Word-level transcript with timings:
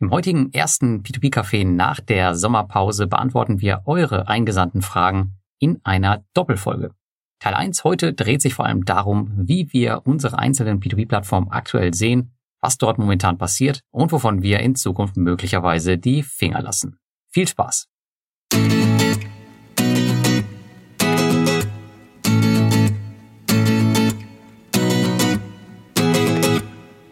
Im 0.00 0.10
heutigen 0.10 0.52
ersten 0.52 1.02
P2P-Café 1.02 1.64
nach 1.64 2.00
der 2.00 2.34
Sommerpause 2.34 3.06
beantworten 3.06 3.60
wir 3.60 3.82
eure 3.86 4.26
eingesandten 4.26 4.82
Fragen 4.82 5.36
in 5.60 5.80
einer 5.84 6.24
Doppelfolge. 6.34 6.90
Teil 7.38 7.54
1 7.54 7.84
heute 7.84 8.12
dreht 8.12 8.42
sich 8.42 8.54
vor 8.54 8.66
allem 8.66 8.84
darum, 8.84 9.30
wie 9.36 9.72
wir 9.72 10.02
unsere 10.04 10.38
einzelnen 10.38 10.80
P2P-Plattformen 10.80 11.52
aktuell 11.52 11.94
sehen, 11.94 12.32
was 12.60 12.76
dort 12.76 12.98
momentan 12.98 13.38
passiert 13.38 13.82
und 13.92 14.10
wovon 14.10 14.42
wir 14.42 14.58
in 14.60 14.74
Zukunft 14.74 15.16
möglicherweise 15.16 15.96
die 15.96 16.24
Finger 16.24 16.60
lassen. 16.60 16.98
Viel 17.30 17.46
Spaß! 17.46 17.86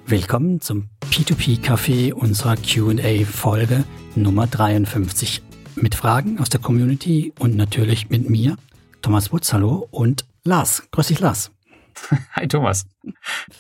Willkommen 0.07 0.61
zum 0.61 0.91
P2P-Café 1.13 2.15
unserer 2.15 2.57
QA-Folge 2.57 3.85
Nummer 4.15 4.47
53. 4.47 5.43
Mit 5.75 5.95
Fragen 5.95 6.39
aus 6.39 6.49
der 6.49 6.59
Community 6.59 7.35
und 7.39 7.55
natürlich 7.55 8.09
mit 8.09 8.31
mir, 8.31 8.57
Thomas 9.03 9.31
Wutz, 9.31 9.53
hallo, 9.53 9.87
und 9.91 10.25
Lars. 10.43 10.89
Grüß 10.91 11.09
dich, 11.09 11.21
Lars. 11.21 11.51
Hi, 12.33 12.49
Thomas. 12.49 12.87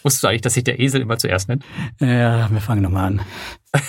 Wusstest 0.02 0.24
du 0.24 0.28
eigentlich, 0.28 0.40
dass 0.40 0.54
sich 0.54 0.64
der 0.64 0.80
Esel 0.80 1.02
immer 1.02 1.18
zuerst 1.18 1.50
nennt? 1.50 1.62
Ja, 2.00 2.50
wir 2.50 2.60
fangen 2.62 2.80
nochmal 2.80 3.08
an. 3.08 3.20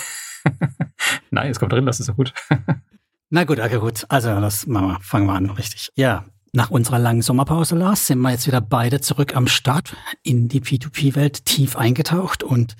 Nein, 1.30 1.50
es 1.50 1.58
kommt 1.58 1.72
drin, 1.72 1.86
das 1.86 2.00
ist 2.00 2.06
so 2.06 2.12
gut. 2.12 2.34
Na 3.30 3.44
gut, 3.44 3.60
okay, 3.60 3.78
gut. 3.78 4.04
Also, 4.10 4.28
das 4.42 4.66
machen 4.66 4.88
wir, 4.88 5.00
fangen 5.00 5.24
wir 5.24 5.32
an, 5.32 5.48
richtig. 5.48 5.90
Ja, 5.94 6.26
nach 6.52 6.68
unserer 6.68 6.98
langen 6.98 7.22
Sommerpause, 7.22 7.76
Lars, 7.76 8.08
sind 8.08 8.20
wir 8.20 8.30
jetzt 8.30 8.46
wieder 8.46 8.60
beide 8.60 9.00
zurück 9.00 9.34
am 9.34 9.48
Start 9.48 9.96
in 10.22 10.48
die 10.48 10.60
P2P-Welt 10.60 11.46
tief 11.46 11.76
eingetaucht 11.76 12.42
und 12.42 12.76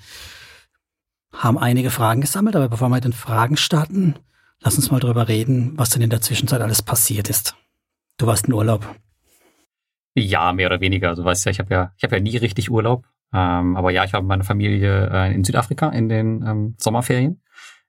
haben 1.37 1.57
einige 1.57 1.89
Fragen 1.89 2.21
gesammelt. 2.21 2.55
Aber 2.55 2.69
bevor 2.69 2.89
wir 2.89 2.95
mit 2.95 3.03
den 3.03 3.13
Fragen 3.13 3.57
starten, 3.57 4.15
lass 4.61 4.75
uns 4.75 4.91
mal 4.91 4.99
drüber 4.99 5.27
reden, 5.27 5.73
was 5.75 5.89
denn 5.89 6.01
in 6.01 6.09
der 6.09 6.21
Zwischenzeit 6.21 6.61
alles 6.61 6.81
passiert 6.81 7.29
ist. 7.29 7.55
Du 8.17 8.27
warst 8.27 8.47
in 8.47 8.53
Urlaub. 8.53 8.95
Ja, 10.15 10.53
mehr 10.53 10.67
oder 10.67 10.79
weniger. 10.79 11.09
Also, 11.09 11.25
weißt 11.25 11.45
ja, 11.45 11.51
ich 11.51 11.59
habe 11.59 11.73
ja, 11.73 11.91
ich 11.97 12.09
ja 12.09 12.19
nie 12.19 12.37
richtig 12.37 12.71
Urlaub. 12.71 13.05
Ähm, 13.33 13.75
aber 13.75 13.91
ja, 13.91 14.05
ich 14.05 14.13
habe 14.13 14.25
meine 14.25 14.43
Familie 14.45 15.09
äh, 15.11 15.33
in 15.33 15.43
Südafrika 15.43 15.89
in 15.89 16.07
den 16.07 16.41
ähm, 16.45 16.75
Sommerferien, 16.77 17.41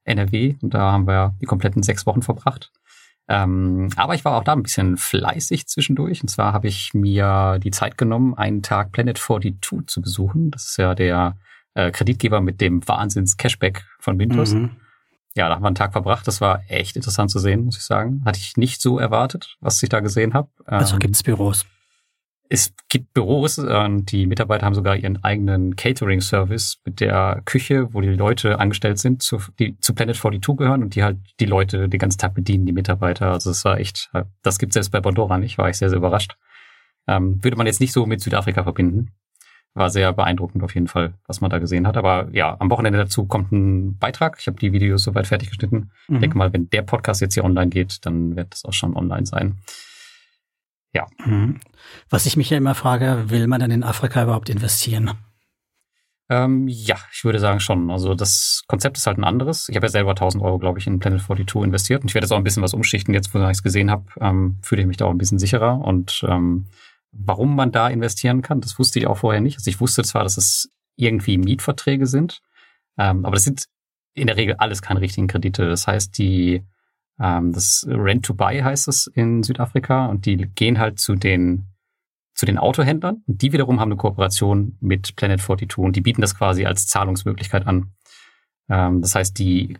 NRW, 0.02 0.56
und 0.60 0.74
da 0.74 0.92
haben 0.92 1.06
wir 1.06 1.36
die 1.40 1.46
kompletten 1.46 1.84
sechs 1.84 2.04
Wochen 2.06 2.22
verbracht. 2.22 2.72
Ähm, 3.28 3.90
aber 3.96 4.14
ich 4.14 4.24
war 4.24 4.36
auch 4.36 4.44
da 4.44 4.52
ein 4.52 4.62
bisschen 4.62 4.96
fleißig 4.96 5.66
zwischendurch. 5.68 6.22
Und 6.22 6.28
zwar 6.28 6.52
habe 6.52 6.68
ich 6.68 6.94
mir 6.94 7.58
die 7.62 7.70
Zeit 7.70 7.98
genommen, 7.98 8.34
einen 8.34 8.62
Tag 8.62 8.92
Planet 8.92 9.18
42 9.18 9.86
zu 9.86 10.00
besuchen. 10.00 10.50
Das 10.50 10.70
ist 10.70 10.78
ja 10.78 10.94
der 10.94 11.36
äh, 11.76 11.90
Kreditgeber 11.90 12.40
mit 12.40 12.60
dem 12.60 12.86
Wahnsinns-Cashback 12.86 13.84
von 14.00 14.18
Windows. 14.18 14.54
Mhm. 14.54 14.70
Ja, 15.34 15.48
da 15.48 15.56
haben 15.56 15.62
wir 15.62 15.68
einen 15.68 15.76
Tag 15.76 15.92
verbracht. 15.92 16.26
Das 16.26 16.40
war 16.40 16.62
echt 16.68 16.96
interessant 16.96 17.30
zu 17.30 17.38
sehen, 17.38 17.64
muss 17.64 17.76
ich 17.76 17.84
sagen. 17.84 18.22
Hatte 18.24 18.38
ich 18.38 18.56
nicht 18.56 18.80
so 18.80 18.98
erwartet, 18.98 19.56
was 19.60 19.82
ich 19.82 19.90
da 19.90 20.00
gesehen 20.00 20.32
habe. 20.32 20.48
Also 20.64 20.94
ähm, 20.94 21.00
gibt's 21.00 21.22
Büros? 21.22 21.66
Es 22.48 22.72
gibt 22.88 23.12
Büros 23.12 23.58
und 23.58 24.12
die 24.12 24.26
Mitarbeiter 24.26 24.64
haben 24.64 24.74
sogar 24.74 24.96
ihren 24.96 25.22
eigenen 25.22 25.76
Catering-Service 25.76 26.78
mit 26.86 27.00
der 27.00 27.42
Küche, 27.44 27.92
wo 27.92 28.00
die 28.00 28.08
Leute 28.08 28.60
angestellt 28.60 28.98
sind, 28.98 29.20
zu, 29.20 29.40
die 29.58 29.78
zu 29.80 29.94
Planet 29.94 30.16
42 30.16 30.56
gehören 30.56 30.82
und 30.82 30.94
die 30.94 31.02
halt 31.02 31.18
die 31.40 31.46
Leute 31.46 31.88
den 31.88 31.98
ganzen 31.98 32.18
Tag 32.18 32.34
bedienen, 32.34 32.64
die 32.64 32.72
Mitarbeiter. 32.72 33.32
Also 33.32 33.50
es 33.50 33.64
war 33.64 33.78
echt, 33.78 34.10
das 34.42 34.58
gibt 34.58 34.70
es 34.70 34.74
selbst 34.74 34.90
bei 34.90 35.00
Bondora 35.00 35.38
nicht, 35.38 35.58
war 35.58 35.68
ich 35.68 35.76
sehr, 35.76 35.90
sehr 35.90 35.98
überrascht. 35.98 36.36
Ähm, 37.08 37.42
würde 37.42 37.56
man 37.56 37.66
jetzt 37.66 37.80
nicht 37.80 37.92
so 37.92 38.06
mit 38.06 38.20
Südafrika 38.20 38.62
verbinden. 38.62 39.12
War 39.76 39.90
sehr 39.90 40.10
beeindruckend 40.14 40.64
auf 40.64 40.74
jeden 40.74 40.88
Fall, 40.88 41.12
was 41.26 41.42
man 41.42 41.50
da 41.50 41.58
gesehen 41.58 41.86
hat. 41.86 41.98
Aber 41.98 42.28
ja, 42.32 42.56
am 42.58 42.70
Wochenende 42.70 42.98
dazu 42.98 43.26
kommt 43.26 43.52
ein 43.52 43.98
Beitrag. 43.98 44.38
Ich 44.40 44.46
habe 44.46 44.58
die 44.58 44.72
Videos 44.72 45.02
soweit 45.02 45.26
fertig 45.26 45.50
geschnitten. 45.50 45.90
Mhm. 46.08 46.16
Ich 46.16 46.20
denke 46.22 46.38
mal, 46.38 46.50
wenn 46.54 46.70
der 46.70 46.80
Podcast 46.80 47.20
jetzt 47.20 47.34
hier 47.34 47.44
online 47.44 47.68
geht, 47.68 48.06
dann 48.06 48.36
wird 48.36 48.54
das 48.54 48.64
auch 48.64 48.72
schon 48.72 48.96
online 48.96 49.26
sein. 49.26 49.58
Ja. 50.94 51.04
Mhm. 51.26 51.60
Was 52.08 52.24
ich 52.24 52.38
mich 52.38 52.48
ja 52.48 52.56
immer 52.56 52.74
frage, 52.74 53.24
will 53.28 53.46
man 53.48 53.60
dann 53.60 53.70
in 53.70 53.84
Afrika 53.84 54.22
überhaupt 54.22 54.48
investieren? 54.48 55.10
Ähm, 56.30 56.66
ja, 56.68 56.96
ich 57.12 57.22
würde 57.22 57.38
sagen 57.38 57.60
schon. 57.60 57.90
Also 57.90 58.14
das 58.14 58.64
Konzept 58.68 58.96
ist 58.96 59.06
halt 59.06 59.18
ein 59.18 59.24
anderes. 59.24 59.68
Ich 59.68 59.76
habe 59.76 59.86
ja 59.86 59.90
selber 59.90 60.12
1000 60.12 60.42
Euro, 60.42 60.58
glaube 60.58 60.78
ich, 60.78 60.86
in 60.86 61.00
Planet 61.00 61.20
42 61.20 61.62
investiert 61.62 62.00
und 62.00 62.08
ich 62.08 62.14
werde 62.14 62.24
jetzt 62.24 62.32
auch 62.32 62.38
ein 62.38 62.44
bisschen 62.44 62.62
was 62.62 62.72
umschichten. 62.72 63.12
Jetzt, 63.12 63.34
wo 63.34 63.38
ich 63.38 63.44
es 63.44 63.62
gesehen 63.62 63.90
habe, 63.90 64.06
ähm, 64.22 64.56
fühle 64.62 64.80
ich 64.80 64.88
mich 64.88 64.96
da 64.96 65.04
auch 65.04 65.10
ein 65.10 65.18
bisschen 65.18 65.38
sicherer. 65.38 65.78
Und 65.78 66.24
ähm, 66.26 66.66
warum 67.18 67.54
man 67.56 67.72
da 67.72 67.88
investieren 67.88 68.42
kann, 68.42 68.60
das 68.60 68.78
wusste 68.78 68.98
ich 68.98 69.06
auch 69.06 69.18
vorher 69.18 69.40
nicht. 69.40 69.56
Also 69.56 69.70
ich 69.70 69.80
wusste 69.80 70.02
zwar, 70.02 70.22
dass 70.22 70.36
es 70.36 70.70
irgendwie 70.96 71.38
Mietverträge 71.38 72.06
sind, 72.06 72.40
ähm, 72.98 73.24
aber 73.24 73.34
das 73.34 73.44
sind 73.44 73.66
in 74.14 74.26
der 74.26 74.36
Regel 74.36 74.56
alles 74.56 74.82
keine 74.82 75.00
richtigen 75.00 75.26
Kredite. 75.26 75.68
Das 75.68 75.86
heißt, 75.86 76.16
die 76.18 76.64
ähm, 77.20 77.52
das 77.52 77.86
Rent 77.88 78.24
to 78.24 78.34
Buy 78.34 78.60
heißt 78.60 78.88
es 78.88 79.06
in 79.06 79.42
Südafrika 79.42 80.06
und 80.06 80.26
die 80.26 80.36
gehen 80.36 80.78
halt 80.78 80.98
zu 80.98 81.14
den 81.14 81.66
zu 82.34 82.44
den 82.44 82.58
Autohändlern 82.58 83.22
und 83.26 83.40
die 83.40 83.52
wiederum 83.52 83.80
haben 83.80 83.90
eine 83.90 83.96
Kooperation 83.96 84.76
mit 84.80 85.16
Planet 85.16 85.40
42 85.40 85.78
und 85.78 85.96
die 85.96 86.02
bieten 86.02 86.20
das 86.20 86.36
quasi 86.36 86.66
als 86.66 86.86
Zahlungsmöglichkeit 86.86 87.66
an. 87.66 87.92
Ähm, 88.68 89.00
das 89.00 89.14
heißt, 89.14 89.38
die 89.38 89.78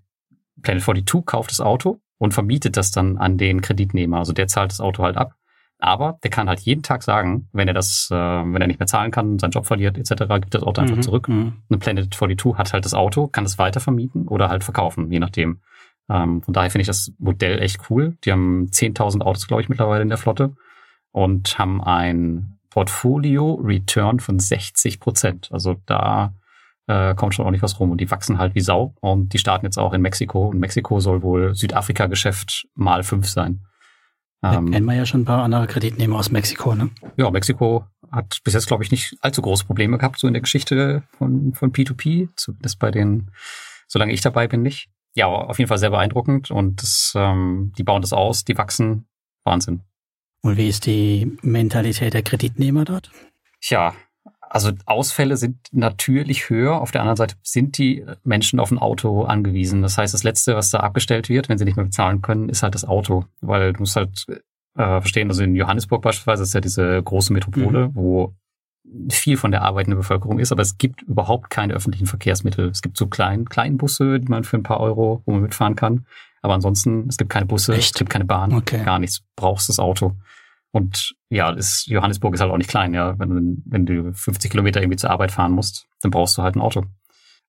Planet 0.62 0.82
42 0.82 1.26
kauft 1.26 1.50
das 1.50 1.60
Auto 1.60 2.00
und 2.18 2.32
vermietet 2.32 2.78
das 2.78 2.90
dann 2.90 3.18
an 3.18 3.36
den 3.36 3.60
Kreditnehmer. 3.60 4.18
Also 4.18 4.32
der 4.32 4.48
zahlt 4.48 4.70
das 4.70 4.80
Auto 4.80 5.02
halt 5.02 5.18
ab. 5.18 5.34
Aber 5.78 6.18
der 6.22 6.30
kann 6.30 6.48
halt 6.48 6.60
jeden 6.60 6.82
Tag 6.82 7.02
sagen, 7.02 7.48
wenn 7.52 7.68
er 7.68 7.74
das, 7.74 8.08
äh, 8.10 8.14
wenn 8.14 8.60
er 8.60 8.66
nicht 8.66 8.80
mehr 8.80 8.86
zahlen 8.86 9.10
kann, 9.10 9.38
seinen 9.38 9.50
Job 9.50 9.66
verliert 9.66 9.98
etc., 9.98 10.24
gibt 10.40 10.54
das 10.54 10.62
Auto 10.62 10.80
einfach 10.80 10.96
mhm, 10.96 11.02
zurück. 11.02 11.28
Mhm. 11.28 11.54
Eine 11.68 11.78
Planet 11.78 12.14
42 12.14 12.58
hat 12.58 12.72
halt 12.72 12.84
das 12.84 12.94
Auto, 12.94 13.26
kann 13.26 13.44
es 13.44 13.58
weiter 13.58 13.80
vermieten 13.80 14.26
oder 14.26 14.48
halt 14.48 14.64
verkaufen, 14.64 15.10
je 15.12 15.18
nachdem. 15.18 15.60
Ähm, 16.08 16.40
von 16.40 16.54
daher 16.54 16.70
finde 16.70 16.82
ich 16.82 16.86
das 16.86 17.12
Modell 17.18 17.60
echt 17.60 17.90
cool. 17.90 18.16
Die 18.24 18.32
haben 18.32 18.68
10.000 18.70 19.20
Autos, 19.20 19.46
glaube 19.48 19.62
ich, 19.62 19.68
mittlerweile 19.68 20.02
in 20.02 20.08
der 20.08 20.18
Flotte 20.18 20.54
und 21.12 21.58
haben 21.58 21.82
ein 21.82 22.58
Portfolio-Return 22.70 24.20
von 24.20 24.38
60 24.38 25.00
Prozent. 25.00 25.48
Also 25.52 25.76
da 25.86 26.34
äh, 26.86 27.14
kommt 27.14 27.34
schon 27.34 27.44
ordentlich 27.44 27.62
was 27.62 27.80
rum 27.80 27.90
und 27.90 28.00
die 28.00 28.10
wachsen 28.10 28.38
halt 28.38 28.54
wie 28.54 28.60
Sau 28.60 28.94
und 29.00 29.32
die 29.32 29.38
starten 29.38 29.66
jetzt 29.66 29.78
auch 29.78 29.92
in 29.92 30.02
Mexiko 30.02 30.48
und 30.48 30.58
Mexiko 30.58 31.00
soll 31.00 31.22
wohl 31.22 31.54
Südafrika-Geschäft 31.54 32.68
mal 32.74 33.02
fünf 33.02 33.28
sein. 33.28 33.65
Ähm, 34.54 34.70
kennen 34.70 34.86
wir 34.86 34.94
ja 34.94 35.06
schon 35.06 35.22
ein 35.22 35.24
paar 35.24 35.42
andere 35.42 35.66
Kreditnehmer 35.66 36.16
aus 36.16 36.30
Mexiko, 36.30 36.74
ne? 36.74 36.90
Ja, 37.16 37.30
Mexiko 37.30 37.84
hat 38.10 38.40
bis 38.44 38.54
jetzt, 38.54 38.66
glaube 38.66 38.84
ich, 38.84 38.90
nicht 38.90 39.16
allzu 39.20 39.42
große 39.42 39.64
Probleme 39.64 39.98
gehabt, 39.98 40.18
so 40.18 40.26
in 40.26 40.34
der 40.34 40.42
Geschichte 40.42 41.02
von, 41.18 41.54
von 41.54 41.72
P2P, 41.72 42.28
zumindest 42.36 42.78
bei 42.78 42.90
den, 42.90 43.30
solange 43.88 44.12
ich 44.12 44.20
dabei 44.20 44.46
bin, 44.48 44.62
nicht 44.62 44.88
ja, 45.16 45.26
auf 45.26 45.58
jeden 45.58 45.68
Fall 45.68 45.78
sehr 45.78 45.90
beeindruckend 45.90 46.50
und 46.50 46.82
das, 46.82 47.14
ähm, 47.16 47.72
die 47.78 47.82
bauen 47.82 48.02
das 48.02 48.12
aus, 48.12 48.44
die 48.44 48.56
wachsen. 48.56 49.08
Wahnsinn. 49.44 49.80
Und 50.42 50.58
wie 50.58 50.68
ist 50.68 50.86
die 50.86 51.38
Mentalität 51.42 52.14
der 52.14 52.22
Kreditnehmer 52.22 52.84
dort? 52.84 53.10
Tja, 53.60 53.94
also 54.56 54.72
Ausfälle 54.86 55.36
sind 55.36 55.58
natürlich 55.72 56.48
höher. 56.48 56.80
Auf 56.80 56.90
der 56.90 57.02
anderen 57.02 57.16
Seite 57.16 57.36
sind 57.42 57.76
die 57.76 58.04
Menschen 58.24 58.58
auf 58.58 58.70
ein 58.70 58.78
Auto 58.78 59.24
angewiesen. 59.24 59.82
Das 59.82 59.98
heißt, 59.98 60.14
das 60.14 60.24
Letzte, 60.24 60.56
was 60.56 60.70
da 60.70 60.80
abgestellt 60.80 61.28
wird, 61.28 61.48
wenn 61.48 61.58
sie 61.58 61.66
nicht 61.66 61.76
mehr 61.76 61.84
bezahlen 61.84 62.22
können, 62.22 62.48
ist 62.48 62.62
halt 62.62 62.74
das 62.74 62.86
Auto. 62.86 63.26
Weil 63.42 63.74
du 63.74 63.80
musst 63.80 63.96
halt 63.96 64.24
äh, 64.76 65.00
verstehen, 65.00 65.28
also 65.28 65.42
in 65.42 65.54
Johannesburg 65.54 66.00
beispielsweise 66.00 66.42
ist 66.42 66.54
ja 66.54 66.60
diese 66.60 67.02
große 67.02 67.32
Metropole, 67.32 67.88
mhm. 67.88 67.94
wo 67.94 68.34
viel 69.10 69.36
von 69.36 69.50
der 69.50 69.62
arbeitenden 69.62 69.98
Bevölkerung 69.98 70.38
ist, 70.38 70.52
aber 70.52 70.62
es 70.62 70.78
gibt 70.78 71.02
überhaupt 71.02 71.50
keine 71.50 71.74
öffentlichen 71.74 72.06
Verkehrsmittel. 72.06 72.68
Es 72.68 72.82
gibt 72.82 72.96
so 72.96 73.08
klein, 73.08 73.46
kleinen 73.46 73.76
Busse, 73.76 74.20
die 74.20 74.28
man 74.28 74.44
für 74.44 74.56
ein 74.56 74.62
paar 74.62 74.80
Euro, 74.80 75.22
wo 75.26 75.32
man 75.32 75.42
mitfahren 75.42 75.74
kann. 75.74 76.06
Aber 76.40 76.54
ansonsten, 76.54 77.06
es 77.08 77.16
gibt 77.16 77.30
keine 77.30 77.46
Busse, 77.46 77.74
Echt? 77.74 77.94
es 77.94 77.98
gibt 77.98 78.10
keine 78.10 78.24
Bahn, 78.24 78.54
okay. 78.54 78.84
gar 78.84 78.98
nichts. 79.00 79.18
Du 79.18 79.24
brauchst 79.34 79.68
das 79.68 79.80
Auto. 79.80 80.14
Und 80.76 81.14
ja, 81.30 81.48
ist, 81.52 81.86
Johannesburg 81.86 82.34
ist 82.34 82.42
halt 82.42 82.52
auch 82.52 82.58
nicht 82.58 82.68
klein, 82.68 82.92
ja. 82.92 83.18
Wenn 83.18 83.30
du, 83.30 83.62
wenn 83.64 83.86
du 83.86 84.12
50 84.12 84.50
Kilometer 84.50 84.82
irgendwie 84.82 84.98
zur 84.98 85.08
Arbeit 85.08 85.32
fahren 85.32 85.52
musst, 85.52 85.86
dann 86.02 86.10
brauchst 86.10 86.36
du 86.36 86.42
halt 86.42 86.54
ein 86.54 86.60
Auto. 86.60 86.84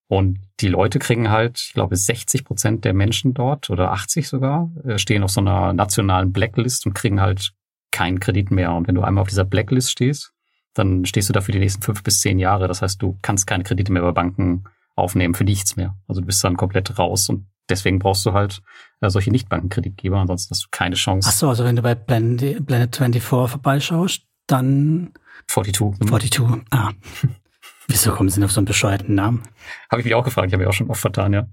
Und 0.08 0.40
die 0.62 0.70
Leute 0.70 0.98
kriegen 0.98 1.30
halt, 1.30 1.60
ich 1.60 1.74
glaube, 1.74 1.98
60 1.98 2.46
Prozent 2.46 2.86
der 2.86 2.94
Menschen 2.94 3.34
dort 3.34 3.70
oder 3.70 3.92
80 3.92 4.30
sogar, 4.30 4.72
äh, 4.86 4.98
stehen 4.98 5.24
auf 5.24 5.32
so 5.32 5.42
einer 5.42 5.74
nationalen 5.74 6.32
Blacklist 6.32 6.86
und 6.86 6.94
kriegen 6.94 7.20
halt 7.20 7.52
keinen 7.92 8.22
Kredit 8.22 8.50
mehr. 8.50 8.72
Und 8.72 8.88
wenn 8.88 8.96
du 8.96 9.02
einmal 9.02 9.24
auf 9.24 9.28
dieser 9.28 9.44
Blacklist 9.44 9.92
stehst, 9.92 10.32
dann 10.74 11.04
stehst 11.04 11.28
du 11.28 11.34
da 11.34 11.42
für 11.42 11.52
die 11.52 11.60
nächsten 11.60 11.82
fünf 11.82 12.04
bis 12.04 12.22
zehn 12.22 12.40
Jahre. 12.40 12.70
Das 12.70 12.82
heißt, 12.82 13.02
du 13.02 13.18
kannst 13.24 13.46
keine 13.46 13.66
Kredite 13.66 13.92
mehr 13.92 14.04
bei 14.04 14.14
Banken 14.14 14.64
aufnehmen 14.96 15.34
für 15.34 15.44
nichts 15.44 15.76
mehr. 15.76 15.98
Also 16.08 16.22
du 16.22 16.28
bist 16.28 16.42
dann 16.46 16.56
komplett 16.56 16.98
raus 16.98 17.28
und 17.28 17.46
deswegen 17.70 18.00
brauchst 18.00 18.26
du 18.26 18.34
halt 18.34 18.62
äh, 19.02 19.10
solche 19.10 19.32
Nichtbankenkreditgeber, 19.32 20.18
ansonsten 20.18 20.52
hast 20.52 20.64
du 20.64 20.68
keine 20.72 20.96
Chance. 20.96 21.30
Ach 21.32 21.36
so, 21.36 21.50
also 21.50 21.64
wenn 21.64 21.76
du 21.76 21.82
bei 21.82 21.96
Blended, 21.96 22.66
Blended 22.66 22.96
24 22.96 23.24
vorbeischaust, 23.24 24.24
dann 24.48 25.14
42. 25.48 26.08
42, 26.08 26.42
ah. 26.72 26.92
Wieso 27.88 28.12
kommen 28.12 28.30
sie 28.30 28.36
denn 28.36 28.44
auf 28.44 28.52
so 28.52 28.60
einen 28.60 28.66
bescheuerten 28.66 29.16
Namen? 29.16 29.44
Habe 29.90 30.02
ich 30.02 30.06
mich 30.06 30.16
auch 30.16 30.24
gefragt, 30.24 30.48
ich 30.48 30.54
habe 30.54 30.64
mich 30.64 30.70
auch 30.70 30.76
schon 30.76 30.90
oft 30.90 31.00
vertan, 31.00 31.34
ja. 31.34 31.48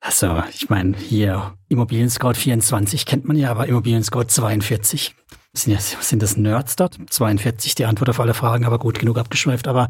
Also, 0.00 0.42
ich 0.52 0.68
meine, 0.70 0.96
hier 0.96 1.54
Immobilien 1.68 2.10
Scout 2.10 2.34
24 2.34 3.04
kennt 3.06 3.24
man 3.26 3.36
ja, 3.36 3.50
aber 3.50 3.66
Immobilien 3.66 4.02
Scout 4.02 4.24
42 4.24 5.14
sind, 5.52 5.72
ja, 5.72 5.80
sind 5.80 6.22
das 6.22 6.36
Nerds 6.36 6.76
dort? 6.76 6.98
42 7.10 7.74
die 7.74 7.84
Antwort 7.84 8.10
auf 8.10 8.20
alle 8.20 8.34
Fragen, 8.34 8.64
aber 8.64 8.78
gut, 8.78 8.98
genug 8.98 9.18
abgeschweift. 9.18 9.66
Aber 9.66 9.88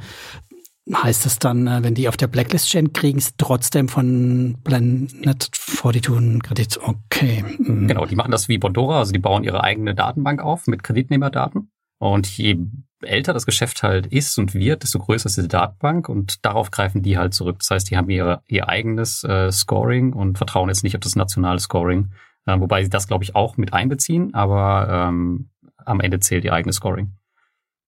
heißt 0.94 1.26
es 1.26 1.38
dann, 1.38 1.66
äh, 1.66 1.82
wenn 1.82 1.94
die 1.94 2.08
auf 2.08 2.16
der 2.16 2.26
Blacklist 2.26 2.68
stehen, 2.68 2.92
kriegen 2.92 3.20
sie 3.20 3.32
trotzdem 3.36 3.88
von 3.88 4.56
Planet 4.64 5.42
42 5.42 6.16
einen 6.16 6.42
Kredit? 6.42 6.78
Okay. 6.82 7.44
Mhm. 7.58 7.88
Genau, 7.88 8.06
die 8.06 8.16
machen 8.16 8.30
das 8.30 8.48
wie 8.48 8.58
Bondora, 8.58 8.98
also 8.98 9.12
die 9.12 9.18
bauen 9.18 9.44
ihre 9.44 9.62
eigene 9.62 9.94
Datenbank 9.94 10.40
auf 10.40 10.66
mit 10.66 10.82
Kreditnehmerdaten. 10.82 11.70
Und 11.98 12.26
je 12.28 12.58
älter 13.02 13.32
das 13.32 13.46
Geschäft 13.46 13.82
halt 13.82 14.06
ist 14.06 14.38
und 14.38 14.54
wird, 14.54 14.82
desto 14.82 14.98
größer 14.98 15.26
ist 15.26 15.36
diese 15.36 15.48
Datenbank 15.48 16.08
und 16.08 16.44
darauf 16.44 16.70
greifen 16.70 17.02
die 17.02 17.18
halt 17.18 17.34
zurück. 17.34 17.58
Das 17.58 17.70
heißt, 17.70 17.90
die 17.90 17.96
haben 17.96 18.08
ihre, 18.08 18.42
ihr 18.46 18.68
eigenes 18.68 19.24
äh, 19.24 19.50
Scoring 19.52 20.12
und 20.12 20.38
vertrauen 20.38 20.68
jetzt 20.68 20.84
nicht 20.84 20.96
auf 20.96 21.00
das 21.00 21.16
nationale 21.16 21.58
Scoring, 21.58 22.12
äh, 22.46 22.58
wobei 22.58 22.82
sie 22.82 22.90
das, 22.90 23.06
glaube 23.06 23.24
ich, 23.24 23.34
auch 23.34 23.56
mit 23.56 23.72
einbeziehen, 23.72 24.34
aber 24.34 25.08
ähm, 25.08 25.50
am 25.76 26.00
Ende 26.00 26.20
zählt 26.20 26.44
ihr 26.44 26.52
eigenes 26.52 26.76
Scoring. 26.76 27.14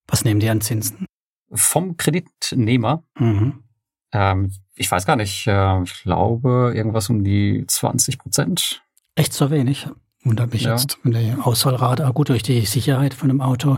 Was 0.06 0.24
nehmen 0.24 0.40
die 0.40 0.48
an 0.48 0.60
Zinsen? 0.60 1.06
Vom 1.52 1.96
Kreditnehmer. 1.96 3.04
Mhm. 3.18 3.64
Ähm, 4.12 4.52
ich 4.74 4.90
weiß 4.90 5.06
gar 5.06 5.16
nicht, 5.16 5.46
äh, 5.46 5.82
ich 5.82 6.02
glaube 6.02 6.72
irgendwas 6.74 7.10
um 7.10 7.22
die 7.22 7.64
20 7.66 8.18
Prozent. 8.18 8.82
Echt 9.14 9.32
so 9.32 9.50
wenig? 9.50 9.88
Wundert 10.22 10.52
mich 10.52 10.62
ja. 10.62 10.72
jetzt, 10.72 10.98
wenn 11.02 11.12
der 11.12 11.46
Ausfallrate, 11.46 12.04
ah, 12.04 12.10
gut, 12.10 12.28
durch 12.28 12.42
die 12.42 12.64
Sicherheit 12.66 13.14
von 13.14 13.30
einem 13.30 13.40
Auto 13.40 13.76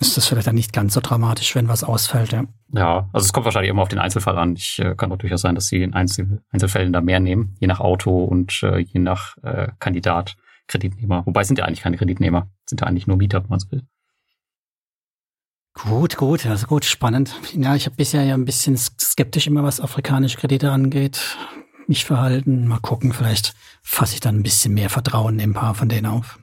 ist 0.00 0.16
das 0.16 0.26
vielleicht 0.26 0.46
dann 0.46 0.54
nicht 0.54 0.72
ganz 0.72 0.94
so 0.94 1.00
dramatisch, 1.00 1.54
wenn 1.54 1.68
was 1.68 1.84
ausfällt, 1.84 2.32
ja. 2.32 2.44
Ja, 2.72 3.08
also 3.12 3.24
es 3.24 3.32
kommt 3.32 3.44
wahrscheinlich 3.44 3.70
immer 3.70 3.82
auf 3.82 3.88
den 3.88 3.98
Einzelfall 3.98 4.38
an. 4.38 4.56
Ich 4.56 4.78
äh, 4.78 4.94
kann 4.94 5.12
auch 5.12 5.18
durchaus 5.18 5.42
sein, 5.42 5.54
dass 5.54 5.66
sie 5.66 5.82
in 5.82 5.92
Einzel 5.92 6.42
Einzelfällen 6.50 6.92
da 6.92 7.00
mehr 7.00 7.20
nehmen, 7.20 7.56
je 7.60 7.66
nach 7.66 7.80
Auto 7.80 8.24
und 8.24 8.62
äh, 8.62 8.78
je 8.78 9.00
nach 9.00 9.36
äh, 9.42 9.68
Kandidat, 9.78 10.36
Kreditnehmer. 10.68 11.26
Wobei 11.26 11.44
sind 11.44 11.58
ja 11.58 11.64
eigentlich 11.64 11.82
keine 11.82 11.96
Kreditnehmer, 11.96 12.48
sind 12.64 12.80
ja 12.80 12.86
eigentlich 12.86 13.06
nur 13.06 13.16
Mieter, 13.16 13.42
wenn 13.42 13.50
man 13.50 13.58
es 13.58 13.70
will. 13.70 13.82
Gut, 15.74 16.16
gut, 16.16 16.46
also 16.46 16.66
gut, 16.66 16.84
spannend. 16.84 17.34
Ja, 17.54 17.74
ich 17.74 17.86
habe 17.86 17.96
bisher 17.96 18.24
ja 18.24 18.34
ein 18.34 18.44
bisschen 18.44 18.76
skeptisch 18.76 19.46
immer, 19.46 19.62
was 19.62 19.80
afrikanische 19.80 20.38
Kredite 20.38 20.70
angeht, 20.72 21.36
mich 21.86 22.04
verhalten. 22.04 22.66
Mal 22.66 22.80
gucken, 22.80 23.12
vielleicht 23.12 23.54
fasse 23.82 24.14
ich 24.14 24.20
dann 24.20 24.36
ein 24.36 24.42
bisschen 24.42 24.74
mehr 24.74 24.90
Vertrauen 24.90 25.38
in 25.38 25.50
ein 25.50 25.54
paar 25.54 25.74
von 25.74 25.88
denen 25.88 26.06
auf. 26.06 26.38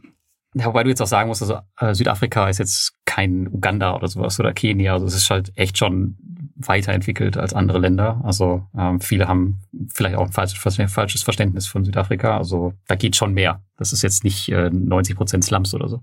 Ja, 0.56 0.66
wobei 0.66 0.84
du 0.84 0.90
jetzt 0.90 1.02
auch 1.02 1.08
sagen 1.08 1.28
musst, 1.28 1.42
also 1.42 1.60
äh, 1.80 1.94
Südafrika 1.94 2.50
ist 2.50 2.58
jetzt 2.58 2.94
kein 3.06 3.48
Uganda 3.48 3.96
oder 3.96 4.08
sowas 4.08 4.40
oder 4.40 4.54
Kenia. 4.54 4.94
Also 4.94 5.06
es 5.06 5.14
ist 5.14 5.30
halt 5.30 5.52
echt 5.56 5.78
schon 5.78 6.18
weiterentwickelt 6.56 7.38
als 7.38 7.54
andere 7.54 7.80
Länder. 7.80 8.22
Also 8.24 8.66
ähm, 8.76 9.00
viele 9.00 9.28
haben 9.28 9.62
vielleicht 9.94 10.16
auch 10.16 10.26
ein 10.26 10.32
falsches, 10.32 10.92
falsches 10.92 11.24
Verständnis 11.24 11.68
von 11.68 11.84
Südafrika. 11.84 12.38
Also 12.38 12.74
da 12.88 12.96
geht 12.96 13.16
schon 13.16 13.34
mehr. 13.34 13.62
Das 13.78 13.94
ist 13.94 14.02
jetzt 14.02 14.24
nicht 14.24 14.50
äh, 14.50 14.70
90 14.72 15.16
Prozent 15.16 15.44
Slums 15.44 15.74
oder 15.76 15.88
so. 15.88 16.02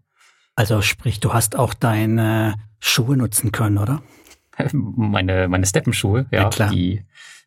Also 0.57 0.83
sprich, 0.83 1.21
du 1.21 1.33
hast 1.33 1.57
auch 1.57 1.75
deine 1.75 2.55
Schuhe 2.81 3.17
nutzen 3.17 3.53
können, 3.53 3.79
oder? 3.79 4.03
Meine, 4.73 5.49
meine 5.49 5.67
Steppenschuhe, 5.67 6.27
ja, 6.31 6.43
ja 6.43 6.49
klar. 6.49 6.71
die 6.71 7.03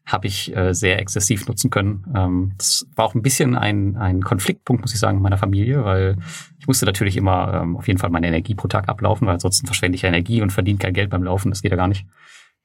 habe 0.05 0.27
ich 0.27 0.55
äh, 0.55 0.73
sehr 0.73 0.99
exzessiv 0.99 1.47
nutzen 1.47 1.69
können. 1.69 2.05
Ähm, 2.15 2.53
das 2.57 2.85
war 2.95 3.05
auch 3.05 3.13
ein 3.13 3.21
bisschen 3.21 3.55
ein, 3.55 3.97
ein 3.97 4.21
Konfliktpunkt, 4.23 4.81
muss 4.81 4.93
ich 4.93 4.99
sagen, 4.99 5.17
in 5.17 5.23
meiner 5.23 5.37
Familie, 5.37 5.83
weil 5.83 6.17
ich 6.59 6.67
musste 6.67 6.85
natürlich 6.85 7.17
immer 7.17 7.61
ähm, 7.61 7.77
auf 7.77 7.87
jeden 7.87 7.99
Fall 7.99 8.09
meine 8.09 8.27
Energie 8.27 8.55
pro 8.55 8.67
Tag 8.69 8.87
ablaufen, 8.87 9.27
weil 9.27 9.35
ansonsten 9.35 9.67
verschwende 9.67 9.97
ich 9.97 10.05
Energie 10.05 10.41
und 10.41 10.51
verdiene 10.51 10.79
kein 10.79 10.93
Geld 10.93 11.09
beim 11.09 11.23
Laufen. 11.23 11.51
Das 11.51 11.61
geht 11.61 11.71
ja 11.71 11.77
gar 11.77 11.89
nicht. 11.89 12.05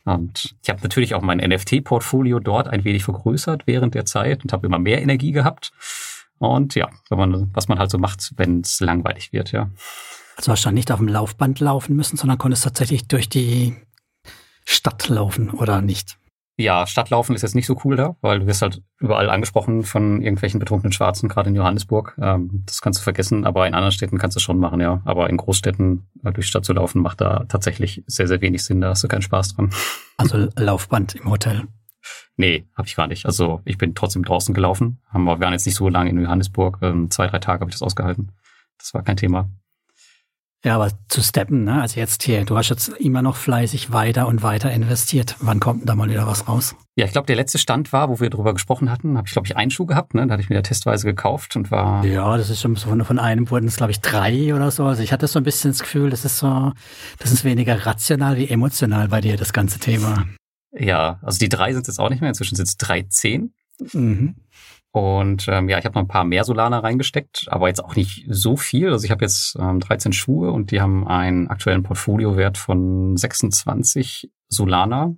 Und 0.04 0.54
ich 0.62 0.68
habe 0.68 0.80
natürlich 0.82 1.14
auch 1.14 1.22
mein 1.22 1.38
NFT-Portfolio 1.38 2.38
dort 2.38 2.68
ein 2.68 2.84
wenig 2.84 3.04
vergrößert 3.04 3.66
während 3.66 3.94
der 3.94 4.04
Zeit 4.04 4.42
und 4.42 4.52
habe 4.52 4.66
immer 4.66 4.78
mehr 4.78 5.02
Energie 5.02 5.32
gehabt. 5.32 5.72
Und 6.38 6.74
ja, 6.74 6.88
wenn 7.08 7.18
man, 7.18 7.50
was 7.54 7.68
man 7.68 7.78
halt 7.78 7.90
so 7.90 7.98
macht, 7.98 8.32
wenn 8.36 8.60
es 8.60 8.80
langweilig 8.80 9.32
wird, 9.32 9.52
ja. 9.52 9.70
Also 10.36 10.52
hast 10.52 10.64
du 10.64 10.68
dann 10.68 10.74
nicht 10.74 10.90
auf 10.90 10.98
dem 10.98 11.08
Laufband 11.08 11.60
laufen 11.60 11.96
müssen, 11.96 12.16
sondern 12.16 12.38
konntest 12.38 12.64
tatsächlich 12.64 13.08
durch 13.08 13.28
die 13.28 13.76
Stadt 14.64 15.08
laufen 15.08 15.50
oder 15.50 15.82
nicht? 15.82 16.18
Ja, 16.58 16.86
Stadtlaufen 16.86 17.34
ist 17.34 17.42
jetzt 17.42 17.54
nicht 17.54 17.66
so 17.66 17.80
cool 17.84 17.96
da, 17.96 18.14
weil 18.20 18.40
du 18.40 18.46
wirst 18.46 18.60
halt 18.60 18.82
überall 18.98 19.30
angesprochen 19.30 19.84
von 19.84 20.20
irgendwelchen 20.20 20.60
betrunkenen 20.60 20.92
Schwarzen, 20.92 21.28
gerade 21.28 21.48
in 21.48 21.56
Johannesburg. 21.56 22.14
Ähm, 22.20 22.62
das 22.66 22.82
kannst 22.82 23.00
du 23.00 23.04
vergessen, 23.04 23.46
aber 23.46 23.66
in 23.66 23.74
anderen 23.74 23.92
Städten 23.92 24.18
kannst 24.18 24.36
du 24.36 24.40
schon 24.40 24.58
machen, 24.58 24.80
ja. 24.80 25.00
Aber 25.06 25.30
in 25.30 25.38
Großstädten 25.38 26.06
äh, 26.22 26.30
durch 26.32 26.46
Stadt 26.46 26.66
zu 26.66 26.74
laufen, 26.74 27.00
macht 27.00 27.22
da 27.22 27.44
tatsächlich 27.48 28.04
sehr, 28.06 28.28
sehr 28.28 28.42
wenig 28.42 28.64
Sinn. 28.64 28.82
Da 28.82 28.90
hast 28.90 29.02
du 29.02 29.08
keinen 29.08 29.22
Spaß 29.22 29.54
dran. 29.54 29.70
Also 30.18 30.48
Laufband 30.56 31.16
im 31.16 31.30
Hotel? 31.30 31.66
Nee, 32.36 32.68
habe 32.76 32.86
ich 32.86 32.94
gar 32.94 33.08
nicht. 33.08 33.26
Also 33.26 33.60
ich 33.64 33.76
bin 33.76 33.96
trotzdem 33.96 34.24
draußen 34.24 34.54
gelaufen. 34.54 35.00
Wir 35.12 35.40
waren 35.40 35.52
jetzt 35.52 35.66
nicht 35.66 35.74
so 35.74 35.88
lange 35.88 36.10
in 36.10 36.20
Johannesburg. 36.20 36.78
Ähm, 36.80 37.10
zwei, 37.10 37.26
drei 37.26 37.40
Tage 37.40 37.62
habe 37.62 37.70
ich 37.70 37.74
das 37.74 37.82
ausgehalten. 37.82 38.30
Das 38.78 38.94
war 38.94 39.02
kein 39.02 39.16
Thema. 39.16 39.50
Ja, 40.64 40.76
aber 40.76 40.92
zu 41.08 41.22
steppen, 41.22 41.64
ne? 41.64 41.82
Also 41.82 41.98
jetzt 41.98 42.22
hier, 42.22 42.44
du 42.44 42.56
hast 42.56 42.68
jetzt 42.68 42.88
immer 42.88 43.20
noch 43.20 43.34
fleißig 43.34 43.92
weiter 43.92 44.28
und 44.28 44.44
weiter 44.44 44.70
investiert. 44.70 45.34
Wann 45.40 45.58
kommt 45.58 45.80
denn 45.80 45.86
da 45.86 45.96
mal 45.96 46.08
wieder 46.08 46.24
was 46.28 46.46
raus? 46.46 46.76
Ja, 46.94 47.04
ich 47.04 47.10
glaube, 47.10 47.26
der 47.26 47.34
letzte 47.34 47.58
Stand 47.58 47.92
war, 47.92 48.08
wo 48.08 48.20
wir 48.20 48.30
drüber 48.30 48.52
gesprochen 48.52 48.88
hatten, 48.88 49.16
habe 49.16 49.26
ich, 49.26 49.32
glaube 49.32 49.46
ich, 49.48 49.56
einen 49.56 49.72
Schuh 49.72 49.86
gehabt, 49.86 50.14
ne? 50.14 50.24
Da 50.24 50.34
hatte 50.34 50.42
ich 50.42 50.50
mir 50.50 50.54
ja 50.54 50.62
testweise 50.62 51.04
gekauft 51.04 51.56
und 51.56 51.72
war. 51.72 52.04
Ja, 52.04 52.36
das 52.36 52.48
ist 52.48 52.60
schon 52.60 52.76
so 52.76 52.88
von, 52.88 53.04
von 53.04 53.18
einem 53.18 53.50
wurden 53.50 53.66
es, 53.66 53.76
glaube 53.76 53.90
ich, 53.90 54.00
drei 54.00 54.54
oder 54.54 54.70
so. 54.70 54.84
Also 54.84 55.02
ich 55.02 55.12
hatte 55.12 55.26
so 55.26 55.40
ein 55.40 55.44
bisschen 55.44 55.72
das 55.72 55.80
Gefühl, 55.80 56.10
das 56.10 56.24
ist 56.24 56.38
so, 56.38 56.72
das 57.18 57.32
ist 57.32 57.44
weniger 57.44 57.84
rational 57.84 58.36
wie 58.36 58.48
emotional 58.48 59.08
bei 59.08 59.20
dir, 59.20 59.36
das 59.36 59.52
ganze 59.52 59.80
Thema. 59.80 60.26
Ja, 60.70 61.18
also 61.22 61.38
die 61.38 61.48
drei 61.48 61.72
sind 61.72 61.88
jetzt 61.88 61.98
auch 61.98 62.08
nicht 62.08 62.20
mehr, 62.20 62.28
inzwischen 62.28 62.54
sind 62.54 62.68
es 62.68 62.76
drei 62.76 63.02
zehn. 63.02 63.52
Mhm. 63.92 64.36
Und 64.92 65.48
ähm, 65.48 65.70
ja, 65.70 65.78
ich 65.78 65.86
habe 65.86 65.94
noch 65.94 66.02
ein 66.02 66.08
paar 66.08 66.24
mehr 66.24 66.44
Solana 66.44 66.80
reingesteckt, 66.80 67.46
aber 67.48 67.68
jetzt 67.68 67.82
auch 67.82 67.96
nicht 67.96 68.26
so 68.28 68.58
viel. 68.58 68.92
Also 68.92 69.06
ich 69.06 69.10
habe 69.10 69.24
jetzt 69.24 69.56
ähm, 69.58 69.80
13 69.80 70.12
Schuhe 70.12 70.52
und 70.52 70.70
die 70.70 70.82
haben 70.82 71.08
einen 71.08 71.48
aktuellen 71.48 71.82
Portfoliowert 71.82 72.58
von 72.58 73.16
26 73.16 74.30
Solana. 74.48 75.14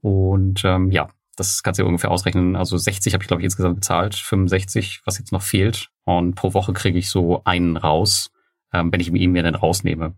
Und 0.00 0.64
ähm, 0.64 0.90
ja, 0.90 1.08
das 1.36 1.62
kannst 1.62 1.78
du 1.78 1.86
ungefähr 1.86 2.10
ausrechnen. 2.10 2.56
Also 2.56 2.76
60 2.76 3.14
habe 3.14 3.22
ich, 3.22 3.28
glaube 3.28 3.40
ich, 3.40 3.44
insgesamt 3.44 3.76
bezahlt, 3.76 4.16
65, 4.16 5.02
was 5.04 5.18
jetzt 5.18 5.30
noch 5.30 5.42
fehlt. 5.42 5.90
Und 6.02 6.34
pro 6.34 6.52
Woche 6.52 6.72
kriege 6.72 6.98
ich 6.98 7.08
so 7.08 7.42
einen 7.44 7.76
raus, 7.76 8.32
ähm, 8.72 8.90
wenn 8.90 8.98
ich 8.98 9.12
ihn 9.12 9.30
mir 9.30 9.44
dann 9.44 9.54
rausnehme. 9.54 10.16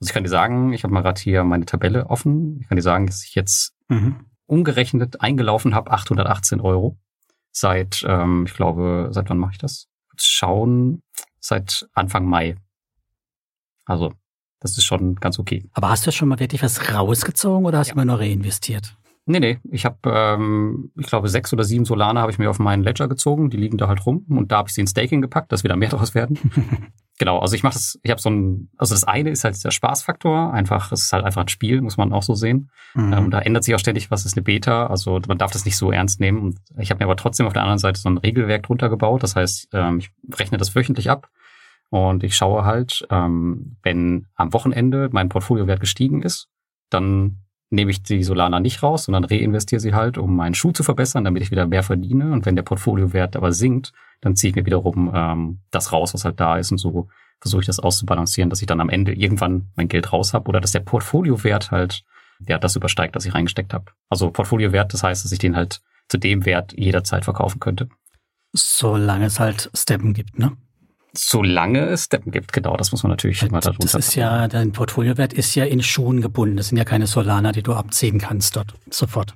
Also 0.00 0.08
ich 0.08 0.12
kann 0.12 0.24
dir 0.24 0.30
sagen, 0.30 0.72
ich 0.72 0.82
habe 0.82 0.92
mal 0.92 1.02
gerade 1.02 1.20
hier 1.20 1.44
meine 1.44 1.64
Tabelle 1.64 2.10
offen. 2.10 2.58
Ich 2.60 2.68
kann 2.68 2.74
dir 2.74 2.82
sagen, 2.82 3.06
dass 3.06 3.22
ich 3.22 3.36
jetzt 3.36 3.72
mhm. 3.88 4.26
umgerechnet 4.46 5.20
eingelaufen 5.20 5.76
habe 5.76 5.92
818 5.92 6.60
Euro 6.60 6.98
seit, 7.52 8.04
ähm, 8.06 8.44
ich 8.46 8.54
glaube, 8.54 9.08
seit 9.12 9.28
wann 9.30 9.38
mache 9.38 9.52
ich 9.52 9.58
das? 9.58 9.88
Schauen, 10.16 11.02
seit 11.40 11.88
Anfang 11.94 12.26
Mai. 12.26 12.56
Also, 13.84 14.12
das 14.60 14.76
ist 14.76 14.84
schon 14.84 15.16
ganz 15.16 15.38
okay. 15.38 15.68
Aber 15.72 15.88
hast 15.88 16.06
du 16.06 16.12
schon 16.12 16.28
mal 16.28 16.38
wirklich 16.38 16.62
was 16.62 16.92
rausgezogen 16.92 17.64
oder 17.64 17.78
hast 17.78 17.88
du 17.88 17.90
ja. 17.90 17.94
immer 17.94 18.04
nur 18.04 18.20
reinvestiert? 18.20 18.94
Nee, 19.26 19.40
nee. 19.40 19.58
Ich 19.70 19.84
habe, 19.84 19.98
ähm, 20.06 20.90
ich 20.98 21.06
glaube, 21.06 21.28
sechs 21.28 21.52
oder 21.52 21.62
sieben 21.62 21.84
Solane 21.84 22.20
habe 22.20 22.32
ich 22.32 22.38
mir 22.38 22.50
auf 22.50 22.58
meinen 22.58 22.82
Ledger 22.82 23.06
gezogen. 23.06 23.50
Die 23.50 23.56
liegen 23.56 23.78
da 23.78 23.86
halt 23.86 24.04
rum 24.06 24.24
und 24.28 24.50
da 24.50 24.58
habe 24.58 24.68
ich 24.68 24.74
sie 24.74 24.80
in 24.80 24.86
Staking 24.86 25.20
gepackt, 25.20 25.52
dass 25.52 25.62
wieder 25.62 25.76
mehr 25.76 25.88
draus 25.90 26.14
werden. 26.14 26.38
genau, 27.18 27.38
also 27.38 27.54
ich 27.54 27.62
mache 27.62 27.74
das, 27.74 27.98
ich 28.02 28.10
habe 28.10 28.20
so 28.20 28.30
ein, 28.30 28.70
also 28.76 28.94
das 28.94 29.04
eine 29.04 29.30
ist 29.30 29.44
halt 29.44 29.62
der 29.62 29.70
Spaßfaktor, 29.70 30.52
einfach, 30.52 30.90
es 30.90 31.02
ist 31.02 31.12
halt 31.12 31.24
einfach 31.24 31.42
ein 31.42 31.48
Spiel, 31.48 31.80
muss 31.80 31.96
man 31.96 32.12
auch 32.12 32.22
so 32.22 32.34
sehen. 32.34 32.70
Mhm. 32.94 33.12
Ähm, 33.12 33.30
da 33.30 33.40
ändert 33.40 33.64
sich 33.64 33.74
auch 33.74 33.78
ständig, 33.78 34.10
was 34.10 34.24
ist 34.24 34.36
eine 34.36 34.42
Beta, 34.42 34.86
also 34.86 35.20
man 35.28 35.38
darf 35.38 35.52
das 35.52 35.64
nicht 35.64 35.76
so 35.76 35.92
ernst 35.92 36.18
nehmen. 36.18 36.40
Und 36.40 36.58
ich 36.78 36.90
habe 36.90 36.98
mir 36.98 37.04
aber 37.04 37.16
trotzdem 37.16 37.46
auf 37.46 37.52
der 37.52 37.62
anderen 37.62 37.78
Seite 37.78 38.00
so 38.00 38.08
ein 38.08 38.18
Regelwerk 38.18 38.64
drunter 38.64 38.88
gebaut, 38.88 39.22
das 39.22 39.36
heißt, 39.36 39.68
ähm, 39.74 39.98
ich 39.98 40.10
rechne 40.34 40.58
das 40.58 40.74
wöchentlich 40.74 41.10
ab 41.10 41.28
und 41.90 42.24
ich 42.24 42.36
schaue 42.36 42.64
halt, 42.64 43.06
ähm, 43.10 43.76
wenn 43.82 44.26
am 44.34 44.52
Wochenende 44.52 45.08
mein 45.12 45.28
Portfoliowert 45.28 45.80
gestiegen 45.80 46.22
ist, 46.22 46.48
dann 46.88 47.42
nehme 47.70 47.92
ich 47.92 48.02
die 48.02 48.24
Solana 48.24 48.60
nicht 48.60 48.82
raus, 48.82 49.04
sondern 49.04 49.24
reinvestiere 49.24 49.80
sie 49.80 49.94
halt, 49.94 50.18
um 50.18 50.34
meinen 50.36 50.54
Schuh 50.54 50.72
zu 50.72 50.82
verbessern, 50.82 51.24
damit 51.24 51.42
ich 51.42 51.50
wieder 51.50 51.66
mehr 51.66 51.84
verdiene. 51.84 52.32
Und 52.32 52.44
wenn 52.44 52.56
der 52.56 52.62
Portfoliowert 52.62 53.36
aber 53.36 53.52
sinkt, 53.52 53.92
dann 54.20 54.36
ziehe 54.36 54.50
ich 54.50 54.56
mir 54.56 54.66
wiederum 54.66 55.10
ähm, 55.14 55.60
das 55.70 55.92
raus, 55.92 56.12
was 56.12 56.24
halt 56.24 56.40
da 56.40 56.58
ist. 56.58 56.72
Und 56.72 56.78
so 56.78 57.08
versuche 57.40 57.60
ich 57.62 57.66
das 57.66 57.78
auszubalancieren, 57.78 58.50
dass 58.50 58.60
ich 58.60 58.66
dann 58.66 58.80
am 58.80 58.90
Ende 58.90 59.12
irgendwann 59.12 59.70
mein 59.76 59.88
Geld 59.88 60.12
raus 60.12 60.34
habe 60.34 60.48
oder 60.48 60.60
dass 60.60 60.72
der 60.72 60.80
Portfoliowert 60.80 61.70
halt 61.70 62.02
ja 62.46 62.58
das 62.58 62.76
übersteigt, 62.76 63.14
was 63.14 63.24
ich 63.24 63.34
reingesteckt 63.34 63.72
habe. 63.72 63.92
Also 64.08 64.30
Portfoliowert, 64.30 64.92
das 64.92 65.02
heißt, 65.02 65.24
dass 65.24 65.32
ich 65.32 65.38
den 65.38 65.56
halt 65.56 65.80
zu 66.08 66.18
dem 66.18 66.44
Wert 66.44 66.74
jederzeit 66.76 67.24
verkaufen 67.24 67.60
könnte. 67.60 67.88
Solange 68.52 69.26
es 69.26 69.38
halt 69.38 69.70
Steppen 69.74 70.12
gibt, 70.12 70.38
ne? 70.38 70.56
Solange 71.12 71.86
es 71.86 72.04
Steppen 72.04 72.30
gibt, 72.30 72.52
genau, 72.52 72.76
das 72.76 72.92
muss 72.92 73.02
man 73.02 73.10
natürlich 73.10 73.42
immer 73.42 73.60
darunter 73.60 73.82
Das 73.82 73.94
ist 73.94 74.14
ja, 74.14 74.46
dein 74.48 74.72
Portfoliowert 74.72 75.32
ist 75.32 75.54
ja 75.54 75.64
in 75.64 75.82
Schuhen 75.82 76.20
gebunden. 76.20 76.56
Das 76.56 76.68
sind 76.68 76.78
ja 76.78 76.84
keine 76.84 77.06
Solana, 77.06 77.52
die 77.52 77.62
du 77.62 77.72
abziehen 77.72 78.18
kannst 78.18 78.56
dort 78.56 78.74
sofort. 78.90 79.34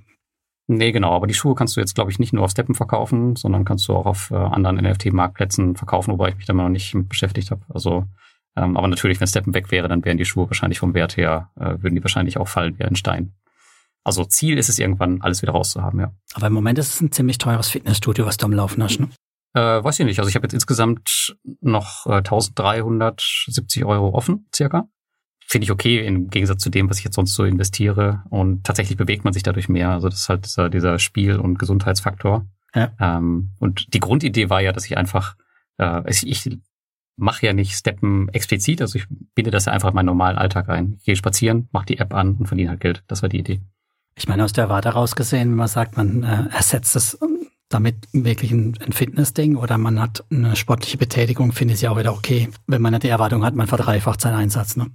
Nee, 0.66 0.92
genau, 0.92 1.14
aber 1.14 1.26
die 1.26 1.34
Schuhe 1.34 1.54
kannst 1.54 1.76
du 1.76 1.80
jetzt, 1.80 1.94
glaube 1.94 2.10
ich, 2.10 2.18
nicht 2.18 2.32
nur 2.32 2.44
auf 2.44 2.50
Steppen 2.50 2.74
verkaufen, 2.74 3.36
sondern 3.36 3.64
kannst 3.64 3.86
du 3.88 3.94
auch 3.94 4.06
auf 4.06 4.30
äh, 4.30 4.36
anderen 4.36 4.76
NFT-Marktplätzen 4.76 5.76
verkaufen, 5.76 6.12
wobei 6.12 6.30
ich 6.30 6.36
mich 6.36 6.46
da 6.46 6.54
noch 6.54 6.70
nicht 6.70 6.94
beschäftigt 7.08 7.50
habe. 7.50 7.62
Also, 7.68 8.06
ähm, 8.56 8.76
aber 8.76 8.88
natürlich, 8.88 9.20
wenn 9.20 9.26
Steppen 9.26 9.52
weg 9.52 9.70
wäre, 9.70 9.88
dann 9.88 10.04
wären 10.04 10.16
die 10.16 10.24
Schuhe 10.24 10.48
wahrscheinlich 10.48 10.78
vom 10.78 10.94
Wert 10.94 11.18
her, 11.18 11.50
äh, 11.56 11.82
würden 11.82 11.96
die 11.96 12.02
wahrscheinlich 12.02 12.38
auch 12.38 12.48
fallen 12.48 12.78
wie 12.78 12.84
ein 12.84 12.96
Stein. 12.96 13.34
Also 14.04 14.24
Ziel 14.24 14.56
ist 14.56 14.68
es 14.68 14.78
irgendwann, 14.78 15.20
alles 15.20 15.42
wieder 15.42 15.52
rauszuhaben, 15.52 16.00
ja. 16.00 16.12
Aber 16.34 16.46
im 16.46 16.52
Moment 16.54 16.78
ist 16.78 16.94
es 16.94 17.00
ein 17.00 17.12
ziemlich 17.12 17.38
teures 17.38 17.68
Fitnessstudio, 17.68 18.24
was 18.24 18.38
du 18.38 18.46
am 18.46 18.52
Laufen 18.52 18.82
hast, 18.82 19.00
ne? 19.00 19.08
Äh, 19.54 19.82
weiß 19.84 20.00
ich 20.00 20.06
nicht. 20.06 20.18
Also 20.18 20.28
ich 20.28 20.34
habe 20.34 20.44
jetzt 20.44 20.52
insgesamt 20.52 21.36
noch 21.60 22.06
äh, 22.06 22.16
1370 22.16 23.84
Euro 23.84 24.10
offen, 24.10 24.46
circa. 24.54 24.88
finde 25.46 25.64
ich 25.64 25.70
okay 25.70 26.04
im 26.04 26.28
Gegensatz 26.28 26.62
zu 26.62 26.70
dem, 26.70 26.90
was 26.90 26.98
ich 26.98 27.04
jetzt 27.04 27.14
sonst 27.14 27.34
so 27.34 27.44
investiere. 27.44 28.24
Und 28.30 28.64
tatsächlich 28.64 28.96
bewegt 28.96 29.24
man 29.24 29.32
sich 29.32 29.44
dadurch 29.44 29.68
mehr. 29.68 29.90
Also 29.90 30.08
das 30.08 30.20
ist 30.20 30.28
halt 30.28 30.44
dieser, 30.44 30.68
dieser 30.70 30.98
Spiel- 30.98 31.38
und 31.38 31.58
Gesundheitsfaktor. 31.58 32.46
Ja. 32.74 32.92
Ähm, 32.98 33.52
und 33.60 33.94
die 33.94 34.00
Grundidee 34.00 34.50
war 34.50 34.60
ja, 34.60 34.72
dass 34.72 34.86
ich 34.86 34.96
einfach, 34.96 35.36
äh, 35.78 36.02
ich, 36.10 36.26
ich 36.26 36.58
mache 37.16 37.46
ja 37.46 37.52
nicht 37.52 37.76
Steppen 37.76 38.28
explizit, 38.30 38.80
also 38.80 38.98
ich 38.98 39.06
binde 39.36 39.52
das 39.52 39.66
ja 39.66 39.72
einfach 39.72 39.90
in 39.90 39.94
meinen 39.94 40.06
normalen 40.06 40.36
Alltag 40.36 40.68
ein. 40.68 40.94
Ich 40.98 41.04
gehe 41.04 41.14
spazieren, 41.14 41.68
mache 41.70 41.86
die 41.86 41.98
App 41.98 42.12
an 42.12 42.34
und 42.34 42.46
verdiene 42.46 42.70
halt 42.70 42.80
Geld. 42.80 43.04
Das 43.06 43.22
war 43.22 43.28
die 43.28 43.38
Idee. 43.38 43.60
Ich 44.16 44.26
meine, 44.26 44.44
aus 44.44 44.52
der 44.52 44.68
Warte 44.68 44.90
rausgesehen, 44.90 45.50
wenn 45.50 45.56
man 45.56 45.68
sagt, 45.68 45.96
man 45.96 46.24
äh, 46.24 46.48
ersetzt 46.54 46.96
es 46.96 47.18
damit 47.68 47.96
wirklich 48.12 48.52
ein, 48.52 48.76
ein 48.84 48.92
Fitnessding 48.92 49.56
oder 49.56 49.78
man 49.78 50.00
hat 50.00 50.24
eine 50.30 50.56
sportliche 50.56 50.98
Betätigung, 50.98 51.52
finde 51.52 51.72
ich 51.72 51.78
es 51.78 51.82
ja 51.82 51.90
auch 51.90 51.98
wieder 51.98 52.12
okay, 52.12 52.48
wenn 52.66 52.82
man 52.82 52.98
die 53.00 53.08
Erwartung 53.08 53.44
hat, 53.44 53.54
man 53.54 53.66
verdreifacht 53.66 54.20
seinen 54.20 54.36
Einsatz. 54.36 54.76
Ne? 54.76 54.90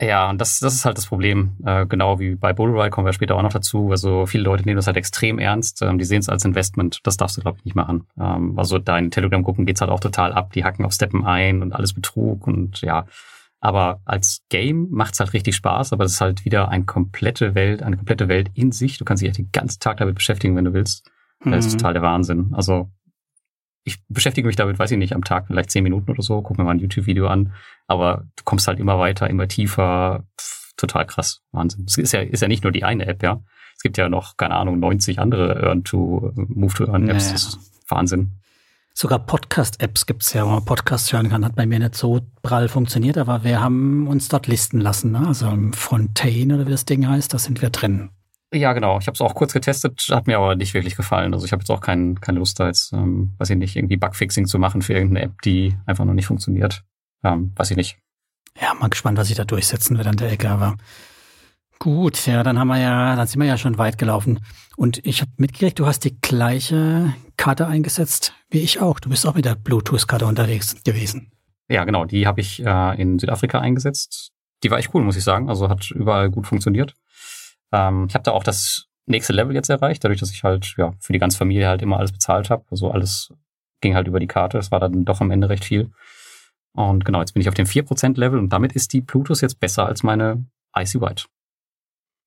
Ja, 0.00 0.28
und 0.28 0.38
das, 0.40 0.58
das 0.58 0.74
ist 0.74 0.84
halt 0.84 0.98
das 0.98 1.06
Problem. 1.06 1.56
Äh, 1.64 1.86
genau 1.86 2.18
wie 2.20 2.34
bei 2.34 2.52
Bullride 2.52 2.90
kommen 2.90 3.06
wir 3.06 3.14
später 3.14 3.34
auch 3.34 3.42
noch 3.42 3.52
dazu. 3.52 3.90
Also 3.90 4.26
viele 4.26 4.44
Leute 4.44 4.64
nehmen 4.64 4.76
das 4.76 4.86
halt 4.86 4.98
extrem 4.98 5.38
ernst. 5.38 5.80
Ähm, 5.80 5.98
die 5.98 6.04
sehen 6.04 6.18
es 6.18 6.28
als 6.28 6.44
Investment. 6.44 7.00
Das 7.04 7.16
darfst 7.16 7.38
du, 7.38 7.40
glaube 7.40 7.58
ich, 7.58 7.64
nicht 7.64 7.76
machen. 7.76 8.06
Ähm, 8.20 8.58
also 8.58 8.78
da 8.78 8.98
in 8.98 9.10
Telegram-Gruppen 9.10 9.64
geht's 9.64 9.80
halt 9.80 9.90
auch 9.90 10.00
total 10.00 10.34
ab. 10.34 10.52
Die 10.52 10.64
hacken 10.64 10.84
auf 10.84 10.92
Steppen 10.92 11.24
ein 11.24 11.62
und 11.62 11.72
alles 11.72 11.94
Betrug 11.94 12.46
und 12.46 12.82
ja. 12.82 13.06
Aber 13.60 14.00
als 14.04 14.42
Game 14.50 14.88
macht's 14.90 15.18
halt 15.18 15.32
richtig 15.32 15.56
Spaß, 15.56 15.94
aber 15.94 16.04
es 16.04 16.12
ist 16.12 16.20
halt 16.20 16.44
wieder 16.44 16.68
eine 16.68 16.84
komplette 16.84 17.54
Welt, 17.54 17.82
eine 17.82 17.96
komplette 17.96 18.28
Welt 18.28 18.50
in 18.52 18.72
sich. 18.72 18.98
Du 18.98 19.06
kannst 19.06 19.22
dich 19.22 19.28
halt 19.30 19.38
den 19.38 19.50
ganzen 19.50 19.80
Tag 19.80 19.96
damit 19.96 20.16
beschäftigen, 20.16 20.54
wenn 20.56 20.66
du 20.66 20.74
willst. 20.74 21.10
Das 21.52 21.66
ist 21.66 21.74
mhm. 21.74 21.78
total 21.78 21.92
der 21.94 22.02
Wahnsinn. 22.02 22.52
Also 22.52 22.90
ich 23.84 24.04
beschäftige 24.08 24.46
mich 24.46 24.56
damit, 24.56 24.78
weiß 24.78 24.90
ich 24.90 24.98
nicht, 24.98 25.14
am 25.14 25.22
Tag 25.22 25.46
vielleicht 25.46 25.70
zehn 25.70 25.84
Minuten 25.84 26.10
oder 26.10 26.22
so, 26.22 26.42
guck 26.42 26.58
mir 26.58 26.64
mal 26.64 26.72
ein 26.72 26.80
YouTube-Video 26.80 27.28
an, 27.28 27.52
aber 27.86 28.24
du 28.34 28.42
kommst 28.44 28.66
halt 28.66 28.80
immer 28.80 28.98
weiter, 28.98 29.30
immer 29.30 29.46
tiefer, 29.46 30.24
Pff, 30.40 30.72
total 30.76 31.06
krass, 31.06 31.42
Wahnsinn. 31.52 31.84
Es 31.86 31.96
ist 31.96 32.12
ja, 32.12 32.20
ist 32.20 32.42
ja 32.42 32.48
nicht 32.48 32.64
nur 32.64 32.72
die 32.72 32.84
eine 32.84 33.06
App, 33.06 33.22
ja. 33.22 33.40
Es 33.76 33.82
gibt 33.82 33.96
ja 33.96 34.08
noch, 34.08 34.36
keine 34.36 34.54
Ahnung, 34.54 34.80
90 34.80 35.20
andere 35.20 35.62
Earn-to, 35.62 36.32
Move-to-Earn-Apps. 36.34 37.32
Das 37.32 37.44
ist 37.44 37.58
Wahnsinn. 37.88 38.32
Sogar 38.94 39.18
Podcast-Apps 39.18 40.06
gibt's 40.06 40.32
ja, 40.32 40.46
wo 40.46 40.50
man 40.50 40.64
Podcast 40.64 41.12
hören 41.12 41.28
kann. 41.28 41.44
Hat 41.44 41.54
bei 41.54 41.66
mir 41.66 41.78
nicht 41.78 41.94
so 41.94 42.22
prall 42.42 42.68
funktioniert, 42.68 43.18
aber 43.18 43.44
wir 43.44 43.60
haben 43.60 44.08
uns 44.08 44.28
dort 44.28 44.46
listen 44.46 44.80
lassen. 44.80 45.12
Ne? 45.12 45.28
Also 45.28 45.48
im 45.48 45.74
Fontaine 45.74 46.54
oder 46.54 46.66
wie 46.66 46.70
das 46.70 46.86
Ding 46.86 47.06
heißt, 47.06 47.34
da 47.34 47.38
sind 47.38 47.60
wir 47.60 47.68
drin. 47.68 48.08
Ja, 48.52 48.72
genau. 48.72 48.98
Ich 48.98 49.06
habe 49.06 49.14
es 49.14 49.20
auch 49.20 49.34
kurz 49.34 49.52
getestet, 49.52 50.06
hat 50.10 50.26
mir 50.26 50.38
aber 50.38 50.54
nicht 50.54 50.72
wirklich 50.72 50.96
gefallen. 50.96 51.34
Also 51.34 51.44
ich 51.44 51.52
habe 51.52 51.62
jetzt 51.62 51.70
auch 51.70 51.80
kein, 51.80 52.20
keine 52.20 52.38
Lust 52.38 52.60
da 52.60 52.68
jetzt, 52.68 52.92
ähm, 52.92 53.34
weiß 53.38 53.50
ich 53.50 53.56
nicht, 53.56 53.76
irgendwie 53.76 53.96
Bugfixing 53.96 54.46
zu 54.46 54.58
machen 54.58 54.82
für 54.82 54.94
irgendeine 54.94 55.26
App, 55.26 55.42
die 55.42 55.76
einfach 55.84 56.04
noch 56.04 56.14
nicht 56.14 56.26
funktioniert. 56.26 56.84
Ähm, 57.24 57.52
weiß 57.56 57.72
ich 57.72 57.76
nicht. 57.76 57.98
Ja, 58.60 58.72
mal 58.74 58.88
gespannt, 58.88 59.18
was 59.18 59.28
sich 59.28 59.36
da 59.36 59.44
durchsetzen 59.44 59.98
wird 59.98 60.06
an 60.06 60.16
der 60.16 60.30
Ecke, 60.30 60.48
aber 60.48 60.76
gut, 61.78 62.26
ja, 62.26 62.42
dann 62.42 62.58
haben 62.58 62.68
wir 62.68 62.78
ja, 62.78 63.16
dann 63.16 63.26
sind 63.26 63.40
wir 63.40 63.48
ja 63.48 63.58
schon 63.58 63.78
weit 63.78 63.98
gelaufen. 63.98 64.40
Und 64.76 65.04
ich 65.04 65.20
habe 65.20 65.30
mitgekriegt, 65.36 65.78
du 65.78 65.86
hast 65.86 66.04
die 66.04 66.18
gleiche 66.20 67.12
Karte 67.36 67.66
eingesetzt 67.66 68.32
wie 68.50 68.60
ich 68.60 68.80
auch. 68.80 69.00
Du 69.00 69.08
bist 69.08 69.26
auch 69.26 69.34
mit 69.34 69.44
der 69.44 69.54
Bluetooth-Karte 69.54 70.26
unterwegs 70.26 70.82
gewesen. 70.84 71.32
Ja, 71.68 71.84
genau, 71.84 72.04
die 72.04 72.26
habe 72.26 72.40
ich 72.40 72.64
äh, 72.64 73.00
in 73.00 73.18
Südafrika 73.18 73.60
eingesetzt. 73.60 74.30
Die 74.62 74.70
war 74.70 74.78
echt 74.78 74.94
cool, 74.94 75.02
muss 75.02 75.16
ich 75.16 75.24
sagen. 75.24 75.48
Also 75.48 75.68
hat 75.68 75.90
überall 75.90 76.30
gut 76.30 76.46
funktioniert. 76.46 76.94
Ähm, 77.72 78.06
ich 78.08 78.14
habe 78.14 78.24
da 78.24 78.32
auch 78.32 78.44
das 78.44 78.86
nächste 79.06 79.32
Level 79.32 79.54
jetzt 79.54 79.70
erreicht, 79.70 80.04
dadurch, 80.04 80.20
dass 80.20 80.32
ich 80.32 80.44
halt 80.44 80.74
ja 80.76 80.92
für 81.00 81.12
die 81.12 81.18
ganze 81.18 81.38
Familie 81.38 81.68
halt 81.68 81.82
immer 81.82 81.98
alles 81.98 82.12
bezahlt 82.12 82.50
habe. 82.50 82.64
Also 82.70 82.90
alles 82.90 83.32
ging 83.80 83.94
halt 83.94 84.08
über 84.08 84.20
die 84.20 84.26
Karte. 84.26 84.56
Das 84.58 84.70
war 84.70 84.80
dann 84.80 85.04
doch 85.04 85.20
am 85.20 85.30
Ende 85.30 85.48
recht 85.48 85.64
viel. 85.64 85.90
Und 86.72 87.04
genau, 87.04 87.20
jetzt 87.20 87.32
bin 87.32 87.40
ich 87.40 87.48
auf 87.48 87.54
dem 87.54 87.66
4% 87.66 88.18
Level 88.18 88.38
und 88.38 88.50
damit 88.50 88.72
ist 88.72 88.92
die 88.92 89.00
Bluetooth 89.00 89.40
jetzt 89.40 89.60
besser 89.60 89.86
als 89.86 90.02
meine 90.02 90.44
Icy 90.76 91.00
White. 91.00 91.24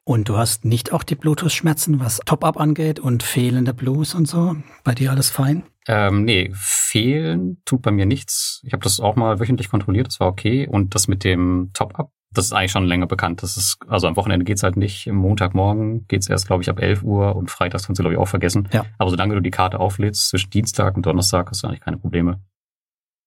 Und 0.06 0.28
du 0.28 0.38
hast 0.38 0.66
nicht 0.66 0.92
auch 0.92 1.04
die 1.04 1.14
Bluetooth-Schmerzen, 1.14 2.00
was 2.00 2.20
Top-Up 2.26 2.60
angeht 2.60 3.00
und 3.00 3.22
fehlende 3.22 3.76
Blues 3.76 4.16
und 4.16 4.28
so? 4.28 4.56
Bei 4.84 4.96
dir 4.96 5.12
alles 5.12 5.30
fein? 5.30 5.62
Ähm, 5.88 6.24
nee, 6.24 6.50
fehlen 6.56 7.62
tut 7.64 7.84
bei 7.84 7.92
mir 7.92 8.08
nichts. 8.08 8.62
Ich 8.64 8.74
habe 8.74 8.84
das 8.84 9.00
auch 9.00 9.16
mal 9.16 9.40
wöchentlich 9.40 9.70
kontrolliert, 9.70 10.08
das 10.08 10.20
war 10.20 10.28
okay. 10.28 10.68
Und 10.68 10.96
das 10.96 11.08
mit 11.08 11.24
dem 11.24 11.70
Top-Up, 11.76 12.12
das 12.32 12.46
ist 12.46 12.54
eigentlich 12.54 12.72
schon 12.72 12.86
länger 12.86 13.08
bekannt. 13.08 13.42
Das 13.42 13.58
ist, 13.58 13.78
also 13.88 14.08
am 14.08 14.16
Wochenende 14.16 14.46
geht's 14.46 14.62
halt 14.62 14.78
nicht. 14.78 15.08
Montagmorgen 15.08 16.08
geht's 16.08 16.30
erst, 16.30 16.48
glaube 16.48 16.62
ich, 16.62 16.70
ab 16.70 16.80
11 16.80 17.04
Uhr 17.04 17.36
und 17.36 17.50
freitags 17.50 17.88
kannst 17.88 18.00
du, 18.00 18.04
glaube 18.04 18.14
ich, 18.14 18.20
auch 18.20 18.28
vergessen. 18.28 18.68
Ja. 18.72 18.86
Aber 18.98 19.10
solange 19.10 19.34
du 19.36 19.42
die 19.42 19.52
Karte 19.52 19.80
auflädst, 19.80 20.30
zwischen 20.30 20.52
Dienstag 20.52 20.96
und 20.96 21.06
Donnerstag 21.06 21.50
hast 21.50 21.64
du 21.64 21.68
eigentlich 21.68 21.82
keine 21.82 21.98
Probleme. 21.98 22.40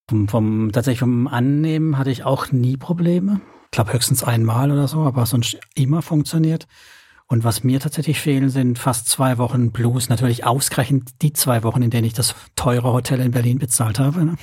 Vom, 0.08 0.28
vom 0.28 0.70
tatsächlich 0.72 1.00
vom 1.00 1.26
Annehmen 1.26 1.98
hatte 1.98 2.10
ich 2.10 2.24
auch 2.24 2.52
nie 2.52 2.76
Probleme. 2.76 3.40
Ich 3.66 3.70
glaube 3.72 3.92
höchstens 3.92 4.22
einmal 4.22 4.70
oder 4.70 4.86
so, 4.86 5.00
aber 5.00 5.26
sonst 5.26 5.58
immer 5.74 6.02
funktioniert. 6.02 6.66
Und 7.32 7.44
was 7.44 7.64
mir 7.64 7.80
tatsächlich 7.80 8.20
fehlen, 8.20 8.50
sind 8.50 8.78
fast 8.78 9.08
zwei 9.08 9.38
Wochen 9.38 9.72
Blues. 9.72 10.10
Natürlich 10.10 10.44
ausgerechnet 10.44 11.22
die 11.22 11.32
zwei 11.32 11.62
Wochen, 11.62 11.80
in 11.80 11.88
denen 11.88 12.06
ich 12.06 12.12
das 12.12 12.34
teure 12.56 12.92
Hotel 12.92 13.20
in 13.20 13.30
Berlin 13.30 13.58
bezahlt 13.58 13.98
habe. 13.98 14.26
Ne? 14.26 14.36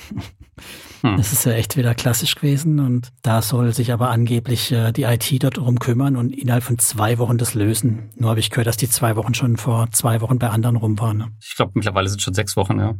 Hm. 1.02 1.16
Das 1.16 1.32
ist 1.32 1.46
ja 1.46 1.52
echt 1.52 1.76
wieder 1.76 1.94
klassisch 1.94 2.34
gewesen. 2.34 2.80
Und 2.80 3.12
da 3.22 3.42
soll 3.42 3.72
sich 3.72 3.92
aber 3.92 4.10
angeblich 4.10 4.72
äh, 4.72 4.90
die 4.90 5.04
IT 5.04 5.32
dort 5.42 5.58
drum 5.58 5.78
kümmern 5.78 6.16
und 6.16 6.32
innerhalb 6.32 6.64
von 6.64 6.80
zwei 6.80 7.18
Wochen 7.18 7.38
das 7.38 7.54
lösen. 7.54 8.10
Nur 8.16 8.30
habe 8.30 8.40
ich 8.40 8.50
gehört, 8.50 8.66
dass 8.66 8.76
die 8.76 8.90
zwei 8.90 9.14
Wochen 9.14 9.34
schon 9.34 9.56
vor 9.56 9.88
zwei 9.92 10.20
Wochen 10.20 10.40
bei 10.40 10.50
anderen 10.50 10.74
rum 10.74 10.98
waren. 10.98 11.18
Ne? 11.18 11.28
Ich 11.40 11.54
glaube, 11.54 11.70
mittlerweile 11.76 12.08
sind 12.08 12.20
schon 12.20 12.34
sechs 12.34 12.56
Wochen, 12.56 12.80
ja. 12.80 12.96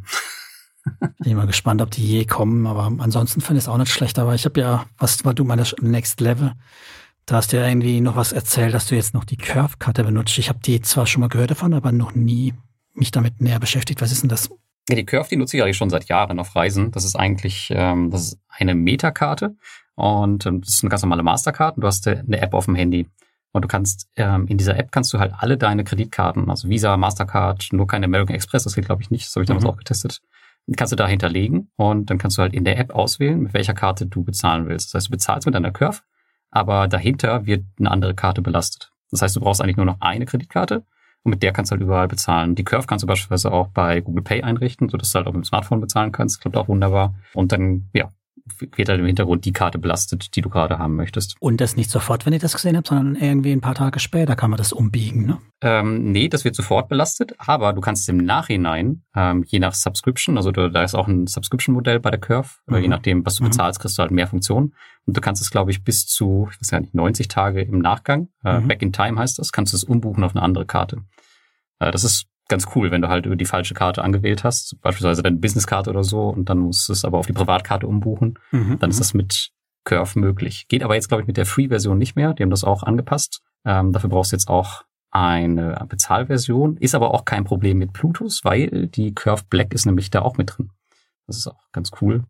Bin 1.19 1.35
mal 1.35 1.47
gespannt, 1.47 1.81
ob 1.81 1.91
die 1.91 2.07
je 2.07 2.25
kommen. 2.25 2.65
Aber 2.65 2.89
ansonsten 3.03 3.41
finde 3.41 3.57
ich 3.59 3.65
es 3.65 3.69
auch 3.69 3.77
nicht 3.77 3.91
schlecht. 3.91 4.17
Aber 4.19 4.35
ich 4.35 4.45
habe 4.45 4.57
ja, 4.57 4.85
was 4.97 5.25
war 5.25 5.33
du 5.33 5.43
meine 5.43 5.65
Next 5.81 6.21
Level? 6.21 6.53
Da 7.31 7.37
hast 7.37 7.53
du 7.53 7.57
ja 7.57 7.65
irgendwie 7.65 8.01
noch 8.01 8.17
was 8.17 8.33
erzählt, 8.33 8.73
dass 8.73 8.87
du 8.87 8.95
jetzt 8.95 9.13
noch 9.13 9.23
die 9.23 9.37
Curve-Karte 9.37 10.03
benutzt. 10.03 10.37
Ich 10.37 10.49
habe 10.49 10.59
die 10.59 10.81
zwar 10.81 11.07
schon 11.07 11.21
mal 11.21 11.29
gehört 11.29 11.51
davon, 11.51 11.73
aber 11.73 11.93
noch 11.93 12.13
nie 12.13 12.53
mich 12.93 13.11
damit 13.11 13.39
näher 13.39 13.57
beschäftigt. 13.57 14.01
Was 14.01 14.11
ist 14.11 14.23
denn 14.23 14.29
das? 14.29 14.49
Ja, 14.89 14.95
die 14.97 15.05
Curve, 15.05 15.29
die 15.29 15.37
nutze 15.37 15.55
ich 15.55 15.63
eigentlich 15.63 15.77
schon 15.77 15.89
seit 15.89 16.09
Jahren 16.09 16.39
auf 16.39 16.53
Reisen. 16.57 16.91
Das 16.91 17.05
ist 17.05 17.15
eigentlich, 17.15 17.71
ähm, 17.73 18.11
das 18.11 18.23
ist 18.23 18.39
eine 18.49 18.75
Metakarte 18.75 19.55
und 19.95 20.45
ähm, 20.45 20.59
das 20.59 20.73
ist 20.73 20.83
eine 20.83 20.89
ganz 20.89 21.03
normale 21.03 21.23
Mastercard 21.23 21.77
und 21.77 21.83
du 21.83 21.87
hast 21.87 22.05
eine 22.05 22.41
App 22.41 22.53
auf 22.53 22.65
dem 22.65 22.75
Handy. 22.75 23.07
Und 23.53 23.61
du 23.61 23.69
kannst, 23.69 24.09
ähm, 24.17 24.47
in 24.47 24.57
dieser 24.57 24.77
App 24.77 24.91
kannst 24.91 25.13
du 25.13 25.19
halt 25.19 25.31
alle 25.37 25.57
deine 25.57 25.85
Kreditkarten, 25.85 26.49
also 26.49 26.67
Visa, 26.67 26.97
Mastercard, 26.97 27.69
nur 27.71 27.87
keine 27.87 28.07
American 28.07 28.35
Express, 28.35 28.65
das 28.65 28.75
geht 28.75 28.87
glaube 28.87 29.03
ich 29.03 29.09
nicht, 29.09 29.25
das 29.25 29.33
habe 29.37 29.43
ich 29.43 29.47
damals 29.47 29.63
mhm. 29.63 29.69
auch 29.69 29.77
getestet, 29.77 30.19
kannst 30.75 30.91
du 30.91 30.97
da 30.97 31.07
hinterlegen 31.07 31.71
und 31.77 32.09
dann 32.09 32.17
kannst 32.17 32.37
du 32.37 32.41
halt 32.41 32.53
in 32.53 32.65
der 32.65 32.77
App 32.77 32.93
auswählen, 32.93 33.39
mit 33.39 33.53
welcher 33.53 33.73
Karte 33.73 34.05
du 34.05 34.21
bezahlen 34.25 34.67
willst. 34.67 34.89
Das 34.89 34.99
heißt, 34.99 35.07
du 35.07 35.11
bezahlst 35.11 35.45
mit 35.45 35.55
deiner 35.55 35.71
Curve 35.71 36.01
aber 36.51 36.87
dahinter 36.87 37.45
wird 37.45 37.65
eine 37.79 37.89
andere 37.89 38.13
Karte 38.13 38.41
belastet. 38.41 38.91
Das 39.09 39.21
heißt, 39.21 39.35
du 39.35 39.39
brauchst 39.39 39.61
eigentlich 39.61 39.77
nur 39.77 39.85
noch 39.85 39.99
eine 39.99 40.25
Kreditkarte 40.25 40.83
und 41.23 41.31
mit 41.31 41.43
der 41.43 41.53
kannst 41.53 41.71
du 41.71 41.73
halt 41.73 41.81
überall 41.81 42.07
bezahlen. 42.07 42.55
Die 42.55 42.63
Curve 42.63 42.87
kannst 42.87 43.03
du 43.03 43.07
beispielsweise 43.07 43.51
auch 43.51 43.67
bei 43.69 44.01
Google 44.01 44.23
Pay 44.23 44.43
einrichten, 44.43 44.89
sodass 44.89 45.11
du 45.11 45.17
halt 45.17 45.27
auch 45.27 45.33
mit 45.33 45.43
dem 45.43 45.47
Smartphone 45.47 45.81
bezahlen 45.81 46.11
kannst. 46.11 46.41
Klappt 46.41 46.57
auch 46.57 46.67
wunderbar. 46.67 47.15
Und 47.33 47.51
dann, 47.51 47.89
ja, 47.93 48.11
wird 48.59 48.89
halt 48.89 48.99
im 48.99 49.05
Hintergrund 49.05 49.45
die 49.45 49.53
Karte 49.53 49.79
belastet, 49.79 50.35
die 50.35 50.41
du 50.41 50.49
gerade 50.49 50.79
haben 50.79 50.95
möchtest. 50.95 51.35
Und 51.39 51.61
das 51.61 51.75
nicht 51.75 51.89
sofort, 51.89 52.25
wenn 52.25 52.33
ich 52.33 52.41
das 52.41 52.53
gesehen 52.53 52.75
habe, 52.75 52.87
sondern 52.87 53.15
irgendwie 53.15 53.51
ein 53.51 53.61
paar 53.61 53.75
Tage 53.75 53.99
später 53.99 54.35
kann 54.35 54.49
man 54.49 54.57
das 54.57 54.73
umbiegen, 54.73 55.25
ne? 55.25 55.37
Ähm, 55.63 56.11
nee, 56.11 56.27
das 56.27 56.43
wird 56.43 56.55
sofort 56.55 56.89
belastet, 56.89 57.33
aber 57.37 57.73
du 57.73 57.81
kannst 57.81 58.09
im 58.09 58.17
Nachhinein, 58.17 59.03
ähm, 59.15 59.43
je 59.47 59.59
nach 59.59 59.73
Subscription, 59.73 60.37
also 60.37 60.51
du, 60.51 60.71
da 60.71 60.83
ist 60.83 60.95
auch 60.95 61.07
ein 61.07 61.27
Subscription-Modell 61.27 61.99
bei 61.99 62.09
der 62.09 62.19
Curve, 62.19 62.49
mhm. 62.65 62.77
je 62.77 62.87
nachdem, 62.87 63.25
was 63.25 63.35
du 63.35 63.43
mhm. 63.43 63.49
bezahlst, 63.49 63.79
kriegst 63.79 63.97
du 63.97 64.01
halt 64.01 64.11
mehr 64.11 64.27
Funktionen. 64.27 64.73
Und 65.05 65.17
du 65.17 65.21
kannst 65.21 65.41
es, 65.41 65.51
glaube 65.51 65.71
ich, 65.71 65.83
bis 65.83 66.07
zu, 66.07 66.47
ich 66.51 66.59
weiß 66.61 66.71
gar 66.71 66.79
nicht, 66.81 66.93
90 66.93 67.27
Tage 67.27 67.61
im 67.61 67.79
Nachgang, 67.79 68.29
äh, 68.43 68.59
mhm. 68.59 68.67
Back 68.67 68.81
in 68.81 68.91
Time 68.91 69.19
heißt 69.19 69.37
das, 69.39 69.51
kannst 69.51 69.73
du 69.73 69.77
es 69.77 69.83
umbuchen 69.83 70.23
auf 70.23 70.35
eine 70.35 70.43
andere 70.43 70.65
Karte. 70.65 71.03
Äh, 71.79 71.91
das 71.91 72.03
ist 72.03 72.30
ganz 72.51 72.67
cool, 72.75 72.91
wenn 72.91 73.01
du 73.01 73.07
halt 73.07 73.25
über 73.25 73.35
die 73.35 73.45
falsche 73.45 73.73
Karte 73.73 74.03
angewählt 74.03 74.43
hast, 74.43 74.79
beispielsweise 74.81 75.23
deine 75.23 75.37
Businesskarte 75.37 75.89
oder 75.89 76.03
so, 76.03 76.29
und 76.29 76.49
dann 76.49 76.59
musst 76.59 76.87
du 76.87 76.93
es 76.93 77.03
aber 77.03 77.17
auf 77.17 77.25
die 77.25 77.33
Privatkarte 77.33 77.87
umbuchen, 77.87 78.37
mhm, 78.51 78.77
dann 78.77 78.91
ist 78.91 78.97
mhm. 78.97 78.99
das 78.99 79.13
mit 79.15 79.51
Curve 79.83 80.19
möglich. 80.19 80.67
Geht 80.67 80.83
aber 80.83 80.93
jetzt, 80.93 81.07
glaube 81.07 81.21
ich, 81.21 81.27
mit 81.27 81.37
der 81.37 81.47
Free-Version 81.47 81.97
nicht 81.97 82.15
mehr. 82.15 82.33
Die 82.33 82.43
haben 82.43 82.51
das 82.51 82.63
auch 82.63 82.83
angepasst. 82.83 83.41
Ähm, 83.65 83.91
dafür 83.93 84.11
brauchst 84.11 84.31
du 84.31 84.35
jetzt 84.35 84.47
auch 84.47 84.83
eine 85.09 85.83
Bezahlversion. 85.89 86.77
Ist 86.77 86.93
aber 86.93 87.13
auch 87.13 87.25
kein 87.25 87.43
Problem 87.43 87.79
mit 87.79 87.93
Bluetooth, 87.93 88.41
weil 88.43 88.87
die 88.87 89.13
Curve 89.13 89.43
Black 89.49 89.73
ist 89.73 89.85
nämlich 89.85 90.11
da 90.11 90.21
auch 90.21 90.37
mit 90.37 90.55
drin. 90.55 90.69
Das 91.27 91.37
ist 91.37 91.47
auch 91.47 91.71
ganz 91.71 91.91
cool. 92.01 92.23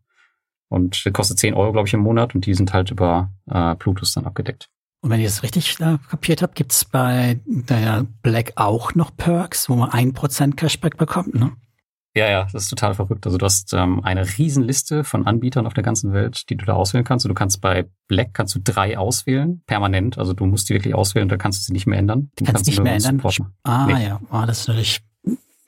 Und 0.68 1.04
kostet 1.12 1.38
10 1.38 1.54
Euro, 1.54 1.72
glaube 1.72 1.88
ich, 1.88 1.94
im 1.94 2.00
Monat 2.00 2.34
und 2.34 2.46
die 2.46 2.54
sind 2.54 2.72
halt 2.72 2.90
über 2.90 3.30
äh, 3.50 3.74
Bluetooth 3.74 4.16
dann 4.16 4.24
abgedeckt. 4.24 4.70
Und 5.02 5.10
wenn 5.10 5.20
ich 5.20 5.26
das 5.26 5.42
richtig 5.42 5.80
äh, 5.80 5.98
kapiert 6.08 6.42
habe, 6.42 6.52
gibt's 6.54 6.84
bei 6.84 7.40
der 7.44 8.06
Black 8.22 8.52
auch 8.54 8.94
noch 8.94 9.14
Perks, 9.16 9.68
wo 9.68 9.74
man 9.74 9.90
ein 9.90 10.12
Prozent 10.14 10.56
Cashback 10.56 10.96
bekommt, 10.96 11.34
ne? 11.34 11.52
Ja, 12.14 12.28
ja, 12.30 12.46
das 12.52 12.64
ist 12.64 12.68
total 12.68 12.94
verrückt. 12.94 13.24
Also 13.26 13.38
du 13.38 13.44
hast 13.46 13.72
ähm, 13.72 14.04
eine 14.04 14.26
Riesenliste 14.38 15.02
von 15.02 15.26
Anbietern 15.26 15.66
auf 15.66 15.72
der 15.72 15.82
ganzen 15.82 16.12
Welt, 16.12 16.50
die 16.50 16.56
du 16.56 16.66
da 16.66 16.74
auswählen 16.74 17.04
kannst. 17.04 17.24
Und 17.24 17.30
du 17.30 17.34
kannst 17.34 17.62
bei 17.62 17.88
Black 18.06 18.34
kannst 18.34 18.54
du 18.54 18.60
drei 18.62 18.98
auswählen, 18.98 19.62
permanent. 19.66 20.18
Also 20.18 20.34
du 20.34 20.44
musst 20.44 20.68
die 20.68 20.74
wirklich 20.74 20.94
auswählen, 20.94 21.28
dann 21.28 21.38
kannst 21.38 21.60
du 21.60 21.64
sie 21.64 21.72
nicht 21.72 21.86
mehr 21.86 21.98
ändern. 21.98 22.30
Den 22.38 22.46
kannst, 22.46 22.56
kannst 22.56 22.66
nicht 22.66 22.82
mehr 22.82 22.92
ändern. 22.92 23.16
Supporten. 23.16 23.46
Ah 23.62 23.86
nee. 23.86 24.06
ja, 24.06 24.20
oh, 24.30 24.42
das 24.46 24.60
ist 24.60 24.68
natürlich 24.68 25.00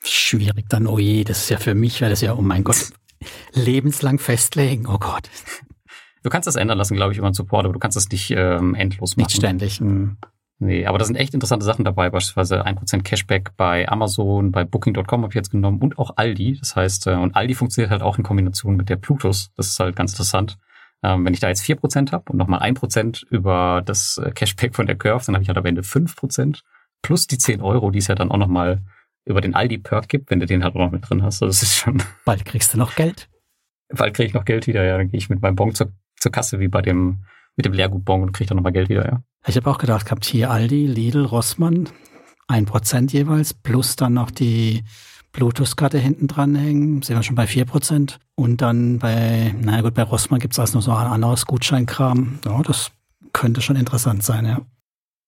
schwierig 0.03 0.69
dann. 0.69 0.85
Oh 0.85 0.99
je, 0.99 1.23
das 1.23 1.39
ist 1.39 1.49
ja 1.49 1.57
für 1.57 1.73
mich, 1.73 1.99
wäre 1.99 2.11
das 2.11 2.21
ja, 2.21 2.35
oh 2.35 2.41
mein 2.41 2.63
Gott, 2.63 2.89
lebenslang 3.53 4.19
festlegen. 4.19 4.85
Oh 4.87 4.99
Gott. 4.99 5.29
Du 6.25 6.31
kannst 6.31 6.47
das 6.47 6.55
ändern 6.55 6.79
lassen, 6.79 6.95
glaube 6.95 7.11
ich, 7.11 7.19
über 7.19 7.27
einen 7.27 7.35
Support, 7.35 7.65
aber 7.65 7.73
du 7.73 7.77
kannst 7.77 7.95
das 7.95 8.09
nicht 8.09 8.31
ähm, 8.31 8.73
endlos 8.73 9.15
machen. 9.15 9.27
Nicht 9.27 9.37
ständig. 9.37 9.79
Mhm. 9.79 10.17
Nee, 10.57 10.87
aber 10.87 10.97
da 10.97 11.05
sind 11.05 11.17
echt 11.17 11.35
interessante 11.35 11.63
Sachen 11.63 11.85
dabei, 11.85 12.09
beispielsweise 12.09 12.65
1% 12.65 13.03
Cashback 13.03 13.51
bei 13.57 13.87
Amazon, 13.87 14.51
bei 14.51 14.63
Booking.com 14.63 15.21
habe 15.21 15.29
ich 15.29 15.35
jetzt 15.35 15.51
genommen 15.51 15.79
und 15.83 15.99
auch 15.99 16.17
Aldi. 16.17 16.57
Das 16.59 16.75
heißt, 16.75 17.05
äh, 17.05 17.13
und 17.13 17.35
Aldi 17.35 17.53
funktioniert 17.53 17.91
halt 17.91 18.01
auch 18.01 18.17
in 18.17 18.23
Kombination 18.23 18.75
mit 18.75 18.89
der 18.89 18.95
Plutus. 18.95 19.51
Das 19.55 19.67
ist 19.67 19.79
halt 19.79 19.95
ganz 19.95 20.13
interessant. 20.13 20.57
Ähm, 21.03 21.23
wenn 21.25 21.35
ich 21.35 21.41
da 21.41 21.47
jetzt 21.47 21.61
4% 21.61 22.11
habe 22.11 22.31
und 22.31 22.39
nochmal 22.39 22.61
1% 22.61 23.23
über 23.29 23.83
das 23.85 24.17
äh, 24.17 24.31
Cashback 24.31 24.73
von 24.73 24.87
der 24.87 24.95
Curve, 24.95 25.23
dann 25.27 25.35
habe 25.35 25.43
ich 25.43 25.49
halt 25.49 25.59
am 25.59 25.65
Ende 25.67 25.83
5% 25.83 26.61
plus 27.03 27.27
die 27.27 27.37
10 27.37 27.61
Euro, 27.61 27.91
die 27.91 27.99
es 27.99 28.07
ja 28.07 28.15
dann 28.15 28.31
auch 28.31 28.37
nochmal 28.37 28.81
über 29.25 29.41
den 29.41 29.53
Aldi-Perk 29.53 30.09
gibt, 30.09 30.31
wenn 30.31 30.39
du 30.39 30.47
den 30.47 30.63
halt 30.63 30.73
auch 30.73 30.79
noch 30.79 30.91
mit 30.91 31.07
drin 31.07 31.21
hast. 31.21 31.43
Also 31.43 31.47
das 31.51 31.61
ist 31.61 31.75
schon... 31.75 32.01
Bald 32.25 32.45
kriegst 32.45 32.73
du 32.73 32.79
noch 32.79 32.95
Geld. 32.95 33.29
Bald 33.89 34.15
kriege 34.15 34.27
ich 34.27 34.33
noch 34.33 34.45
Geld 34.45 34.65
wieder, 34.65 34.83
ja. 34.83 34.97
Dann 34.97 35.09
gehe 35.09 35.19
ich 35.19 35.29
mit 35.29 35.43
meinem 35.43 35.55
Bon 35.55 35.75
zur, 35.75 35.91
zur 36.25 36.31
Kasse 36.31 36.59
wie 36.59 36.67
bei 36.67 36.81
dem 36.81 37.23
mit 37.55 37.65
dem 37.65 37.73
Leergutbon 37.73 38.21
und 38.21 38.33
kriege 38.33 38.49
dann 38.49 38.57
nochmal 38.57 38.73
Geld 38.73 38.89
wieder, 38.89 39.05
ja. 39.05 39.23
Ich 39.47 39.55
habe 39.55 39.69
auch 39.69 39.77
gedacht, 39.77 40.05
gehabt, 40.05 40.25
hier 40.25 40.51
Aldi, 40.51 40.87
Lidl, 40.87 41.23
Rossmann, 41.23 41.87
ein 42.47 42.65
Prozent 42.65 43.13
jeweils, 43.13 43.53
plus 43.53 43.95
dann 43.95 44.13
noch 44.13 44.31
die 44.31 44.83
Bluetooth-Karte 45.31 45.97
hinten 45.97 46.27
dranhängen, 46.27 47.01
sind 47.01 47.15
wir 47.15 47.23
schon 47.23 47.35
bei 47.35 47.47
vier 47.47 47.65
Prozent. 47.65 48.19
Und 48.35 48.61
dann 48.61 48.99
bei, 48.99 49.53
naja 49.57 49.81
gut, 49.81 49.93
bei 49.93 50.03
Rossmann 50.03 50.39
gibt 50.39 50.53
es 50.53 50.59
also 50.59 50.77
noch 50.77 50.81
so 50.81 50.91
ein 50.91 51.07
anderes 51.07 51.45
Gutscheinkram. 51.45 52.39
Ja, 52.43 52.61
das 52.63 52.91
könnte 53.33 53.61
schon 53.61 53.75
interessant 53.75 54.23
sein, 54.23 54.45
ja. 54.45 54.61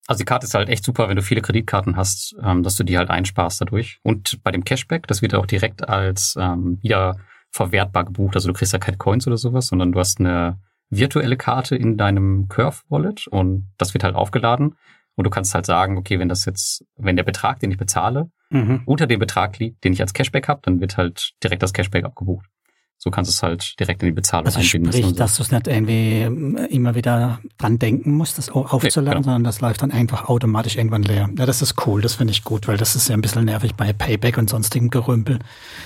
Also 0.08 0.20
die 0.20 0.25
Karte 0.25 0.46
ist 0.46 0.54
halt 0.54 0.70
echt 0.70 0.86
super, 0.86 1.10
wenn 1.10 1.18
du 1.18 1.22
viele 1.22 1.42
Kreditkarten 1.42 1.98
hast, 1.98 2.36
ähm, 2.42 2.63
dass 2.63 2.77
du 2.77 2.84
die 2.84 2.98
halt 2.98 3.10
einsparst 3.10 3.60
dadurch. 3.62 4.00
Und 4.04 4.42
bei 4.44 4.51
dem 4.51 4.63
Cashback, 4.63 5.06
das 5.08 5.22
wird 5.22 5.36
auch 5.36 5.46
direkt 5.46 5.88
als 5.88 6.36
ähm, 6.39 6.80
wieder 6.82 7.18
verwertbar 7.51 8.06
gebucht. 8.06 8.36
Also 8.36 8.48
du 8.48 8.54
kriegst 8.54 8.74
ja 8.74 8.80
keine 8.80 8.98
Coins 8.98 9.27
oder 9.27 9.38
sowas, 9.38 9.68
sondern 9.68 9.92
du 9.92 10.00
hast 10.00 10.20
eine 10.20 10.60
virtuelle 10.89 11.38
Karte 11.38 11.75
in 11.75 11.98
deinem 11.98 12.48
Curve 12.48 12.82
Wallet 12.89 13.27
und 13.27 13.67
das 13.77 13.94
wird 13.94 14.03
halt 14.03 14.15
aufgeladen. 14.15 14.75
Und 15.15 15.24
du 15.24 15.32
kannst 15.32 15.56
halt 15.56 15.65
sagen, 15.65 15.98
okay, 15.98 16.20
wenn 16.20 16.29
das 16.29 16.46
jetzt, 16.46 16.86
wenn 16.96 17.15
der 17.15 17.24
Betrag, 17.24 17.60
den 17.60 17.72
ich 17.72 17.77
bezahle, 17.77 18.29
mhm. 18.51 18.84
unter 18.86 19.08
dem 19.08 19.20
Betrag 19.20 19.58
liegt, 19.58 19.84
den 19.84 19.94
ich 19.94 20.01
als 20.01 20.13
Cashback 20.13 20.48
habe, 20.48 20.62
dann 20.63 20.79
wird 20.79 20.96
halt 20.98 21.32
direkt 21.44 21.63
das 21.63 21.74
Cashback 21.74 22.06
abgebucht. 22.06 22.46
So 23.00 23.12
kannst 23.12 23.29
du 23.29 23.34
es 23.34 23.44
halt 23.44 23.79
direkt 23.79 24.01
in 24.01 24.08
die 24.08 24.13
Bezahlung 24.13 24.48
also 24.48 24.60
einbinden. 24.60 24.91
Sprich, 24.91 25.15
dass 25.15 25.36
du 25.36 25.44
es 25.44 25.51
nicht 25.51 25.67
irgendwie 25.67 26.22
ähm, 26.22 26.56
immer 26.70 26.96
wieder 26.96 27.39
dran 27.58 27.77
denken 27.77 28.12
musst, 28.12 28.39
das 28.39 28.50
aufzuladen, 28.50 29.03
nee, 29.03 29.12
genau. 29.12 29.24
sondern 29.24 29.44
das 29.44 29.62
läuft 29.62 29.84
dann 29.84 29.91
einfach 29.91 30.27
automatisch 30.29 30.77
irgendwann 30.77 31.03
leer. 31.03 31.29
Ja, 31.38 31.46
das 31.46 31.62
ist 31.62 31.86
cool, 31.86 32.01
das 32.01 32.15
finde 32.15 32.32
ich 32.32 32.44
gut, 32.44 32.67
weil 32.67 32.77
das 32.77 32.96
ist 32.96 33.08
ja 33.08 33.15
ein 33.15 33.22
bisschen 33.22 33.46
nervig 33.46 33.75
bei 33.75 33.94
Payback 33.94 34.38
und 34.39 34.50
sonstigem 34.50 34.89
Gerümpel, 34.89 35.39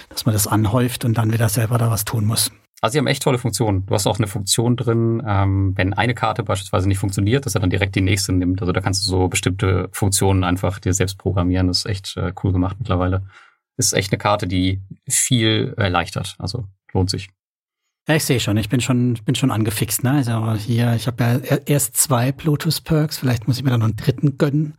dass 0.07 0.25
man 0.25 0.33
das 0.33 0.47
anhäuft 0.47 1.03
und 1.03 1.17
dann 1.17 1.33
wieder 1.33 1.49
selber 1.49 1.77
da 1.77 1.91
was 1.91 2.05
tun 2.05 2.25
muss. 2.25 2.49
Also 2.81 2.93
sie 2.93 2.97
haben 2.97 3.07
echt 3.07 3.21
tolle 3.21 3.37
Funktionen. 3.37 3.85
Du 3.85 3.93
hast 3.93 4.07
auch 4.07 4.17
eine 4.17 4.25
Funktion 4.25 4.75
drin, 4.75 5.21
ähm, 5.25 5.73
wenn 5.77 5.93
eine 5.93 6.15
Karte 6.15 6.41
beispielsweise 6.41 6.87
nicht 6.87 6.97
funktioniert, 6.97 7.45
dass 7.45 7.53
er 7.53 7.61
dann 7.61 7.69
direkt 7.69 7.93
die 7.93 8.01
nächste 8.01 8.33
nimmt. 8.33 8.59
Also 8.61 8.73
da 8.73 8.81
kannst 8.81 9.05
du 9.05 9.09
so 9.09 9.27
bestimmte 9.27 9.87
Funktionen 9.91 10.43
einfach 10.43 10.79
dir 10.79 10.93
selbst 10.93 11.19
programmieren. 11.19 11.67
Das 11.67 11.79
ist 11.79 11.85
echt 11.85 12.17
äh, 12.17 12.33
cool 12.43 12.51
gemacht 12.51 12.77
mittlerweile. 12.79 13.23
Ist 13.77 13.93
echt 13.93 14.11
eine 14.11 14.17
Karte, 14.17 14.47
die 14.47 14.81
viel 15.07 15.75
erleichtert. 15.77 16.35
Also 16.39 16.65
lohnt 16.91 17.11
sich. 17.11 17.29
Ja, 18.07 18.15
ich 18.15 18.25
sehe 18.25 18.39
schon, 18.39 18.57
ich 18.57 18.67
bin 18.67 18.81
schon, 18.81 19.13
bin 19.25 19.35
schon 19.35 19.51
angefixt. 19.51 20.03
Ne? 20.03 20.13
Also 20.13 20.53
hier, 20.55 20.95
ich 20.95 21.05
habe 21.05 21.23
ja 21.23 21.57
erst 21.67 21.97
zwei 21.97 22.31
Bluetooth-Perks, 22.31 23.19
vielleicht 23.19 23.47
muss 23.47 23.57
ich 23.57 23.63
mir 23.63 23.69
dann 23.69 23.81
noch 23.81 23.87
einen 23.87 23.95
dritten 23.95 24.39
gönnen. 24.39 24.73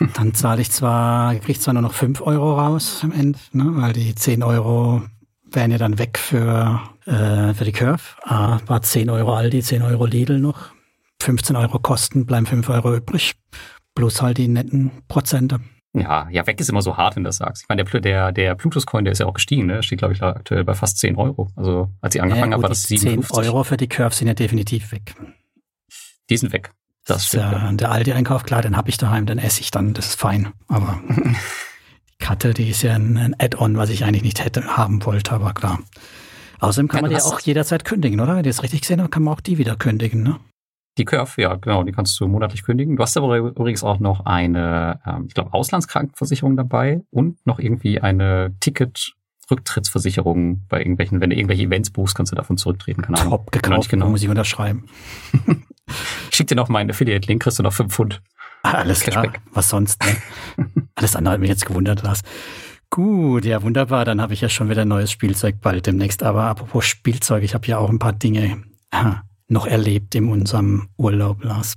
Dann 0.14 0.32
zahle 0.32 0.62
ich 0.62 0.70
zwar, 0.70 1.34
kriege 1.34 1.52
ich 1.52 1.60
zwar 1.60 1.74
nur 1.74 1.82
noch 1.82 1.92
fünf 1.92 2.20
Euro 2.20 2.56
raus 2.58 3.00
am 3.02 3.12
Ende, 3.12 3.38
ne? 3.52 3.64
weil 3.74 3.92
die 3.92 4.14
zehn 4.14 4.44
Euro 4.44 5.02
wären 5.52 5.70
ja 5.70 5.78
dann 5.78 5.98
weg 5.98 6.18
für, 6.18 6.80
äh, 7.06 7.54
für 7.54 7.64
die 7.64 7.72
Curve. 7.72 8.02
Ah, 8.22 8.60
war 8.66 8.82
10 8.82 9.10
Euro 9.10 9.34
Aldi, 9.34 9.62
10 9.62 9.82
Euro 9.82 10.06
Lidl 10.06 10.38
noch. 10.38 10.70
15 11.20 11.56
Euro 11.56 11.78
Kosten, 11.78 12.26
bleiben 12.26 12.46
5 12.46 12.68
Euro 12.68 12.94
übrig. 12.94 13.34
Plus 13.94 14.22
halt 14.22 14.38
die 14.38 14.48
netten 14.48 14.90
Prozente. 15.08 15.60
Ja, 15.94 16.28
ja, 16.30 16.46
weg 16.46 16.60
ist 16.60 16.68
immer 16.68 16.82
so 16.82 16.96
hart, 16.96 17.16
wenn 17.16 17.24
du 17.24 17.28
das 17.28 17.38
sagst. 17.38 17.62
Ich 17.62 17.68
meine, 17.68 17.82
der, 17.84 18.00
der, 18.00 18.32
der 18.32 18.54
Plutus-Coin, 18.54 19.04
der 19.04 19.12
ist 19.12 19.18
ja 19.18 19.26
auch 19.26 19.34
gestiegen, 19.34 19.66
ne? 19.66 19.82
Steht, 19.82 19.98
glaube 19.98 20.14
ich, 20.14 20.22
aktuell 20.22 20.64
bei 20.64 20.74
fast 20.74 20.98
10 20.98 21.16
Euro. 21.16 21.50
Also, 21.56 21.88
als 22.00 22.14
ich 22.14 22.22
angefangen 22.22 22.52
ja, 22.52 22.56
habe, 22.56 22.62
war 22.62 22.68
das 22.68 22.82
57. 22.82 23.34
10 23.34 23.44
Euro 23.44 23.64
für 23.64 23.76
die 23.76 23.88
Curve 23.88 24.14
sind 24.14 24.28
ja 24.28 24.34
definitiv 24.34 24.92
weg. 24.92 25.14
Die 26.30 26.36
sind 26.36 26.52
weg. 26.52 26.72
Das, 27.04 27.16
das 27.16 27.26
ist 27.26 27.32
ja, 27.34 27.72
der 27.72 27.90
Aldi-Einkauf, 27.90 28.44
klar, 28.44 28.60
den 28.60 28.76
habe 28.76 28.90
ich 28.90 28.98
daheim, 28.98 29.24
den 29.24 29.38
esse 29.38 29.62
ich 29.62 29.70
dann, 29.70 29.94
das 29.94 30.08
ist 30.08 30.20
fein. 30.20 30.52
Aber 30.68 31.00
Karte, 32.18 32.54
die 32.54 32.70
ist 32.70 32.82
ja 32.82 32.94
ein, 32.94 33.34
Add-on, 33.38 33.76
was 33.76 33.90
ich 33.90 34.04
eigentlich 34.04 34.22
nicht 34.22 34.44
hätte 34.44 34.76
haben 34.76 35.04
wollte, 35.04 35.32
aber 35.32 35.54
klar. 35.54 35.80
Außerdem 36.60 36.88
kann 36.88 36.98
ja, 36.98 37.02
man 37.02 37.10
die 37.10 37.16
ja 37.16 37.22
auch 37.22 37.40
jederzeit 37.40 37.84
kündigen, 37.84 38.20
oder? 38.20 38.36
Wenn 38.36 38.44
ich 38.44 38.56
das 38.56 38.62
richtig 38.62 38.82
gesehen 38.82 39.00
habe, 39.00 39.08
kann 39.08 39.22
man 39.22 39.34
auch 39.34 39.40
die 39.40 39.58
wieder 39.58 39.76
kündigen, 39.76 40.22
ne? 40.22 40.38
Die 40.98 41.04
Curve, 41.04 41.40
ja, 41.40 41.54
genau, 41.54 41.84
die 41.84 41.92
kannst 41.92 42.18
du 42.18 42.26
monatlich 42.26 42.64
kündigen. 42.64 42.96
Du 42.96 43.02
hast 43.04 43.16
aber 43.16 43.36
übrigens 43.36 43.84
auch 43.84 44.00
noch 44.00 44.26
eine, 44.26 45.00
ähm, 45.06 45.26
ich 45.28 45.34
glaube, 45.34 45.54
Auslandskrankenversicherung 45.54 46.56
dabei 46.56 47.02
und 47.10 47.38
noch 47.46 47.60
irgendwie 47.60 48.00
eine 48.00 48.56
Ticket-Rücktrittsversicherung 48.58 50.64
bei 50.68 50.80
irgendwelchen, 50.80 51.20
wenn 51.20 51.30
du 51.30 51.36
irgendwelche 51.36 51.62
Events 51.62 51.90
buchst, 51.90 52.16
kannst 52.16 52.32
du 52.32 52.36
davon 52.36 52.56
zurücktreten. 52.56 53.02
Keine 53.02 53.20
Ahnung. 53.20 53.30
Top 53.30 53.52
gekauft, 53.52 53.90
genau. 53.90 54.08
muss 54.08 54.24
ich 54.24 54.28
unterschreiben. 54.28 54.86
ich 56.30 56.30
schick 56.36 56.48
dir 56.48 56.56
noch 56.56 56.68
meinen 56.68 56.90
Affiliate-Link, 56.90 57.44
kriegst 57.44 57.60
du 57.60 57.62
noch 57.62 57.72
fünf 57.72 57.94
Pfund. 57.94 58.20
Alles 58.64 59.02
Cashback. 59.02 59.34
klar, 59.34 59.42
was 59.52 59.68
sonst? 59.68 60.04
Ne? 60.04 60.16
Alles 60.98 61.14
andere 61.14 61.34
hat 61.34 61.40
mich 61.40 61.48
jetzt 61.48 61.64
gewundert, 61.64 62.02
Lars. 62.02 62.22
Gut, 62.90 63.44
ja, 63.44 63.62
wunderbar. 63.62 64.04
Dann 64.04 64.20
habe 64.20 64.34
ich 64.34 64.40
ja 64.40 64.48
schon 64.48 64.68
wieder 64.68 64.84
neues 64.84 65.12
Spielzeug 65.12 65.60
bald 65.60 65.86
demnächst. 65.86 66.24
Aber 66.24 66.44
apropos 66.44 66.86
Spielzeug, 66.86 67.44
ich 67.44 67.54
habe 67.54 67.68
ja 67.68 67.78
auch 67.78 67.88
ein 67.88 68.00
paar 68.00 68.12
Dinge 68.12 68.64
äh, 68.90 69.12
noch 69.46 69.68
erlebt 69.68 70.16
in 70.16 70.28
unserem 70.28 70.88
Urlaub, 70.96 71.44
Lars. 71.44 71.74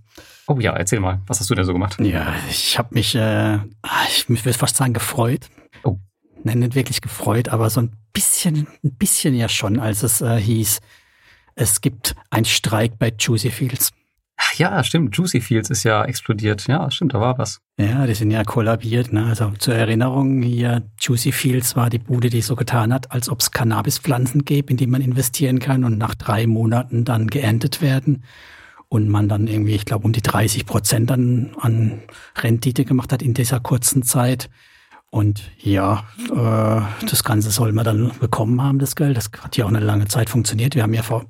Oh 0.47 0.59
ja, 0.59 0.71
erzähl 0.71 0.99
mal, 0.99 1.21
was 1.27 1.39
hast 1.39 1.51
du 1.51 1.55
denn 1.55 1.65
so 1.65 1.73
gemacht? 1.73 1.97
Ja, 2.01 2.33
ich 2.49 2.79
habe 2.79 2.95
mich, 2.95 3.13
äh, 3.13 3.59
ich 4.07 4.27
würde 4.27 4.53
fast 4.53 4.77
sagen, 4.77 4.93
gefreut. 4.93 5.49
Oh. 5.83 5.97
Nein, 6.43 6.59
nicht 6.59 6.73
wirklich 6.73 7.01
gefreut, 7.01 7.49
aber 7.49 7.69
so 7.69 7.81
ein 7.81 7.95
bisschen, 8.13 8.65
ein 8.83 8.95
bisschen 8.95 9.35
ja 9.35 9.49
schon, 9.49 9.79
als 9.79 10.01
es 10.01 10.21
äh, 10.21 10.39
hieß, 10.41 10.79
es 11.53 11.81
gibt 11.81 12.15
einen 12.31 12.45
Streik 12.45 12.97
bei 12.97 13.13
Juicy 13.15 13.51
Fields. 13.51 13.91
Ja, 14.57 14.83
stimmt. 14.83 15.15
Juicy 15.15 15.41
Fields 15.41 15.69
ist 15.69 15.83
ja 15.83 16.03
explodiert. 16.05 16.67
Ja, 16.67 16.89
stimmt, 16.91 17.13
da 17.13 17.19
war 17.19 17.37
was. 17.37 17.61
Ja, 17.77 18.05
die 18.05 18.13
sind 18.13 18.31
ja 18.31 18.43
kollabiert. 18.43 19.11
Ne? 19.13 19.25
Also 19.25 19.51
zur 19.57 19.75
Erinnerung 19.75 20.41
hier, 20.41 20.83
Juicy 20.99 21.31
Fields 21.31 21.75
war 21.75 21.89
die 21.89 21.99
Bude, 21.99 22.29
die 22.29 22.41
so 22.41 22.55
getan 22.55 22.93
hat, 22.93 23.11
als 23.11 23.29
ob 23.29 23.39
es 23.39 23.51
Cannabispflanzen 23.51 24.45
gäbe, 24.45 24.71
in 24.71 24.77
die 24.77 24.87
man 24.87 25.01
investieren 25.01 25.59
kann 25.59 25.83
und 25.83 25.97
nach 25.97 26.15
drei 26.15 26.47
Monaten 26.47 27.05
dann 27.05 27.27
geerntet 27.27 27.81
werden. 27.81 28.23
Und 28.87 29.07
man 29.07 29.29
dann 29.29 29.47
irgendwie, 29.47 29.75
ich 29.75 29.85
glaube, 29.85 30.03
um 30.03 30.11
die 30.11 30.21
30 30.21 30.65
Prozent 30.65 31.09
dann 31.09 31.51
an 31.59 32.01
Rendite 32.35 32.83
gemacht 32.83 33.13
hat 33.13 33.21
in 33.21 33.33
dieser 33.33 33.61
kurzen 33.61 34.03
Zeit. 34.03 34.49
Und 35.09 35.49
ja, 35.57 36.03
äh, 36.29 37.05
das 37.05 37.23
Ganze 37.23 37.51
soll 37.51 37.71
man 37.71 37.85
dann 37.85 38.11
bekommen 38.19 38.61
haben, 38.61 38.79
das 38.79 38.95
Geld. 38.95 39.15
Das 39.15 39.29
hat 39.41 39.55
ja 39.55 39.65
auch 39.65 39.69
eine 39.69 39.79
lange 39.79 40.07
Zeit 40.07 40.29
funktioniert. 40.29 40.75
Wir 40.75 40.83
haben 40.83 40.93
ja 40.93 41.03
vor 41.03 41.25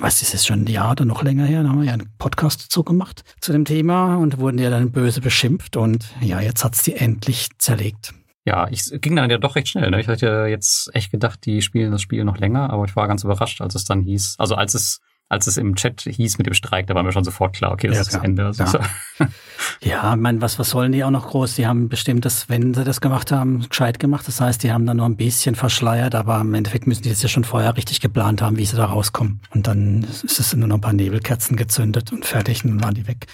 was 0.00 0.22
ist 0.22 0.32
jetzt 0.32 0.46
schon 0.46 0.62
ein 0.62 0.66
Jahr 0.66 0.92
oder 0.92 1.04
noch 1.04 1.22
länger 1.22 1.44
her, 1.44 1.62
da 1.62 1.70
haben 1.70 1.80
wir 1.80 1.86
ja 1.86 1.94
einen 1.94 2.12
Podcast 2.18 2.64
dazu 2.64 2.84
gemacht 2.84 3.22
zu 3.40 3.52
dem 3.52 3.64
Thema 3.64 4.16
und 4.16 4.38
wurden 4.38 4.58
ja 4.58 4.70
dann 4.70 4.92
böse 4.92 5.20
beschimpft 5.20 5.76
und 5.76 6.06
ja, 6.20 6.40
jetzt 6.40 6.64
hat's 6.64 6.82
die 6.82 6.94
endlich 6.94 7.48
zerlegt. 7.58 8.12
Ja, 8.44 8.68
ich 8.70 8.90
ging 9.00 9.16
dann 9.16 9.30
ja 9.30 9.38
doch 9.38 9.56
recht 9.56 9.68
schnell. 9.68 9.90
Ne? 9.90 10.00
Ich 10.00 10.06
hatte 10.06 10.46
jetzt 10.48 10.94
echt 10.94 11.10
gedacht, 11.10 11.44
die 11.46 11.62
spielen 11.62 11.90
das 11.90 12.02
Spiel 12.02 12.24
noch 12.24 12.38
länger, 12.38 12.70
aber 12.70 12.84
ich 12.84 12.94
war 12.94 13.08
ganz 13.08 13.24
überrascht, 13.24 13.60
als 13.60 13.74
es 13.74 13.84
dann 13.84 14.02
hieß, 14.02 14.36
also 14.38 14.54
als 14.54 14.74
es 14.74 15.00
als 15.28 15.46
es 15.46 15.56
im 15.56 15.74
Chat 15.74 16.02
hieß 16.02 16.38
mit 16.38 16.46
dem 16.46 16.54
Streik, 16.54 16.86
da 16.86 16.94
war 16.94 17.02
mir 17.02 17.12
schon 17.12 17.24
sofort 17.24 17.54
klar, 17.56 17.72
okay, 17.72 17.88
das 17.88 17.96
ja, 17.96 18.02
ist 18.02 18.14
das 18.14 18.22
Ende. 18.22 18.46
Also 18.46 18.62
ja, 18.62 18.68
so. 18.68 18.78
ja 19.80 20.14
ich 20.14 20.20
meine, 20.20 20.40
was, 20.40 20.58
was 20.58 20.70
sollen 20.70 20.92
die 20.92 21.02
auch 21.02 21.10
noch 21.10 21.28
groß? 21.28 21.56
Die 21.56 21.66
haben 21.66 21.88
bestimmt 21.88 22.24
das, 22.24 22.48
wenn 22.48 22.74
sie 22.74 22.84
das 22.84 23.00
gemacht 23.00 23.32
haben, 23.32 23.68
gescheit 23.68 23.98
gemacht. 23.98 24.28
Das 24.28 24.40
heißt, 24.40 24.62
die 24.62 24.72
haben 24.72 24.86
dann 24.86 24.98
nur 24.98 25.06
ein 25.06 25.16
bisschen 25.16 25.56
verschleiert, 25.56 26.14
aber 26.14 26.40
im 26.40 26.54
Endeffekt 26.54 26.86
müssen 26.86 27.02
die 27.02 27.08
das 27.08 27.22
ja 27.22 27.28
schon 27.28 27.44
vorher 27.44 27.76
richtig 27.76 28.00
geplant 28.00 28.40
haben, 28.40 28.56
wie 28.56 28.66
sie 28.66 28.76
da 28.76 28.84
rauskommen. 28.84 29.40
Und 29.50 29.66
dann 29.66 30.04
ist 30.04 30.38
es 30.38 30.54
nur 30.54 30.68
noch 30.68 30.76
ein 30.76 30.80
paar 30.80 30.92
Nebelkerzen 30.92 31.56
gezündet 31.56 32.12
und 32.12 32.24
fertig 32.24 32.64
und 32.64 32.70
dann 32.70 32.84
waren 32.84 32.94
die 32.94 33.08
weg. 33.08 33.26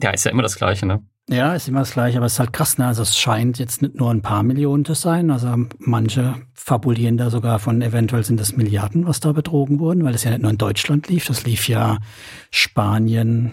Ja, 0.00 0.10
ist 0.10 0.24
ja 0.24 0.30
immer 0.30 0.42
das 0.42 0.56
Gleiche, 0.56 0.86
ne? 0.86 1.02
Ja, 1.28 1.54
ist 1.54 1.66
immer 1.66 1.80
das 1.80 1.92
Gleiche, 1.92 2.18
aber 2.18 2.26
es 2.26 2.34
ist 2.34 2.38
halt 2.38 2.52
krass, 2.52 2.78
ne? 2.78 2.86
Also 2.86 3.02
es 3.02 3.18
scheint 3.18 3.58
jetzt 3.58 3.82
nicht 3.82 3.96
nur 3.96 4.12
ein 4.12 4.22
paar 4.22 4.44
Millionen 4.44 4.84
zu 4.84 4.94
sein. 4.94 5.32
Also 5.32 5.52
manche 5.78 6.36
fabulieren 6.54 7.16
da 7.16 7.30
sogar 7.30 7.58
von, 7.58 7.82
eventuell 7.82 8.22
sind 8.22 8.38
das 8.38 8.56
Milliarden, 8.56 9.08
was 9.08 9.18
da 9.18 9.32
betrogen 9.32 9.80
wurden, 9.80 10.04
weil 10.04 10.14
es 10.14 10.22
ja 10.22 10.30
nicht 10.30 10.42
nur 10.42 10.52
in 10.52 10.58
Deutschland 10.58 11.08
lief, 11.08 11.26
das 11.26 11.44
lief 11.44 11.68
ja 11.68 11.98
Spanien, 12.52 13.52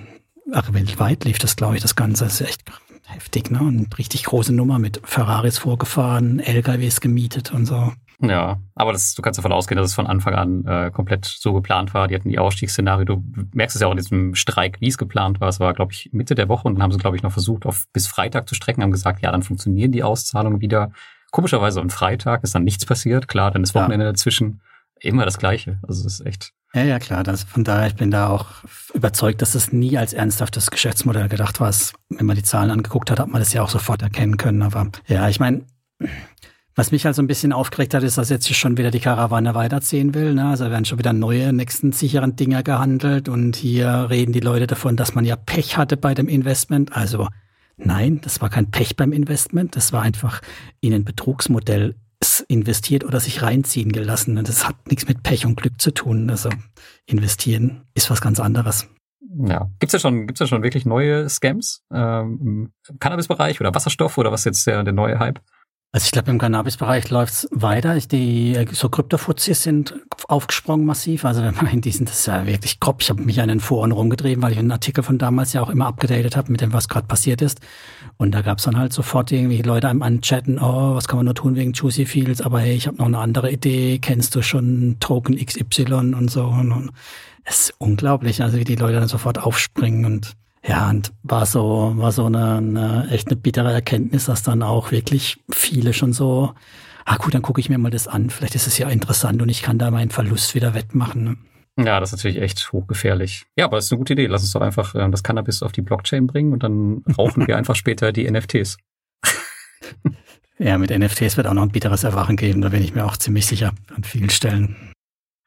ach, 0.51 0.71
weltweit 0.71 1.25
lief 1.25 1.39
das, 1.39 1.55
glaube 1.55 1.75
ich, 1.75 1.81
das 1.81 1.95
Ganze. 1.95 2.25
Das 2.25 2.39
ist 2.39 2.47
echt 2.47 2.61
heftig, 3.05 3.51
ne? 3.51 3.59
Und 3.59 3.97
richtig 3.97 4.23
große 4.23 4.53
Nummer 4.53 4.79
mit 4.79 5.01
Ferraris 5.03 5.57
vorgefahren, 5.57 6.39
LKWs 6.39 7.01
gemietet 7.01 7.53
und 7.53 7.65
so. 7.65 7.91
Ja, 8.21 8.59
aber 8.75 8.93
das, 8.93 9.15
du 9.15 9.21
kannst 9.21 9.37
davon 9.37 9.51
ausgehen, 9.51 9.77
dass 9.77 9.89
es 9.89 9.95
von 9.95 10.07
Anfang 10.07 10.35
an 10.35 10.65
äh, 10.65 10.91
komplett 10.91 11.25
so 11.25 11.51
geplant 11.53 11.93
war. 11.93 12.07
Die 12.07 12.15
hatten 12.15 12.29
die 12.29 12.39
Ausstiegsszenario. 12.39 13.05
Du 13.05 13.23
merkst 13.53 13.75
es 13.75 13.81
ja 13.81 13.87
auch 13.87 13.91
in 13.91 13.97
diesem 13.97 14.35
Streik, 14.35 14.79
wie 14.79 14.87
es 14.87 14.97
geplant 14.97 15.41
war. 15.41 15.49
Es 15.49 15.59
war, 15.59 15.73
glaube 15.73 15.91
ich, 15.91 16.09
Mitte 16.13 16.35
der 16.35 16.47
Woche 16.47 16.67
und 16.67 16.75
dann 16.75 16.83
haben 16.83 16.91
sie, 16.91 16.99
glaube 16.99 17.17
ich, 17.17 17.23
noch 17.23 17.31
versucht, 17.31 17.65
auf 17.65 17.85
bis 17.91 18.07
Freitag 18.07 18.47
zu 18.47 18.55
strecken, 18.55 18.81
haben 18.81 18.91
gesagt, 18.91 19.21
ja, 19.21 19.31
dann 19.31 19.43
funktionieren 19.43 19.91
die 19.91 20.03
Auszahlungen 20.03 20.61
wieder. 20.61 20.91
Komischerweise 21.31 21.81
am 21.81 21.89
Freitag 21.89 22.43
ist 22.43 22.55
dann 22.55 22.63
nichts 22.63 22.85
passiert. 22.85 23.27
Klar, 23.27 23.51
dann 23.51 23.63
ist 23.63 23.75
Wochenende 23.75 24.05
ja. 24.05 24.11
dazwischen. 24.11 24.61
Immer 25.03 25.25
das 25.25 25.37
Gleiche. 25.37 25.79
Also 25.87 26.05
es 26.05 26.19
ist 26.19 26.25
echt. 26.25 26.53
Ja, 26.73 26.83
ja, 26.83 26.99
klar. 26.99 27.23
Das, 27.23 27.43
von 27.43 27.63
daher, 27.63 27.87
ich 27.87 27.95
bin 27.95 28.09
da 28.09 28.29
auch 28.29 28.47
überzeugt, 28.93 29.41
dass 29.41 29.51
das 29.51 29.71
nie 29.71 29.97
als 29.97 30.13
ernsthaftes 30.13 30.71
Geschäftsmodell 30.71 31.29
gedacht 31.29 31.59
war. 31.59 31.71
Wenn 32.09 32.25
man 32.25 32.35
die 32.35 32.43
Zahlen 32.43 32.71
angeguckt 32.71 33.11
hat, 33.11 33.19
hat 33.19 33.29
man 33.29 33.39
das 33.41 33.53
ja 33.53 33.61
auch 33.61 33.69
sofort 33.69 34.01
erkennen 34.01 34.37
können. 34.37 34.63
Aber 34.63 34.89
ja, 35.07 35.29
ich 35.29 35.39
meine, 35.39 35.65
was 36.75 36.91
mich 36.91 37.05
halt 37.05 37.15
so 37.15 37.21
ein 37.21 37.27
bisschen 37.27 37.53
aufgeregt 37.53 37.93
hat, 37.93 38.01
ist, 38.01 38.17
dass 38.17 38.29
jetzt 38.29 38.51
schon 38.55 38.77
wieder 38.77 38.89
die 38.89 38.99
Karawane 38.99 39.53
weiterziehen 39.53 40.15
will. 40.15 40.33
Ne? 40.33 40.45
Also 40.45 40.69
werden 40.71 40.85
schon 40.85 40.97
wieder 40.97 41.13
neue, 41.13 41.53
nächsten 41.53 41.91
sicheren 41.91 42.35
Dinger 42.35 42.63
gehandelt 42.63 43.29
und 43.29 43.55
hier 43.55 44.07
reden 44.09 44.33
die 44.33 44.39
Leute 44.39 44.65
davon, 44.65 44.95
dass 44.95 45.13
man 45.13 45.25
ja 45.25 45.35
Pech 45.35 45.77
hatte 45.77 45.97
bei 45.97 46.15
dem 46.15 46.27
Investment. 46.27 46.95
Also 46.95 47.27
nein, 47.77 48.21
das 48.21 48.41
war 48.41 48.49
kein 48.49 48.71
Pech 48.71 48.95
beim 48.95 49.11
Investment, 49.11 49.75
das 49.75 49.93
war 49.93 50.01
einfach 50.01 50.41
in 50.79 50.93
ein 50.93 51.05
Betrugsmodell 51.05 51.95
investiert 52.47 53.03
oder 53.03 53.19
sich 53.19 53.41
reinziehen 53.41 53.91
gelassen. 53.91 54.37
Und 54.37 54.47
das 54.47 54.67
hat 54.67 54.75
nichts 54.87 55.07
mit 55.07 55.23
Pech 55.23 55.45
und 55.45 55.55
Glück 55.55 55.79
zu 55.81 55.91
tun. 55.91 56.29
Also 56.29 56.49
investieren 57.05 57.83
ist 57.93 58.09
was 58.09 58.21
ganz 58.21 58.39
anderes. 58.39 58.87
Ja, 59.45 59.69
gibt's 59.79 59.93
ja 59.93 59.99
schon, 59.99 60.27
gibt's 60.27 60.39
ja 60.39 60.47
schon 60.47 60.63
wirklich 60.63 60.85
neue 60.85 61.27
Scams 61.27 61.83
ähm, 61.91 62.71
im 62.89 62.99
Cannabis-Bereich 62.99 63.59
oder 63.59 63.73
Wasserstoff 63.73 64.17
oder 64.17 64.31
was 64.31 64.45
jetzt 64.45 64.67
der, 64.67 64.83
der 64.83 64.93
neue 64.93 65.17
Hype? 65.17 65.41
Also 65.95 66.05
ich 66.05 66.11
glaube, 66.11 66.31
im 66.31 66.39
Cannabis-Bereich 66.39 67.11
läuft's 67.11 67.47
weiter. 67.51 67.95
Die 67.99 68.57
so 68.71 68.89
Kryptofuzis 68.89 69.61
sind 69.61 69.93
aufgesprungen 70.27 70.87
massiv. 70.87 71.23
Also 71.23 71.43
wenn 71.43 71.53
man 71.53 71.67
in 71.67 71.81
diesen, 71.81 72.07
das 72.07 72.21
ist 72.21 72.25
ja 72.25 72.47
wirklich 72.47 72.79
grob. 72.79 73.03
Ich 73.03 73.11
habe 73.11 73.21
mich 73.21 73.39
an 73.39 73.47
den 73.47 73.59
Foren 73.59 73.91
rumgetrieben, 73.91 74.41
weil 74.41 74.53
ich 74.53 74.57
einen 74.57 74.71
Artikel 74.71 75.03
von 75.03 75.19
damals 75.19 75.53
ja 75.53 75.61
auch 75.61 75.69
immer 75.69 75.85
abgedatet 75.85 76.35
habe 76.35 76.51
mit 76.51 76.61
dem, 76.61 76.73
was 76.73 76.87
gerade 76.87 77.05
passiert 77.05 77.43
ist. 77.43 77.59
Und 78.17 78.31
da 78.31 78.41
gab's 78.41 78.63
dann 78.63 78.75
halt 78.75 78.91
sofort 78.91 79.31
irgendwie 79.31 79.61
Leute 79.61 79.87
einem 79.87 80.01
anchatten, 80.01 80.57
oh, 80.57 80.95
was 80.95 81.07
kann 81.07 81.17
man 81.17 81.25
nur 81.25 81.35
tun 81.35 81.55
wegen 81.55 81.73
Juicy 81.73 82.07
Fields, 82.07 82.41
aber 82.41 82.61
hey, 82.61 82.73
ich 82.73 82.87
habe 82.87 82.97
noch 82.97 83.05
eine 83.05 83.19
andere 83.19 83.51
Idee, 83.51 83.99
kennst 83.99 84.33
du 84.33 84.41
schon 84.41 84.97
Token 84.99 85.35
XY 85.35 86.15
und 86.15 86.31
so. 86.31 86.45
Und 86.45 86.89
es 87.43 87.59
ist 87.59 87.75
unglaublich, 87.77 88.41
also 88.41 88.57
wie 88.57 88.63
die 88.63 88.77
Leute 88.77 88.99
dann 88.99 89.07
sofort 89.07 89.37
aufspringen 89.37 90.05
und 90.05 90.33
ja, 90.65 90.89
und 90.89 91.11
war 91.23 91.45
so, 91.45 91.93
war 91.95 92.11
so 92.11 92.25
eine, 92.25 92.57
eine 92.57 93.07
echt 93.11 93.27
eine 93.27 93.35
bittere 93.35 93.73
Erkenntnis, 93.73 94.25
dass 94.25 94.43
dann 94.43 94.63
auch 94.63 94.91
wirklich 94.91 95.43
viele 95.51 95.93
schon 95.93 96.13
so, 96.13 96.53
ah 97.05 97.17
gut, 97.17 97.33
dann 97.33 97.41
gucke 97.41 97.59
ich 97.59 97.69
mir 97.69 97.77
mal 97.77 97.91
das 97.91 98.07
an, 98.07 98.29
vielleicht 98.29 98.55
ist 98.55 98.67
es 98.67 98.77
ja 98.77 98.87
interessant 98.87 99.41
und 99.41 99.49
ich 99.49 99.61
kann 99.61 99.77
da 99.77 99.91
meinen 99.91 100.09
Verlust 100.09 100.55
wieder 100.55 100.73
wettmachen. 100.73 101.23
Ne? 101.23 101.37
Ja, 101.85 101.99
das 101.99 102.13
ist 102.13 102.19
natürlich 102.19 102.41
echt 102.41 102.71
hochgefährlich. 102.71 103.45
Ja, 103.57 103.65
aber 103.65 103.77
das 103.77 103.85
ist 103.85 103.91
eine 103.91 103.97
gute 103.97 104.13
Idee. 104.13 104.27
Lass 104.27 104.43
uns 104.43 104.51
doch 104.51 104.61
einfach 104.61 104.95
äh, 104.95 105.09
das 105.09 105.23
Cannabis 105.23 105.63
auf 105.63 105.71
die 105.71 105.81
Blockchain 105.81 106.27
bringen 106.27 106.53
und 106.53 106.63
dann 106.63 107.03
rauchen 107.17 107.45
wir 107.45 107.57
einfach 107.57 107.75
später 107.75 108.13
die 108.13 108.29
NFTs. 108.29 108.77
ja, 110.59 110.77
mit 110.77 110.97
NFTs 110.97 111.35
wird 111.35 111.47
auch 111.47 111.53
noch 111.53 111.63
ein 111.63 111.71
bitteres 111.71 112.05
Erwachen 112.05 112.37
geben, 112.37 112.61
da 112.61 112.69
bin 112.69 112.83
ich 112.83 112.95
mir 112.95 113.05
auch 113.05 113.17
ziemlich 113.17 113.47
sicher 113.47 113.73
an 113.93 114.03
vielen 114.03 114.29
Stellen. 114.29 114.93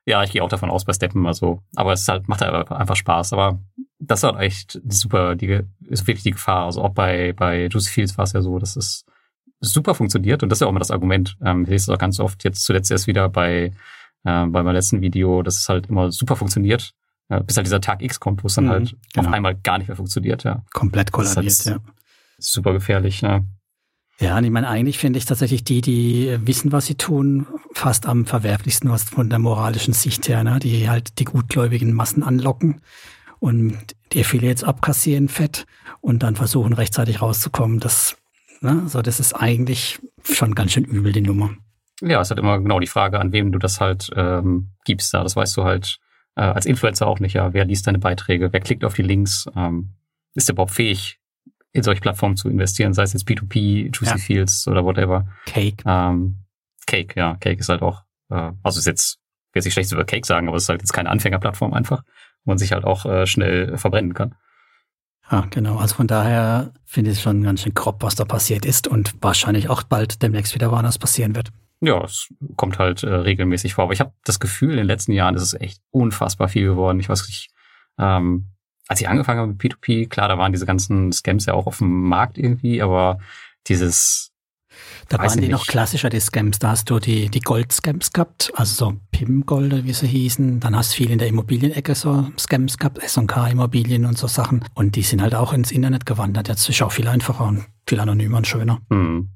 Ja, 0.08 0.22
ich 0.22 0.30
gehe 0.30 0.42
auch 0.42 0.48
davon 0.48 0.70
aus 0.70 0.84
bei 0.84 0.92
Steppen, 0.92 1.26
also, 1.26 1.62
aber 1.74 1.92
es 1.92 2.06
halt, 2.06 2.28
macht 2.28 2.40
halt 2.40 2.70
einfach 2.70 2.94
Spaß. 2.94 3.32
Aber 3.32 3.60
das 3.98 4.22
war 4.22 4.40
echt 4.40 4.80
super, 4.88 5.36
die 5.36 5.62
ist 5.88 6.06
wirklich 6.06 6.22
die 6.22 6.32
Gefahr. 6.32 6.66
Also 6.66 6.82
auch 6.82 6.92
bei, 6.92 7.32
bei 7.32 7.66
Juicy 7.66 7.90
Fields 7.90 8.18
war 8.18 8.24
es 8.24 8.32
ja 8.32 8.42
so, 8.42 8.58
dass 8.58 8.76
es 8.76 9.04
super 9.60 9.94
funktioniert 9.94 10.42
und 10.42 10.50
das 10.50 10.58
ist 10.58 10.60
ja 10.60 10.66
auch 10.66 10.70
immer 10.70 10.80
das 10.80 10.90
Argument. 10.90 11.36
Ähm, 11.42 11.62
ich 11.62 11.70
lese 11.70 11.90
es 11.90 11.94
auch 11.94 11.98
ganz 11.98 12.20
oft 12.20 12.44
jetzt 12.44 12.64
zuletzt 12.64 12.90
erst 12.90 13.06
wieder 13.06 13.28
bei, 13.28 13.72
äh, 14.24 14.46
bei 14.46 14.46
meinem 14.46 14.74
letzten 14.74 15.00
Video, 15.00 15.42
dass 15.42 15.58
es 15.58 15.68
halt 15.68 15.88
immer 15.88 16.12
super 16.12 16.36
funktioniert, 16.36 16.92
äh, 17.28 17.42
bis 17.42 17.56
halt 17.56 17.66
dieser 17.66 17.80
Tag 17.80 18.02
X 18.02 18.20
kommt, 18.20 18.42
wo 18.42 18.48
es 18.48 18.54
dann 18.54 18.66
mhm, 18.66 18.70
halt 18.70 18.96
genau. 19.14 19.28
auf 19.28 19.34
einmal 19.34 19.54
gar 19.54 19.78
nicht 19.78 19.88
mehr 19.88 19.96
funktioniert. 19.96 20.44
Ja. 20.44 20.62
Komplett 20.72 21.12
kollabiert, 21.12 21.64
halt 21.64 21.64
ja. 21.64 21.78
Super 22.38 22.72
gefährlich, 22.74 23.22
ja. 23.22 23.42
Ja, 24.18 24.38
und 24.38 24.44
ich 24.44 24.50
meine, 24.50 24.68
eigentlich 24.68 24.98
finde 24.98 25.18
ich 25.18 25.26
tatsächlich 25.26 25.62
die, 25.62 25.82
die 25.82 26.38
wissen, 26.44 26.72
was 26.72 26.86
sie 26.86 26.94
tun, 26.94 27.46
fast 27.74 28.06
am 28.06 28.24
verwerflichsten, 28.24 28.88
was 28.88 29.04
von 29.04 29.28
der 29.28 29.38
moralischen 29.38 29.92
Sicht 29.92 30.28
her, 30.28 30.42
ne? 30.42 30.58
die 30.58 30.88
halt 30.88 31.18
die 31.18 31.24
gutgläubigen 31.24 31.92
Massen 31.92 32.22
anlocken 32.22 32.80
und 33.38 33.76
die 34.12 34.20
Affiliates 34.20 34.64
abkassieren 34.64 35.28
fett 35.28 35.66
und 36.00 36.22
dann 36.22 36.36
versuchen 36.36 36.72
rechtzeitig 36.72 37.22
rauszukommen. 37.22 37.80
Das, 37.80 38.16
ne? 38.60 38.84
so, 38.88 39.02
das 39.02 39.20
ist 39.20 39.34
eigentlich 39.34 40.00
schon 40.22 40.54
ganz 40.54 40.72
schön 40.72 40.84
übel, 40.84 41.12
die 41.12 41.20
Nummer. 41.20 41.50
Ja, 42.02 42.20
es 42.20 42.30
hat 42.30 42.38
immer 42.38 42.58
genau 42.58 42.80
die 42.80 42.86
Frage, 42.86 43.18
an 43.20 43.32
wem 43.32 43.52
du 43.52 43.58
das 43.58 43.80
halt 43.80 44.10
ähm, 44.14 44.72
gibst. 44.84 45.14
Da. 45.14 45.22
Das 45.22 45.36
weißt 45.36 45.56
du 45.56 45.64
halt 45.64 45.98
äh, 46.36 46.42
als 46.42 46.66
Influencer 46.66 47.06
auch 47.06 47.20
nicht. 47.20 47.34
Ja, 47.34 47.52
wer 47.54 47.64
liest 47.64 47.86
deine 47.86 47.98
Beiträge? 47.98 48.52
Wer 48.52 48.60
klickt 48.60 48.84
auf 48.84 48.94
die 48.94 49.02
Links? 49.02 49.46
Ähm, 49.56 49.94
ist 50.34 50.48
der 50.48 50.54
überhaupt 50.54 50.72
fähig, 50.72 51.18
in 51.72 51.82
solche 51.82 52.00
Plattformen 52.00 52.36
zu 52.36 52.48
investieren, 52.48 52.94
sei 52.94 53.02
es 53.02 53.12
jetzt 53.12 53.28
P2P, 53.28 53.94
Juicy 53.94 54.04
ja. 54.04 54.16
Fields 54.16 54.66
oder 54.66 54.84
whatever. 54.84 55.26
Cake. 55.46 55.82
Ähm, 55.86 56.46
Cake, 56.86 57.18
ja, 57.18 57.36
Cake 57.36 57.60
ist 57.60 57.68
halt 57.68 57.82
auch, 57.82 58.02
äh, 58.30 58.52
also 58.62 58.78
ist 58.78 58.86
jetzt, 58.86 59.18
ich 59.18 59.54
will 59.54 59.58
jetzt 59.60 59.64
nicht 59.66 59.74
schlecht 59.74 59.92
über 59.92 60.04
Cake 60.04 60.26
sagen, 60.26 60.48
aber 60.48 60.56
es 60.56 60.64
ist 60.64 60.68
halt 60.68 60.80
jetzt 60.80 60.92
keine 60.92 61.10
Anfängerplattform 61.10 61.74
einfach, 61.74 62.02
man 62.46 62.58
sich 62.58 62.72
halt 62.72 62.84
auch 62.84 63.06
äh, 63.06 63.26
schnell 63.26 63.76
verbrennen 63.76 64.14
kann. 64.14 64.34
Ja, 65.30 65.46
genau. 65.50 65.78
Also 65.78 65.96
von 65.96 66.06
daher 66.06 66.72
finde 66.84 67.10
ich 67.10 67.18
es 67.18 67.22
schon 67.22 67.42
ganz 67.42 67.62
schön 67.62 67.74
grob, 67.74 68.02
was 68.02 68.14
da 68.14 68.24
passiert 68.24 68.64
ist 68.64 68.86
und 68.86 69.14
wahrscheinlich 69.20 69.68
auch 69.68 69.82
bald 69.82 70.22
demnächst 70.22 70.54
wieder 70.54 70.70
woanders 70.70 70.98
passieren 70.98 71.34
wird. 71.34 71.50
Ja, 71.80 72.02
es 72.04 72.32
kommt 72.56 72.78
halt 72.78 73.02
äh, 73.02 73.12
regelmäßig 73.12 73.74
vor. 73.74 73.84
Aber 73.84 73.92
ich 73.92 74.00
habe 74.00 74.12
das 74.24 74.40
Gefühl, 74.40 74.70
in 74.70 74.76
den 74.78 74.86
letzten 74.86 75.12
Jahren 75.12 75.34
ist 75.34 75.42
es 75.42 75.54
echt 75.54 75.80
unfassbar 75.90 76.48
viel 76.48 76.66
geworden. 76.66 77.00
Ich 77.00 77.08
weiß 77.08 77.26
nicht, 77.26 77.50
ähm, 77.98 78.50
als 78.88 79.00
ich 79.00 79.08
angefangen 79.08 79.40
habe 79.40 79.52
mit 79.52 79.60
P2P, 79.60 80.08
klar, 80.08 80.28
da 80.28 80.38
waren 80.38 80.52
diese 80.52 80.66
ganzen 80.66 81.12
Scams 81.12 81.46
ja 81.46 81.54
auch 81.54 81.66
auf 81.66 81.78
dem 81.78 82.02
Markt 82.04 82.38
irgendwie, 82.38 82.80
aber 82.80 83.18
dieses 83.66 84.25
da 85.08 85.18
waren 85.18 85.34
die 85.34 85.40
nicht. 85.40 85.50
noch 85.50 85.66
klassischer, 85.66 86.08
die 86.08 86.20
Scams. 86.20 86.58
Da 86.58 86.70
hast 86.70 86.90
du 86.90 86.98
die, 86.98 87.28
die 87.28 87.40
Gold-Scams 87.40 88.12
gehabt, 88.12 88.52
also 88.54 88.86
so 88.86 88.96
PIM-Gold, 89.12 89.84
wie 89.84 89.92
sie 89.92 90.06
hießen. 90.06 90.60
Dann 90.60 90.74
hast 90.76 90.92
du 90.92 90.96
viel 90.96 91.10
in 91.10 91.18
der 91.18 91.28
Immobilienecke 91.28 91.94
so 91.94 92.28
Scams 92.38 92.78
gehabt, 92.78 92.98
S&K-Immobilien 92.98 94.04
und 94.04 94.18
so 94.18 94.26
Sachen. 94.26 94.64
Und 94.74 94.96
die 94.96 95.02
sind 95.02 95.22
halt 95.22 95.34
auch 95.34 95.52
ins 95.52 95.70
Internet 95.70 96.06
gewandert. 96.06 96.48
Jetzt 96.48 96.68
ist 96.68 96.82
auch 96.82 96.92
viel 96.92 97.08
einfacher 97.08 97.46
und 97.46 97.66
viel 97.88 98.00
anonymer 98.00 98.38
und 98.38 98.46
schöner. 98.46 98.80
Hm. 98.90 99.30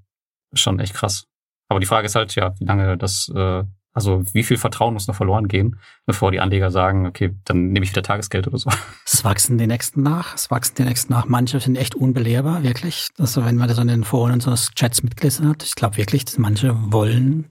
Schon 0.55 0.81
echt 0.81 0.95
krass. 0.95 1.27
Aber 1.69 1.79
die 1.79 1.87
Frage 1.87 2.07
ist 2.07 2.17
halt, 2.17 2.35
ja, 2.35 2.53
wie 2.59 2.65
lange 2.65 2.99
das 2.99 3.31
äh, 3.35 3.63
also 3.93 4.23
wie 4.33 4.45
viel 4.45 4.57
Vertrauen 4.57 4.95
muss 4.95 5.09
noch 5.09 5.17
verloren 5.17 5.49
gehen, 5.49 5.77
bevor 6.07 6.31
die 6.31 6.41
Anleger 6.41 6.71
sagen, 6.71 7.07
okay, 7.07 7.35
dann 7.45 7.73
nehme 7.73 7.85
ich 7.85 7.91
wieder 7.91 8.03
Tagesgeld 8.03 8.47
oder 8.47 8.59
so. 8.59 8.71
Es 9.05 9.25
wachsen 9.25 9.59
die 9.59 9.67
Nächsten 9.67 10.03
nach, 10.03 10.35
es 10.35 10.51
wachsen 10.51 10.77
die 10.77 10.85
Nächsten 10.85 11.13
nach. 11.13 11.27
Manche 11.27 11.59
sind 11.59 11.77
echt 11.77 11.95
unbelehrbar, 11.95 12.63
wirklich. 12.63 13.09
Also 13.19 13.45
wenn 13.45 13.57
man 13.57 13.69
das 13.69 13.79
in 13.79 13.89
den 13.89 14.05
Foren 14.05 14.33
und 14.33 14.43
so 14.43 14.55
Chats 14.55 15.03
mitgelesen 15.03 15.49
hat, 15.49 15.65
ich 15.65 15.75
glaube 15.75 15.97
wirklich, 15.97 16.25
dass 16.25 16.39
manche 16.39 16.75
wollen 16.93 17.51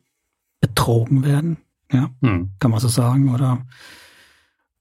betrogen 0.61 1.25
werden. 1.25 1.57
Ja, 1.91 2.11
hm. 2.21 2.51
kann 2.59 2.71
man 2.71 2.79
so 2.79 2.87
sagen, 2.87 3.33
oder? 3.33 3.65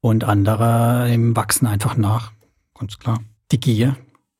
Und 0.00 0.24
andere 0.24 1.10
eben 1.10 1.34
wachsen 1.34 1.66
einfach 1.66 1.96
nach. 1.96 2.32
Ganz 2.78 2.98
klar. 2.98 3.20
Die 3.50 3.58
Gier 3.58 3.96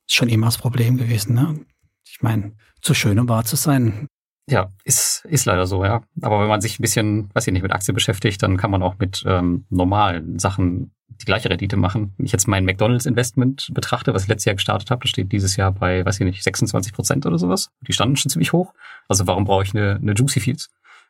ist 0.07 0.15
schon 0.15 0.29
immer 0.29 0.47
das 0.47 0.57
Problem 0.57 0.97
gewesen, 0.97 1.33
ne? 1.35 1.59
Ich 2.05 2.21
meine, 2.21 2.53
zu 2.81 2.93
schön, 2.93 3.19
um 3.19 3.27
wahr 3.27 3.43
zu 3.43 3.55
sein. 3.55 4.07
Ja, 4.49 4.71
ist, 4.83 5.25
ist 5.29 5.45
leider 5.45 5.67
so, 5.67 5.85
ja. 5.85 6.01
Aber 6.21 6.41
wenn 6.41 6.47
man 6.47 6.61
sich 6.61 6.79
ein 6.79 6.81
bisschen, 6.81 7.29
weiß 7.33 7.47
ich 7.47 7.53
nicht, 7.53 7.61
mit 7.61 7.71
Aktien 7.71 7.93
beschäftigt, 7.93 8.41
dann 8.41 8.57
kann 8.57 8.71
man 8.71 8.81
auch 8.81 8.97
mit 8.97 9.23
ähm, 9.27 9.65
normalen 9.69 10.39
Sachen 10.39 10.91
die 11.21 11.25
gleiche 11.25 11.49
Rendite 11.49 11.77
machen. 11.77 12.13
Wenn 12.17 12.25
ich 12.25 12.31
jetzt 12.31 12.47
mein 12.47 12.65
McDonalds-Investment 12.65 13.69
betrachte, 13.73 14.13
was 14.13 14.23
ich 14.23 14.29
letztes 14.29 14.45
Jahr 14.45 14.55
gestartet 14.55 14.89
habe, 14.89 15.01
das 15.01 15.09
steht 15.09 15.31
dieses 15.31 15.55
Jahr 15.55 15.71
bei, 15.71 16.05
weiß 16.05 16.19
ich 16.19 16.25
nicht, 16.25 16.43
26 16.43 16.93
Prozent 16.93 17.25
oder 17.25 17.37
sowas. 17.37 17.69
Die 17.87 17.93
standen 17.93 18.15
schon 18.15 18.29
ziemlich 18.29 18.53
hoch. 18.53 18.73
Also 19.07 19.27
warum 19.27 19.45
brauche 19.45 19.63
ich 19.63 19.75
eine, 19.75 19.99
eine 20.01 20.13
Juicy 20.13 20.39
Fields? 20.39 20.69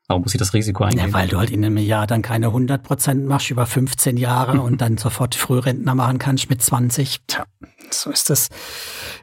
Warum 0.09 0.23
muss 0.23 0.33
ich 0.33 0.39
das 0.39 0.55
Risiko 0.55 0.85
eingehen? 0.85 1.05
Ja, 1.05 1.13
weil 1.13 1.27
du 1.27 1.37
halt 1.37 1.51
in 1.51 1.63
einem 1.63 1.77
Jahr 1.77 2.07
dann 2.07 2.23
keine 2.23 2.47
100 2.47 2.81
Prozent 2.81 3.27
machst 3.27 3.51
über 3.51 3.67
15 3.67 4.17
Jahre 4.17 4.59
und 4.59 4.81
dann 4.81 4.97
sofort 4.97 5.35
Frührentner 5.35 5.93
machen 5.93 6.17
kannst 6.17 6.49
mit 6.49 6.63
20. 6.63 7.21
Tja, 7.27 7.45
so 7.91 8.09
ist 8.09 8.31
das. 8.31 8.49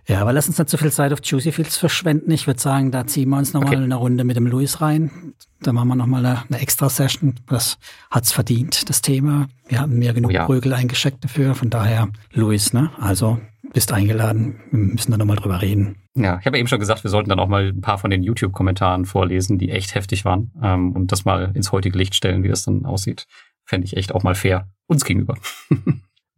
Ja, 0.06 0.20
aber 0.20 0.32
lass 0.32 0.46
uns 0.46 0.58
nicht 0.58 0.70
zu 0.70 0.78
viel 0.78 0.92
Zeit 0.92 1.12
auf 1.12 1.18
Juicy 1.24 1.50
Fields 1.50 1.76
verschwenden. 1.76 2.30
Ich 2.30 2.46
würde 2.46 2.60
sagen, 2.60 2.92
da 2.92 3.04
ziehen 3.04 3.30
wir 3.30 3.36
uns 3.36 3.52
nochmal 3.52 3.74
okay. 3.74 3.82
eine 3.82 3.96
Runde 3.96 4.22
mit 4.22 4.36
dem 4.36 4.46
Luis 4.46 4.80
rein. 4.80 5.34
Da 5.60 5.72
machen 5.72 5.88
wir 5.88 5.96
nochmal 5.96 6.24
eine, 6.24 6.44
eine 6.48 6.60
extra 6.60 6.88
Session. 6.88 7.34
Das 7.48 7.78
hat's 8.08 8.30
verdient, 8.30 8.88
das 8.88 9.02
Thema. 9.02 9.48
Wir 9.66 9.80
haben 9.80 9.98
mir 9.98 10.12
genug 10.12 10.30
oh 10.30 10.34
ja. 10.34 10.46
Prügel 10.46 10.72
eingeschickt 10.72 11.24
dafür. 11.24 11.56
Von 11.56 11.68
daher, 11.68 12.10
Luis, 12.32 12.72
ne? 12.72 12.92
Also 13.00 13.40
bist 13.72 13.92
eingeladen. 13.92 14.60
Wir 14.70 14.78
müssen 14.78 15.10
da 15.10 15.18
nochmal 15.18 15.36
drüber 15.36 15.62
reden. 15.62 15.96
Ja, 16.14 16.38
ich 16.38 16.46
habe 16.46 16.58
eben 16.58 16.68
schon 16.68 16.80
gesagt, 16.80 17.04
wir 17.04 17.10
sollten 17.10 17.28
dann 17.28 17.40
auch 17.40 17.48
mal 17.48 17.68
ein 17.68 17.80
paar 17.80 17.98
von 17.98 18.10
den 18.10 18.22
YouTube-Kommentaren 18.22 19.04
vorlesen, 19.04 19.58
die 19.58 19.70
echt 19.70 19.94
heftig 19.94 20.24
waren 20.24 20.52
ähm, 20.62 20.92
und 20.92 21.12
das 21.12 21.24
mal 21.24 21.52
ins 21.54 21.72
heutige 21.72 21.98
Licht 21.98 22.14
stellen, 22.14 22.42
wie 22.42 22.48
das 22.48 22.64
dann 22.64 22.86
aussieht. 22.86 23.26
Fände 23.64 23.86
ich 23.86 23.96
echt 23.96 24.14
auch 24.14 24.22
mal 24.22 24.34
fair 24.34 24.68
uns 24.86 25.04
gegenüber. 25.04 25.36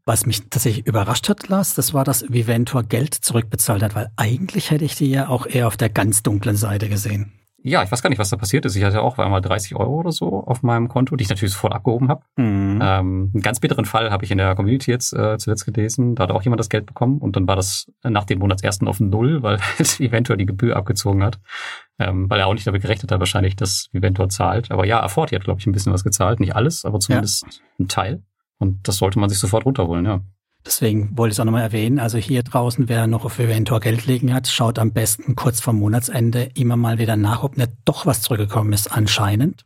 Was 0.04 0.24
mich 0.24 0.48
tatsächlich 0.48 0.86
überrascht 0.86 1.28
hat, 1.28 1.48
Lars, 1.48 1.74
das 1.74 1.92
war, 1.92 2.02
dass 2.02 2.24
Viventor 2.32 2.82
Geld 2.82 3.12
zurückbezahlt 3.12 3.82
hat, 3.82 3.94
weil 3.94 4.10
eigentlich 4.16 4.70
hätte 4.70 4.86
ich 4.86 4.94
die 4.94 5.10
ja 5.10 5.28
auch 5.28 5.44
eher 5.44 5.66
auf 5.66 5.76
der 5.76 5.90
ganz 5.90 6.22
dunklen 6.22 6.56
Seite 6.56 6.88
gesehen. 6.88 7.37
Ja, 7.62 7.82
ich 7.82 7.90
weiß 7.90 8.02
gar 8.02 8.08
nicht, 8.08 8.20
was 8.20 8.30
da 8.30 8.36
passiert 8.36 8.64
ist. 8.66 8.76
Ich 8.76 8.84
hatte 8.84 9.02
auch 9.02 9.18
einmal 9.18 9.40
30 9.40 9.74
Euro 9.74 9.96
oder 9.96 10.12
so 10.12 10.44
auf 10.44 10.62
meinem 10.62 10.88
Konto, 10.88 11.16
die 11.16 11.22
ich 11.22 11.28
natürlich 11.28 11.54
sofort 11.54 11.72
abgehoben 11.72 12.08
habe. 12.08 12.22
Mhm. 12.36 12.78
Ähm, 12.80 13.30
einen 13.34 13.42
ganz 13.42 13.58
bitteren 13.58 13.84
Fall 13.84 14.12
habe 14.12 14.24
ich 14.24 14.30
in 14.30 14.38
der 14.38 14.54
Community 14.54 14.92
jetzt 14.92 15.12
äh, 15.12 15.38
zuletzt 15.38 15.66
gelesen. 15.66 16.14
Da 16.14 16.22
hat 16.24 16.30
auch 16.30 16.42
jemand 16.42 16.60
das 16.60 16.68
Geld 16.68 16.86
bekommen 16.86 17.18
und 17.18 17.34
dann 17.34 17.48
war 17.48 17.56
das 17.56 17.90
nach 18.04 18.24
dem 18.24 18.38
Monatsersten 18.38 18.86
auf 18.86 19.00
Null, 19.00 19.42
weil 19.42 19.58
halt 19.78 19.98
Eventor 19.98 20.36
die 20.36 20.46
Gebühr 20.46 20.76
abgezogen 20.76 21.24
hat. 21.24 21.40
Ähm, 21.98 22.30
weil 22.30 22.38
er 22.38 22.46
auch 22.46 22.54
nicht 22.54 22.66
damit 22.66 22.82
gerechnet 22.82 23.10
hat, 23.10 23.18
wahrscheinlich, 23.18 23.56
dass 23.56 23.88
Eventor 23.92 24.28
zahlt. 24.28 24.70
Aber 24.70 24.86
ja, 24.86 25.02
Afford 25.02 25.32
hat, 25.32 25.42
glaube 25.42 25.58
ich, 25.58 25.66
ein 25.66 25.72
bisschen 25.72 25.92
was 25.92 26.04
gezahlt. 26.04 26.38
Nicht 26.38 26.54
alles, 26.54 26.84
aber 26.84 27.00
zumindest 27.00 27.42
ja. 27.42 27.50
ein 27.80 27.88
Teil. 27.88 28.22
Und 28.58 28.86
das 28.86 28.98
sollte 28.98 29.18
man 29.18 29.28
sich 29.28 29.38
sofort 29.38 29.64
runterholen, 29.64 30.04
ja. 30.04 30.20
Deswegen 30.66 31.16
wollte 31.16 31.32
ich 31.32 31.36
es 31.36 31.40
auch 31.40 31.44
nochmal 31.44 31.62
erwähnen. 31.62 31.98
Also 31.98 32.18
hier 32.18 32.42
draußen, 32.42 32.88
wer 32.88 33.06
noch 33.06 33.24
auf 33.24 33.38
Eventor 33.38 33.80
Geld 33.80 34.06
legen 34.06 34.34
hat, 34.34 34.48
schaut 34.48 34.78
am 34.78 34.92
besten 34.92 35.36
kurz 35.36 35.60
vor 35.60 35.72
Monatsende 35.72 36.50
immer 36.54 36.76
mal 36.76 36.98
wieder 36.98 37.16
nach, 37.16 37.42
ob 37.42 37.56
nicht 37.56 37.72
doch 37.84 38.06
was 38.06 38.22
zurückgekommen 38.22 38.72
ist. 38.72 38.92
Anscheinend 38.92 39.64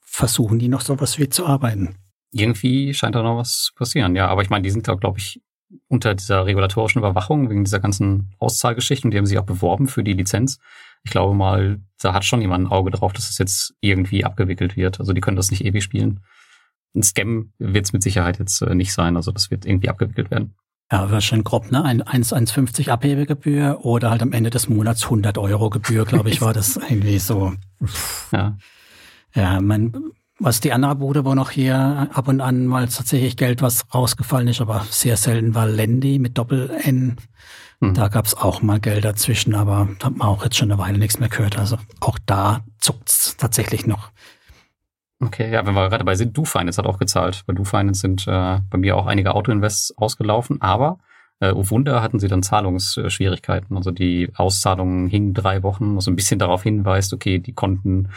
versuchen 0.00 0.58
die 0.58 0.68
noch 0.68 0.80
sowas 0.80 1.18
wie 1.18 1.28
zu 1.28 1.46
arbeiten. 1.46 1.94
Irgendwie 2.32 2.94
scheint 2.94 3.14
da 3.14 3.22
noch 3.22 3.36
was 3.36 3.64
zu 3.64 3.74
passieren, 3.74 4.16
ja. 4.16 4.28
Aber 4.28 4.42
ich 4.42 4.50
meine, 4.50 4.62
die 4.62 4.70
sind 4.70 4.88
da, 4.88 4.94
glaube 4.94 5.18
ich, 5.18 5.40
unter 5.88 6.14
dieser 6.14 6.46
regulatorischen 6.46 7.00
Überwachung 7.00 7.48
wegen 7.48 7.64
dieser 7.64 7.78
ganzen 7.78 8.34
Auszahlgeschichten. 8.38 9.10
Die 9.10 9.18
haben 9.18 9.26
sich 9.26 9.38
auch 9.38 9.44
beworben 9.44 9.88
für 9.88 10.02
die 10.02 10.14
Lizenz. 10.14 10.58
Ich 11.04 11.10
glaube 11.10 11.34
mal, 11.34 11.80
da 12.00 12.12
hat 12.12 12.24
schon 12.24 12.40
jemand 12.40 12.64
ein 12.64 12.72
Auge 12.72 12.90
drauf, 12.90 13.12
dass 13.12 13.24
es 13.24 13.30
das 13.30 13.38
jetzt 13.38 13.74
irgendwie 13.80 14.24
abgewickelt 14.24 14.76
wird. 14.76 15.00
Also 15.00 15.12
die 15.12 15.20
können 15.20 15.36
das 15.36 15.50
nicht 15.50 15.64
ewig 15.64 15.84
spielen 15.84 16.20
ein 16.94 17.02
Scam 17.02 17.52
wird 17.58 17.86
es 17.86 17.92
mit 17.92 18.02
Sicherheit 18.02 18.38
jetzt 18.38 18.62
äh, 18.62 18.74
nicht 18.74 18.92
sein. 18.92 19.16
Also 19.16 19.32
das 19.32 19.50
wird 19.50 19.64
irgendwie 19.64 19.88
abgewickelt 19.88 20.30
werden. 20.30 20.54
Ja, 20.92 21.02
aber 21.02 21.20
schön 21.20 21.44
grob, 21.44 21.70
ne? 21.70 21.84
Ein 21.84 22.02
1,50 22.02 22.90
Abhebegebühr 22.90 23.84
oder 23.84 24.10
halt 24.10 24.22
am 24.22 24.32
Ende 24.32 24.50
des 24.50 24.68
Monats 24.68 25.04
100 25.04 25.38
Euro 25.38 25.70
Gebühr, 25.70 26.04
glaube 26.04 26.30
ich, 26.30 26.40
war 26.40 26.52
das 26.52 26.76
irgendwie 26.88 27.20
so. 27.20 27.52
Ja. 28.32 28.56
Ja, 29.32 29.60
mein, 29.60 29.92
was 30.40 30.60
die 30.60 30.72
andere 30.72 30.96
Bude, 30.96 31.24
wo 31.24 31.36
noch 31.36 31.50
hier 31.52 32.08
ab 32.12 32.26
und 32.26 32.40
an 32.40 32.66
mal 32.66 32.88
tatsächlich 32.88 33.36
Geld 33.36 33.62
was 33.62 33.84
rausgefallen 33.94 34.48
ist, 34.48 34.60
aber 34.60 34.84
sehr 34.90 35.16
selten 35.16 35.54
war 35.54 35.66
Lendi 35.66 36.18
mit 36.18 36.36
Doppel-N. 36.36 37.18
Hm. 37.80 37.94
Da 37.94 38.08
gab 38.08 38.26
es 38.26 38.34
auch 38.34 38.60
mal 38.60 38.80
Geld 38.80 39.04
dazwischen, 39.04 39.54
aber 39.54 39.88
da 40.00 40.06
hat 40.06 40.16
man 40.16 40.26
auch 40.26 40.42
jetzt 40.42 40.56
schon 40.56 40.72
eine 40.72 40.80
Weile 40.80 40.98
nichts 40.98 41.20
mehr 41.20 41.28
gehört. 41.28 41.56
Also 41.56 41.78
auch 42.00 42.18
da 42.26 42.64
zuckt's 42.78 43.36
tatsächlich 43.36 43.86
noch. 43.86 44.10
Okay, 45.22 45.52
ja, 45.52 45.66
wenn 45.66 45.74
wir 45.74 45.88
gerade 45.88 45.98
dabei 45.98 46.14
sind, 46.14 46.36
DoFinance 46.36 46.78
hat 46.78 46.86
auch 46.86 46.98
gezahlt. 46.98 47.42
Bei 47.46 47.52
DoFinance 47.52 48.00
sind 48.00 48.26
äh, 48.26 48.60
bei 48.70 48.78
mir 48.78 48.96
auch 48.96 49.06
einige 49.06 49.34
Autoinvests 49.34 49.96
ausgelaufen, 49.98 50.62
aber 50.62 50.98
äh, 51.40 51.52
oh 51.52 51.68
Wunder 51.68 52.02
hatten 52.02 52.18
sie 52.18 52.28
dann 52.28 52.42
Zahlungsschwierigkeiten. 52.42 53.76
Also 53.76 53.90
die 53.90 54.30
Auszahlungen 54.34 55.08
hingen 55.08 55.34
drei 55.34 55.62
Wochen, 55.62 55.96
was 55.96 56.04
so 56.04 56.10
ein 56.10 56.16
bisschen 56.16 56.38
darauf 56.38 56.62
hinweist, 56.62 57.12
okay, 57.12 57.38
die 57.38 57.52
Konten, 57.52 58.08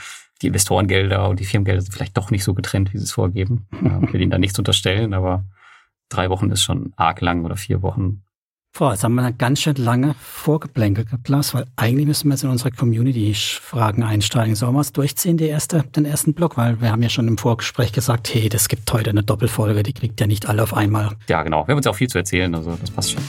die 0.41 0.47
Investorengelder 0.47 1.27
und 1.27 1.41
die 1.41 1.45
Firmengelder 1.45 1.81
sind 1.81 1.93
vielleicht 1.93 2.17
doch 2.17 2.31
nicht 2.31 2.43
so 2.45 2.53
getrennt, 2.53 2.93
wie 2.93 2.97
sie 2.97 3.05
es 3.05 3.11
vorgeben. 3.11 3.67
Äh, 3.83 4.05
ich 4.05 4.13
will 4.13 4.21
ihnen 4.21 4.31
da 4.31 4.37
nichts 4.37 4.57
unterstellen, 4.57 5.13
aber 5.13 5.43
drei 6.07 6.29
Wochen 6.29 6.51
ist 6.51 6.63
schon 6.63 6.93
arg 6.95 7.19
lang 7.19 7.43
oder 7.43 7.57
vier 7.57 7.81
Wochen. 7.81 8.23
Boah, 8.75 8.93
jetzt 8.93 9.03
haben 9.03 9.13
wir 9.13 9.21
eine 9.21 9.35
ganz 9.35 9.61
schön 9.61 9.75
lange 9.75 10.15
Vorgeplänkel 10.19 11.05
geplant, 11.05 11.53
weil 11.53 11.65
eigentlich 11.75 12.07
müssen 12.07 12.29
wir 12.29 12.33
jetzt 12.33 12.43
in 12.43 12.49
unsere 12.49 12.71
Community-Fragen 12.71 14.01
einsteigen. 14.01 14.55
Sollen 14.55 14.73
wir 14.73 14.79
es 14.79 14.91
durchziehen, 14.91 15.37
die 15.37 15.45
erste, 15.45 15.83
den 15.83 16.05
ersten 16.05 16.33
Block? 16.33 16.57
Weil 16.57 16.81
wir 16.81 16.91
haben 16.91 17.03
ja 17.03 17.09
schon 17.09 17.27
im 17.27 17.37
Vorgespräch 17.37 17.91
gesagt, 17.91 18.33
hey, 18.33 18.49
das 18.49 18.67
gibt 18.69 18.91
heute 18.91 19.11
eine 19.11 19.21
Doppelfolge, 19.21 19.83
die 19.83 19.93
kriegt 19.93 20.19
ja 20.19 20.25
nicht 20.25 20.47
alle 20.49 20.63
auf 20.63 20.73
einmal. 20.73 21.11
Ja, 21.29 21.43
genau. 21.43 21.67
Wir 21.67 21.73
haben 21.73 21.77
uns 21.77 21.85
auch 21.85 21.95
viel 21.95 22.07
zu 22.07 22.17
erzählen, 22.17 22.55
also 22.55 22.75
das 22.81 22.89
passt 22.89 23.11
schon. 23.11 23.21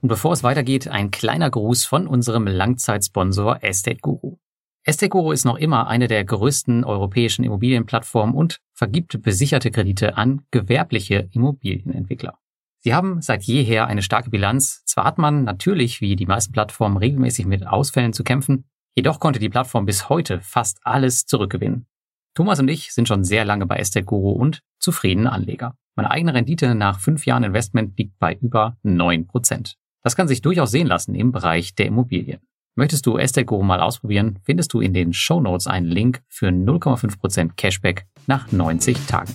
Und 0.00 0.08
bevor 0.08 0.32
es 0.32 0.44
weitergeht, 0.44 0.86
ein 0.86 1.10
kleiner 1.10 1.50
Gruß 1.50 1.84
von 1.84 2.06
unserem 2.06 2.46
Langzeitsponsor 2.46 3.64
Estate 3.64 3.98
Guru. 4.00 4.36
Esteguro 4.84 5.32
ist 5.32 5.44
noch 5.44 5.56
immer 5.56 5.88
eine 5.88 6.06
der 6.06 6.24
größten 6.24 6.84
europäischen 6.84 7.44
Immobilienplattformen 7.44 8.36
und 8.36 8.60
vergibt 8.78 9.20
besicherte 9.22 9.72
Kredite 9.72 10.16
an 10.16 10.42
gewerbliche 10.52 11.28
Immobilienentwickler. 11.32 12.38
Sie 12.78 12.94
haben 12.94 13.20
seit 13.20 13.42
jeher 13.42 13.88
eine 13.88 14.02
starke 14.02 14.30
Bilanz. 14.30 14.84
Zwar 14.84 15.04
hat 15.04 15.18
man 15.18 15.42
natürlich, 15.42 16.00
wie 16.00 16.14
die 16.14 16.26
meisten 16.26 16.52
Plattformen, 16.52 16.96
regelmäßig 16.96 17.44
mit 17.46 17.66
Ausfällen 17.66 18.12
zu 18.12 18.22
kämpfen, 18.22 18.66
jedoch 18.94 19.18
konnte 19.18 19.40
die 19.40 19.48
Plattform 19.48 19.84
bis 19.84 20.08
heute 20.08 20.40
fast 20.40 20.78
alles 20.84 21.26
zurückgewinnen. 21.26 21.86
Thomas 22.34 22.60
und 22.60 22.68
ich 22.68 22.92
sind 22.94 23.08
schon 23.08 23.24
sehr 23.24 23.44
lange 23.44 23.66
bei 23.66 23.78
Estate 23.78 24.06
Guru 24.06 24.30
und 24.30 24.62
zufriedene 24.78 25.32
Anleger. 25.32 25.74
Meine 25.96 26.12
eigene 26.12 26.34
Rendite 26.34 26.76
nach 26.76 27.00
fünf 27.00 27.26
Jahren 27.26 27.42
Investment 27.42 27.98
liegt 27.98 28.16
bei 28.20 28.36
über 28.36 28.76
neun 28.84 29.26
Prozent. 29.26 29.74
Das 30.04 30.14
kann 30.14 30.28
sich 30.28 30.40
durchaus 30.40 30.70
sehen 30.70 30.86
lassen 30.86 31.16
im 31.16 31.32
Bereich 31.32 31.74
der 31.74 31.86
Immobilien. 31.86 32.38
Möchtest 32.76 33.06
du 33.06 33.18
Estate 33.18 33.52
mal 33.64 33.80
ausprobieren, 33.80 34.38
findest 34.44 34.72
du 34.72 34.80
in 34.80 34.94
den 34.94 35.12
Show 35.12 35.40
Notes 35.40 35.66
einen 35.66 35.86
Link 35.86 36.22
für 36.28 36.46
0,5% 36.46 37.56
Cashback 37.56 38.06
nach 38.28 38.52
90 38.52 39.06
Tagen. 39.06 39.34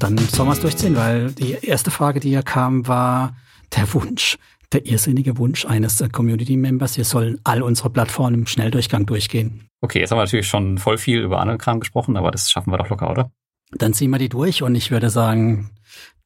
Dann 0.00 0.18
sollen 0.18 0.48
wir 0.48 0.52
es 0.52 0.60
durchziehen, 0.60 0.96
weil 0.96 1.32
die 1.32 1.52
erste 1.52 1.90
Frage, 1.90 2.20
die 2.20 2.28
hier 2.28 2.42
kam, 2.42 2.86
war 2.86 3.36
der 3.76 3.92
Wunsch, 3.94 4.36
der 4.72 4.84
irrsinnige 4.86 5.38
Wunsch 5.38 5.64
eines 5.64 6.00
äh, 6.00 6.08
Community-Members, 6.08 6.96
wir 6.98 7.04
sollen 7.04 7.40
all 7.44 7.62
unsere 7.62 7.90
Plattformen 7.90 8.34
im 8.34 8.46
Schnelldurchgang 8.46 9.06
durchgehen. 9.06 9.68
Okay, 9.80 10.00
jetzt 10.00 10.10
haben 10.10 10.18
wir 10.18 10.24
natürlich 10.24 10.48
schon 10.48 10.78
voll 10.78 10.98
viel 10.98 11.20
über 11.20 11.40
andere 11.40 11.58
Kram 11.58 11.80
gesprochen, 11.80 12.16
aber 12.16 12.30
das 12.30 12.50
schaffen 12.50 12.72
wir 12.72 12.78
doch 12.78 12.90
locker, 12.90 13.10
oder? 13.10 13.32
Dann 13.72 13.94
ziehen 13.94 14.10
wir 14.10 14.18
die 14.18 14.28
durch 14.28 14.62
und 14.62 14.74
ich 14.74 14.90
würde 14.90 15.10
sagen, 15.10 15.70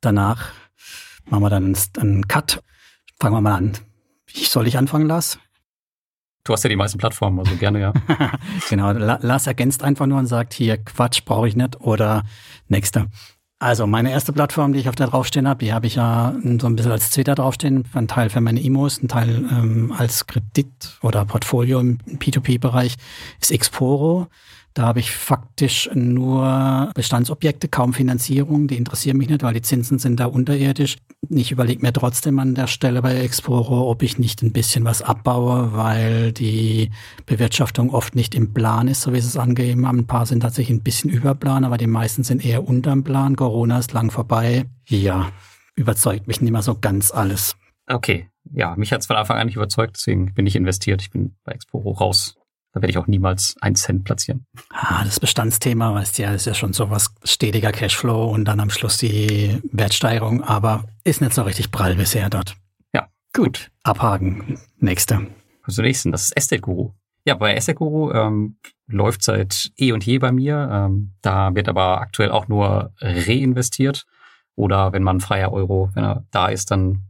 danach 0.00 0.50
machen 1.26 1.42
wir 1.42 1.50
dann 1.50 1.76
einen 1.98 2.28
Cut. 2.28 2.62
Fangen 3.20 3.36
wir 3.36 3.40
mal 3.40 3.54
an. 3.54 3.72
Wie 4.26 4.44
soll 4.44 4.66
ich 4.66 4.78
anfangen, 4.78 5.06
Lars? 5.06 5.38
Du 6.44 6.52
hast 6.52 6.64
ja 6.64 6.68
die 6.68 6.76
meisten 6.76 6.98
Plattformen, 6.98 7.38
also 7.38 7.54
gerne, 7.54 7.80
ja. 7.80 7.92
genau, 8.68 8.90
Lars 8.90 9.46
ergänzt 9.46 9.84
einfach 9.84 10.06
nur 10.06 10.18
und 10.18 10.26
sagt, 10.26 10.54
hier, 10.54 10.76
Quatsch, 10.76 11.24
brauche 11.24 11.46
ich 11.46 11.54
nicht 11.54 11.80
oder 11.80 12.24
nächste. 12.68 13.06
Also 13.60 13.86
meine 13.86 14.10
erste 14.10 14.32
Plattform, 14.32 14.72
die 14.72 14.80
ich 14.80 14.88
auf 14.88 14.96
der 14.96 15.06
draufstehen 15.06 15.46
habe, 15.46 15.64
die 15.64 15.72
habe 15.72 15.86
ich 15.86 15.94
ja 15.94 16.34
so 16.58 16.66
ein 16.66 16.74
bisschen 16.74 16.90
als 16.90 17.10
Twitter 17.10 17.36
draufstehen, 17.36 17.84
ein 17.92 18.08
Teil 18.08 18.28
für 18.28 18.40
meine 18.40 18.60
Imos, 18.60 19.00
ein 19.00 19.06
Teil 19.06 19.44
ähm, 19.52 19.94
als 19.96 20.26
Kredit 20.26 20.98
oder 21.00 21.24
Portfolio 21.24 21.78
im 21.78 21.98
P2P-Bereich, 21.98 22.96
ist 23.40 23.52
Exporo. 23.52 24.26
Da 24.74 24.84
habe 24.84 25.00
ich 25.00 25.10
faktisch 25.10 25.90
nur 25.92 26.90
Bestandsobjekte, 26.94 27.68
kaum 27.68 27.92
Finanzierung. 27.92 28.68
Die 28.68 28.76
interessieren 28.76 29.18
mich 29.18 29.28
nicht, 29.28 29.42
weil 29.42 29.52
die 29.52 29.62
Zinsen 29.62 29.98
sind 29.98 30.18
da 30.18 30.26
unterirdisch. 30.26 30.96
Ich 31.28 31.52
überlege 31.52 31.82
mir 31.82 31.92
trotzdem 31.92 32.38
an 32.38 32.54
der 32.54 32.66
Stelle 32.66 33.02
bei 33.02 33.16
Exporo, 33.16 33.90
ob 33.90 34.02
ich 34.02 34.18
nicht 34.18 34.42
ein 34.42 34.52
bisschen 34.52 34.84
was 34.84 35.02
abbaue, 35.02 35.74
weil 35.74 36.32
die 36.32 36.90
Bewirtschaftung 37.26 37.90
oft 37.90 38.14
nicht 38.14 38.34
im 38.34 38.54
Plan 38.54 38.88
ist, 38.88 39.02
so 39.02 39.12
wie 39.12 39.20
sie 39.20 39.28
es 39.28 39.36
angegeben 39.36 39.86
haben. 39.86 40.00
Ein 40.00 40.06
paar 40.06 40.24
sind 40.24 40.40
tatsächlich 40.40 40.78
ein 40.78 40.82
bisschen 40.82 41.10
über 41.10 41.34
Plan, 41.34 41.64
aber 41.64 41.76
die 41.76 41.86
meisten 41.86 42.24
sind 42.24 42.44
eher 42.44 42.66
unterm 42.66 43.04
Plan. 43.04 43.36
Corona 43.36 43.78
ist 43.78 43.92
lang 43.92 44.10
vorbei. 44.10 44.64
Ja, 44.88 45.30
überzeugt 45.74 46.26
mich 46.28 46.40
nicht 46.40 46.52
mehr 46.52 46.62
so 46.62 46.78
ganz 46.78 47.10
alles. 47.10 47.56
Okay, 47.88 48.28
ja, 48.50 48.74
mich 48.76 48.92
hat 48.92 49.00
es 49.00 49.06
von 49.06 49.16
Anfang 49.16 49.38
an 49.38 49.46
nicht 49.46 49.56
überzeugt, 49.56 49.96
deswegen 49.96 50.32
bin 50.34 50.46
ich 50.46 50.56
investiert. 50.56 51.02
Ich 51.02 51.10
bin 51.10 51.36
bei 51.44 51.52
Exporo 51.52 51.92
raus. 51.92 52.36
Da 52.72 52.80
werde 52.80 52.90
ich 52.90 52.98
auch 52.98 53.06
niemals 53.06 53.54
einen 53.60 53.76
Cent 53.76 54.04
platzieren. 54.04 54.46
Ah, 54.70 55.04
das 55.04 55.20
Bestandsthema, 55.20 55.94
weißt 55.94 56.18
du 56.18 56.22
ja, 56.22 56.32
ist 56.32 56.46
ja 56.46 56.54
schon 56.54 56.72
so 56.72 56.90
was 56.90 57.14
stetiger 57.22 57.70
Cashflow 57.70 58.30
und 58.30 58.46
dann 58.46 58.60
am 58.60 58.70
Schluss 58.70 58.96
die 58.96 59.60
Wertsteigerung, 59.70 60.42
aber 60.42 60.84
ist 61.04 61.20
nicht 61.20 61.34
so 61.34 61.42
richtig 61.42 61.70
prall 61.70 61.96
bisher 61.96 62.30
dort. 62.30 62.56
Ja. 62.94 63.08
Gut, 63.34 63.70
abhaken. 63.82 64.58
Nächste. 64.78 65.26
Also 65.62 65.82
nächsten, 65.82 66.12
das 66.12 66.24
ist 66.24 66.36
Estate 66.36 66.62
Guru. 66.62 66.92
Ja, 67.24 67.34
bei 67.34 67.54
Estate 67.54 67.76
Guru 67.76 68.10
ähm, 68.12 68.56
läuft 68.86 69.22
seit 69.22 69.70
eh 69.76 69.92
und 69.92 70.04
je 70.04 70.18
bei 70.18 70.32
mir. 70.32 70.68
Ähm, 70.72 71.12
da 71.20 71.54
wird 71.54 71.68
aber 71.68 72.00
aktuell 72.00 72.30
auch 72.30 72.48
nur 72.48 72.92
reinvestiert. 73.00 74.06
Oder 74.54 74.92
wenn 74.92 75.02
man 75.02 75.20
freier 75.20 75.52
Euro, 75.52 75.90
wenn 75.94 76.04
er 76.04 76.24
da 76.30 76.48
ist, 76.48 76.70
dann 76.70 77.02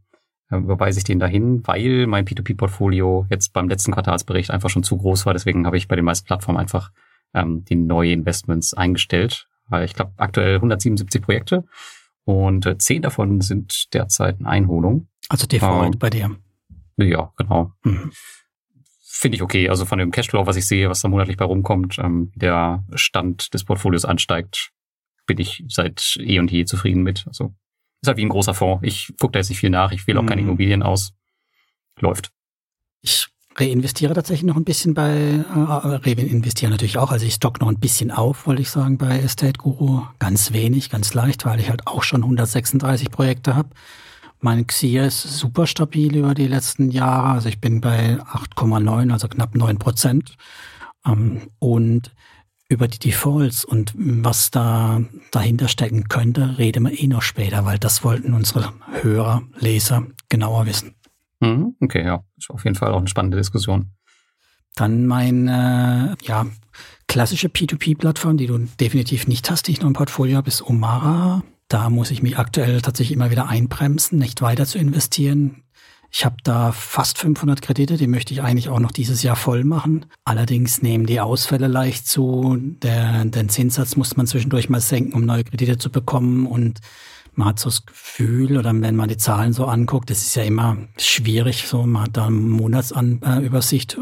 überweise 0.59 0.99
ich 0.99 1.05
den 1.05 1.19
dahin, 1.19 1.67
weil 1.67 2.07
mein 2.07 2.25
P2P-Portfolio 2.25 3.27
jetzt 3.31 3.53
beim 3.53 3.69
letzten 3.69 3.93
Quartalsbericht 3.93 4.51
einfach 4.51 4.71
schon 4.71 4.83
zu 4.83 4.97
groß 4.97 5.27
war. 5.27 5.33
Deswegen 5.33 5.67
habe 5.67 5.77
ich 5.77 5.89
bei 5.89 5.97
den 5.97 6.05
meisten 6.05 6.27
Plattformen 6.27 6.59
einfach 6.59 6.91
ähm, 7.35 7.65
die 7.65 7.77
neue 7.77 8.13
Investments 8.13 8.75
eingestellt. 8.75 9.49
Weil 9.69 9.85
ich 9.85 9.95
glaube, 9.95 10.13
aktuell 10.17 10.57
177 10.57 11.23
Projekte 11.23 11.65
und 12.25 12.67
äh, 12.67 12.79
zehn 12.79 13.03
davon 13.03 13.41
sind 13.41 13.95
derzeit 13.95 14.41
in 14.41 14.47
Einholung. 14.47 15.09
Also 15.29 15.47
Default 15.47 15.95
ähm, 15.95 15.99
bei 15.99 16.11
dir. 16.11 16.37
Ja, 16.97 17.33
genau. 17.37 17.73
Mhm. 17.85 18.13
Finde 19.01 19.37
ich 19.37 19.43
okay. 19.43 19.69
Also 19.69 19.85
von 19.85 19.99
dem 19.99 20.11
Cashflow, 20.11 20.47
was 20.47 20.57
ich 20.57 20.67
sehe, 20.67 20.91
was 20.91 21.01
da 21.01 21.09
monatlich 21.09 21.37
bei 21.37 21.45
rumkommt, 21.45 21.99
ähm, 21.99 22.33
der 22.35 22.85
Stand 22.95 23.55
des 23.55 23.65
Portfolios 23.65 24.05
ansteigt, 24.05 24.73
bin 25.27 25.39
ich 25.39 25.65
seit 25.69 26.17
eh 26.19 26.39
und 26.39 26.51
je 26.51 26.65
zufrieden 26.65 27.03
mit. 27.03 27.25
Also 27.27 27.55
ist 28.03 28.09
halt 28.09 28.19
wie 28.19 28.25
ein 28.25 28.29
großer 28.29 28.55
Fonds. 28.55 28.83
Ich 28.85 29.15
gucke 29.19 29.33
da 29.33 29.39
jetzt 29.39 29.49
nicht 29.49 29.61
viel 29.61 29.71
nach. 29.71 29.93
Ich 29.93 30.07
wähle 30.07 30.19
auch 30.19 30.25
mhm. 30.25 30.29
keine 30.29 30.43
Immobilien 30.43 30.83
aus. 30.83 31.13
Läuft. 31.99 32.33
Ich 33.01 33.29
reinvestiere 33.55 34.15
tatsächlich 34.15 34.47
noch 34.47 34.57
ein 34.57 34.65
bisschen 34.65 34.95
bei, 34.95 35.15
äh, 35.15 35.45
reinvestiere 35.55 36.71
natürlich 36.71 36.99
auch, 36.99 37.13
also 37.13 37.27
ich 37.27 37.35
stock 37.35 37.61
noch 37.61 37.69
ein 37.69 37.79
bisschen 37.79 38.11
auf, 38.11 38.47
wollte 38.47 38.63
ich 38.63 38.71
sagen, 38.71 38.99
bei 38.99 39.19
Estate 39.19 39.59
Guru. 39.59 40.03
Ganz 40.19 40.53
wenig, 40.53 40.91
ganz 40.91 41.15
leicht, 41.15 41.45
weil 41.45 41.61
ich 41.61 41.69
halt 41.69 41.87
auch 41.87 42.03
schon 42.03 42.23
136 42.23 43.11
Projekte 43.11 43.55
habe. 43.55 43.69
Mein 44.41 44.67
XIA 44.67 45.07
ist 45.07 45.23
super 45.23 45.67
stabil 45.69 46.17
über 46.17 46.35
die 46.35 46.49
letzten 46.49 46.91
Jahre. 46.91 47.29
Also 47.29 47.49
ich 47.49 47.61
bin 47.61 47.81
bei 47.81 48.19
8,9, 48.23 49.13
also 49.13 49.29
knapp 49.29 49.55
9 49.55 49.79
Prozent. 49.79 50.37
Ähm, 51.07 51.43
und 51.61 52.13
über 52.73 52.89
die 52.89 52.99
Defaults 52.99 53.65
und 53.65 53.93
was 53.97 54.51
da 54.51 55.03
dahinter 55.31 55.69
stecken 55.69 56.09
könnte, 56.09 56.59
reden 56.59 56.85
wir 56.85 56.99
eh 56.99 57.07
noch 57.07 57.23
später, 57.23 57.65
weil 57.65 57.79
das 57.79 58.03
wollten 58.03 58.35
unsere 58.35 58.73
Hörer, 59.03 59.43
Leser 59.59 60.07
genauer 60.29 60.67
wissen. 60.67 60.95
Mhm, 61.41 61.77
okay, 61.81 62.05
ja, 62.05 62.25
ist 62.37 62.51
auf 62.51 62.65
jeden 62.65 62.77
Fall 62.77 62.93
auch 62.93 62.99
eine 62.99 63.09
spannende 63.09 63.37
Diskussion. 63.37 63.91
Dann 64.75 65.07
meine 65.07 66.17
ja, 66.23 66.47
klassische 67.09 67.49
P2P-Plattform, 67.49 68.39
die 68.39 68.47
du 68.47 68.59
definitiv 68.81 69.27
nicht 69.27 69.51
hast, 69.51 69.67
die 69.67 69.73
ich 69.73 69.81
noch 69.81 69.89
im 69.89 69.93
Portfolio 69.93 70.39
habe, 70.39 70.49
ist 70.49 70.63
Omara. 70.63 71.43
Da 71.69 71.91
muss 71.91 72.11
ich 72.11 72.23
mich 72.23 72.39
aktuell 72.39 72.81
tatsächlich 72.81 73.17
immer 73.17 73.31
wieder 73.31 73.49
einbremsen, 73.49 74.19
nicht 74.19 74.41
weiter 74.41 74.67
zu 74.67 74.79
investieren. 74.79 75.63
Ich 76.15 76.27
habe 76.27 76.37
da 76.45 76.73
fast 76.73 77.17
500 77.19 77.63
Kredite, 77.63 77.97
die 77.97 78.07
möchte 78.07 78.35
ich 78.35 78.43
eigentlich 78.43 78.69
auch 78.69 78.81
noch 78.81 78.93
dieses 78.93 79.23
Jahr 79.23 79.35
voll 79.35 79.65
machen. 79.65 80.05
Allerdings 80.25 80.83
nehmen 80.83 81.07
die 81.07 81.21
Ausfälle 81.21 81.69
leicht 81.69 82.07
zu. 82.07 82.59
Der, 82.83 83.25
den 83.25 83.49
Zinssatz 83.49 83.97
muss 83.97 84.15
man 84.17 84.27
zwischendurch 84.27 84.69
mal 84.69 84.83
senken, 84.83 85.15
um 85.15 85.25
neue 85.25 85.45
Kredite 85.45 85.79
zu 85.79 85.91
bekommen. 85.91 86.47
Und 86.47 86.81
man 87.35 87.49
hat 87.49 87.59
so 87.59 87.71
das 87.71 87.87
Gefühl, 87.87 88.59
oder 88.59 88.79
wenn 88.79 88.95
man 88.95 89.09
die 89.09 89.17
Zahlen 89.17 89.55
so 89.55 89.65
anguckt, 89.65 90.11
das 90.11 90.21
ist 90.21 90.35
ja 90.35 90.43
immer 90.43 90.77
schwierig, 90.99 91.67
so 91.67 91.87
man 91.87 92.03
hat 92.03 92.17
da 92.19 92.27
eine 92.27 92.37
Monatsübersicht, 92.37 93.97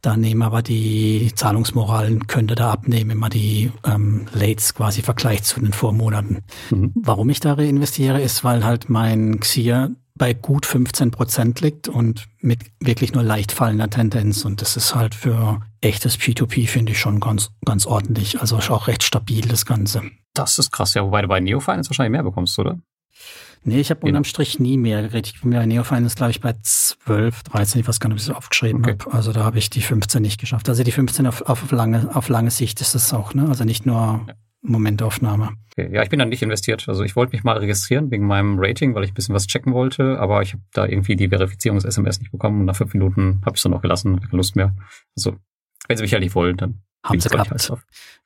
da 0.00 0.16
nehmen 0.16 0.42
aber 0.42 0.62
die 0.62 1.32
Zahlungsmoralen 1.34 2.28
könnte 2.28 2.54
da 2.54 2.70
abnehmen, 2.70 3.10
wenn 3.10 3.18
man 3.18 3.30
die 3.30 3.72
ähm, 3.84 4.26
Lates 4.32 4.74
quasi 4.74 5.02
vergleicht 5.02 5.44
zu 5.44 5.58
den 5.58 5.72
Vormonaten. 5.72 6.44
Mhm. 6.70 6.92
Warum 6.94 7.30
ich 7.30 7.40
da 7.40 7.54
reinvestiere, 7.54 8.22
ist, 8.22 8.44
weil 8.44 8.64
halt 8.64 8.88
mein 8.88 9.40
Xier 9.40 9.90
bei 10.18 10.34
gut 10.34 10.66
15 10.66 11.10
Prozent 11.10 11.60
liegt 11.60 11.88
und 11.88 12.28
mit 12.40 12.60
wirklich 12.80 13.12
nur 13.12 13.22
leicht 13.22 13.52
fallender 13.52 13.88
Tendenz. 13.88 14.44
Und 14.44 14.60
das 14.60 14.76
ist 14.76 14.94
halt 14.94 15.14
für 15.14 15.60
echtes 15.80 16.18
P2P, 16.18 16.68
finde 16.68 16.92
ich 16.92 17.00
schon 17.00 17.20
ganz, 17.20 17.50
ganz 17.64 17.86
ordentlich. 17.86 18.40
Also 18.40 18.58
ist 18.58 18.70
auch 18.70 18.88
recht 18.88 19.02
stabil, 19.02 19.42
das 19.42 19.64
Ganze. 19.64 20.02
Das 20.34 20.58
ist 20.58 20.70
krass, 20.70 20.94
ja, 20.94 21.04
wobei 21.04 21.22
du 21.22 21.28
bei 21.28 21.40
Neofinance 21.40 21.88
wahrscheinlich 21.88 22.12
mehr 22.12 22.22
bekommst, 22.22 22.58
oder? 22.58 22.78
Nee, 23.64 23.80
ich 23.80 23.90
habe 23.90 24.06
unterm 24.06 24.24
Strich 24.24 24.60
nie 24.60 24.78
mehr 24.78 25.02
geredet. 25.02 25.32
Ich 25.34 25.40
bin 25.42 25.50
bei 25.50 25.66
Neofinance, 25.66 26.16
glaube 26.16 26.30
ich, 26.30 26.40
bei 26.40 26.54
12, 26.62 27.42
13, 27.44 27.80
ich 27.80 27.88
weiß 27.88 28.00
gar 28.00 28.08
nicht, 28.08 28.16
ob 28.16 28.20
ich 28.20 28.28
es 28.28 28.34
aufgeschrieben 28.34 28.82
okay. 28.82 28.96
habe. 29.00 29.12
Also 29.12 29.32
da 29.32 29.44
habe 29.44 29.58
ich 29.58 29.68
die 29.70 29.80
15 29.80 30.22
nicht 30.22 30.40
geschafft. 30.40 30.68
Also 30.68 30.84
die 30.84 30.92
15 30.92 31.26
auf, 31.26 31.42
auf, 31.42 31.70
lange, 31.72 32.14
auf 32.14 32.28
lange 32.28 32.50
Sicht 32.50 32.80
ist 32.80 32.94
das 32.94 33.12
auch, 33.12 33.34
ne? 33.34 33.46
Also 33.48 33.64
nicht 33.64 33.84
nur 33.84 34.24
ja. 34.26 34.34
Momentaufnahme. 34.62 35.50
Okay. 35.72 35.94
Ja, 35.94 36.02
ich 36.02 36.10
bin 36.10 36.18
da 36.18 36.24
nicht 36.24 36.42
investiert. 36.42 36.88
Also 36.88 37.04
ich 37.04 37.14
wollte 37.14 37.32
mich 37.32 37.44
mal 37.44 37.56
registrieren 37.56 38.10
wegen 38.10 38.26
meinem 38.26 38.58
Rating, 38.58 38.94
weil 38.94 39.04
ich 39.04 39.12
ein 39.12 39.14
bisschen 39.14 39.34
was 39.34 39.46
checken 39.46 39.72
wollte, 39.72 40.18
aber 40.18 40.42
ich 40.42 40.54
habe 40.54 40.62
da 40.72 40.86
irgendwie 40.86 41.16
die 41.16 41.28
Verifizierungs-SMS 41.28 42.20
nicht 42.20 42.32
bekommen 42.32 42.60
und 42.60 42.66
nach 42.66 42.76
fünf 42.76 42.92
Minuten 42.94 43.40
habe 43.44 43.54
ich 43.54 43.60
es 43.60 43.62
dann 43.62 43.74
auch 43.74 43.82
gelassen, 43.82 44.20
keine 44.20 44.36
Lust 44.36 44.56
mehr. 44.56 44.74
Also, 45.16 45.36
wenn 45.86 45.96
sie 45.96 46.02
mich 46.02 46.12
halt 46.12 46.22
nicht 46.22 46.34
wollen, 46.34 46.56
dann 46.56 46.82
haben 47.04 47.20
sie 47.20 47.28
gehabt. 47.28 47.72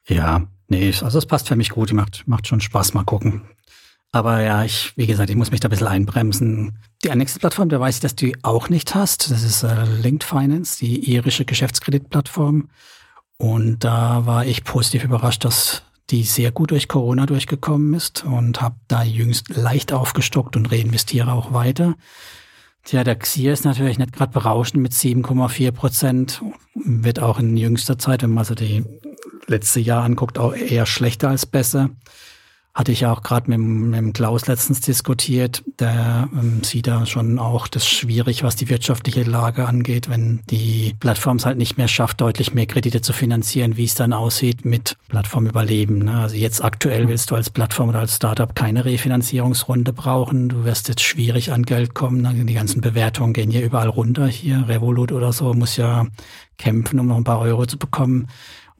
Ja, 0.09 0.47
nee, 0.69 0.93
also 1.03 1.19
es 1.19 1.27
passt 1.27 1.49
für 1.49 1.57
mich 1.57 1.71
gut, 1.71 1.93
macht, 1.93 2.27
macht 2.27 2.47
schon 2.47 2.61
Spaß, 2.61 2.95
mal 2.95 3.05
gucken. 3.05 3.43
Aber 4.15 4.43
ja, 4.43 4.63
ich, 4.63 4.93
wie 4.97 5.07
gesagt, 5.07 5.31
ich 5.31 5.37
muss 5.37 5.51
mich 5.51 5.61
da 5.61 5.69
ein 5.69 5.71
bisschen 5.71 5.87
einbremsen. 5.87 6.79
Die 7.03 7.09
nächste 7.15 7.39
Plattform, 7.39 7.71
da 7.71 7.81
weiß 7.81 7.97
ich, 7.97 8.01
dass 8.03 8.15
du 8.15 8.27
die 8.27 8.45
auch 8.45 8.69
nicht 8.69 8.95
hast. 8.95 9.31
Das 9.31 9.43
ist 9.43 9.63
äh, 9.63 9.85
Linked 10.03 10.25
Finance, 10.25 10.79
die 10.79 11.11
irische 11.11 11.47
Geschäftskreditplattform. 11.47 12.69
Und 13.39 13.85
da 13.85 14.27
war 14.27 14.45
ich 14.45 14.65
positiv 14.65 15.05
überrascht, 15.05 15.47
dass 15.47 15.83
die 16.13 16.23
sehr 16.25 16.53
gut 16.53 16.71
durch 16.71 16.89
Corona 16.89 17.25
durchgekommen 17.25 17.95
ist 17.95 18.25
und 18.25 18.61
habe 18.61 18.77
da 18.87 19.03
jüngst 19.03 19.49
leicht 19.49 19.93
aufgestockt 19.93 20.57
und 20.57 20.71
reinvestiere 20.71 21.33
auch 21.33 21.55
weiter. 21.55 21.95
Tja, 22.85 23.03
der 23.03 23.17
Xier 23.17 23.53
ist 23.53 23.65
natürlich 23.65 23.99
nicht 23.99 24.13
gerade 24.13 24.33
berauschend 24.33 24.83
mit 24.83 24.93
7,4 24.93 25.73
Prozent, 25.73 26.43
wird 26.75 27.21
auch 27.21 27.39
in 27.39 27.57
jüngster 27.57 27.99
Zeit, 27.99 28.23
wenn 28.23 28.35
man 28.35 28.45
so 28.45 28.55
die 28.55 28.85
letzte 29.47 29.81
Jahr 29.81 30.05
anguckt, 30.05 30.39
auch 30.39 30.55
eher 30.55 30.85
schlechter 30.85 31.31
als 31.31 31.47
besser. 31.47 31.91
Hatte 32.75 32.91
ich 32.91 33.01
ja 33.01 33.13
auch 33.13 33.23
gerade 33.23 33.51
mit, 33.51 33.61
mit 33.61 34.15
Klaus 34.15 34.47
letztens 34.47 34.81
diskutiert. 34.81 35.63
Der 35.79 36.31
ähm, 36.33 36.65
sieht 36.65 36.87
da 36.87 37.05
schon 37.05 37.39
auch 37.39 37.69
das 37.69 37.87
schwierig, 37.87 38.43
was 38.45 38.57
die 38.57 38.71
wirtschaftliche 38.71 39.25
Lage 39.25 39.69
angeht, 39.69 40.09
wenn 40.09 40.41
die 40.49 40.95
Plattform 40.99 41.37
es 41.37 41.45
halt 41.45 41.59
nicht 41.59 41.77
mehr 41.77 41.89
schafft, 41.89 42.23
deutlich 42.23 42.55
mehr 42.55 42.65
Kredite 42.65 43.03
zu 43.03 43.13
finanzieren, 43.13 43.77
wie 43.77 43.85
es 43.85 43.95
dann 43.95 44.15
aussieht 44.15 44.65
mit 44.65 44.97
Plattformüberleben. 45.09 45.99
Ne? 45.99 46.15
Also 46.15 46.37
jetzt 46.37 46.65
aktuell 46.65 47.09
willst 47.09 47.31
du 47.31 47.35
als 47.35 47.51
Plattform 47.51 47.91
oder 47.91 48.01
als 48.01 48.17
Startup 48.17 48.55
keine 48.55 48.87
Refinanzierungsrunde 48.87 49.93
brauchen. 49.93 50.49
Du 50.49 50.65
wirst 50.65 50.89
jetzt 50.89 51.03
schwierig 51.03 51.53
an 51.53 51.65
Geld 51.65 51.93
kommen. 51.93 52.23
Ne? 52.23 52.33
Die 52.47 52.55
ganzen 52.55 52.81
Bewertungen 52.81 53.35
gehen 53.35 53.51
ja 53.51 53.61
überall 53.61 53.89
runter. 53.89 54.27
Hier 54.27 54.67
Revolut 54.67 55.13
oder 55.13 55.35
so 55.35 55.53
muss 55.53 55.77
ja 55.77 56.07
kämpfen, 56.57 57.01
um 57.01 57.09
noch 57.09 57.17
ein 57.17 57.25
paar 57.25 57.41
Euro 57.41 57.67
zu 57.67 57.77
bekommen. 57.77 58.29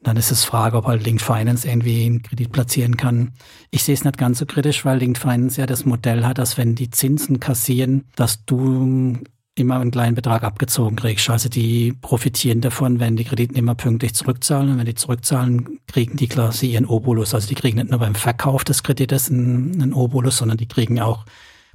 Dann 0.03 0.17
ist 0.17 0.31
es 0.31 0.43
Frage, 0.43 0.77
ob 0.77 0.85
halt 0.85 1.03
Linked 1.03 1.21
Finance 1.21 1.67
irgendwie 1.67 2.05
einen 2.05 2.21
Kredit 2.21 2.51
platzieren 2.51 2.97
kann. 2.97 3.31
Ich 3.71 3.83
sehe 3.83 3.93
es 3.93 4.03
nicht 4.03 4.17
ganz 4.17 4.39
so 4.39 4.45
kritisch, 4.45 4.83
weil 4.83 4.99
Linked 4.99 5.21
Finance 5.21 5.59
ja 5.59 5.65
das 5.65 5.85
Modell 5.85 6.25
hat, 6.25 6.37
dass 6.37 6.57
wenn 6.57 6.75
die 6.75 6.89
Zinsen 6.89 7.39
kassieren, 7.39 8.03
dass 8.15 8.45
du 8.45 9.17
immer 9.55 9.79
einen 9.79 9.91
kleinen 9.91 10.15
Betrag 10.15 10.43
abgezogen 10.43 10.95
kriegst. 10.95 11.29
Also 11.29 11.47
die 11.47 11.93
profitieren 11.93 12.61
davon, 12.61 12.99
wenn 12.99 13.15
die 13.15 13.23
Krediten 13.23 13.55
immer 13.55 13.75
pünktlich 13.75 14.13
zurückzahlen. 14.15 14.71
Und 14.71 14.79
wenn 14.79 14.85
die 14.85 14.95
zurückzahlen, 14.95 15.79
kriegen 15.87 16.17
die 16.17 16.27
quasi 16.27 16.71
ihren 16.71 16.85
Obolus. 16.85 17.33
Also 17.33 17.47
die 17.47 17.55
kriegen 17.55 17.77
nicht 17.77 17.91
nur 17.91 17.99
beim 17.99 18.15
Verkauf 18.15 18.63
des 18.63 18.83
Kredites 18.83 19.29
einen, 19.29 19.81
einen 19.81 19.93
Obolus, 19.93 20.37
sondern 20.37 20.57
die 20.57 20.67
kriegen 20.67 20.99
auch 20.99 21.25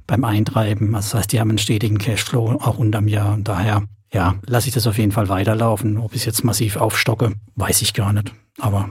beim 0.07 0.25
Eintreiben. 0.25 0.93
Also 0.93 1.11
das 1.11 1.19
heißt, 1.19 1.31
die 1.31 1.39
haben 1.39 1.49
einen 1.49 1.57
stetigen 1.57 1.99
Cashflow 1.99 2.59
auch 2.59 2.77
unterm 2.77 3.07
Jahr. 3.07 3.33
Und 3.33 3.47
daher 3.47 3.83
ja, 4.13 4.35
lasse 4.45 4.67
ich 4.67 4.73
das 4.73 4.87
auf 4.87 4.97
jeden 4.97 5.11
Fall 5.11 5.29
weiterlaufen. 5.29 5.97
Ob 5.97 6.13
ich 6.13 6.21
es 6.21 6.25
jetzt 6.25 6.43
massiv 6.43 6.77
aufstocke, 6.77 7.33
weiß 7.55 7.81
ich 7.81 7.93
gar 7.93 8.13
nicht. 8.13 8.33
Aber 8.59 8.89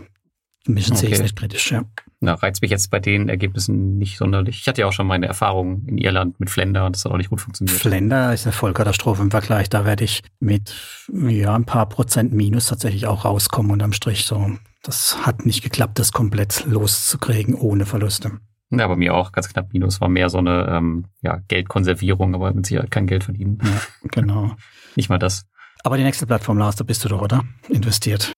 ein 0.69 0.75
bisschen 0.75 0.93
okay. 0.93 1.01
sehe 1.01 1.09
ich 1.09 1.15
es 1.17 1.23
nicht 1.23 1.37
kritisch, 1.37 1.73
ja. 1.73 1.83
Na, 2.21 2.35
reizt 2.35 2.63
mich 2.63 2.71
jetzt 2.71 2.91
bei 2.91 2.99
den 2.99 3.29
Ergebnissen 3.29 3.97
nicht 3.97 4.19
sonderlich. 4.19 4.61
Ich 4.61 4.69
hatte 4.69 4.81
ja 4.81 4.89
auch 4.89 4.93
schon 4.93 5.07
meine 5.07 5.27
Erfahrungen 5.27 5.87
in 5.87 5.99
Irland 5.99 6.41
mit 6.41 6.51
Flender 6.51 6.85
und 6.85 6.97
das 6.97 7.05
hat 7.05 7.13
auch 7.13 7.17
nicht 7.17 7.31
gut 7.31 7.41
funktioniert. 7.41 7.79
Flender 7.79 8.35
ist 8.35 8.45
eine 8.45 8.53
Vollkatastrophe 8.53 9.23
im 9.23 9.31
Vergleich. 9.31 9.69
Da 9.69 9.85
werde 9.85 10.05
ich 10.05 10.23
mit 10.41 10.75
ja, 11.13 11.55
ein 11.55 11.65
paar 11.65 11.89
Prozent 11.89 12.33
Minus 12.33 12.67
tatsächlich 12.67 13.07
auch 13.07 13.25
rauskommen 13.25 13.71
unterm 13.71 13.93
Strich. 13.93 14.25
So, 14.25 14.51
das 14.83 15.25
hat 15.25 15.47
nicht 15.47 15.63
geklappt, 15.63 15.99
das 15.99 16.11
komplett 16.13 16.65
loszukriegen 16.67 17.55
ohne 17.55 17.87
Verluste. 17.87 18.33
Ja, 18.71 18.87
bei 18.87 18.97
mir 18.97 19.15
auch 19.15 19.33
ganz 19.33 19.49
knapp 19.49 19.73
Minus. 19.73 20.01
War 20.01 20.09
mehr 20.09 20.29
so 20.29 20.39
eine 20.39 20.67
ähm, 20.69 21.07
ja, 21.23 21.41
Geldkonservierung, 21.49 22.35
aber 22.35 22.53
mit 22.53 22.67
Sicherheit 22.67 22.91
kein 22.91 23.07
Geld 23.07 23.25
verdienen. 23.25 23.59
Ja, 23.63 23.81
genau. 24.11 24.57
Nicht 24.99 25.09
mal 25.09 25.19
das. 25.21 25.47
Aber 25.85 25.97
die 25.97 26.03
nächste 26.03 26.27
Plattform, 26.27 26.59
Lars, 26.59 26.75
da 26.75 26.83
bist 26.83 27.05
du 27.05 27.09
doch, 27.09 27.23
oder? 27.23 27.45
Investiert. 27.69 28.33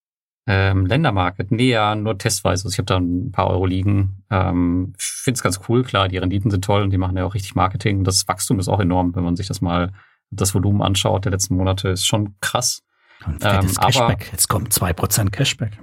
Ähm, 0.46 0.84
Ländermarket, 0.84 1.50
nee, 1.52 1.70
ja, 1.70 1.94
nur 1.94 2.18
testweise. 2.18 2.66
Also 2.66 2.74
ich 2.74 2.78
habe 2.78 2.84
da 2.84 2.98
ein 2.98 3.32
paar 3.32 3.48
Euro 3.48 3.64
liegen. 3.64 4.22
Ähm, 4.30 4.92
ich 4.98 5.06
finde 5.06 5.38
es 5.38 5.42
ganz 5.42 5.60
cool, 5.70 5.84
klar, 5.84 6.08
die 6.08 6.18
Renditen 6.18 6.50
sind 6.50 6.62
toll 6.62 6.82
und 6.82 6.90
die 6.90 6.98
machen 6.98 7.16
ja 7.16 7.24
auch 7.24 7.32
richtig 7.32 7.54
Marketing. 7.54 8.04
Das 8.04 8.28
Wachstum 8.28 8.58
ist 8.58 8.68
auch 8.68 8.78
enorm, 8.78 9.16
wenn 9.16 9.24
man 9.24 9.36
sich 9.36 9.46
das 9.46 9.62
mal, 9.62 9.90
das 10.30 10.54
Volumen 10.54 10.82
anschaut 10.82 11.24
der 11.24 11.32
letzten 11.32 11.56
Monate, 11.56 11.88
ist 11.88 12.04
schon 12.04 12.34
krass. 12.42 12.82
Und 13.24 13.42
ähm, 13.42 13.74
Cashback. 13.74 13.96
Aber, 13.96 14.32
Jetzt 14.32 14.48
kommt 14.48 14.70
zwei 14.74 14.92
Prozent 14.92 15.32
Cashback. 15.32 15.78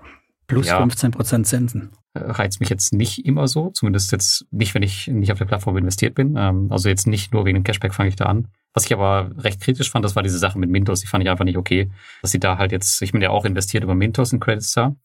Plus 0.46 0.68
ja, 0.68 0.80
15% 0.80 1.44
Zinsen. 1.44 1.90
Reizt 2.14 2.60
mich 2.60 2.70
jetzt 2.70 2.94
nicht 2.94 3.26
immer 3.26 3.48
so, 3.48 3.72
zumindest 3.72 4.12
jetzt 4.12 4.46
nicht, 4.52 4.76
wenn 4.76 4.84
ich 4.84 5.08
nicht 5.08 5.32
auf 5.32 5.40
der 5.40 5.46
Plattform 5.46 5.76
investiert 5.78 6.14
bin. 6.14 6.36
Ähm, 6.38 6.68
also 6.70 6.88
jetzt 6.88 7.08
nicht 7.08 7.34
nur 7.34 7.46
wegen 7.46 7.56
dem 7.56 7.64
Cashback 7.64 7.96
fange 7.96 8.10
ich 8.10 8.16
da 8.16 8.26
an. 8.26 8.48
Was 8.78 8.86
ich 8.86 8.94
aber 8.94 9.32
recht 9.40 9.60
kritisch 9.60 9.90
fand, 9.90 10.06
das 10.06 10.16
war 10.16 10.22
diese 10.22 10.38
Sache 10.38 10.60
mit 10.60 10.70
Mintos. 10.70 11.02
Die 11.02 11.08
fand 11.08 11.24
ich 11.24 11.32
einfach 11.32 11.46
nicht 11.46 11.58
okay, 11.58 11.90
dass 12.22 12.30
sie 12.30 12.40
da 12.40 12.60
halt 12.60 12.72
jetzt, 12.72 13.02
ich 13.02 13.12
bin 13.12 13.24
ja 13.24 13.32
auch 13.32 13.44
investiert 13.44 13.84
über 13.84 13.96
Mintos 13.96 14.32
in 14.34 14.40
Creditstar. 14.40 14.96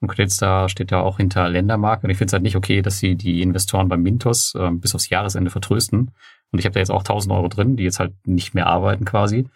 Und 0.00 0.08
Creditstar 0.08 0.68
steht 0.68 0.90
ja 0.90 1.00
auch 1.00 1.16
hinter 1.16 1.48
Ländermark. 1.48 2.04
Und 2.04 2.10
ich 2.10 2.18
finde 2.18 2.26
es 2.26 2.32
halt 2.34 2.42
nicht 2.42 2.56
okay, 2.56 2.82
dass 2.82 2.98
sie 2.98 3.16
die 3.16 3.40
Investoren 3.40 3.88
bei 3.88 3.96
Mintos 3.96 4.52
ähm, 4.54 4.80
bis 4.80 4.94
aufs 4.94 5.08
Jahresende 5.08 5.50
vertrösten. 5.50 6.10
Und 6.50 6.58
ich 6.58 6.66
habe 6.66 6.74
da 6.74 6.80
jetzt 6.80 6.90
auch 6.90 7.00
1000 7.00 7.32
Euro 7.32 7.48
drin, 7.48 7.78
die 7.78 7.84
jetzt 7.84 8.00
halt 8.00 8.12
nicht 8.26 8.52
mehr 8.52 8.66
arbeiten 8.66 9.06
quasi. 9.06 9.48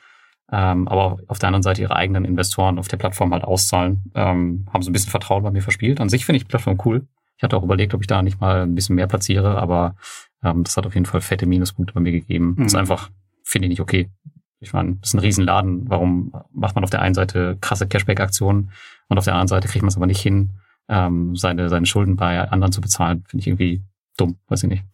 Ähm, 0.50 0.88
aber 0.88 1.18
auf 1.26 1.38
der 1.38 1.48
anderen 1.48 1.62
Seite 1.62 1.82
ihre 1.82 1.96
eigenen 1.96 2.24
Investoren 2.24 2.78
auf 2.78 2.88
der 2.88 2.96
Plattform 2.96 3.34
halt 3.34 3.44
auszahlen, 3.44 4.10
ähm, 4.14 4.64
haben 4.72 4.80
so 4.80 4.88
ein 4.88 4.94
bisschen 4.94 5.10
Vertrauen 5.10 5.42
bei 5.42 5.50
mir 5.50 5.60
verspielt. 5.60 6.00
An 6.00 6.08
sich 6.08 6.24
finde 6.24 6.38
ich 6.38 6.44
die 6.44 6.48
Plattform 6.48 6.80
cool. 6.86 7.06
Ich 7.36 7.42
hatte 7.42 7.58
auch 7.58 7.62
überlegt, 7.62 7.92
ob 7.92 8.00
ich 8.00 8.06
da 8.06 8.22
nicht 8.22 8.40
mal 8.40 8.62
ein 8.62 8.74
bisschen 8.74 8.96
mehr 8.96 9.06
platziere, 9.06 9.58
aber 9.58 9.96
ähm, 10.42 10.64
das 10.64 10.78
hat 10.78 10.86
auf 10.86 10.94
jeden 10.94 11.04
Fall 11.04 11.20
fette 11.20 11.44
Minuspunkte 11.44 11.92
bei 11.92 12.00
mir 12.00 12.12
gegeben. 12.12 12.54
Mhm. 12.56 12.56
Das 12.56 12.66
ist 12.68 12.74
einfach 12.74 13.10
finde 13.46 13.66
ich 13.66 13.70
nicht 13.70 13.80
okay. 13.80 14.10
Ich 14.60 14.72
meine, 14.72 14.96
das 14.96 15.10
ist 15.10 15.14
ein 15.14 15.20
Riesenladen. 15.20 15.88
Warum 15.88 16.32
macht 16.52 16.74
man 16.74 16.84
auf 16.84 16.90
der 16.90 17.00
einen 17.00 17.14
Seite 17.14 17.56
krasse 17.60 17.86
Cashback-Aktionen 17.86 18.70
und 19.08 19.18
auf 19.18 19.24
der 19.24 19.34
anderen 19.34 19.48
Seite 19.48 19.68
kriegt 19.68 19.82
man 19.82 19.88
es 19.88 19.96
aber 19.96 20.06
nicht 20.06 20.20
hin, 20.20 20.58
ähm, 20.88 21.36
seine, 21.36 21.68
seine 21.68 21.86
Schulden 21.86 22.16
bei 22.16 22.40
anderen 22.50 22.72
zu 22.72 22.80
bezahlen? 22.80 23.24
Finde 23.28 23.42
ich 23.42 23.46
irgendwie 23.46 23.82
dumm, 24.16 24.38
weiß 24.48 24.64
ich 24.64 24.70
nicht. 24.70 24.84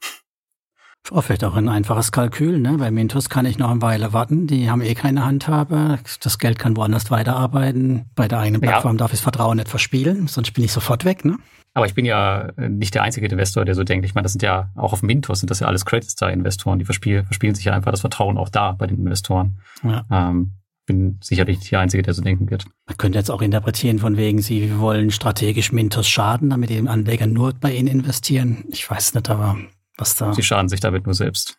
Oh, 1.11 1.21
vielleicht 1.21 1.43
auch 1.43 1.57
ein 1.57 1.69
einfaches 1.69 2.13
Kalkül. 2.13 2.61
Ne? 2.61 2.77
Bei 2.79 2.91
Mintos 2.91 3.29
kann 3.29 3.45
ich 3.45 3.59
noch 3.59 3.71
eine 3.71 3.83
Weile 3.83 4.13
warten. 4.13 4.47
Die 4.47 4.71
haben 4.71 4.83
eh 4.83 4.95
keine 4.95 5.25
Handhabe. 5.25 5.99
Das 6.21 6.39
Geld 6.39 6.61
kann 6.61 6.77
woanders 6.77 7.11
weiterarbeiten. 7.11 8.07
Bei 8.15 8.29
der 8.29 8.39
eigenen 8.39 8.61
Plattform 8.61 8.97
ja. 8.97 8.99
darf 8.99 9.13
ich 9.13 9.19
das 9.19 9.23
Vertrauen 9.23 9.57
nicht 9.57 9.69
verspielen, 9.69 10.29
sonst 10.29 10.53
bin 10.53 10.63
ich 10.63 10.71
sofort 10.71 11.05
weg. 11.05 11.25
Ne? 11.25 11.39
Aber 11.75 11.87
ich 11.87 11.95
bin 11.95 12.05
ja 12.05 12.51
nicht 12.57 12.95
der 12.95 13.03
einzige 13.03 13.27
Investor, 13.27 13.65
der 13.65 13.75
so 13.75 13.83
denkt. 13.83 14.05
Ich 14.05 14.15
meine, 14.15 14.25
das 14.25 14.33
sind 14.33 14.43
ja 14.43 14.71
auch 14.77 14.93
auf 14.93 15.03
Mintos 15.03 15.41
sind 15.41 15.51
das 15.51 15.61
ja 15.61 15.67
alles 15.67 15.87
Credit 15.87 16.11
Star 16.11 16.31
Investoren. 16.31 16.79
Die 16.79 16.85
verspielen, 16.85 17.25
verspielen 17.25 17.55
sich 17.55 17.65
ja 17.65 17.73
einfach 17.73 17.91
das 17.91 18.03
Vertrauen 18.03 18.37
auch 18.37 18.51
da 18.51 18.73
bei 18.73 18.87
den 18.87 18.99
Investoren. 18.99 19.59
Ja. 19.83 20.05
Ähm, 20.11 20.53
bin 20.85 21.19
sicherlich 21.23 21.59
nicht 21.59 21.73
der 21.73 21.81
Einzige, 21.81 22.03
der 22.03 22.13
so 22.13 22.23
denken 22.23 22.51
wird. 22.51 22.67
Man 22.87 22.97
könnte 22.99 23.19
jetzt 23.19 23.31
auch 23.31 23.41
interpretieren 23.41 24.01
von 24.01 24.17
wegen, 24.17 24.43
Sie 24.43 24.79
wollen 24.79 25.11
strategisch 25.11 25.73
Mintos 25.73 26.09
schaden, 26.09 26.51
damit 26.51 26.71
die 26.71 26.87
Anleger 26.87 27.27
nur 27.27 27.55
bei 27.55 27.73
Ihnen 27.73 27.89
investieren. 27.89 28.65
Ich 28.69 28.91
weiß 28.91 29.15
nicht, 29.15 29.31
aber 29.31 29.57
was 29.97 30.17
da. 30.17 30.35
Sie 30.35 30.43
schaden 30.43 30.69
sich 30.69 30.81
damit 30.81 31.07
nur 31.07 31.15
selbst. 31.15 31.59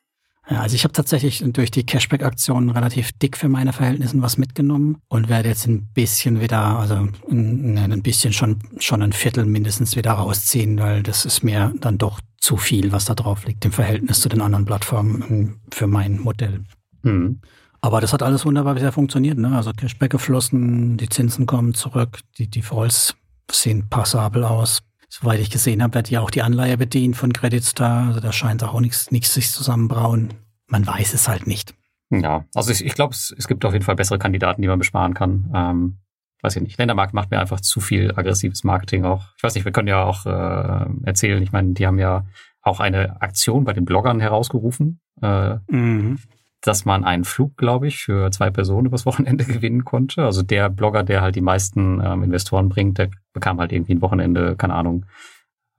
Ja, 0.49 0.59
also 0.59 0.75
ich 0.75 0.83
habe 0.83 0.91
tatsächlich 0.91 1.41
durch 1.47 1.71
die 1.71 1.85
Cashback-Aktionen 1.85 2.69
relativ 2.69 3.13
dick 3.13 3.37
für 3.37 3.47
meine 3.47 3.71
Verhältnisse 3.71 4.21
was 4.21 4.37
mitgenommen 4.37 4.97
und 5.07 5.29
werde 5.29 5.47
jetzt 5.47 5.67
ein 5.67 5.87
bisschen 5.93 6.41
wieder, 6.41 6.79
also 6.79 7.07
ein, 7.31 7.77
ein 7.77 8.01
bisschen 8.01 8.33
schon, 8.33 8.59
schon 8.79 9.01
ein 9.01 9.13
Viertel 9.13 9.45
mindestens 9.45 9.95
wieder 9.95 10.11
rausziehen, 10.11 10.79
weil 10.79 11.01
das 11.01 11.23
ist 11.23 11.43
mir 11.43 11.73
dann 11.79 11.97
doch 11.97 12.19
zu 12.37 12.57
viel, 12.57 12.91
was 12.91 13.05
da 13.05 13.15
drauf 13.15 13.45
liegt 13.45 13.63
im 13.63 13.71
Verhältnis 13.71 14.19
zu 14.19 14.27
den 14.27 14.41
anderen 14.41 14.65
Plattformen 14.65 15.61
für 15.71 15.87
mein 15.87 16.19
Modell. 16.19 16.65
Mhm. 17.03 17.39
Aber 17.79 18.01
das 18.01 18.11
hat 18.11 18.23
alles 18.23 18.45
wunderbar 18.45 18.73
bisher 18.73 18.91
funktioniert. 18.91 19.37
Ne? 19.37 19.55
Also 19.55 19.71
Cashback 19.71 20.11
geflossen, 20.11 20.97
die 20.97 21.09
Zinsen 21.09 21.45
kommen 21.45 21.73
zurück, 21.73 22.19
die 22.37 22.49
Defaults 22.49 23.15
sehen 23.51 23.87
passabel 23.89 24.43
aus. 24.43 24.81
Soweit 25.15 25.39
ich 25.39 25.51
gesehen 25.51 25.83
habe, 25.83 25.93
wird 25.93 26.09
ja 26.09 26.21
auch 26.21 26.31
die 26.31 26.41
Anleihe 26.41 26.75
bedient 26.75 27.15
von 27.15 27.33
Credit 27.33 27.63
Star. 27.63 28.07
Also 28.07 28.19
da 28.19 28.31
scheint 28.31 28.63
auch 28.63 28.79
nichts, 28.79 29.11
nichts 29.11 29.31
sich 29.31 29.51
zusammenbrauen. 29.51 30.33
Man 30.65 30.87
weiß 30.87 31.13
es 31.13 31.27
halt 31.27 31.45
nicht. 31.45 31.75
Ja, 32.09 32.45
also 32.55 32.71
ich, 32.71 32.83
ich 32.83 32.95
glaube, 32.95 33.13
es, 33.13 33.31
es 33.37 33.47
gibt 33.47 33.63
auf 33.63 33.73
jeden 33.73 33.85
Fall 33.85 33.95
bessere 33.95 34.17
Kandidaten, 34.17 34.63
die 34.63 34.67
man 34.67 34.79
besparen 34.79 35.13
kann. 35.13 35.51
Ähm, 35.53 35.97
weiß 36.41 36.55
ich 36.55 36.63
nicht. 36.63 36.79
Ländermarkt 36.79 37.13
macht 37.13 37.29
mir 37.29 37.39
einfach 37.39 37.61
zu 37.61 37.79
viel 37.79 38.11
aggressives 38.15 38.63
Marketing 38.63 39.05
auch. 39.05 39.27
Ich 39.37 39.43
weiß 39.43 39.53
nicht, 39.53 39.65
wir 39.65 39.71
können 39.71 39.87
ja 39.87 40.03
auch 40.03 40.25
äh, 40.25 40.87
erzählen. 41.03 41.43
Ich 41.43 41.51
meine, 41.51 41.73
die 41.73 41.85
haben 41.85 41.99
ja 41.99 42.25
auch 42.63 42.79
eine 42.79 43.21
Aktion 43.21 43.65
bei 43.65 43.73
den 43.73 43.85
Bloggern 43.85 44.19
herausgerufen. 44.19 44.99
Äh, 45.21 45.57
mhm 45.67 46.17
dass 46.63 46.85
man 46.85 47.03
einen 47.03 47.25
Flug, 47.25 47.57
glaube 47.57 47.87
ich, 47.87 47.97
für 47.97 48.31
zwei 48.31 48.49
Personen 48.49 48.87
übers 48.87 49.05
Wochenende 49.05 49.43
gewinnen 49.45 49.85
konnte. 49.85 50.23
Also 50.23 50.41
der 50.41 50.69
Blogger, 50.69 51.03
der 51.03 51.21
halt 51.21 51.35
die 51.35 51.41
meisten 51.41 52.01
ähm, 52.03 52.23
Investoren 52.23 52.69
bringt, 52.69 52.97
der 52.97 53.09
bekam 53.33 53.59
halt 53.59 53.71
irgendwie 53.71 53.95
ein 53.95 54.01
Wochenende, 54.01 54.55
keine 54.55 54.73
Ahnung, 54.73 55.05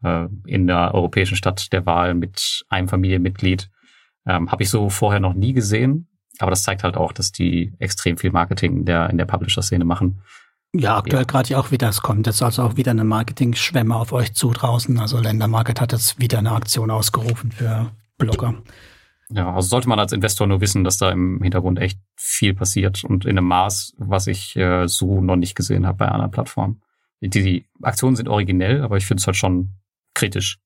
äh, 0.03 0.27
in 0.47 0.67
der 0.67 0.95
europäischen 0.95 1.37
Stadt 1.37 1.73
der 1.73 1.87
Wahl 1.87 2.15
mit 2.15 2.65
einem 2.69 2.89
Familienmitglied. 2.89 3.71
Ähm, 4.27 4.53
Habe 4.53 4.63
ich 4.63 4.71
so 4.71 4.91
vorher 4.91 5.21
noch 5.21 5.35
nie 5.35 5.55
gesehen. 5.55 6.09
Aber 6.39 6.51
das 6.51 6.65
zeigt 6.65 6.85
halt 6.85 6.97
auch, 6.97 7.13
dass 7.13 7.33
die 7.33 7.73
extrem 7.79 8.17
viel 8.17 8.33
Marketing 8.33 8.79
in 8.79 8.85
der, 8.85 9.09
in 9.09 9.19
der 9.19 9.25
Publisher-Szene 9.25 9.85
machen. 9.85 10.23
Ja, 10.75 10.99
aktuell 10.99 11.23
ja. 11.23 11.27
gerade 11.27 11.49
ja 11.51 11.59
auch 11.59 11.71
wieder, 11.71 11.89
es 11.89 12.03
kommt 12.03 12.27
jetzt 12.27 12.43
also 12.43 12.63
auch 12.63 12.77
wieder 12.77 12.91
eine 12.91 13.05
Marketing-Schwemme 13.05 13.95
auf 13.95 14.13
euch 14.13 14.35
zu 14.35 14.51
draußen. 14.51 14.99
Also 14.99 15.21
Ländermarket 15.21 15.81
hat 15.81 15.93
jetzt 15.93 16.19
wieder 16.19 16.39
eine 16.39 16.51
Aktion 16.51 16.91
ausgerufen 16.91 17.53
für 17.53 17.93
Blogger. 18.19 18.55
Ja, 19.31 19.55
also 19.55 19.69
sollte 19.69 19.89
man 19.89 19.99
als 19.99 20.13
Investor 20.13 20.47
nur 20.47 20.61
wissen, 20.61 20.85
dass 20.85 20.99
da 20.99 21.11
im 21.11 21.41
Hintergrund 21.43 21.79
echt 21.79 21.99
viel 22.17 22.55
passiert 22.55 23.05
und 23.05 23.25
in 23.25 23.39
einem 23.39 23.49
Maß, 23.49 23.95
was 23.99 24.27
ich 24.27 24.55
äh, 24.57 24.87
so 24.87 25.21
noch 25.21 25.37
nicht 25.37 25.55
gesehen 25.55 25.87
habe 25.87 25.99
bei 25.99 26.13
einer 26.13 26.29
Plattform. 26.29 26.83
Die, 27.21 27.31
die 27.31 27.67
Aktionen 27.83 28.17
sind 28.17 28.29
originell, 28.29 28.83
aber 28.83 28.97
ich 28.99 29.07
finde 29.07 29.21
es 29.21 29.27
halt 29.27 29.37
schon 29.37 29.71
kritisch. 30.13 30.59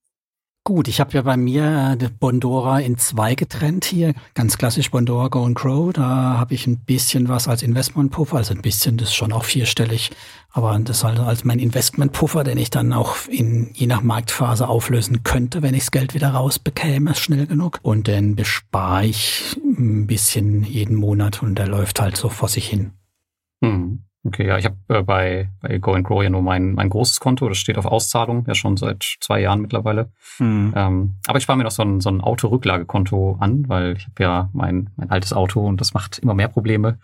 Gut, 0.68 0.86
ich 0.86 1.00
habe 1.00 1.12
ja 1.14 1.22
bei 1.22 1.38
mir 1.38 1.96
äh, 1.98 2.10
Bondora 2.20 2.80
in 2.80 2.98
zwei 2.98 3.34
getrennt 3.34 3.86
hier. 3.86 4.12
Ganz 4.34 4.58
klassisch 4.58 4.90
Bondora 4.90 5.28
Go 5.28 5.46
and 5.46 5.56
Grow. 5.56 5.94
Da 5.94 6.04
habe 6.04 6.52
ich 6.52 6.66
ein 6.66 6.76
bisschen 6.76 7.30
was 7.30 7.48
als 7.48 7.62
Investmentpuffer, 7.62 8.36
also 8.36 8.52
ein 8.52 8.60
bisschen, 8.60 8.98
das 8.98 9.08
ist 9.08 9.14
schon 9.14 9.32
auch 9.32 9.44
vierstellig. 9.44 10.10
Aber 10.50 10.78
das 10.78 11.04
halt 11.04 11.20
als 11.20 11.42
mein 11.42 11.58
Investmentpuffer, 11.58 12.44
den 12.44 12.58
ich 12.58 12.68
dann 12.68 12.92
auch 12.92 13.16
in 13.28 13.70
je 13.72 13.86
nach 13.86 14.02
Marktphase 14.02 14.68
auflösen 14.68 15.22
könnte, 15.22 15.62
wenn 15.62 15.72
ich 15.72 15.84
das 15.84 15.90
Geld 15.90 16.12
wieder 16.12 16.32
rausbekäme, 16.32 17.14
schnell 17.14 17.46
genug. 17.46 17.78
Und 17.80 18.06
den 18.06 18.36
bespare 18.36 19.06
ich 19.06 19.58
ein 19.64 20.06
bisschen 20.06 20.64
jeden 20.64 20.96
Monat 20.96 21.42
und 21.42 21.54
der 21.54 21.66
läuft 21.66 21.98
halt 21.98 22.18
so 22.18 22.28
vor 22.28 22.50
sich 22.50 22.68
hin. 22.68 22.90
Hm. 23.64 24.02
Okay, 24.24 24.48
ja, 24.48 24.58
ich 24.58 24.64
habe 24.64 24.76
äh, 24.88 25.02
bei, 25.02 25.48
bei 25.60 25.78
Go 25.78 25.92
and 25.92 26.04
Grow 26.04 26.22
ja 26.22 26.30
nur 26.30 26.42
mein, 26.42 26.74
mein 26.74 26.90
großes 26.90 27.20
Konto, 27.20 27.48
das 27.48 27.58
steht 27.58 27.78
auf 27.78 27.86
Auszahlung, 27.86 28.44
ja 28.46 28.54
schon 28.54 28.76
seit 28.76 29.16
zwei 29.20 29.40
Jahren 29.40 29.60
mittlerweile. 29.60 30.10
Mhm. 30.40 30.72
Ähm, 30.74 31.14
aber 31.26 31.38
ich 31.38 31.44
spare 31.44 31.56
mir 31.56 31.64
noch 31.64 31.70
so 31.70 31.82
ein, 31.82 32.00
so 32.00 32.10
ein 32.10 32.20
Autorücklagekonto 32.20 33.36
an, 33.38 33.68
weil 33.68 33.96
ich 33.96 34.06
habe 34.06 34.22
ja 34.22 34.50
mein, 34.52 34.90
mein 34.96 35.10
altes 35.10 35.32
Auto 35.32 35.64
und 35.64 35.80
das 35.80 35.94
macht 35.94 36.18
immer 36.18 36.34
mehr 36.34 36.48
Probleme. 36.48 36.98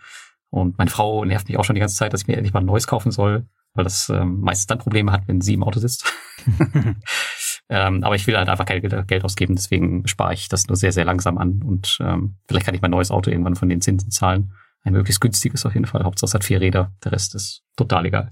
Und 0.49 0.77
meine 0.77 0.89
Frau 0.89 1.23
nervt 1.23 1.47
mich 1.47 1.57
auch 1.57 1.63
schon 1.63 1.75
die 1.75 1.79
ganze 1.79 1.95
Zeit, 1.95 2.11
dass 2.13 2.21
ich 2.21 2.27
mir 2.27 2.35
endlich 2.35 2.53
mal 2.53 2.59
ein 2.59 2.65
neues 2.65 2.87
kaufen 2.87 3.11
soll, 3.11 3.45
weil 3.73 3.85
das 3.85 4.09
ähm, 4.09 4.41
meistens 4.41 4.67
dann 4.67 4.79
Probleme 4.79 5.11
hat, 5.11 5.27
wenn 5.27 5.41
sie 5.41 5.53
im 5.53 5.63
Auto 5.63 5.79
sitzt. 5.79 6.13
ähm, 7.69 8.03
aber 8.03 8.15
ich 8.15 8.27
will 8.27 8.37
halt 8.37 8.49
einfach 8.49 8.65
kein 8.65 8.81
Geld 8.81 9.23
ausgeben, 9.23 9.55
deswegen 9.55 10.05
spare 10.05 10.33
ich 10.33 10.49
das 10.49 10.67
nur 10.67 10.75
sehr, 10.75 10.91
sehr 10.91 11.05
langsam 11.05 11.37
an. 11.37 11.63
Und 11.65 11.97
ähm, 12.01 12.35
vielleicht 12.47 12.65
kann 12.65 12.75
ich 12.75 12.81
mein 12.81 12.91
neues 12.91 13.09
Auto 13.09 13.31
irgendwann 13.31 13.55
von 13.55 13.69
den 13.69 13.81
Zinsen 13.81 14.11
zahlen 14.11 14.51
ein 14.85 14.93
möglichst 14.93 15.19
günstiges 15.19 15.65
auf 15.65 15.73
jeden 15.73 15.87
Fall. 15.87 16.03
Hauptsache 16.03 16.29
es 16.29 16.33
hat 16.33 16.43
vier 16.43 16.61
Räder, 16.61 16.93
der 17.03 17.11
Rest 17.11 17.35
ist 17.35 17.63
total 17.75 18.05
egal. 18.05 18.31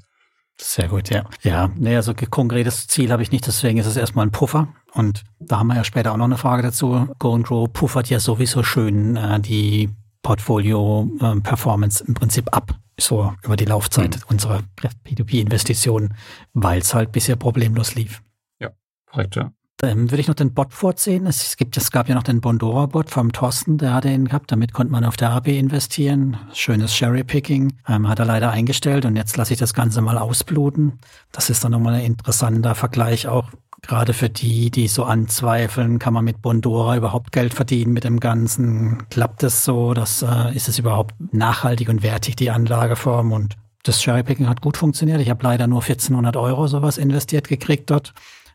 Sehr 0.60 0.88
gut, 0.88 1.10
ja. 1.10 1.26
Ja, 1.42 1.72
nee, 1.76 1.96
also 1.96 2.14
konkretes 2.14 2.88
Ziel 2.88 3.12
habe 3.12 3.24
ich 3.24 3.32
nicht, 3.32 3.48
deswegen 3.48 3.80
ist 3.80 3.88
es 3.88 3.98
erstmal 3.98 4.26
ein 4.28 4.32
Puffer. 4.32 4.68
Und 4.94 5.24
da 5.40 5.60
haben 5.60 5.68
wir 5.68 5.76
ja 5.76 5.84
später 5.84 6.12
auch 6.12 6.18
noch 6.18 6.26
eine 6.26 6.38
Frage 6.38 6.62
dazu. 6.62 7.10
Go 7.18 7.34
and 7.34 7.46
Grow 7.46 7.72
puffert 7.72 8.10
ja 8.10 8.20
sowieso 8.20 8.62
schön 8.62 9.16
äh, 9.16 9.40
die 9.40 9.90
Portfolio-Performance 10.22 12.04
ähm, 12.04 12.10
im 12.10 12.14
Prinzip 12.14 12.56
ab, 12.56 12.76
so 13.00 13.34
über 13.44 13.56
die 13.56 13.66
Laufzeit 13.66 14.18
mhm. 14.18 14.24
unserer 14.30 14.62
P2P-Investitionen, 15.06 16.16
weil 16.54 16.82
es 16.82 16.94
halt 16.94 17.12
bisher 17.12 17.36
problemlos 17.36 17.96
lief. 17.96 18.22
Ja, 18.60 18.70
korrekt, 19.08 19.36
ja. 19.36 19.52
Ähm, 19.82 20.12
würde 20.12 20.22
ich 20.22 20.28
noch 20.28 20.36
den 20.36 20.54
Bot 20.54 20.74
vorziehen. 20.74 21.26
Es, 21.26 21.58
gibt, 21.58 21.76
es 21.76 21.92
gab 21.92 22.08
ja 22.08 22.16
noch 22.16 22.24
den 22.24 22.40
Bondora-Bot 22.40 23.10
vom 23.10 23.34
Thorsten, 23.34 23.78
der 23.78 23.94
hatte 23.94 24.10
ihn 24.10 24.26
gehabt. 24.26 24.52
Damit 24.52 24.72
konnte 24.72 24.92
man 24.92 25.04
auf 25.04 25.18
der 25.18 25.32
AB 25.32 25.48
investieren. 25.48 26.38
Schönes 26.54 26.94
Cherry-Picking. 26.94 27.74
Ähm, 27.90 28.08
hat 28.08 28.20
er 28.20 28.26
leider 28.26 28.52
eingestellt 28.52 29.06
und 29.06 29.16
jetzt 29.16 29.36
lasse 29.36 29.54
ich 29.54 29.60
das 29.60 29.74
Ganze 29.74 30.02
mal 30.02 30.18
ausbluten. 30.18 31.00
Das 31.32 31.50
ist 31.50 31.64
dann 31.64 31.72
nochmal 31.72 31.96
ein 31.96 32.06
interessanter 32.06 32.76
Vergleich 32.76 33.28
auch 33.28 33.50
gerade 33.84 34.14
für 34.14 34.30
die, 34.30 34.72
die 34.72 34.88
so 34.88 35.04
anzweifeln, 35.04 36.00
kann 36.00 36.14
man 36.14 36.26
mit 36.26 36.42
Bondora 36.42 36.98
überhaupt 36.98 37.32
Geld 37.32 37.54
verdienen 37.54 37.94
mit 37.94 38.06
dem 38.06 38.20
Ganzen? 38.20 39.04
Klappt 39.10 39.44
es 39.44 39.64
so? 39.64 39.94
Das, 39.94 40.24
äh, 40.24 40.56
ist 40.56 40.70
es 40.70 40.80
überhaupt 40.80 41.14
nachhaltig 41.34 41.90
und 41.90 42.02
wertig, 42.02 42.36
die 42.36 42.50
Anlageform? 42.50 43.32
Und 43.32 43.56
das 43.84 44.02
Cherry-Picking 44.02 44.48
hat 44.48 44.62
gut 44.62 44.78
funktioniert. 44.78 45.20
Ich 45.20 45.30
habe 45.30 45.44
leider 45.44 45.68
nur 45.68 45.82
1400 45.82 46.38
Euro 46.38 46.68
sowas 46.68 46.98
investiert 46.98 47.48
gekriegt 47.48 47.92
dort. 47.92 48.14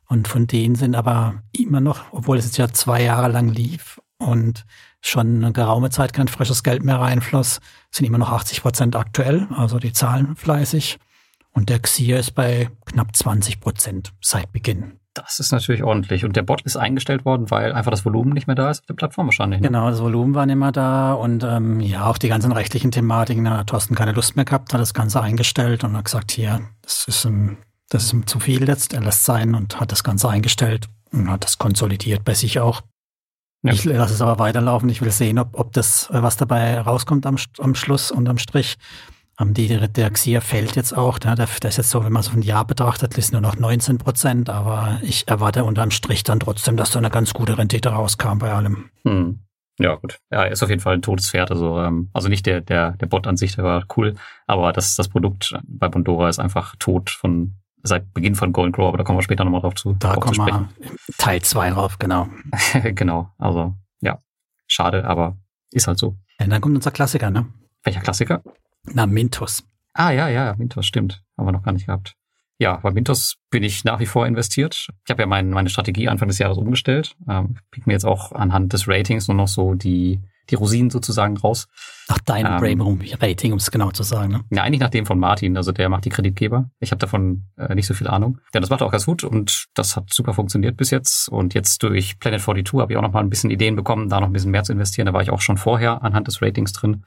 Und 0.09 0.27
von 0.27 0.47
denen 0.47 0.75
sind 0.75 0.95
aber 0.95 1.43
immer 1.53 1.81
noch, 1.81 2.13
obwohl 2.13 2.39
es 2.39 2.47
jetzt 2.47 2.57
ja 2.57 2.69
zwei 2.69 3.03
Jahre 3.03 3.29
lang 3.29 3.49
lief 3.49 4.01
und 4.19 4.65
schon 5.01 5.37
eine 5.45 5.53
geraume 5.53 5.91
Zeit 5.91 6.13
kein 6.13 6.29
frisches 6.29 6.63
Geld 6.63 6.83
mehr 6.83 6.99
reinfloss, 6.99 7.61
sind 7.91 8.07
immer 8.07 8.19
noch 8.19 8.33
80 8.33 8.63
Prozent 8.63 8.97
aktuell, 8.97 9.47
also 9.55 9.79
die 9.79 9.93
zahlen 9.93 10.35
fleißig. 10.35 10.99
Und 11.53 11.69
der 11.69 11.81
XIR 11.81 12.19
ist 12.19 12.35
bei 12.35 12.71
knapp 12.87 13.15
20 13.15 13.61
Prozent 13.61 14.13
seit 14.21 14.53
Beginn. 14.53 14.99
Das 15.15 15.41
ist 15.41 15.51
natürlich 15.51 15.83
ordentlich. 15.83 16.25
Und 16.25 16.37
der 16.37 16.43
Bot 16.43 16.63
ist 16.63 16.77
eingestellt 16.77 17.25
worden, 17.25 17.51
weil 17.51 17.73
einfach 17.73 17.91
das 17.91 18.05
Volumen 18.05 18.33
nicht 18.33 18.47
mehr 18.47 18.55
da 18.55 18.71
ist 18.71 18.81
auf 18.81 18.87
der 18.87 18.95
Plattform 18.95 19.27
wahrscheinlich. 19.27 19.61
Ne? 19.61 19.67
Genau, 19.67 19.91
das 19.91 20.01
Volumen 20.01 20.35
war 20.35 20.47
nicht 20.47 20.57
mehr 20.57 20.71
da 20.73 21.13
und 21.15 21.43
ähm, 21.43 21.81
ja, 21.81 22.07
auch 22.07 22.19
die 22.19 22.29
ganzen 22.29 22.53
rechtlichen 22.53 22.93
Thematiken. 22.93 23.45
Da 23.45 23.59
hat 23.59 23.67
Thorsten 23.69 23.97
keine 23.97 24.13
Lust 24.13 24.37
mehr 24.37 24.45
gehabt, 24.45 24.73
hat 24.73 24.81
das 24.81 24.95
Ganze 24.95 25.21
eingestellt 25.21 25.83
und 25.83 25.97
hat 25.97 26.05
gesagt, 26.05 26.31
hier, 26.31 26.61
das 26.83 27.09
ist 27.09 27.25
ein 27.25 27.59
das 27.89 28.05
ist 28.05 28.13
ihm 28.13 28.27
zu 28.27 28.41
viel 28.41 28.69
jetzt. 28.69 28.93
Er 28.93 29.01
lässt 29.01 29.25
sein 29.25 29.55
und 29.55 29.81
hat 29.81 29.93
das 29.93 30.05
Ganze 30.05 30.29
eingestellt 30.29 30.89
und 31.13 31.31
hat 31.31 31.45
das 31.45 31.59
konsolidiert 31.59 32.25
bei 32.25 32.35
sich 32.35 32.61
auch. 32.61 32.83
Ja. 33.63 33.73
Ich 33.73 33.85
lasse 33.85 34.15
es 34.15 34.23
aber 34.23 34.39
weiterlaufen. 34.39 34.89
Ich 34.89 35.03
will 35.03 35.11
sehen, 35.11 35.39
ob, 35.39 35.59
ob 35.59 35.73
das, 35.73 36.09
was 36.13 36.37
dabei 36.37 36.81
rauskommt 36.81 37.27
am, 37.27 37.37
am 37.59 37.75
Schluss 37.75 38.11
und 38.11 38.29
am 38.29 38.39
Strich. 38.39 38.77
Um, 39.41 39.55
die, 39.55 39.69
der 39.69 40.11
Xia 40.11 40.41
fällt 40.41 40.75
jetzt 40.75 40.97
auch. 40.97 41.19
Der, 41.19 41.37
der 41.37 41.47
ist 41.47 41.77
jetzt 41.77 41.91
so, 41.91 42.05
wenn 42.05 42.13
man 42.13 42.25
so 42.25 42.33
ein 42.33 42.43
Jahr 42.43 42.67
betrachtet, 42.67 43.17
ist 43.17 43.33
nur 43.33 43.41
noch 43.41 43.57
19 43.57 43.99
Prozent. 43.99 44.51
Aber 44.51 44.99
ich 45.03 45.29
erwarte 45.29 45.65
unterm 45.65 45.93
Strich 45.93 46.25
dann 46.25 46.41
trotzdem, 46.41 46.77
dass 46.77 46.91
da 46.91 46.99
eine 46.99 47.11
ganz 47.11 47.35
gute 47.35 47.57
Rendite 47.57 47.91
rauskam 47.91 48.39
bei 48.39 48.53
allem. 48.53 48.91
Hm. 49.05 49.41
Ja, 49.79 49.95
gut. 49.95 50.19
Ja, 50.31 50.45
er 50.45 50.51
ist 50.51 50.63
auf 50.63 50.71
jeden 50.71 50.81
Fall 50.81 50.95
ein 50.95 51.03
totes 51.03 51.31
Pferd. 51.31 51.53
Also, 51.53 51.81
ähm, 51.81 52.11
also 52.13 52.29
nicht 52.29 52.47
der, 52.47 52.61
der, 52.61 52.93
der 52.93 53.07
Bot 53.07 53.29
an 53.29 53.37
sich, 53.37 53.55
der 53.55 53.65
war 53.65 53.85
cool, 53.97 54.17
aber 54.49 54.73
das, 54.73 54.97
das 54.97 55.09
Produkt 55.09 55.57
bei 55.69 55.89
Bondora 55.89 56.29
ist 56.29 56.41
einfach 56.41 56.75
tot 56.81 57.11
von 57.11 57.55
seit 57.89 58.13
Beginn 58.15 58.35
von 58.35 58.53
Golden 58.53 58.73
Grow, 58.73 58.89
aber 58.89 58.99
da 58.99 59.05
kommen 59.05 59.19
wir 59.19 59.23
später 59.23 59.45
nochmal 59.45 59.61
drauf 59.61 59.75
zu. 59.75 59.95
Da 59.95 60.15
kommen 60.15 60.37
wir 60.37 60.69
Teil 61.19 61.43
2 61.43 61.71
drauf, 61.71 61.99
genau. 61.99 62.29
genau, 62.95 63.31
also 63.39 63.75
ja, 64.01 64.19
schade, 64.67 65.05
aber 65.05 65.37
ist 65.73 65.89
halt 65.89 65.99
so. 65.99 66.17
Ja, 66.39 66.47
dann 66.47 66.61
kommt 66.61 66.77
unser 66.77 66.91
Klassiker, 66.91 67.31
ne? 67.31 67.47
Welcher 67.83 68.01
Klassiker? 68.01 68.43
Na, 68.85 69.07
Mintos. 69.07 69.65
Ah, 69.93 70.11
ja, 70.11 70.29
ja, 70.29 70.55
Mintos, 70.57 70.87
stimmt. 70.87 71.23
Haben 71.37 71.49
wir 71.49 71.53
noch 71.53 71.65
gar 71.65 71.73
nicht 71.73 71.87
gehabt. 71.87 72.15
Ja, 72.59 72.77
bei 72.77 72.91
Mintos 72.91 73.37
bin 73.51 73.63
ich 73.63 73.85
nach 73.85 74.01
wie 74.01 74.07
vor 74.07 74.27
investiert. 74.27 74.89
Ich 75.05 75.11
habe 75.11 75.23
ja 75.23 75.27
mein, 75.27 75.51
meine 75.51 75.69
Strategie 75.69 76.09
Anfang 76.09 76.29
des 76.29 76.39
Jahres 76.39 76.59
umgestellt. 76.59 77.17
Ähm, 77.29 77.57
pick 77.71 77.87
mir 77.87 77.93
jetzt 77.93 78.05
auch 78.05 78.33
anhand 78.33 78.73
des 78.73 78.89
Ratings 78.89 79.29
nur 79.29 79.37
noch 79.37 79.49
so 79.49 79.75
die, 79.75 80.21
die 80.51 80.55
Rosinen 80.55 80.91
sozusagen 80.91 81.37
raus. 81.37 81.69
Nach 82.09 82.19
deinem 82.19 82.65
ähm, 82.65 83.01
Rating, 83.21 83.53
um 83.53 83.59
es 83.59 83.71
genau 83.71 83.91
zu 83.91 84.03
sagen. 84.03 84.33
Ne? 84.33 84.45
Ja, 84.51 84.63
eigentlich 84.63 84.81
nach 84.81 84.91
dem 84.91 85.07
von 85.07 85.19
Martin, 85.19 85.57
also 85.57 85.73
der 85.73 85.89
macht 85.89 86.05
die 86.05 86.11
Kreditgeber. 86.11 86.71
Ich 86.81 86.91
habe 86.91 86.99
davon 86.99 87.45
äh, 87.57 87.75
nicht 87.75 87.87
so 87.87 87.95
viel 87.95 88.09
Ahnung. 88.09 88.39
Ja, 88.55 88.61
das 88.61 88.71
macht 88.71 88.83
auch 88.83 88.91
ganz 88.91 89.07
gut 89.07 89.25
und 89.25 89.67
das 89.75 89.97
hat 89.97 90.13
super 90.13 90.33
funktioniert 90.33 90.77
bis 90.77 90.91
jetzt. 90.91 91.29
Und 91.29 91.55
jetzt 91.55 91.83
durch 91.83 92.19
Planet 92.19 92.41
42 92.41 92.81
habe 92.81 92.93
ich 92.93 92.97
auch 92.97 93.03
noch 93.03 93.13
mal 93.13 93.21
ein 93.21 93.31
bisschen 93.31 93.51
Ideen 93.51 93.77
bekommen, 93.77 94.09
da 94.09 94.21
noch 94.21 94.29
ein 94.29 94.33
bisschen 94.33 94.51
mehr 94.51 94.65
zu 94.65 94.73
investieren. 94.73 95.07
Da 95.07 95.13
war 95.13 95.23
ich 95.23 95.31
auch 95.31 95.41
schon 95.41 95.59
vorher 95.59 96.03
anhand 96.03 96.29
des 96.29 96.41
Ratings 96.41 96.73
drin. 96.73 97.05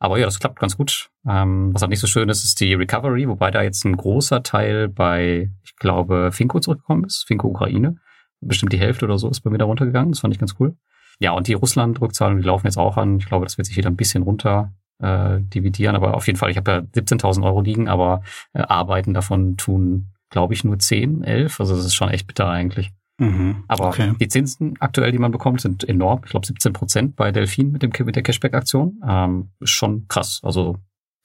Aber 0.00 0.18
ja, 0.18 0.26
das 0.26 0.38
klappt 0.38 0.60
ganz 0.60 0.76
gut. 0.76 1.10
Ähm, 1.28 1.74
was 1.74 1.82
halt 1.82 1.90
nicht 1.90 2.00
so 2.00 2.06
schön 2.06 2.28
ist, 2.28 2.44
ist 2.44 2.60
die 2.60 2.74
Recovery, 2.74 3.28
wobei 3.28 3.50
da 3.50 3.62
jetzt 3.62 3.84
ein 3.84 3.96
großer 3.96 4.42
Teil 4.42 4.88
bei, 4.88 5.50
ich 5.64 5.76
glaube, 5.76 6.30
Finko 6.32 6.60
zurückgekommen 6.60 7.04
ist, 7.04 7.24
Finko 7.26 7.48
Ukraine. 7.48 7.96
Bestimmt 8.40 8.72
die 8.72 8.78
Hälfte 8.78 9.04
oder 9.04 9.18
so 9.18 9.28
ist 9.28 9.40
bei 9.40 9.50
mir 9.50 9.58
da 9.58 9.64
runtergegangen. 9.64 10.12
Das 10.12 10.20
fand 10.20 10.32
ich 10.32 10.38
ganz 10.38 10.54
cool. 10.60 10.76
Ja, 11.20 11.32
und 11.32 11.48
die 11.48 11.54
Russland-Rückzahlungen, 11.54 12.42
die 12.42 12.46
laufen 12.46 12.66
jetzt 12.66 12.78
auch 12.78 12.96
an. 12.96 13.18
Ich 13.18 13.26
glaube, 13.26 13.44
das 13.44 13.58
wird 13.58 13.66
sich 13.66 13.76
wieder 13.76 13.90
ein 13.90 13.96
bisschen 13.96 14.22
runter 14.22 14.72
äh, 15.00 15.40
dividieren. 15.40 15.96
Aber 15.96 16.14
auf 16.14 16.26
jeden 16.26 16.38
Fall, 16.38 16.50
ich 16.50 16.56
habe 16.56 16.70
ja 16.70 16.78
17.000 16.78 17.44
Euro 17.44 17.60
liegen, 17.60 17.88
aber 17.88 18.22
äh, 18.52 18.60
Arbeiten 18.60 19.14
davon 19.14 19.56
tun, 19.56 20.12
glaube 20.30 20.54
ich, 20.54 20.64
nur 20.64 20.78
10, 20.78 21.22
11. 21.22 21.60
Also 21.60 21.76
das 21.76 21.84
ist 21.84 21.94
schon 21.94 22.10
echt 22.10 22.26
bitter 22.26 22.48
eigentlich. 22.48 22.92
Mhm, 23.20 23.64
Aber 23.66 23.88
okay. 23.88 24.12
die 24.20 24.28
Zinsen 24.28 24.76
aktuell, 24.78 25.10
die 25.10 25.18
man 25.18 25.32
bekommt, 25.32 25.60
sind 25.60 25.88
enorm. 25.88 26.20
Ich 26.24 26.30
glaube 26.30 26.46
17 26.46 26.72
Prozent 26.72 27.16
bei 27.16 27.32
Delfin 27.32 27.72
mit, 27.72 27.82
dem, 27.82 27.90
mit 28.04 28.14
der 28.14 28.22
Cashback-Aktion. 28.22 29.00
Ähm, 29.06 29.50
ist 29.58 29.70
schon 29.70 30.06
krass. 30.06 30.40
Also 30.44 30.76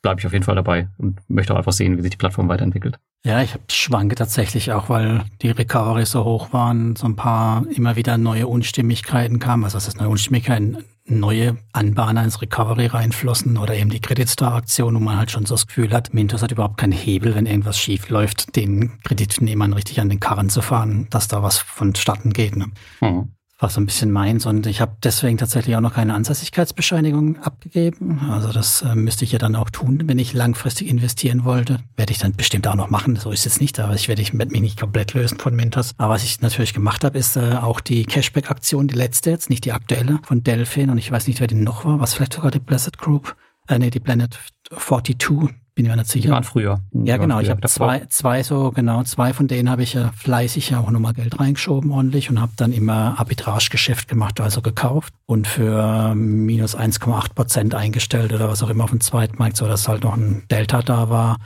bleibe 0.02 0.20
ich 0.20 0.26
auf 0.26 0.34
jeden 0.34 0.44
Fall 0.44 0.56
dabei 0.56 0.90
und 0.98 1.20
möchte 1.30 1.54
auch 1.54 1.58
einfach 1.58 1.72
sehen, 1.72 1.98
wie 1.98 2.02
sich 2.02 2.12
die 2.12 2.18
Plattform 2.18 2.50
weiterentwickelt. 2.50 3.00
Ja, 3.26 3.42
ich 3.42 3.56
schwanke 3.70 4.16
tatsächlich 4.16 4.74
auch, 4.74 4.90
weil 4.90 5.24
die 5.42 5.50
Recovery 5.50 6.06
so 6.06 6.26
hoch 6.26 6.52
waren, 6.52 6.98
so 6.98 7.06
ein 7.06 7.16
paar 7.16 7.66
immer 7.68 7.96
wieder 7.96 8.18
neue 8.18 8.48
Unstimmigkeiten 8.48 9.40
kamen. 9.40 9.64
Also 9.64 9.78
was 9.78 9.88
ist 9.88 9.98
neue 9.98 10.10
Unstimmigkeiten? 10.10 10.84
Neue 11.06 11.58
Anbahner 11.72 12.24
ins 12.24 12.42
Recovery 12.42 12.88
reinflossen 12.88 13.58
oder 13.58 13.76
eben 13.76 13.90
die 13.90 14.02
Credit 14.02 14.28
Star 14.28 14.56
Aktion, 14.56 14.96
wo 14.96 15.00
man 15.00 15.18
halt 15.18 15.32
schon 15.32 15.46
so 15.46 15.56
das 15.56 15.68
Gefühl 15.68 15.94
hat, 15.94 16.14
Mintos 16.14 16.42
hat 16.42 16.52
überhaupt 16.52 16.78
keinen 16.78 16.92
Hebel, 16.92 17.36
wenn 17.36 17.46
irgendwas 17.46 17.78
schief 17.78 18.10
läuft, 18.10 18.58
den 18.58 19.02
Kreditnehmern 19.04 19.74
richtig 19.74 20.02
an 20.02 20.10
den 20.10 20.20
Karren 20.20 20.50
zu 20.50 20.62
fahren, 20.62 21.08
dass 21.10 21.30
da 21.30 21.42
was 21.42 21.58
vonstatten 21.58 22.34
geht. 22.34 22.58
Ne? 22.58 22.68
Mhm 23.00 23.30
war 23.60 23.70
so 23.70 23.80
ein 23.80 23.86
bisschen 23.86 24.12
meins 24.12 24.46
und 24.46 24.66
ich 24.68 24.82
habe 24.82 24.98
deswegen 25.04 25.38
tatsächlich 25.38 25.76
auch 25.76 25.82
noch 25.82 25.94
keine 25.94 26.14
Ansässigkeitsbescheinigung 26.16 27.38
abgegeben. 27.38 28.20
Also 28.30 28.52
das 28.52 28.82
äh, 28.82 28.96
müsste 28.96 29.24
ich 29.24 29.32
ja 29.32 29.40
dann 29.40 29.56
auch 29.56 29.70
tun, 29.70 30.04
wenn 30.06 30.20
ich 30.20 30.34
langfristig 30.34 30.90
investieren 30.90 31.46
wollte. 31.46 31.80
Werde 31.96 32.12
ich 32.12 32.18
dann 32.18 32.34
bestimmt 32.34 32.68
auch 32.68 32.76
noch 32.76 32.90
machen, 32.90 33.16
so 33.16 33.32
ist 33.32 33.46
es 33.46 33.62
nicht, 33.62 33.80
aber 33.80 33.94
ich 33.94 34.08
werde 34.08 34.22
ich 34.22 34.34
mich 34.34 34.50
nicht 34.50 34.80
komplett 34.80 35.14
lösen 35.14 35.40
von 35.40 35.56
Mintos. 35.56 35.94
Aber 35.98 36.14
was 36.14 36.24
ich 36.24 36.42
natürlich 36.42 36.74
gemacht 36.74 37.04
habe, 37.04 37.18
ist 37.18 37.38
äh, 37.38 37.56
auch 37.62 37.80
die 37.80 38.06
Cashback-Aktion, 38.06 38.88
die 38.88 38.96
letzte 38.96 39.30
jetzt, 39.30 39.50
nicht 39.50 39.66
die 39.66 39.72
aktuelle, 39.72 40.20
von 40.24 40.44
Delphin 40.44 40.90
und 40.90 40.98
ich 40.98 41.12
weiß 41.12 41.28
nicht, 41.28 41.40
wer 41.40 41.48
die 41.48 41.56
noch 41.56 41.86
war, 41.86 42.00
was 42.00 42.14
vielleicht 42.14 42.34
sogar 42.34 42.52
die 42.52 42.60
Blessed 42.60 42.98
Group, 42.98 43.36
äh, 43.68 43.80
nee, 43.80 43.92
die 43.92 44.00
Planet 44.00 44.38
42, 44.78 45.54
bin 45.76 45.88
mir 45.88 45.96
nicht 45.96 46.10
sicher. 46.10 46.28
Die 46.28 46.32
waren 46.32 46.44
früher. 46.44 46.82
Die 46.92 47.08
ja, 47.08 47.18
genau. 47.18 47.36
Früher. 47.36 47.44
Ich 47.44 47.50
habe 47.50 47.68
zwei, 47.68 48.06
zwei 48.10 48.44
so, 48.44 48.72
genau, 48.72 49.04
zwei 49.04 49.34
von 49.34 49.48
denen 49.48 49.70
habe 49.70 49.84
ich 49.84 49.94
ja 49.94 50.12
fleißig 50.12 50.70
ja 50.70 50.80
auch 50.80 50.92
nochmal 50.92 51.14
Geld 51.14 51.40
reingeschoben 51.40 51.92
ordentlich 51.92 52.30
und 52.30 52.40
habe 52.40 52.52
dann 52.56 52.74
immer 52.74 53.20
Arbitragegeschäft 53.20 54.08
gemacht, 54.08 54.40
also 54.40 54.62
gekauft 54.62 55.14
und 55.26 55.48
für 55.48 56.14
minus 56.16 56.78
1,8 56.78 57.34
Prozent 57.34 57.76
eingestellt 57.76 58.34
oder 58.34 58.50
was 58.50 58.62
auch 58.62 58.70
immer 58.70 58.84
auf 58.84 58.92
dem 58.92 59.02
Zweitmarkt, 59.02 59.58
so 59.58 59.68
dass 59.68 59.88
halt 59.88 60.04
noch 60.04 60.16
ein 60.16 60.44
Delta 60.52 60.82
da 60.82 61.10
war. 61.10 61.38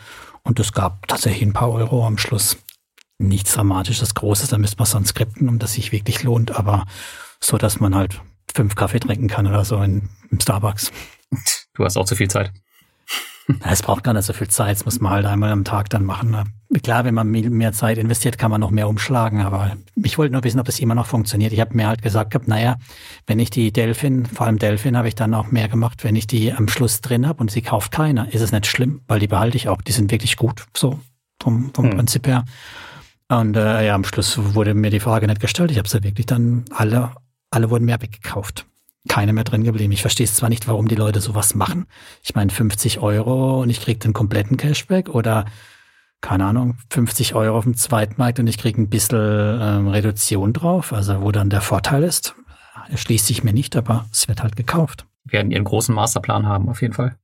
Und 0.43 0.59
es 0.59 0.71
gab 0.73 1.07
tatsächlich 1.07 1.43
ein 1.43 1.53
paar 1.53 1.71
Euro 1.71 2.05
am 2.05 2.17
Schluss. 2.17 2.57
Nichts 3.19 3.53
Dramatisches, 3.53 4.13
Großes, 4.13 4.49
da 4.49 4.57
müsste 4.57 4.77
man 4.77 4.85
sonst 4.85 5.09
skripten, 5.09 5.49
um 5.49 5.59
das 5.59 5.73
sich 5.73 5.91
wirklich 5.91 6.23
lohnt, 6.23 6.55
aber 6.55 6.85
so, 7.39 7.57
dass 7.57 7.79
man 7.79 7.95
halt 7.95 8.21
fünf 8.53 8.75
Kaffee 8.75 8.99
trinken 8.99 9.27
kann 9.27 9.47
oder 9.47 9.65
so 9.65 9.81
in, 9.81 10.09
im 10.29 10.39
Starbucks. 10.39 10.91
Du 11.73 11.83
hast 11.83 11.97
auch 11.97 12.05
zu 12.05 12.15
viel 12.15 12.29
Zeit. 12.29 12.51
Es 13.63 13.81
braucht 13.81 14.03
gar 14.03 14.13
nicht 14.13 14.25
so 14.25 14.33
viel 14.33 14.49
Zeit, 14.49 14.75
das 14.75 14.85
muss 14.85 14.99
man 14.99 15.13
halt 15.13 15.25
einmal 15.25 15.51
am 15.51 15.63
Tag 15.63 15.89
dann 15.89 16.03
machen. 16.03 16.31
Ne? 16.31 16.43
Klar, 16.83 17.05
wenn 17.05 17.13
man 17.13 17.29
mehr 17.29 17.71
Zeit 17.71 17.97
investiert, 17.97 18.37
kann 18.37 18.51
man 18.51 18.59
noch 18.59 18.71
mehr 18.71 18.89
umschlagen, 18.89 19.41
aber 19.41 19.77
ich 19.95 20.17
wollte 20.17 20.33
nur 20.33 20.43
wissen, 20.43 20.59
ob 20.59 20.65
das 20.65 20.79
immer 20.79 20.95
noch 20.95 21.07
funktioniert. 21.07 21.53
Ich 21.53 21.61
habe 21.61 21.75
mir 21.75 21.87
halt 21.87 22.01
gesagt 22.01 22.31
gehabt, 22.31 22.49
naja, 22.49 22.75
wenn 23.25 23.39
ich 23.39 23.49
die 23.49 23.71
Delfin, 23.71 24.25
vor 24.25 24.47
allem 24.47 24.59
Delfin 24.59 24.97
habe 24.97 25.07
ich 25.07 25.15
dann 25.15 25.33
auch 25.33 25.49
mehr 25.49 25.69
gemacht, 25.69 26.03
wenn 26.03 26.17
ich 26.17 26.27
die 26.27 26.51
am 26.51 26.67
Schluss 26.67 26.99
drin 26.99 27.25
habe 27.25 27.39
und 27.39 27.49
sie 27.49 27.61
kauft 27.61 27.91
keiner, 27.91 28.33
ist 28.33 28.41
es 28.41 28.51
nicht 28.51 28.67
schlimm, 28.67 29.01
weil 29.07 29.19
die 29.19 29.27
behalte 29.27 29.55
ich 29.55 29.69
auch. 29.69 29.81
Die 29.81 29.93
sind 29.93 30.11
wirklich 30.11 30.35
gut, 30.35 30.65
so 30.75 30.99
vom, 31.41 31.71
vom 31.73 31.85
hm. 31.85 31.95
Prinzip 31.95 32.27
her. 32.27 32.43
Und 33.29 33.55
äh, 33.55 33.85
ja, 33.85 33.95
am 33.95 34.03
Schluss 34.03 34.37
wurde 34.55 34.73
mir 34.73 34.89
die 34.89 34.99
Frage 34.99 35.27
nicht 35.27 35.41
gestellt. 35.41 35.71
Ich 35.71 35.77
habe 35.77 35.87
sie 35.87 36.03
wirklich 36.03 36.25
dann 36.25 36.65
alle, 36.71 37.11
alle 37.49 37.69
wurden 37.69 37.85
mehr 37.85 38.01
weggekauft 38.01 38.66
keine 39.07 39.33
mehr 39.33 39.43
drin 39.43 39.63
geblieben. 39.63 39.91
Ich 39.91 40.01
verstehe 40.01 40.25
es 40.25 40.35
zwar 40.35 40.49
nicht, 40.49 40.67
warum 40.67 40.87
die 40.87 40.95
Leute 40.95 41.21
sowas 41.21 41.55
machen. 41.55 41.85
Ich 42.23 42.35
meine 42.35 42.51
50 42.51 42.99
Euro 42.99 43.61
und 43.61 43.69
ich 43.69 43.81
kriege 43.81 43.99
den 43.99 44.13
kompletten 44.13 44.57
Cashback 44.57 45.09
oder 45.09 45.45
keine 46.21 46.45
Ahnung, 46.45 46.77
50 46.89 47.35
Euro 47.35 47.57
auf 47.57 47.63
dem 47.63 47.75
Zweitmarkt 47.75 48.39
und 48.39 48.47
ich 48.47 48.57
kriege 48.57 48.81
ein 48.81 48.89
bisschen 48.89 49.59
ähm, 49.61 49.87
Reduktion 49.87 50.51
drauf, 50.51 50.91
also 50.91 51.21
wo 51.21 51.31
dann 51.31 51.49
der 51.49 51.61
Vorteil 51.61 52.03
ist. 52.03 52.35
Erschließt 52.89 53.27
sich 53.27 53.43
mir 53.43 53.53
nicht, 53.53 53.75
aber 53.75 54.05
es 54.11 54.27
wird 54.27 54.41
halt 54.41 54.55
gekauft. 54.55 55.05
Wir 55.25 55.33
werden 55.33 55.51
ihren 55.51 55.63
großen 55.63 55.93
Masterplan 55.93 56.45
haben, 56.45 56.69
auf 56.69 56.81
jeden 56.81 56.93
Fall. 56.93 57.17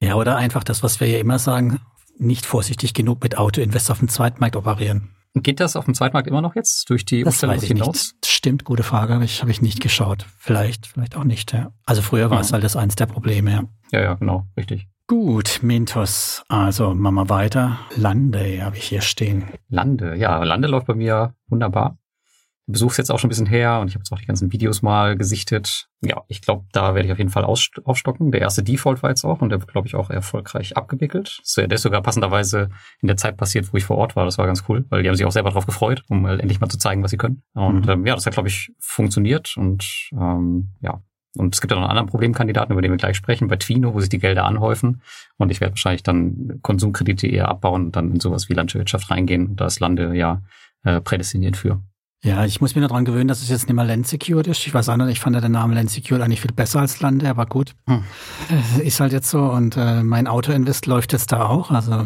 Ja, 0.00 0.14
oder 0.14 0.36
einfach 0.36 0.64
das, 0.64 0.82
was 0.82 1.00
wir 1.00 1.08
ja 1.08 1.18
immer 1.18 1.38
sagen, 1.38 1.80
nicht 2.16 2.46
vorsichtig 2.46 2.94
genug 2.94 3.22
mit 3.22 3.36
Auto-Invest 3.36 3.90
auf 3.90 3.98
dem 3.98 4.08
Zweitmarkt 4.08 4.56
operieren. 4.56 5.10
Geht 5.34 5.60
das 5.60 5.76
auf 5.76 5.84
dem 5.84 5.94
Zweitmarkt 5.94 6.26
immer 6.26 6.40
noch 6.42 6.56
jetzt 6.56 6.90
durch 6.90 7.04
die 7.04 7.22
das 7.22 7.34
Umstellung 7.34 7.60
hinaus? 7.60 8.14
Nicht. 8.14 8.26
Stimmt, 8.26 8.64
gute 8.64 8.82
Frage, 8.82 9.14
habe 9.14 9.24
ich, 9.24 9.42
hab 9.42 9.48
ich 9.48 9.62
nicht 9.62 9.80
geschaut. 9.80 10.26
Vielleicht, 10.38 10.86
vielleicht 10.88 11.16
auch 11.16 11.24
nicht, 11.24 11.52
ja. 11.52 11.72
Also 11.84 12.02
früher 12.02 12.30
war 12.30 12.38
ja. 12.38 12.42
es 12.42 12.52
halt 12.52 12.64
das 12.64 12.74
eins 12.74 12.96
der 12.96 13.06
Probleme, 13.06 13.50
ja. 13.52 13.62
Ja, 13.92 14.00
ja, 14.00 14.14
genau, 14.14 14.46
richtig. 14.56 14.88
Gut, 15.06 15.60
Mintos. 15.62 16.44
Also 16.48 16.94
machen 16.94 17.14
wir 17.14 17.28
weiter. 17.28 17.78
Lande 17.96 18.64
habe 18.64 18.76
ich 18.76 18.84
hier 18.84 19.00
stehen. 19.00 19.44
Lande, 19.68 20.16
ja, 20.16 20.42
Lande 20.44 20.68
läuft 20.68 20.86
bei 20.86 20.94
mir 20.94 21.34
wunderbar. 21.48 21.98
Besuch 22.72 22.92
ist 22.92 22.96
jetzt 22.98 23.10
auch 23.10 23.18
schon 23.18 23.28
ein 23.28 23.30
bisschen 23.30 23.46
her 23.46 23.80
und 23.80 23.88
ich 23.88 23.94
habe 23.94 24.00
jetzt 24.00 24.12
auch 24.12 24.18
die 24.18 24.26
ganzen 24.26 24.52
Videos 24.52 24.82
mal 24.82 25.16
gesichtet. 25.16 25.88
Ja, 26.00 26.22
ich 26.28 26.40
glaube, 26.42 26.64
da 26.72 26.94
werde 26.94 27.06
ich 27.06 27.12
auf 27.12 27.18
jeden 27.18 27.30
Fall 27.30 27.44
aufstocken. 27.44 28.32
Der 28.32 28.40
erste 28.40 28.62
Default 28.62 29.02
war 29.02 29.10
jetzt 29.10 29.24
auch 29.24 29.40
und 29.40 29.50
der 29.50 29.60
wird, 29.60 29.70
glaube 29.70 29.86
ich, 29.86 29.94
auch 29.94 30.10
erfolgreich 30.10 30.76
abgewickelt. 30.76 31.40
Der 31.56 31.70
ist 31.70 31.82
sogar 31.82 32.02
passenderweise 32.02 32.70
in 33.00 33.08
der 33.08 33.16
Zeit 33.16 33.36
passiert, 33.36 33.72
wo 33.72 33.76
ich 33.76 33.84
vor 33.84 33.98
Ort 33.98 34.16
war. 34.16 34.24
Das 34.24 34.38
war 34.38 34.46
ganz 34.46 34.64
cool, 34.68 34.84
weil 34.88 35.02
die 35.02 35.08
haben 35.08 35.16
sich 35.16 35.26
auch 35.26 35.32
selber 35.32 35.50
darauf 35.50 35.66
gefreut, 35.66 36.02
um 36.08 36.26
endlich 36.26 36.60
mal 36.60 36.68
zu 36.68 36.78
zeigen, 36.78 37.02
was 37.02 37.10
sie 37.10 37.18
können. 37.18 37.42
Und 37.54 37.86
mhm. 37.86 37.92
ähm, 37.92 38.06
ja, 38.06 38.14
das 38.14 38.26
hat, 38.26 38.34
glaube 38.34 38.48
ich, 38.48 38.72
funktioniert 38.78 39.56
und 39.56 40.10
ähm, 40.12 40.70
ja, 40.80 41.02
und 41.36 41.54
es 41.54 41.60
gibt 41.60 41.70
ja 41.70 41.76
noch 41.76 41.84
einen 41.84 41.90
anderen 41.90 42.08
Problemkandidaten, 42.08 42.72
über 42.72 42.82
den 42.82 42.90
wir 42.90 42.98
gleich 42.98 43.16
sprechen, 43.16 43.48
bei 43.48 43.56
Twino, 43.56 43.94
wo 43.94 44.00
sich 44.00 44.08
die 44.08 44.18
Gelder 44.18 44.46
anhäufen. 44.46 45.02
Und 45.36 45.50
ich 45.50 45.60
werde 45.60 45.74
wahrscheinlich 45.74 46.02
dann 46.02 46.58
Konsumkredite 46.62 47.28
eher 47.28 47.48
abbauen 47.48 47.86
und 47.86 47.96
dann 47.96 48.10
in 48.10 48.20
sowas 48.20 48.48
wie 48.48 48.54
Landwirtschaft 48.54 49.10
reingehen. 49.10 49.46
Und 49.46 49.60
da 49.60 49.66
ist 49.66 49.78
Lande 49.78 50.14
ja 50.16 50.42
äh, 50.82 51.00
prädestiniert 51.00 51.56
für. 51.56 51.82
Ja, 52.22 52.44
ich 52.44 52.60
muss 52.60 52.74
mir 52.74 52.82
daran 52.82 53.06
gewöhnen, 53.06 53.28
dass 53.28 53.40
es 53.40 53.48
jetzt 53.48 53.66
nicht 53.66 53.74
mehr 53.74 53.84
Land 53.84 54.06
Secured 54.06 54.46
ist. 54.46 54.66
Ich 54.66 54.74
weiß 54.74 54.90
auch 54.90 54.96
nicht, 54.96 55.08
ich 55.08 55.20
fand 55.20 55.34
ja 55.36 55.40
den 55.40 55.52
Namen 55.52 55.74
Land 55.74 55.90
Secured 55.90 56.20
eigentlich 56.20 56.42
viel 56.42 56.52
besser 56.52 56.80
als 56.80 57.00
Lande, 57.00 57.28
aber 57.30 57.46
gut. 57.46 57.74
Hm. 57.86 58.04
Äh, 58.78 58.86
ist 58.86 59.00
halt 59.00 59.12
jetzt 59.12 59.30
so 59.30 59.40
und 59.44 59.76
äh, 59.76 60.02
mein 60.02 60.26
Autoinvest 60.26 60.86
läuft 60.86 61.14
jetzt 61.14 61.32
da 61.32 61.46
auch. 61.46 61.70
Also 61.70 62.04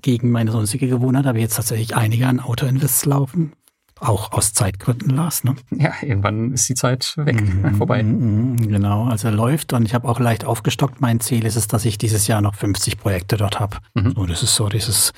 gegen 0.00 0.30
meine 0.30 0.52
sonstige 0.52 0.88
Gewohnheit 0.88 1.26
habe 1.26 1.38
ich 1.38 1.42
jetzt 1.42 1.56
tatsächlich 1.56 1.96
einige 1.96 2.28
an 2.28 2.38
Autoinvests 2.38 3.06
laufen. 3.06 3.52
Auch 3.98 4.32
aus 4.32 4.52
Zeitgründen, 4.52 5.08
Lars, 5.16 5.42
ne? 5.42 5.56
Ja, 5.70 5.94
irgendwann 6.02 6.52
ist 6.52 6.68
die 6.68 6.74
Zeit 6.74 7.14
weg, 7.16 7.40
mhm, 7.40 7.76
vorbei. 7.76 8.02
Mhm, 8.02 8.50
mhm, 8.52 8.68
genau, 8.68 9.06
also 9.06 9.30
läuft 9.30 9.72
und 9.72 9.86
ich 9.86 9.94
habe 9.94 10.06
auch 10.06 10.20
leicht 10.20 10.44
aufgestockt. 10.44 11.00
Mein 11.00 11.18
Ziel 11.20 11.46
ist 11.46 11.56
es, 11.56 11.66
dass 11.66 11.86
ich 11.86 11.96
dieses 11.96 12.26
Jahr 12.26 12.42
noch 12.42 12.54
50 12.54 12.98
Projekte 12.98 13.38
dort 13.38 13.58
habe. 13.58 13.78
Mhm. 13.94 14.12
So, 14.14 14.26
das 14.26 14.42
ist 14.42 14.54
so 14.54 14.68
dieses 14.68 15.14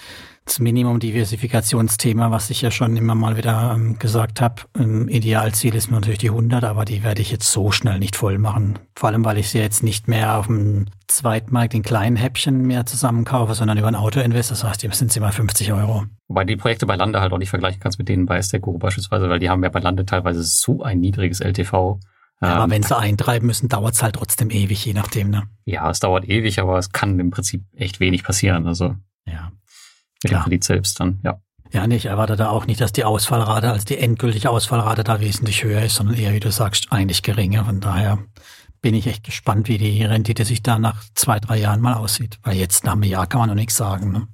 das 0.48 0.58
Minimum-Diversifikationsthema, 0.58 2.30
was 2.30 2.50
ich 2.50 2.62
ja 2.62 2.70
schon 2.70 2.96
immer 2.96 3.14
mal 3.14 3.36
wieder 3.36 3.72
ähm, 3.74 3.98
gesagt 3.98 4.40
habe. 4.40 4.62
Ähm, 4.78 5.08
Idealziel 5.08 5.74
ist 5.74 5.90
mir 5.90 5.96
natürlich 5.96 6.18
die 6.18 6.30
100, 6.30 6.64
aber 6.64 6.84
die 6.84 7.04
werde 7.04 7.22
ich 7.22 7.30
jetzt 7.30 7.50
so 7.50 7.70
schnell 7.70 7.98
nicht 7.98 8.16
voll 8.16 8.38
machen. 8.38 8.78
Vor 8.96 9.10
allem, 9.10 9.24
weil 9.24 9.38
ich 9.38 9.50
sie 9.50 9.58
jetzt 9.58 9.82
nicht 9.82 10.08
mehr 10.08 10.38
auf 10.38 10.46
dem 10.46 10.86
Zweitmarkt 11.06 11.74
in 11.74 11.82
kleinen 11.82 12.16
Häppchen 12.16 12.66
mehr 12.66 12.86
zusammenkaufe, 12.86 13.54
sondern 13.54 13.78
über 13.78 13.88
ein 13.88 13.94
Auto-Invest. 13.94 14.50
Das 14.50 14.64
heißt, 14.64 14.82
die 14.82 14.88
sind 14.90 15.14
immer 15.16 15.32
50 15.32 15.72
Euro. 15.72 16.04
Wobei 16.28 16.44
die 16.44 16.56
Projekte 16.56 16.86
bei 16.86 16.96
Lande 16.96 17.20
halt 17.20 17.32
auch 17.32 17.38
nicht 17.38 17.50
vergleichen 17.50 17.80
kannst 17.80 17.98
mit 17.98 18.08
denen 18.08 18.26
bei 18.26 18.40
Stecco 18.42 18.76
beispielsweise, 18.78 19.28
weil 19.28 19.38
die 19.38 19.50
haben 19.50 19.62
ja 19.62 19.70
bei 19.70 19.80
Lande 19.80 20.04
teilweise 20.04 20.42
so 20.42 20.82
ein 20.82 21.00
niedriges 21.00 21.40
LTV. 21.40 21.98
Ja, 22.40 22.54
aber 22.54 22.64
ähm, 22.64 22.70
wenn 22.70 22.82
sie 22.82 22.96
eintreiben 22.96 23.46
müssen, 23.46 23.68
dauert 23.68 23.94
es 23.94 24.02
halt 24.02 24.14
trotzdem 24.14 24.50
ewig, 24.50 24.84
je 24.84 24.92
nachdem. 24.92 25.30
Ne? 25.30 25.44
Ja, 25.64 25.90
es 25.90 26.00
dauert 26.00 26.28
ewig, 26.28 26.60
aber 26.60 26.78
es 26.78 26.92
kann 26.92 27.18
im 27.18 27.30
Prinzip 27.30 27.64
echt 27.74 28.00
wenig 28.00 28.22
passieren. 28.22 28.66
Also 28.66 28.94
ja. 29.26 29.52
Klar. 30.24 30.44
Kredit 30.44 30.64
selbst 30.64 30.98
dann, 31.00 31.20
ja. 31.22 31.40
Ja, 31.70 31.86
nee, 31.86 31.96
ich 31.96 32.06
erwarte 32.06 32.36
da 32.36 32.48
auch 32.48 32.66
nicht, 32.66 32.80
dass 32.80 32.92
die 32.92 33.04
Ausfallrate, 33.04 33.70
also 33.70 33.84
die 33.84 33.98
endgültige 33.98 34.48
Ausfallrate 34.48 35.04
da 35.04 35.20
wesentlich 35.20 35.64
höher 35.64 35.82
ist, 35.82 35.96
sondern 35.96 36.16
eher, 36.16 36.32
wie 36.32 36.40
du 36.40 36.50
sagst, 36.50 36.90
eigentlich 36.90 37.22
geringer. 37.22 37.66
Von 37.66 37.80
daher 37.80 38.18
bin 38.80 38.94
ich 38.94 39.06
echt 39.06 39.24
gespannt, 39.24 39.68
wie 39.68 39.76
die 39.76 40.02
Rendite 40.02 40.44
sich 40.44 40.62
da 40.62 40.78
nach 40.78 41.04
zwei, 41.14 41.38
drei 41.40 41.58
Jahren 41.58 41.80
mal 41.80 41.94
aussieht. 41.94 42.38
Weil 42.42 42.56
jetzt 42.56 42.84
nach 42.84 42.92
einem 42.92 43.02
Jahr 43.02 43.26
kann 43.26 43.40
man 43.40 43.50
noch 43.50 43.54
nichts 43.54 43.76
sagen. 43.76 44.12
Ne? 44.12 44.28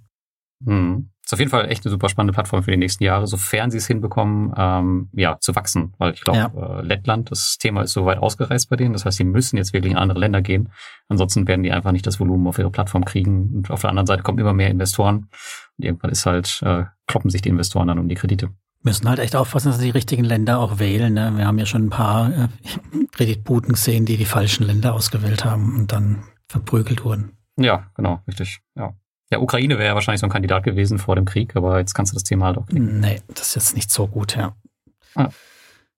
Hm. 0.64 1.10
Auf 1.34 1.38
jeden 1.38 1.50
Fall 1.50 1.70
echt 1.70 1.84
eine 1.84 1.90
super 1.90 2.08
spannende 2.08 2.32
Plattform 2.32 2.62
für 2.62 2.70
die 2.70 2.76
nächsten 2.76 3.04
Jahre, 3.04 3.26
sofern 3.26 3.70
sie 3.70 3.78
es 3.78 3.86
hinbekommen, 3.86 4.52
ähm, 4.56 5.08
ja, 5.12 5.38
zu 5.40 5.54
wachsen. 5.54 5.92
Weil 5.98 6.14
ich 6.14 6.22
glaube, 6.22 6.38
ja. 6.38 6.78
äh, 6.78 6.82
Lettland, 6.82 7.30
das 7.30 7.58
Thema 7.58 7.82
ist 7.82 7.92
so 7.92 8.06
weit 8.06 8.18
ausgereist 8.18 8.70
bei 8.70 8.76
denen. 8.76 8.92
Das 8.92 9.04
heißt, 9.04 9.18
sie 9.18 9.24
müssen 9.24 9.56
jetzt 9.56 9.72
wirklich 9.72 9.92
in 9.92 9.98
andere 9.98 10.18
Länder 10.18 10.42
gehen. 10.42 10.70
Ansonsten 11.08 11.46
werden 11.46 11.62
die 11.62 11.72
einfach 11.72 11.92
nicht 11.92 12.06
das 12.06 12.18
Volumen 12.18 12.46
auf 12.46 12.58
ihre 12.58 12.70
Plattform 12.70 13.04
kriegen. 13.04 13.50
Und 13.54 13.70
auf 13.70 13.82
der 13.82 13.90
anderen 13.90 14.06
Seite 14.06 14.22
kommen 14.22 14.38
immer 14.38 14.54
mehr 14.54 14.70
Investoren. 14.70 15.28
Und 15.78 15.84
irgendwann 15.84 16.10
ist 16.10 16.24
halt, 16.26 16.60
äh, 16.64 16.84
kloppen 17.06 17.30
sich 17.30 17.42
die 17.42 17.50
Investoren 17.50 17.88
dann 17.88 17.98
um 17.98 18.08
die 18.08 18.14
Kredite 18.14 18.50
müssen 18.84 19.08
halt 19.08 19.18
echt 19.18 19.34
aufpassen, 19.34 19.68
dass 19.68 19.78
sie 19.78 19.86
die 19.86 19.90
richtigen 19.90 20.24
Länder 20.24 20.58
auch 20.58 20.78
wählen. 20.78 21.14
Ne? 21.14 21.32
Wir 21.36 21.46
haben 21.46 21.58
ja 21.58 21.64
schon 21.64 21.86
ein 21.86 21.90
paar 21.90 22.30
äh, 22.30 22.48
Kreditbuden 23.12 23.72
gesehen, 23.72 24.04
die 24.04 24.18
die 24.18 24.26
falschen 24.26 24.66
Länder 24.66 24.92
ausgewählt 24.92 25.44
haben 25.44 25.74
und 25.74 25.90
dann 25.90 26.24
verprügelt 26.48 27.02
wurden. 27.02 27.38
Ja, 27.56 27.86
genau, 27.94 28.20
richtig. 28.28 28.60
Ja. 28.76 28.94
Ja, 29.34 29.40
Ukraine 29.40 29.78
wäre 29.78 29.88
ja 29.88 29.94
wahrscheinlich 29.96 30.20
so 30.20 30.26
ein 30.26 30.30
Kandidat 30.30 30.62
gewesen 30.62 31.00
vor 31.00 31.16
dem 31.16 31.24
Krieg, 31.24 31.56
aber 31.56 31.80
jetzt 31.80 31.92
kannst 31.92 32.12
du 32.12 32.14
das 32.14 32.22
Thema 32.22 32.46
halt 32.46 32.56
auch 32.56 32.66
knicken. 32.66 33.00
Nee, 33.00 33.20
das 33.34 33.48
ist 33.48 33.56
jetzt 33.56 33.74
nicht 33.74 33.90
so 33.90 34.06
gut, 34.06 34.36
ja. 34.36 34.54
Ah. 35.16 35.30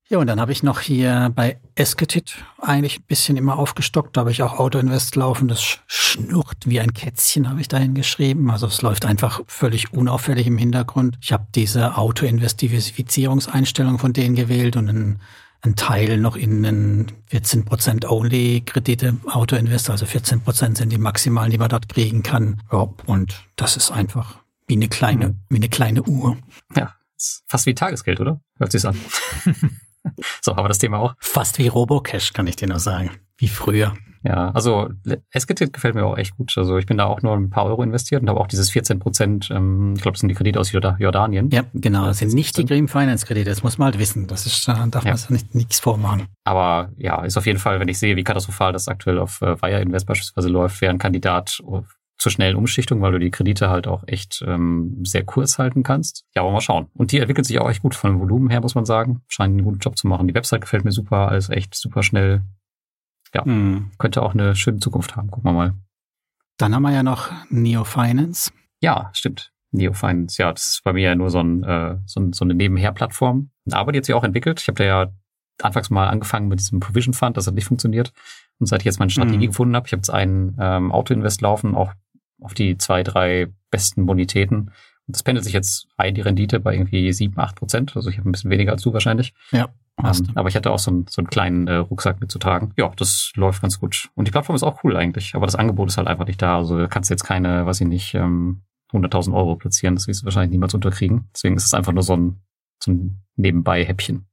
Ja, 0.08 0.16
und 0.18 0.26
dann 0.26 0.40
habe 0.40 0.52
ich 0.52 0.62
noch 0.62 0.80
hier 0.80 1.30
bei 1.34 1.58
Esketit 1.74 2.36
eigentlich 2.62 3.00
ein 3.00 3.04
bisschen 3.06 3.36
immer 3.36 3.58
aufgestockt. 3.58 4.16
Da 4.16 4.20
habe 4.20 4.30
ich 4.30 4.42
auch 4.42 4.58
Autoinvest 4.58 5.16
laufen. 5.16 5.48
Das 5.48 5.80
schnurrt 5.86 6.64
wie 6.64 6.80
ein 6.80 6.94
Kätzchen, 6.94 7.50
habe 7.50 7.60
ich 7.60 7.68
dahin 7.68 7.94
geschrieben. 7.94 8.50
Also 8.50 8.68
es 8.68 8.80
läuft 8.80 9.04
einfach 9.04 9.42
völlig 9.48 9.92
unauffällig 9.92 10.46
im 10.46 10.56
Hintergrund. 10.56 11.18
Ich 11.20 11.32
habe 11.32 11.46
diese 11.54 11.98
Autoinvest-Diversifizierungseinstellung 11.98 13.98
von 13.98 14.14
denen 14.14 14.34
gewählt 14.34 14.76
und 14.76 14.88
ein 14.88 15.20
ein 15.66 15.76
Teil 15.76 16.18
noch 16.18 16.36
in 16.36 16.64
einen 16.64 17.12
14% 17.30 18.06
Only 18.06 18.62
Kredite 18.64 19.16
Autoinvest, 19.26 19.90
also 19.90 20.06
14% 20.06 20.76
sind 20.76 20.90
die 20.90 20.98
maximalen, 20.98 21.50
die 21.50 21.58
man 21.58 21.68
dort 21.68 21.88
kriegen 21.88 22.22
kann. 22.22 22.62
Ja, 22.72 22.88
und 23.06 23.44
das 23.56 23.76
ist 23.76 23.90
einfach 23.90 24.38
wie 24.66 24.74
eine 24.74 24.88
kleine, 24.88 25.28
mhm. 25.28 25.40
wie 25.50 25.56
eine 25.56 25.68
kleine 25.68 26.02
Uhr. 26.02 26.36
Ja, 26.74 26.94
fast 27.46 27.66
wie 27.66 27.74
Tagesgeld, 27.74 28.20
oder? 28.20 28.40
Hört 28.58 28.72
sich's 28.72 28.84
an. 28.84 28.98
so, 30.40 30.52
aber 30.52 30.68
das 30.68 30.78
Thema 30.78 30.98
auch. 30.98 31.14
Fast 31.18 31.58
wie 31.58 31.68
Robocash, 31.68 32.32
kann 32.32 32.46
ich 32.46 32.56
dir 32.56 32.68
noch 32.68 32.78
sagen. 32.78 33.10
Wie 33.36 33.48
früher. 33.48 33.96
Ja, 34.22 34.50
also 34.50 34.90
Esketit 35.30 35.72
gefällt 35.72 35.94
mir 35.94 36.04
auch 36.04 36.16
echt 36.16 36.36
gut. 36.36 36.56
Also 36.56 36.78
ich 36.78 36.86
bin 36.86 36.98
da 36.98 37.04
auch 37.04 37.22
nur 37.22 37.34
ein 37.34 37.50
paar 37.50 37.64
Euro 37.66 37.82
investiert 37.82 38.22
und 38.22 38.28
habe 38.28 38.40
auch 38.40 38.46
dieses 38.46 38.70
14 38.70 38.98
Prozent, 38.98 39.50
ähm, 39.50 39.94
ich 39.96 40.02
glaube, 40.02 40.14
das 40.14 40.20
sind 40.20 40.28
die 40.28 40.34
Kredite 40.34 40.58
aus 40.58 40.72
Jordanien. 40.72 41.50
Ja, 41.50 41.64
genau. 41.74 42.06
Das 42.06 42.18
sind 42.18 42.34
nicht 42.34 42.56
die 42.56 42.64
Green 42.64 42.88
Finance 42.88 43.26
Kredite. 43.26 43.50
Das 43.50 43.62
muss 43.62 43.78
man 43.78 43.86
halt 43.86 43.98
wissen. 43.98 44.26
Das 44.26 44.46
ist, 44.46 44.66
da 44.66 44.86
darf 44.86 45.04
ja. 45.04 45.12
man 45.12 45.20
nicht, 45.30 45.54
nichts 45.54 45.80
vormachen. 45.80 46.26
Aber 46.44 46.90
ja, 46.96 47.24
ist 47.24 47.36
auf 47.36 47.46
jeden 47.46 47.58
Fall, 47.58 47.80
wenn 47.80 47.88
ich 47.88 47.98
sehe, 47.98 48.16
wie 48.16 48.24
katastrophal 48.24 48.72
das 48.72 48.88
aktuell 48.88 49.18
auf 49.18 49.40
äh, 49.42 49.60
Wire 49.60 49.80
Invest 49.80 50.06
beispielsweise 50.06 50.48
läuft, 50.48 50.80
wäre 50.80 50.92
ein 50.92 50.98
Kandidat 50.98 51.60
zur 52.18 52.32
schnellen 52.32 52.56
Umschichtung, 52.56 53.02
weil 53.02 53.12
du 53.12 53.18
die 53.18 53.30
Kredite 53.30 53.68
halt 53.68 53.86
auch 53.86 54.02
echt 54.06 54.42
ähm, 54.46 55.00
sehr 55.04 55.24
kurz 55.24 55.58
halten 55.58 55.82
kannst. 55.82 56.24
Ja, 56.34 56.42
aber 56.42 56.50
mal 56.50 56.60
schauen. 56.60 56.86
Und 56.94 57.12
die 57.12 57.18
entwickelt 57.18 57.46
sich 57.46 57.60
auch 57.60 57.68
echt 57.68 57.82
gut 57.82 57.94
von 57.94 58.12
dem 58.12 58.20
Volumen 58.20 58.50
her, 58.50 58.60
muss 58.60 58.74
man 58.74 58.84
sagen. 58.84 59.22
Scheint 59.28 59.52
einen 59.52 59.64
guten 59.64 59.78
Job 59.78 59.98
zu 59.98 60.06
machen. 60.06 60.26
Die 60.26 60.34
Website 60.34 60.62
gefällt 60.62 60.84
mir 60.84 60.92
super, 60.92 61.28
alles 61.28 61.50
echt 61.50 61.74
super 61.74 62.02
schnell 62.02 62.42
ja, 63.34 63.44
mhm. 63.44 63.90
könnte 63.98 64.22
auch 64.22 64.34
eine 64.34 64.56
schöne 64.56 64.78
Zukunft 64.78 65.16
haben. 65.16 65.30
Gucken 65.30 65.50
wir 65.50 65.52
mal. 65.52 65.74
Dann 66.58 66.74
haben 66.74 66.82
wir 66.82 66.92
ja 66.92 67.02
noch 67.02 67.30
Neo 67.50 67.84
Finance. 67.84 68.50
Ja, 68.80 69.10
stimmt. 69.12 69.52
Neo 69.72 69.92
Finance, 69.92 70.40
ja, 70.40 70.52
das 70.52 70.66
ist 70.66 70.84
bei 70.84 70.92
mir 70.92 71.02
ja 71.02 71.14
nur 71.14 71.30
so, 71.30 71.40
ein, 71.40 71.62
äh, 71.64 71.98
so, 72.06 72.20
ein, 72.20 72.32
so 72.32 72.44
eine 72.44 72.54
Nebenher-Plattform. 72.54 73.50
Aber 73.72 73.92
die 73.92 73.98
hat 73.98 74.06
sich 74.06 74.14
auch 74.14 74.24
entwickelt. 74.24 74.60
Ich 74.60 74.68
habe 74.68 74.78
da 74.78 74.84
ja 74.84 75.06
anfangs 75.62 75.90
mal 75.90 76.08
angefangen 76.08 76.48
mit 76.48 76.60
diesem 76.60 76.80
Provision 76.80 77.14
Fund, 77.14 77.36
das 77.36 77.46
hat 77.46 77.54
nicht 77.54 77.66
funktioniert. 77.66 78.12
Und 78.58 78.66
seit 78.66 78.80
ich 78.80 78.86
jetzt 78.86 78.98
meine 78.98 79.10
Strategie 79.10 79.46
mhm. 79.46 79.50
gefunden 79.50 79.76
habe, 79.76 79.86
ich 79.86 79.92
habe 79.92 80.00
jetzt 80.00 80.10
einen 80.10 80.56
ähm, 80.58 80.92
Autoinvest 80.92 81.40
laufen, 81.42 81.74
auch 81.74 81.92
auf 82.40 82.54
die 82.54 82.78
zwei, 82.78 83.02
drei 83.02 83.48
besten 83.70 84.06
Bonitäten. 84.06 84.72
Das 85.08 85.22
pendelt 85.22 85.44
sich 85.44 85.54
jetzt 85.54 85.86
ein, 85.96 86.14
die 86.14 86.20
Rendite 86.20 86.58
bei 86.60 86.74
irgendwie 86.74 87.12
sieben, 87.12 87.38
acht 87.38 87.56
Prozent. 87.56 87.94
Also 87.94 88.10
ich 88.10 88.18
habe 88.18 88.28
ein 88.28 88.32
bisschen 88.32 88.50
weniger 88.50 88.72
als 88.72 88.82
du 88.82 88.92
wahrscheinlich. 88.92 89.34
Ja. 89.52 89.68
Ähm, 90.02 90.28
aber 90.34 90.48
ich 90.48 90.56
hatte 90.56 90.70
auch 90.70 90.78
so, 90.78 90.90
einen, 90.90 91.06
so 91.08 91.20
einen 91.20 91.28
kleinen 91.28 91.68
äh, 91.68 91.76
Rucksack 91.76 92.20
mitzutragen. 92.20 92.72
Ja, 92.76 92.92
das 92.96 93.32
läuft 93.34 93.62
ganz 93.62 93.80
gut. 93.80 94.10
Und 94.14 94.28
die 94.28 94.32
Plattform 94.32 94.56
ist 94.56 94.62
auch 94.62 94.84
cool 94.84 94.96
eigentlich, 94.96 95.34
aber 95.34 95.46
das 95.46 95.54
Angebot 95.54 95.88
ist 95.88 95.96
halt 95.96 96.08
einfach 96.08 96.26
nicht 96.26 96.42
da. 96.42 96.58
Also 96.58 96.76
da 96.78 96.86
kannst 96.86 97.08
du 97.08 97.14
jetzt 97.14 97.24
keine, 97.24 97.64
weiß 97.64 97.80
ich 97.80 97.86
nicht, 97.86 98.14
ähm, 98.14 98.62
100.000 98.92 99.34
Euro 99.34 99.56
platzieren. 99.56 99.94
Das 99.94 100.06
wirst 100.06 100.22
du 100.22 100.24
wahrscheinlich 100.26 100.50
niemals 100.50 100.74
unterkriegen. 100.74 101.28
Deswegen 101.34 101.56
ist 101.56 101.64
es 101.64 101.74
einfach 101.74 101.92
nur 101.92 102.02
so 102.02 102.14
ein, 102.14 102.42
so 102.82 102.92
ein 102.92 103.22
Nebenbei-Häppchen. 103.36 104.26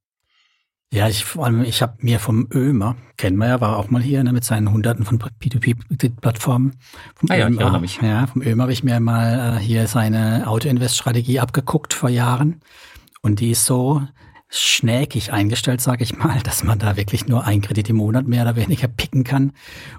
Ja, 0.94 1.08
ich 1.08 1.26
vor 1.26 1.46
allem, 1.46 1.64
ich 1.64 1.82
habe 1.82 1.96
mir 2.02 2.20
vom 2.20 2.48
Ömer, 2.54 2.96
kennen 3.18 3.38
wir 3.38 3.48
ja, 3.48 3.60
war 3.60 3.78
auch 3.78 3.90
mal 3.90 4.00
hier 4.00 4.24
ne, 4.24 4.32
mit 4.32 4.44
seinen 4.44 4.72
Hunderten 4.72 5.06
von 5.06 5.18
P2P-Plattformen. 5.18 6.76
Ah 7.30 7.36
ja, 7.36 7.48
Ömer, 7.48 7.56
ich 7.56 7.62
erinnere 7.62 7.82
mich. 7.82 8.00
Ja, 8.00 8.28
vom 8.28 8.44
Ömer 8.44 8.64
habe 8.64 8.74
ich 8.74 8.84
mir 8.84 9.00
mal 9.00 9.58
äh, 9.58 9.60
hier 9.60 9.88
seine 9.88 10.48
Auto-Invest-Strategie 10.48 11.40
abgeguckt 11.40 11.96
vor 11.96 12.10
Jahren. 12.10 12.62
Und 13.24 13.40
die 13.40 13.50
ist 13.50 13.66
so, 13.66 14.04
schnäkig 14.56 15.34
eingestellt, 15.34 15.82
sage 15.82 16.04
ich 16.04 16.16
mal, 16.16 16.40
dass 16.44 16.64
man 16.64 16.78
da 16.78 16.96
wirklich 16.96 17.28
nur 17.28 17.44
ein 17.44 17.62
Kredit 17.62 17.90
im 17.90 17.96
Monat 17.96 18.28
mehr 18.28 18.44
oder 18.44 18.56
weniger 18.56 18.88
picken 18.88 19.24
kann. 19.24 19.54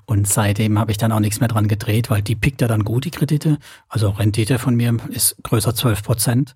Und 0.04 0.28
seitdem 0.28 0.78
habe 0.78 0.92
ich 0.92 0.98
dann 0.98 1.10
auch 1.10 1.18
nichts 1.18 1.40
mehr 1.40 1.48
dran 1.48 1.66
gedreht, 1.66 2.08
weil 2.08 2.22
die 2.22 2.36
pickt 2.36 2.60
ja 2.60 2.68
dann 2.68 2.84
gut, 2.84 3.04
die 3.04 3.10
Kredite. 3.10 3.58
Also 3.88 4.10
Rendite 4.10 4.60
von 4.60 4.76
mir 4.76 4.96
ist 5.08 5.36
größer 5.42 5.74
12 5.74 6.04
Prozent. 6.04 6.54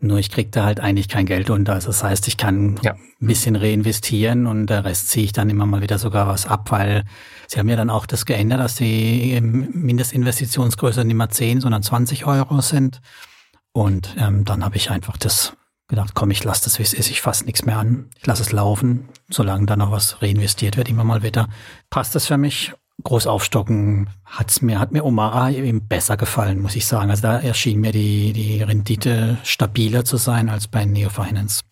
Nur 0.00 0.18
ich 0.18 0.30
krieg 0.30 0.52
da 0.52 0.64
halt 0.64 0.78
eigentlich 0.80 1.08
kein 1.08 1.26
Geld 1.26 1.50
unter. 1.50 1.72
Also 1.72 1.88
das 1.88 2.04
heißt, 2.04 2.28
ich 2.28 2.36
kann 2.36 2.78
ja. 2.82 2.92
ein 2.92 3.26
bisschen 3.26 3.56
reinvestieren 3.56 4.46
und 4.46 4.66
der 4.66 4.84
Rest 4.84 5.08
ziehe 5.08 5.24
ich 5.24 5.32
dann 5.32 5.50
immer 5.50 5.66
mal 5.66 5.82
wieder 5.82 5.98
sogar 5.98 6.28
was 6.28 6.46
ab, 6.46 6.70
weil 6.70 7.04
sie 7.48 7.58
haben 7.58 7.68
ja 7.68 7.76
dann 7.76 7.90
auch 7.90 8.06
das 8.06 8.24
geändert, 8.24 8.60
dass 8.60 8.76
die 8.76 9.40
Mindestinvestitionsgröße 9.40 11.04
nicht 11.04 11.16
mehr 11.16 11.30
10, 11.30 11.60
sondern 11.60 11.82
20 11.82 12.26
Euro 12.26 12.60
sind. 12.60 13.00
Und 13.72 14.14
ähm, 14.18 14.44
dann 14.44 14.64
habe 14.64 14.76
ich 14.76 14.90
einfach 14.90 15.16
das 15.16 15.54
gedacht, 15.88 16.14
komm, 16.14 16.30
ich 16.30 16.44
lasse 16.44 16.64
das, 16.64 16.78
wie 16.78 16.82
es 16.82 16.92
ist, 16.92 17.10
ich 17.10 17.20
fasse 17.20 17.44
nichts 17.44 17.64
mehr 17.64 17.78
an, 17.78 18.10
ich 18.18 18.26
lasse 18.26 18.42
es 18.42 18.52
laufen, 18.52 19.08
solange 19.30 19.66
da 19.66 19.76
noch 19.76 19.90
was 19.90 20.22
reinvestiert 20.22 20.76
wird, 20.76 20.88
immer 20.88 21.04
mal 21.04 21.22
wieder. 21.22 21.48
Passt 21.90 22.14
das 22.14 22.26
für 22.26 22.36
mich? 22.36 22.72
Groß 23.04 23.26
aufstocken 23.26 24.10
hat's 24.24 24.60
mir, 24.60 24.80
hat 24.80 24.92
mir 24.92 25.04
Omara 25.04 25.50
eben 25.50 25.86
besser 25.86 26.16
gefallen, 26.16 26.60
muss 26.60 26.76
ich 26.76 26.86
sagen. 26.86 27.10
Also 27.10 27.22
da 27.22 27.38
erschien 27.38 27.80
mir 27.80 27.92
die, 27.92 28.32
die 28.32 28.62
Rendite 28.62 29.38
stabiler 29.44 30.04
zu 30.04 30.16
sein 30.16 30.48
als 30.48 30.66
bei 30.66 30.84
Neofinance. 30.84 31.62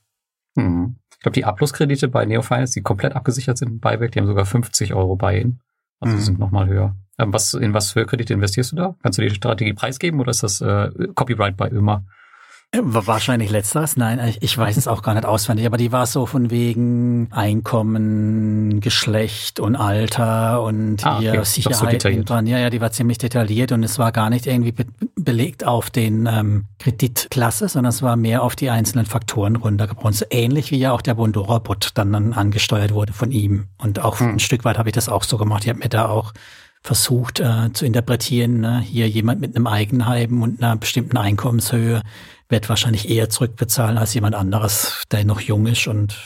Hm. 0.56 0.96
Ich 1.12 1.20
glaube, 1.20 1.34
die 1.34 1.44
A-Plus-Kredite 1.44 2.08
bei 2.08 2.24
Neofinance, 2.24 2.74
die 2.74 2.82
komplett 2.82 3.14
abgesichert 3.14 3.58
sind 3.58 3.68
im 3.68 3.80
Buyback, 3.80 4.12
die 4.12 4.20
haben 4.20 4.26
sogar 4.26 4.46
50 4.46 4.94
Euro 4.94 5.16
bei 5.16 5.40
ihnen. 5.40 5.60
Also 6.00 6.16
mhm. 6.16 6.20
sind 6.20 6.38
nochmal 6.38 6.68
höher. 6.68 6.94
Ähm, 7.18 7.32
was, 7.32 7.54
in 7.54 7.74
was 7.74 7.92
für 7.92 8.06
Kredite 8.06 8.34
investierst 8.34 8.72
du 8.72 8.76
da? 8.76 8.96
Kannst 9.02 9.18
du 9.18 9.22
die 9.22 9.30
Strategie 9.30 9.72
preisgeben 9.72 10.20
oder 10.20 10.30
ist 10.30 10.42
das 10.42 10.60
äh, 10.60 10.90
Copyright 11.14 11.56
bei 11.56 11.70
Ömer? 11.70 12.04
Wahrscheinlich 12.78 13.50
letzteres. 13.50 13.96
Nein, 13.96 14.34
ich 14.40 14.56
weiß 14.56 14.76
es 14.76 14.86
auch 14.86 15.02
gar 15.02 15.14
nicht 15.14 15.24
auswendig, 15.24 15.66
aber 15.66 15.76
die 15.76 15.92
war 15.92 16.04
so 16.06 16.26
von 16.26 16.50
wegen 16.50 17.28
Einkommen, 17.30 18.80
Geschlecht 18.80 19.60
und 19.60 19.76
Alter 19.76 20.62
und 20.62 21.04
ah, 21.06 21.18
okay. 21.18 21.44
Sicherheit 21.44 22.02
so 22.02 22.22
dran. 22.22 22.46
Ja, 22.46 22.58
ja, 22.58 22.68
die 22.68 22.80
war 22.80 22.92
ziemlich 22.92 23.18
detailliert 23.18 23.72
und 23.72 23.82
es 23.82 23.98
war 23.98 24.12
gar 24.12 24.30
nicht 24.30 24.46
irgendwie 24.46 24.72
be 24.72 24.84
belegt 25.18 25.64
auf 25.64 25.90
den 25.90 26.26
ähm, 26.26 26.66
Kreditklasse, 26.78 27.68
sondern 27.68 27.90
es 27.90 28.00
war 28.00 28.14
mehr 28.14 28.44
auf 28.44 28.54
die 28.54 28.70
einzelnen 28.70 29.06
Faktoren 29.06 29.56
runtergebrochen. 29.56 30.12
So 30.12 30.24
ähnlich 30.30 30.70
wie 30.70 30.78
ja 30.78 30.92
auch 30.92 31.02
der 31.02 31.14
Bondora-Bot 31.14 31.90
dann, 31.94 32.12
dann 32.12 32.32
angesteuert 32.32 32.94
wurde 32.94 33.12
von 33.12 33.32
ihm. 33.32 33.66
Und 33.78 33.98
auch 33.98 34.20
hm. 34.20 34.34
ein 34.34 34.38
Stück 34.38 34.64
weit 34.64 34.78
habe 34.78 34.88
ich 34.90 34.94
das 34.94 35.08
auch 35.08 35.24
so 35.24 35.36
gemacht. 35.36 35.64
Ich 35.64 35.70
habe 35.70 35.80
mir 35.80 35.88
da 35.88 36.08
auch 36.08 36.32
versucht 36.82 37.40
äh, 37.40 37.72
zu 37.72 37.84
interpretieren, 37.84 38.60
ne? 38.60 38.80
hier 38.80 39.08
jemand 39.08 39.40
mit 39.40 39.56
einem 39.56 39.66
Eigenheim 39.66 40.42
und 40.42 40.62
einer 40.62 40.76
bestimmten 40.76 41.16
Einkommenshöhe 41.16 42.02
wird 42.48 42.68
wahrscheinlich 42.68 43.08
eher 43.08 43.28
zurückbezahlen 43.28 43.98
als 43.98 44.14
jemand 44.14 44.34
anderes, 44.34 45.04
der 45.10 45.24
noch 45.24 45.40
jung 45.40 45.66
ist 45.66 45.86
und 45.88 46.16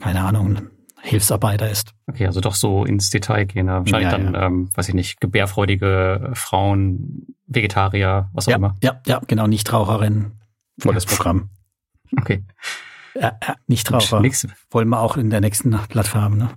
keine 0.00 0.22
Ahnung, 0.22 0.70
Hilfsarbeiter 1.02 1.70
ist. 1.70 1.94
Okay, 2.06 2.26
also 2.26 2.40
doch 2.40 2.54
so 2.54 2.84
ins 2.84 3.10
Detail 3.10 3.44
gehen. 3.44 3.68
Wahrscheinlich 3.68 4.10
ja, 4.10 4.18
dann, 4.18 4.34
ja. 4.34 4.46
Ähm, 4.46 4.70
weiß 4.74 4.88
ich 4.88 4.94
nicht, 4.94 5.20
gebärfreudige 5.20 6.32
Frauen, 6.34 7.26
Vegetarier, 7.46 8.28
was 8.32 8.46
auch 8.46 8.50
ja, 8.50 8.56
immer. 8.56 8.74
Ja, 8.82 9.00
ja, 9.06 9.20
genau, 9.26 9.46
Nichtraucherin. 9.46 10.32
Volles 10.78 11.06
Programm. 11.06 11.50
Okay. 12.20 12.44
Nichtraucher. 13.66 14.22
Wollen 14.70 14.88
wir 14.88 15.00
auch 15.00 15.16
in 15.16 15.28
der 15.28 15.40
nächsten 15.40 15.70
Plattform, 15.88 16.38
ne? 16.38 16.50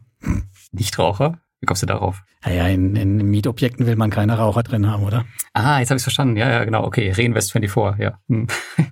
Nichtraucher? 0.71 1.39
Wie 1.59 1.65
kommst 1.65 1.81
du 1.81 1.87
darauf? 1.87 2.23
Naja, 2.45 2.67
in, 2.67 2.95
in 2.95 3.17
Mietobjekten 3.17 3.85
will 3.85 3.95
man 3.95 4.09
keine 4.09 4.37
Raucher 4.37 4.63
drin 4.63 4.89
haben, 4.89 5.03
oder? 5.03 5.25
Ah, 5.53 5.79
jetzt 5.79 5.89
habe 5.89 5.97
ich 5.97 6.03
verstanden. 6.03 6.37
Ja, 6.37 6.49
ja, 6.49 6.63
genau. 6.63 6.85
Okay, 6.85 7.11
Reinvest 7.11 7.51
24, 7.51 8.01
ja. 8.01 8.19
Hm. 8.27 8.47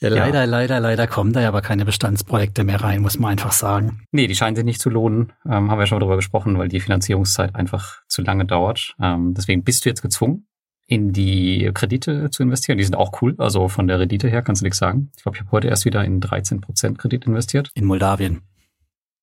Ja, 0.00 0.10
leider, 0.10 0.40
ja. 0.40 0.44
leider, 0.44 0.80
leider 0.80 1.06
kommen 1.06 1.32
da 1.32 1.40
ja 1.40 1.48
aber 1.48 1.62
keine 1.62 1.84
Bestandsprojekte 1.84 2.64
mehr 2.64 2.82
rein, 2.82 3.00
muss 3.00 3.18
man 3.18 3.32
einfach 3.32 3.52
sagen. 3.52 4.02
Nee, 4.12 4.26
die 4.26 4.34
scheinen 4.34 4.54
sich 4.54 4.64
nicht 4.64 4.80
zu 4.80 4.90
lohnen. 4.90 5.32
Ähm, 5.46 5.70
haben 5.70 5.78
wir 5.78 5.86
schon 5.86 6.00
darüber 6.00 6.16
gesprochen, 6.16 6.58
weil 6.58 6.68
die 6.68 6.80
Finanzierungszeit 6.80 7.54
einfach 7.54 8.02
zu 8.06 8.22
lange 8.22 8.44
dauert. 8.44 8.94
Ähm, 9.00 9.32
deswegen 9.34 9.64
bist 9.64 9.84
du 9.84 9.88
jetzt 9.88 10.02
gezwungen, 10.02 10.46
in 10.86 11.12
die 11.12 11.70
Kredite 11.72 12.30
zu 12.30 12.42
investieren. 12.42 12.78
Die 12.78 12.84
sind 12.84 12.94
auch 12.94 13.22
cool. 13.22 13.34
Also 13.38 13.68
von 13.68 13.88
der 13.88 13.98
Rendite 13.98 14.28
her 14.28 14.42
kannst 14.42 14.60
du 14.60 14.66
nichts 14.66 14.78
sagen. 14.78 15.10
Ich 15.16 15.22
glaube, 15.22 15.36
ich 15.36 15.40
habe 15.40 15.52
heute 15.52 15.68
erst 15.68 15.86
wieder 15.86 16.04
in 16.04 16.20
13% 16.20 16.96
Kredit 16.96 17.24
investiert. 17.24 17.70
In 17.74 17.86
Moldawien? 17.86 18.42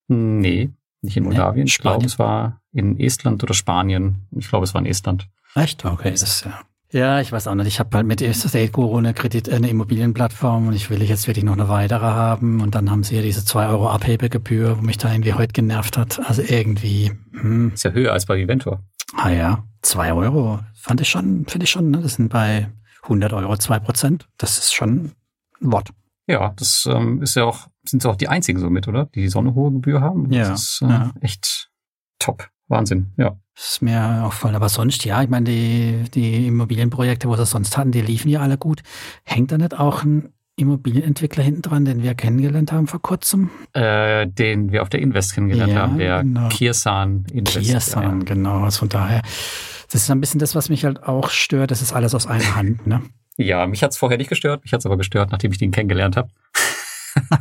Nee, 0.08 0.72
nicht 1.02 1.18
in 1.18 1.24
Moldawien. 1.24 1.66
Nee, 1.66 1.70
ich 1.70 1.78
glaube, 1.78 2.06
es 2.06 2.18
war 2.18 2.63
in 2.74 3.00
Estland 3.00 3.44
oder 3.44 3.54
Spanien. 3.54 4.28
Ich 4.32 4.50
glaube, 4.50 4.66
es 4.66 4.74
war 4.74 4.82
in 4.82 4.88
Estland. 4.88 5.30
Echt? 5.56 5.86
Okay, 5.86 6.12
das 6.12 6.24
ist 6.24 6.46
ja. 6.46 6.60
Ja, 6.94 7.20
ich 7.20 7.32
weiß 7.32 7.48
auch 7.48 7.56
nicht. 7.56 7.66
Ich 7.66 7.80
habe 7.80 7.98
halt 7.98 8.06
mit 8.06 8.22
Estate 8.22 8.70
Guru 8.70 8.98
eine 8.98 9.16
Kredit, 9.16 9.50
eine 9.50 9.68
Immobilienplattform 9.68 10.68
und 10.68 10.74
ich 10.74 10.92
will 10.92 11.02
jetzt 11.02 11.26
wirklich 11.26 11.44
noch 11.44 11.54
eine 11.54 11.68
weitere 11.68 12.06
haben. 12.06 12.62
Und 12.62 12.76
dann 12.76 12.92
haben 12.92 13.04
sie 13.04 13.16
ja 13.16 13.24
diese 13.24 13.44
zwei 13.44 13.68
Euro 13.68 13.90
Abhebegebühr, 13.90 14.78
wo 14.78 14.82
mich 14.84 15.00
da 15.00 15.12
irgendwie 15.12 15.34
heute 15.34 15.54
genervt 15.54 15.98
hat. 15.98 16.20
Also 16.28 16.44
irgendwie. 16.44 17.12
Hm. 17.32 17.72
Ist 17.74 17.84
ja 17.84 17.92
höher 17.92 18.14
als 18.14 18.28
bei 18.28 18.38
Viventor. 18.38 18.84
Ah 19.16 19.30
ja, 19.30 19.64
zwei 19.82 20.14
Euro. 20.14 20.60
Fand 20.76 21.02
ich 21.02 21.10
schon, 21.10 21.46
finde 21.48 21.64
ich 21.64 21.72
schon. 21.72 21.90
Ne? 21.90 22.00
Das 22.00 22.16
sind 22.16 22.30
bei 22.30 22.70
100 23.04 23.34
Euro 23.34 23.58
zwei 23.58 23.80
Prozent. 23.80 24.28
Das 24.38 24.60
ist 24.60 24.74
schon 24.74 25.14
ein 25.62 25.72
Wort. 25.72 25.90
Ja, 26.28 26.54
das 26.56 26.88
ähm, 26.90 27.24
ist 27.24 27.36
ja 27.36 27.46
auch, 27.46 27.68
sind 27.86 28.04
sie 28.04 28.10
auch 28.10 28.16
die 28.16 28.28
einzigen 28.28 28.60
so 28.60 28.70
mit, 28.70 28.88
oder? 28.88 29.06
Die 29.08 29.30
so 29.30 29.40
eine 29.40 29.56
hohe 29.56 29.72
Gebühr 29.72 30.02
haben. 30.02 30.32
Ja. 30.32 30.50
Das 30.50 30.64
ist 30.64 30.82
äh, 30.84 30.90
ja. 30.90 31.12
echt 31.22 31.72
top. 32.20 32.50
Wahnsinn, 32.68 33.12
ja. 33.18 33.38
Das 33.56 33.74
ist 33.74 33.82
mir 33.84 34.24
auffallen. 34.24 34.56
Aber 34.56 34.70
sonst, 34.70 35.06
ja, 35.06 35.22
ich 35.22 35.30
meine, 35.30 35.46
die, 35.46 36.06
die 36.14 36.48
Immobilienprojekte, 36.48 37.28
wo 37.28 37.36
sie 37.36 37.46
sonst 37.46 37.78
hatten, 37.78 37.92
die 37.92 38.02
liefen 38.02 38.30
ja 38.30 38.40
alle 38.42 38.58
gut. 38.58 38.82
Hängt 39.26 39.52
da 39.52 39.58
nicht 39.58 39.78
auch 39.80 40.04
ein 40.04 40.34
Immobilienentwickler 40.56 41.44
hinten 41.44 41.62
dran, 41.62 41.86
den 41.86 42.02
wir 42.04 42.16
kennengelernt 42.16 42.72
haben 42.72 42.88
vor 42.88 43.02
kurzem? 43.02 43.50
Äh, 43.74 44.28
den 44.28 44.72
wir 44.72 44.82
auf 44.82 44.90
der 44.90 45.02
Invest 45.02 45.34
kennengelernt 45.36 45.74
Ja, 45.74 45.82
haben, 45.84 45.98
der 45.98 46.22
genau. 46.24 46.50
Kirsan 46.50 47.26
Invest. 47.32 47.60
Kirsan, 47.70 48.20
Ja. 48.20 48.26
genau. 48.26 48.64
Also 48.64 48.80
von 48.80 48.90
daher, 48.90 49.22
das 49.92 50.02
ist 50.04 50.10
ein 50.12 50.20
bisschen 50.22 50.40
das, 50.40 50.56
was 50.56 50.70
mich 50.70 50.86
halt 50.86 51.04
auch 51.04 51.30
stört. 51.30 51.70
Das 51.72 51.82
ist 51.82 51.94
alles 51.94 52.16
aus 52.16 52.26
einer 52.28 52.56
Hand, 52.56 52.88
ne? 52.88 53.02
ja, 53.38 53.66
mich 53.68 53.84
hat's 53.84 53.98
vorher 53.98 54.18
nicht 54.18 54.30
gestört, 54.30 54.64
mich 54.64 54.74
hat's 54.74 54.86
aber 54.86 54.98
gestört, 54.98 55.32
nachdem 55.32 55.52
ich 55.52 55.58
den 55.60 55.72
kennengelernt 55.72 56.18
habe. 56.18 56.30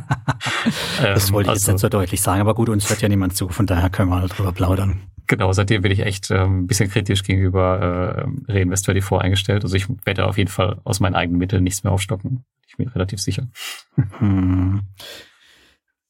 Das 1.01 1.29
Ähm, 1.29 1.33
wollte 1.33 1.47
ich 1.47 1.51
also, 1.51 1.71
jetzt 1.71 1.73
nicht 1.73 1.81
so 1.81 1.89
deutlich 1.89 2.21
sagen, 2.21 2.39
aber 2.41 2.53
gut, 2.53 2.69
uns 2.69 2.89
hört 2.89 3.01
ja 3.01 3.09
niemand 3.09 3.35
zu, 3.35 3.49
von 3.49 3.65
daher 3.65 3.89
können 3.89 4.09
wir 4.09 4.21
halt 4.21 4.37
drüber 4.37 4.51
plaudern. 4.51 5.01
Genau, 5.27 5.51
seitdem 5.53 5.81
bin 5.81 5.91
ich 5.91 5.99
echt 5.99 6.31
ähm, 6.31 6.59
ein 6.59 6.67
bisschen 6.67 6.89
kritisch 6.89 7.23
gegenüber 7.23 8.25
äh, 8.47 8.51
Reinvestor.tv 8.51 9.17
eingestellt. 9.17 9.63
Also 9.63 9.75
ich 9.75 9.87
werde 10.05 10.27
auf 10.27 10.37
jeden 10.37 10.49
Fall 10.49 10.79
aus 10.83 10.99
meinen 10.99 11.15
eigenen 11.15 11.39
Mitteln 11.39 11.63
nichts 11.63 11.83
mehr 11.83 11.93
aufstocken. 11.93 12.43
Ich 12.67 12.77
bin 12.77 12.87
relativ 12.89 13.21
sicher. 13.21 13.47
Hm. 14.17 14.81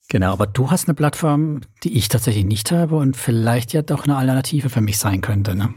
Genau, 0.09 0.33
aber 0.33 0.47
du 0.47 0.71
hast 0.71 0.87
eine 0.87 0.95
Plattform, 0.95 1.61
die 1.83 1.97
ich 1.97 2.07
tatsächlich 2.07 2.45
nicht 2.45 2.71
habe 2.71 2.95
und 2.95 3.17
vielleicht 3.17 3.73
ja 3.73 3.81
doch 3.81 4.05
eine 4.05 4.15
Alternative 4.15 4.69
für 4.69 4.81
mich 4.81 4.97
sein 4.97 5.21
könnte, 5.21 5.55
ne? 5.55 5.73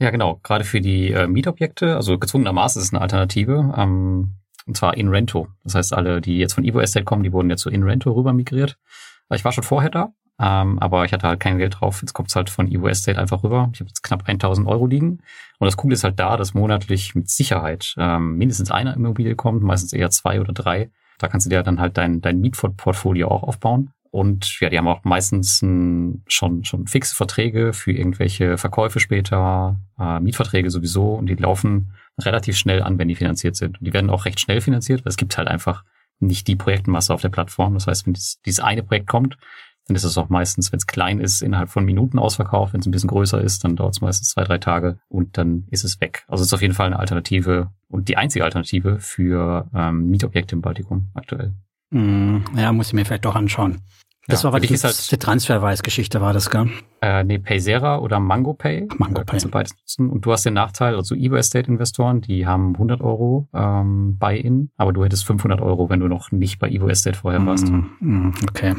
Ja, 0.00 0.10
genau. 0.10 0.40
Gerade 0.42 0.64
für 0.64 0.80
die 0.80 1.12
äh, 1.12 1.26
Mietobjekte, 1.26 1.96
also 1.96 2.18
gezwungenermaßen 2.18 2.80
ist 2.80 2.88
es 2.88 2.94
eine 2.94 3.02
Alternative. 3.02 3.74
Ähm, 3.76 4.36
und 4.66 4.76
zwar 4.76 4.96
InRento. 4.96 5.48
Das 5.64 5.74
heißt, 5.74 5.92
alle, 5.92 6.20
die 6.20 6.38
jetzt 6.38 6.54
von 6.54 6.64
Evo 6.64 6.80
Estate 6.80 7.04
kommen, 7.04 7.22
die 7.22 7.32
wurden 7.32 7.50
jetzt 7.50 7.62
zu 7.62 7.70
InRento 7.70 8.12
rüber 8.12 8.32
migriert. 8.32 8.78
Ich 9.32 9.44
war 9.44 9.52
schon 9.52 9.64
vorher 9.64 9.90
da, 9.90 10.12
ähm, 10.40 10.78
aber 10.78 11.04
ich 11.04 11.12
hatte 11.12 11.28
halt 11.28 11.38
kein 11.38 11.58
Geld 11.58 11.80
drauf. 11.80 12.00
Jetzt 12.00 12.14
kommt 12.14 12.30
es 12.30 12.36
halt 12.36 12.48
von 12.48 12.66
Evo 12.66 12.88
Estate 12.88 13.18
einfach 13.20 13.42
rüber. 13.44 13.68
Ich 13.74 13.80
habe 13.80 13.88
jetzt 13.88 14.02
knapp 14.02 14.26
1000 14.26 14.66
Euro 14.66 14.86
liegen. 14.86 15.20
Und 15.58 15.66
das 15.66 15.76
Coole 15.76 15.92
ist 15.92 16.04
halt 16.04 16.18
da, 16.18 16.38
dass 16.38 16.54
monatlich 16.54 17.14
mit 17.14 17.28
Sicherheit 17.28 17.94
ähm, 17.98 18.36
mindestens 18.38 18.70
einer 18.70 18.94
Immobilie 18.94 19.34
kommt, 19.34 19.62
meistens 19.62 19.92
eher 19.92 20.08
zwei 20.10 20.40
oder 20.40 20.54
drei. 20.54 20.90
Da 21.18 21.28
kannst 21.28 21.44
du 21.44 21.50
dir 21.50 21.62
dann 21.62 21.78
halt 21.78 21.98
dein, 21.98 22.22
dein 22.22 22.40
Mietportfolio 22.40 23.28
auch 23.28 23.42
aufbauen. 23.42 23.92
Und 24.10 24.58
ja, 24.60 24.70
die 24.70 24.78
haben 24.78 24.88
auch 24.88 25.04
meistens 25.04 25.60
ein, 25.60 26.24
schon, 26.26 26.64
schon 26.64 26.86
fixe 26.86 27.14
Verträge 27.14 27.74
für 27.74 27.92
irgendwelche 27.92 28.56
Verkäufe 28.56 28.98
später, 28.98 29.78
äh, 29.98 30.20
Mietverträge 30.20 30.70
sowieso. 30.70 31.14
Und 31.14 31.26
die 31.26 31.34
laufen 31.34 31.92
relativ 32.18 32.56
schnell 32.56 32.82
an, 32.82 32.98
wenn 32.98 33.08
die 33.08 33.14
finanziert 33.14 33.56
sind. 33.56 33.78
Und 33.78 33.86
die 33.86 33.92
werden 33.92 34.08
auch 34.08 34.24
recht 34.24 34.40
schnell 34.40 34.62
finanziert, 34.62 35.04
weil 35.04 35.10
es 35.10 35.16
gibt 35.18 35.36
halt 35.36 35.48
einfach 35.48 35.84
nicht 36.18 36.48
die 36.48 36.56
Projektmasse 36.56 37.12
auf 37.12 37.20
der 37.20 37.28
Plattform. 37.28 37.74
Das 37.74 37.86
heißt, 37.86 38.06
wenn 38.06 38.14
dieses, 38.14 38.40
dieses 38.42 38.60
eine 38.60 38.82
Projekt 38.82 39.06
kommt, 39.06 39.36
dann 39.90 39.96
ist 39.96 40.04
es 40.04 40.16
auch 40.16 40.28
meistens, 40.28 40.72
wenn 40.72 40.78
es 40.78 40.86
klein 40.86 41.18
ist, 41.18 41.42
innerhalb 41.42 41.68
von 41.68 41.84
Minuten 41.84 42.18
ausverkauft. 42.18 42.72
Wenn 42.72 42.80
es 42.80 42.86
ein 42.86 42.92
bisschen 42.92 43.08
größer 43.10 43.40
ist, 43.40 43.64
dann 43.64 43.76
dauert 43.76 43.94
es 43.94 44.00
meistens 44.00 44.30
zwei, 44.30 44.44
drei 44.44 44.58
Tage 44.58 44.98
und 45.08 45.36
dann 45.36 45.64
ist 45.70 45.82
es 45.84 46.00
weg. 46.00 46.24
Also 46.28 46.42
es 46.42 46.48
ist 46.48 46.54
auf 46.54 46.62
jeden 46.62 46.74
Fall 46.74 46.86
eine 46.86 46.98
Alternative 46.98 47.70
und 47.88 48.08
die 48.08 48.16
einzige 48.16 48.44
Alternative 48.44 48.98
für 49.00 49.68
ähm, 49.74 50.06
Mietobjekte 50.10 50.54
im 50.54 50.62
Baltikum 50.62 51.10
aktuell. 51.14 51.52
Hm, 51.92 52.44
ja, 52.56 52.72
muss 52.72 52.86
ich 52.88 52.92
mir 52.92 53.04
vielleicht 53.04 53.24
doch 53.24 53.34
anschauen. 53.34 53.80
Das 54.28 54.44
Ja, 54.44 54.52
war 54.52 54.62
ist 54.62 54.84
halt- 54.84 55.10
die 55.10 55.16
Transferwise-Geschichte, 55.16 56.20
war 56.20 56.32
das, 56.32 56.50
gell? 56.50 56.70
Äh, 57.00 57.24
nee, 57.24 57.38
Paysera 57.38 57.98
oder 57.98 58.20
MangoPay. 58.20 58.86
MangoPay. 58.98 59.24
Kannst 59.26 59.46
du 59.46 59.50
beides 59.50 59.72
nutzen. 59.76 60.08
Und 60.10 60.24
du 60.24 60.30
hast 60.30 60.44
den 60.44 60.54
Nachteil, 60.54 60.94
also 60.94 61.16
Evo 61.16 61.34
Estate 61.34 61.68
Investoren, 61.68 62.20
die 62.20 62.46
haben 62.46 62.74
100 62.74 63.00
Euro 63.00 63.48
ähm, 63.54 64.18
Buy-in, 64.18 64.70
aber 64.76 64.92
du 64.92 65.02
hättest 65.04 65.24
500 65.26 65.60
Euro, 65.60 65.88
wenn 65.90 65.98
du 65.98 66.06
noch 66.06 66.30
nicht 66.30 66.60
bei 66.60 66.68
Evo 66.68 66.88
Estate 66.88 67.16
vorher 67.18 67.44
warst. 67.44 67.66
Hm, 67.68 67.90
hm, 67.98 68.34
okay. 68.48 68.74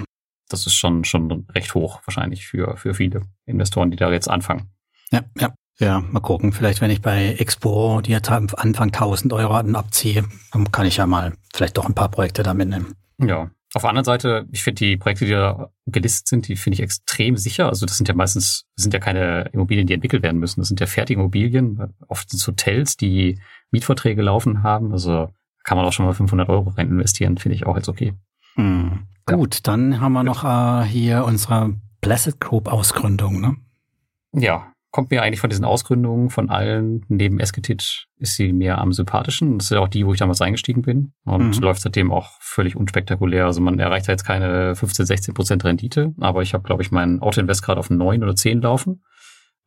Das 0.54 0.66
ist 0.66 0.76
schon, 0.76 1.04
schon 1.04 1.48
recht 1.54 1.74
hoch 1.74 2.02
wahrscheinlich 2.06 2.48
für, 2.48 2.78
für 2.78 2.94
viele 2.94 3.22
Investoren, 3.46 3.92
die 3.92 3.98
da 3.98 4.12
jetzt 4.12 4.30
anfangen. 4.30 4.72
Ja, 5.12 5.22
ja. 5.40 5.54
Ja, 5.80 6.00
mal 6.00 6.20
gucken. 6.20 6.52
Vielleicht, 6.52 6.80
wenn 6.80 6.92
ich 6.92 7.02
bei 7.02 7.34
Expo, 7.40 8.02
die 8.02 8.12
jetzt 8.12 8.30
am 8.30 8.48
Anfang 8.56 8.90
1000 8.90 9.34
Euro 9.34 9.56
hatten, 9.56 9.76
abziehe, 9.76 10.26
dann 10.52 10.72
kann 10.72 10.86
ich 10.86 10.98
ja 10.98 11.08
mal 11.08 11.34
vielleicht 11.56 11.78
doch 11.78 11.88
ein 11.88 11.96
paar 11.96 12.12
Projekte 12.12 12.44
da 12.44 12.54
mitnehmen. 12.54 12.94
Ja. 13.18 13.50
Auf 13.74 13.82
der 13.82 13.90
anderen 13.90 14.06
Seite, 14.06 14.48
ich 14.52 14.64
finde 14.64 14.80
die 14.80 14.98
Projekte, 14.98 15.26
die 15.26 15.32
da 15.32 15.72
gelistet 15.88 16.28
sind, 16.28 16.48
die 16.48 16.56
finde 16.56 16.76
ich 16.76 16.84
extrem 16.84 17.36
sicher. 17.36 17.68
Also 17.68 17.88
das 17.88 17.98
sind 17.98 18.08
ja 18.08 18.14
meistens, 18.14 18.66
das 18.76 18.84
sind 18.84 18.94
ja 18.94 19.00
keine 19.00 19.50
Immobilien, 19.54 19.88
die 19.88 19.94
entwickelt 19.94 20.22
werden 20.22 20.40
müssen. 20.40 20.60
Das 20.60 20.68
sind 20.68 20.80
ja 20.80 20.86
fertige 20.86 21.20
Immobilien. 21.20 21.94
Oft 22.08 22.30
sind 22.30 22.40
es 22.40 22.48
Hotels, 22.48 22.98
die 22.98 23.40
Mietverträge 23.72 24.22
laufen 24.22 24.62
haben. 24.62 24.92
Also 24.92 25.30
kann 25.64 25.78
man 25.78 25.86
auch 25.86 25.94
schon 25.94 26.06
mal 26.06 26.14
500 26.14 26.50
Euro 26.50 26.70
rein 26.70 26.90
investieren, 26.90 27.38
finde 27.38 27.56
ich 27.56 27.66
auch 27.66 27.78
jetzt 27.78 27.90
okay. 27.90 28.14
Hm. 28.56 29.08
Ja. 29.30 29.36
Gut, 29.36 29.68
dann 29.68 30.02
haben 30.02 30.14
wir 30.14 30.24
noch 30.24 30.44
äh, 30.44 30.86
hier 30.86 31.24
unsere 31.26 31.76
Blessed 32.02 32.40
Group 32.42 32.68
Ausgründung, 32.72 33.40
ne? 33.40 33.56
Ja, 34.34 34.74
kommt 34.92 35.12
mir 35.12 35.22
eigentlich 35.22 35.40
von 35.40 35.50
diesen 35.50 35.64
Ausgründungen 35.64 36.30
von 36.30 36.50
allen, 36.50 37.06
neben 37.08 37.40
Esketit 37.40 38.08
ist 38.18 38.36
sie 38.36 38.52
mir 38.52 38.78
am 38.80 38.92
sympathischen. 38.92 39.58
Das 39.58 39.66
ist 39.66 39.72
ja 39.72 39.80
auch 39.80 39.88
die, 39.88 40.06
wo 40.06 40.14
ich 40.14 40.20
damals 40.20 40.42
eingestiegen 40.42 40.82
bin 40.82 41.14
und 41.24 41.56
Mhm. 41.58 41.62
läuft 41.64 41.82
seitdem 41.82 42.12
auch 42.12 42.32
völlig 42.42 42.76
unspektakulär. 42.76 43.46
Also 43.46 43.62
man 43.62 43.80
erreicht 43.80 44.08
da 44.08 44.12
jetzt 44.12 44.26
keine 44.26 44.76
15, 44.76 45.06
16 45.06 45.34
Prozent 45.34 45.64
Rendite, 45.64 46.14
aber 46.20 46.42
ich 46.42 46.54
habe, 46.54 46.64
glaube 46.64 46.82
ich, 46.82 46.92
meinen 46.92 47.22
Autoinvest 47.22 47.64
gerade 47.64 47.80
auf 47.80 47.90
9 47.90 48.24
oder 48.24 48.36
10 48.36 48.62
laufen. 48.62 49.04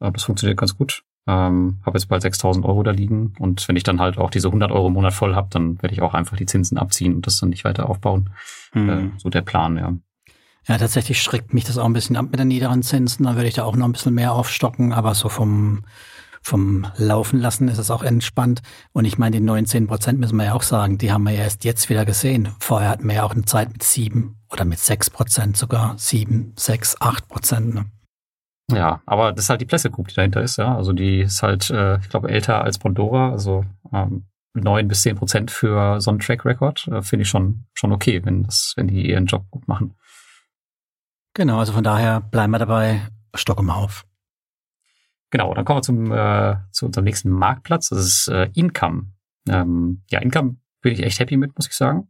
Das 0.00 0.24
funktioniert 0.24 0.58
ganz 0.58 0.76
gut. 0.76 1.02
Ähm, 1.26 1.78
habe 1.86 1.96
jetzt 1.96 2.08
bald 2.08 2.22
6.000 2.22 2.64
Euro 2.64 2.82
da 2.82 2.90
liegen 2.90 3.32
und 3.38 3.66
wenn 3.66 3.76
ich 3.76 3.82
dann 3.82 3.98
halt 3.98 4.18
auch 4.18 4.28
diese 4.28 4.48
100 4.48 4.70
Euro 4.70 4.88
im 4.88 4.92
Monat 4.92 5.14
voll 5.14 5.34
habe, 5.34 5.48
dann 5.50 5.80
werde 5.80 5.94
ich 5.94 6.02
auch 6.02 6.12
einfach 6.12 6.36
die 6.36 6.44
Zinsen 6.44 6.76
abziehen 6.76 7.14
und 7.14 7.26
das 7.26 7.38
dann 7.38 7.48
nicht 7.48 7.64
weiter 7.64 7.88
aufbauen. 7.88 8.30
Hm. 8.72 8.88
Äh, 8.88 9.10
so 9.16 9.30
der 9.30 9.40
Plan, 9.40 9.78
ja. 9.78 9.94
Ja, 10.66 10.78
tatsächlich 10.78 11.22
schreckt 11.22 11.52
mich 11.52 11.64
das 11.64 11.78
auch 11.78 11.84
ein 11.84 11.92
bisschen 11.92 12.16
ab 12.16 12.26
mit 12.30 12.40
den 12.40 12.48
niederen 12.48 12.82
Zinsen. 12.82 13.24
Da 13.24 13.36
würde 13.36 13.48
ich 13.48 13.54
da 13.54 13.64
auch 13.64 13.76
noch 13.76 13.86
ein 13.86 13.92
bisschen 13.92 14.14
mehr 14.14 14.32
aufstocken, 14.32 14.92
aber 14.92 15.14
so 15.14 15.28
vom, 15.28 15.84
vom 16.40 16.86
Laufen 16.96 17.38
lassen 17.38 17.68
ist 17.68 17.78
es 17.78 17.90
auch 17.90 18.02
entspannt. 18.02 18.62
Und 18.92 19.04
ich 19.04 19.18
meine, 19.18 19.38
die 19.38 19.44
19 19.44 19.86
Prozent 19.86 20.20
müssen 20.20 20.36
wir 20.36 20.46
ja 20.46 20.54
auch 20.54 20.62
sagen, 20.62 20.96
die 20.96 21.12
haben 21.12 21.24
wir 21.24 21.32
ja 21.32 21.42
erst 21.42 21.64
jetzt 21.64 21.90
wieder 21.90 22.06
gesehen. 22.06 22.48
Vorher 22.60 22.88
hatten 22.88 23.06
wir 23.06 23.14
ja 23.14 23.22
auch 23.24 23.34
eine 23.34 23.44
Zeit 23.44 23.72
mit 23.72 23.82
sieben 23.82 24.36
oder 24.50 24.64
mit 24.64 24.78
sechs 24.78 25.10
Prozent 25.10 25.56
sogar. 25.56 25.96
Sieben, 25.98 26.54
sechs, 26.56 26.98
acht 27.00 27.28
Prozent. 27.28 27.74
Ne? 27.74 27.84
Ja, 28.76 29.02
aber 29.06 29.32
das 29.32 29.44
ist 29.44 29.50
halt 29.50 29.60
die 29.60 29.66
Placid 29.66 29.92
Group, 29.92 30.08
die 30.08 30.14
dahinter 30.14 30.42
ist, 30.42 30.56
ja. 30.56 30.76
Also 30.76 30.92
die 30.92 31.20
ist 31.20 31.42
halt, 31.42 31.70
äh, 31.70 31.98
ich 31.98 32.08
glaube, 32.08 32.28
älter 32.28 32.62
als 32.62 32.78
Pandora, 32.78 33.30
also 33.30 33.64
ähm, 33.92 34.26
neun 34.54 34.88
bis 34.88 35.02
zehn 35.02 35.16
Prozent 35.16 35.50
für 35.50 36.00
so 36.00 36.10
einen 36.10 36.20
Track 36.20 36.44
Record, 36.44 36.86
äh, 36.88 37.02
finde 37.02 37.22
ich 37.22 37.28
schon, 37.28 37.66
schon 37.74 37.92
okay, 37.92 38.24
wenn 38.24 38.44
das, 38.44 38.74
wenn 38.76 38.88
die 38.88 39.08
ihren 39.08 39.26
Job 39.26 39.44
gut 39.50 39.66
machen. 39.68 39.94
Genau, 41.34 41.58
also 41.58 41.72
von 41.72 41.84
daher 41.84 42.20
bleiben 42.20 42.52
wir 42.52 42.58
dabei, 42.58 43.00
Stock 43.34 43.58
im 43.58 43.70
auf. 43.70 44.04
Genau, 45.30 45.52
dann 45.52 45.64
kommen 45.64 45.78
wir 45.78 45.82
zum, 45.82 46.12
äh, 46.12 46.56
zu 46.70 46.86
unserem 46.86 47.04
nächsten 47.04 47.30
Marktplatz, 47.30 47.88
das 47.88 47.98
ist 47.98 48.28
äh, 48.28 48.50
Income. 48.54 49.08
Ähm, 49.48 50.02
ja, 50.08 50.20
Income 50.20 50.56
bin 50.80 50.92
ich 50.92 51.02
echt 51.02 51.18
happy 51.18 51.36
mit, 51.36 51.56
muss 51.56 51.66
ich 51.66 51.74
sagen. 51.74 52.08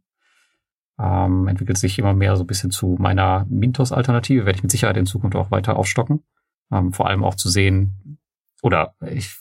Ähm, 0.99 1.47
entwickelt 1.47 1.77
sich 1.77 1.97
immer 1.97 2.13
mehr 2.13 2.35
so 2.37 2.43
ein 2.43 2.47
bisschen 2.47 2.71
zu 2.71 2.95
meiner 2.99 3.45
Mintos-Alternative, 3.49 4.45
werde 4.45 4.57
ich 4.57 4.63
mit 4.63 4.71
Sicherheit 4.71 4.95
in 4.95 5.07
Zukunft 5.07 5.35
auch 5.35 5.51
weiter 5.51 5.75
aufstocken. 5.75 6.23
Ähm, 6.71 6.93
vor 6.93 7.07
allem 7.07 7.23
auch 7.23 7.35
zu 7.35 7.49
sehen, 7.49 8.19
oder 8.61 8.95
ich 9.11 9.35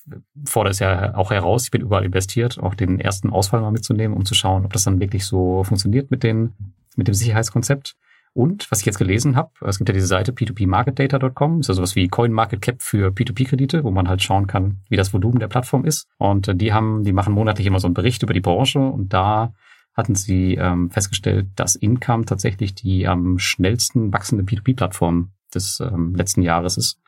fordere 0.44 0.72
es 0.72 0.80
ja 0.80 1.14
auch 1.14 1.30
heraus, 1.30 1.64
ich 1.64 1.70
bin 1.70 1.80
überall 1.80 2.04
investiert, 2.04 2.58
auch 2.58 2.74
den 2.74 3.00
ersten 3.00 3.30
Ausfall 3.30 3.62
mal 3.62 3.70
mitzunehmen, 3.70 4.16
um 4.16 4.24
zu 4.24 4.34
schauen, 4.34 4.66
ob 4.66 4.72
das 4.72 4.84
dann 4.84 5.00
wirklich 5.00 5.24
so 5.24 5.64
funktioniert 5.64 6.10
mit, 6.10 6.22
den, 6.22 6.52
mit 6.96 7.08
dem 7.08 7.14
Sicherheitskonzept. 7.14 7.96
Und 8.34 8.70
was 8.70 8.80
ich 8.80 8.86
jetzt 8.86 8.98
gelesen 8.98 9.36
habe, 9.36 9.50
es 9.64 9.78
gibt 9.78 9.88
ja 9.88 9.94
diese 9.94 10.08
Seite 10.08 10.32
p2pmarketdata.com, 10.32 11.60
ist 11.60 11.68
ja 11.68 11.74
sowas 11.74 11.94
wie 11.94 12.08
CoinMarketCap 12.08 12.82
für 12.82 13.10
P2P-Kredite, 13.12 13.84
wo 13.84 13.92
man 13.92 14.08
halt 14.08 14.22
schauen 14.22 14.48
kann, 14.48 14.80
wie 14.88 14.96
das 14.96 15.14
Volumen 15.14 15.38
der 15.38 15.46
Plattform 15.46 15.84
ist. 15.84 16.08
Und 16.18 16.48
äh, 16.48 16.56
die 16.56 16.72
haben, 16.72 17.04
die 17.04 17.12
machen 17.12 17.32
monatlich 17.32 17.66
immer 17.66 17.78
so 17.78 17.86
einen 17.86 17.94
Bericht 17.94 18.24
über 18.24 18.34
die 18.34 18.40
Branche 18.40 18.80
und 18.80 19.12
da 19.12 19.54
hatten 19.94 20.16
sie 20.16 20.56
ähm, 20.56 20.90
festgestellt, 20.90 21.46
dass 21.54 21.76
Income 21.76 22.24
tatsächlich 22.24 22.74
die 22.74 23.06
am 23.06 23.38
schnellsten 23.38 24.12
wachsende 24.12 24.42
P2P-Plattform 24.44 25.30
des 25.54 25.78
ähm, 25.80 26.16
letzten 26.16 26.42
Jahres 26.42 26.76
ist. 26.76 26.98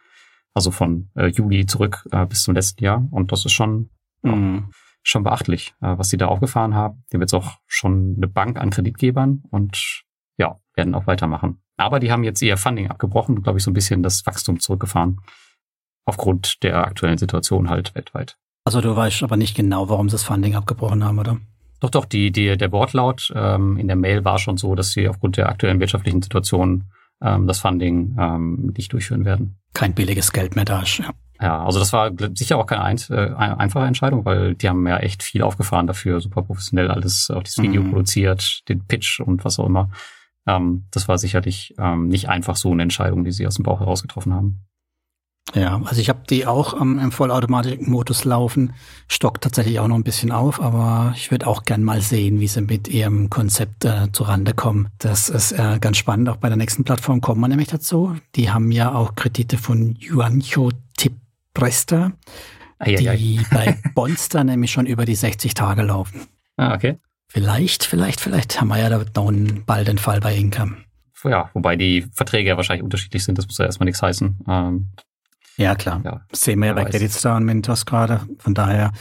Also 0.57 0.71
von 0.71 1.11
äh, 1.17 1.27
Juli 1.27 1.67
zurück 1.67 2.09
äh, 2.13 2.25
bis 2.25 2.43
zum 2.45 2.55
letzten 2.55 2.83
Jahr. 2.83 3.07
Und 3.11 3.31
das 3.31 3.45
ist 3.45 3.53
schon, 3.53 3.91
Mhm. 4.23 4.71
schon 5.03 5.23
beachtlich, 5.23 5.75
äh, 5.83 5.99
was 5.99 6.09
sie 6.09 6.17
da 6.17 6.29
aufgefahren 6.29 6.75
haben. 6.75 7.05
Die 7.13 7.17
haben 7.17 7.21
jetzt 7.21 7.35
auch 7.35 7.59
schon 7.67 8.15
eine 8.17 8.27
Bank 8.27 8.59
an 8.59 8.71
Kreditgebern 8.71 9.43
und 9.51 10.03
ja, 10.39 10.59
werden 10.75 10.95
auch 10.95 11.07
weitermachen. 11.07 11.61
Aber 11.77 12.01
die 12.01 12.11
haben 12.11 12.25
jetzt 12.25 12.41
ihr 12.41 12.57
Funding 12.57 12.89
abgebrochen 12.89 13.37
und, 13.37 13.43
glaube 13.43 13.59
ich, 13.59 13.65
so 13.65 13.71
ein 13.71 13.75
bisschen 13.75 14.03
das 14.03 14.25
Wachstum 14.25 14.59
zurückgefahren. 14.59 15.21
Aufgrund 16.07 16.63
der 16.63 16.87
aktuellen 16.87 17.19
Situation 17.19 17.69
halt 17.69 17.95
weltweit. 17.95 18.39
Also 18.65 18.81
du 18.81 18.97
weißt 18.97 19.23
aber 19.25 19.37
nicht 19.37 19.55
genau, 19.57 19.91
warum 19.91 20.09
sie 20.09 20.15
das 20.15 20.23
Funding 20.23 20.55
abgebrochen 20.55 21.05
haben, 21.05 21.19
oder? 21.19 21.37
Doch, 21.81 21.91
doch, 21.91 22.07
die, 22.07 22.33
die, 22.33 22.57
der 22.57 22.73
Wortlaut 22.73 23.31
ähm, 23.37 23.77
in 23.77 23.89
der 23.89 23.97
Mail 23.97 24.25
war 24.25 24.39
schon 24.39 24.57
so, 24.57 24.75
dass 24.75 24.93
sie 24.93 25.07
aufgrund 25.07 25.37
der 25.37 25.51
aktuellen 25.51 25.81
wirtschaftlichen 25.81 26.23
Situation 26.23 26.85
ähm, 27.23 27.47
das 27.47 27.61
Funding 27.61 28.17
ähm, 28.19 28.73
nicht 28.77 28.93
durchführen 28.93 29.25
werden. 29.25 29.59
Kein 29.75 29.95
billiges 29.95 30.33
Geld 30.33 30.57
mehr 30.57 30.65
da 30.65 30.83
ist, 30.83 30.99
ja. 30.99 31.11
Ja, 31.41 31.65
also 31.65 31.79
das 31.79 31.93
war 31.93 32.13
sicher 32.35 32.57
auch 32.57 32.67
keine 32.67 32.83
ein, 32.83 32.97
äh, 33.11 33.35
einfache 33.35 33.85
Entscheidung, 33.85 34.25
weil 34.25 34.55
die 34.55 34.69
haben 34.69 34.87
ja 34.87 34.97
echt 34.99 35.23
viel 35.23 35.43
aufgefahren 35.43 35.87
dafür, 35.87 36.21
super 36.21 36.43
professionell 36.43 36.91
alles, 36.91 37.31
auch 37.31 37.43
das 37.43 37.59
Video 37.59 37.83
mhm. 37.83 37.91
produziert, 37.91 38.67
den 38.69 38.87
Pitch 38.87 39.21
und 39.21 39.45
was 39.45 39.59
auch 39.59 39.67
immer. 39.67 39.91
Ähm, 40.47 40.87
das 40.93 41.09
war 41.09 41.19
sicherlich 41.19 41.75
ähm, 41.79 42.09
nicht 42.09 42.29
einfach 42.29 42.57
so 42.57 42.73
eine 42.73 42.83
Entscheidung, 42.83 43.25
die 43.25 43.33
sie 43.33 43.47
aus 43.47 43.57
dem 43.57 43.65
Bauch 43.65 43.81
heraus 43.81 44.01
getroffen 44.01 44.33
haben. 44.33 44.67
Ja, 45.55 45.81
also 45.85 46.01
ich 46.01 46.09
habe 46.09 46.23
die 46.29 46.47
auch 46.47 46.79
ähm, 46.81 46.99
im 46.99 47.13
Vollautomatik-Modus 47.13 48.25
laufen, 48.25 48.73
stockt 49.09 49.45
tatsächlich 49.45 49.79
auch 49.79 49.89
noch 49.89 49.95
ein 49.95 50.03
bisschen 50.03 50.33
auf, 50.33 50.61
aber 50.61 51.15
ich 51.17 51.31
würde 51.31 51.47
auch 51.47 51.63
gern 51.63 51.85
mal 51.85 52.01
sehen, 52.01 52.41
wie 52.41 52.49
sie 52.49 52.63
mit 52.63 52.89
ihrem 52.89 53.31
Konzept 53.31 53.85
äh, 53.85 54.11
zurande 54.13 54.55
kommen. 54.55 54.89
Das 54.99 55.29
ist 55.29 55.53
äh, 55.53 55.79
ganz 55.81 55.99
spannend. 55.99 56.29
Auch 56.29 56.37
bei 56.37 56.49
der 56.49 56.57
nächsten 56.57 56.85
Plattform 56.85 57.21
kommen 57.21 57.41
wir 57.41 57.49
nämlich 57.49 57.69
dazu. 57.69 58.17
Die 58.35 58.51
haben 58.51 58.73
ja 58.73 58.93
auch 58.93 59.15
Kredite 59.15 59.57
von 59.57 59.97
Yuancho 59.99 60.73
Tipresta, 60.97 62.13
die 62.85 63.41
bei 63.51 63.79
Bonster 63.95 64.43
nämlich 64.43 64.73
schon 64.73 64.87
über 64.87 65.05
die 65.05 65.15
60 65.15 65.55
Tage 65.55 65.83
laufen. 65.83 66.23
Ah, 66.57 66.75
okay. 66.75 66.99
Vielleicht, 67.29 67.85
vielleicht, 67.85 68.21
vielleicht 68.21 68.61
haben 68.61 68.69
wir 68.69 68.79
ja 68.79 68.89
da 68.89 68.99
noch 68.99 69.33
bald 69.65 69.89
den 69.89 69.99
Fall 69.99 70.21
bei 70.21 70.35
Income. 70.35 70.77
Ja, 71.25 71.51
wobei 71.55 71.77
die 71.77 72.07
Verträge 72.13 72.51
ja 72.51 72.57
wahrscheinlich 72.57 72.85
unterschiedlich 72.85 73.25
sind, 73.25 73.39
das 73.39 73.47
muss 73.47 73.59
ja 73.59 73.65
erstmal 73.65 73.87
nichts 73.87 74.01
heißen. 74.01 74.45
Ähm, 74.49 74.91
ja, 75.57 75.75
klar. 75.75 76.03
Ja, 76.05 76.21
Sehen 76.33 76.61
wir 76.61 76.67
ja 76.67 76.73
bei 76.75 76.85
Credit 76.85 77.11
Star 77.11 77.37
und 77.37 77.45
Mentos 77.45 77.87
gerade. 77.87 78.21
Von 78.39 78.55
daher. 78.55 78.93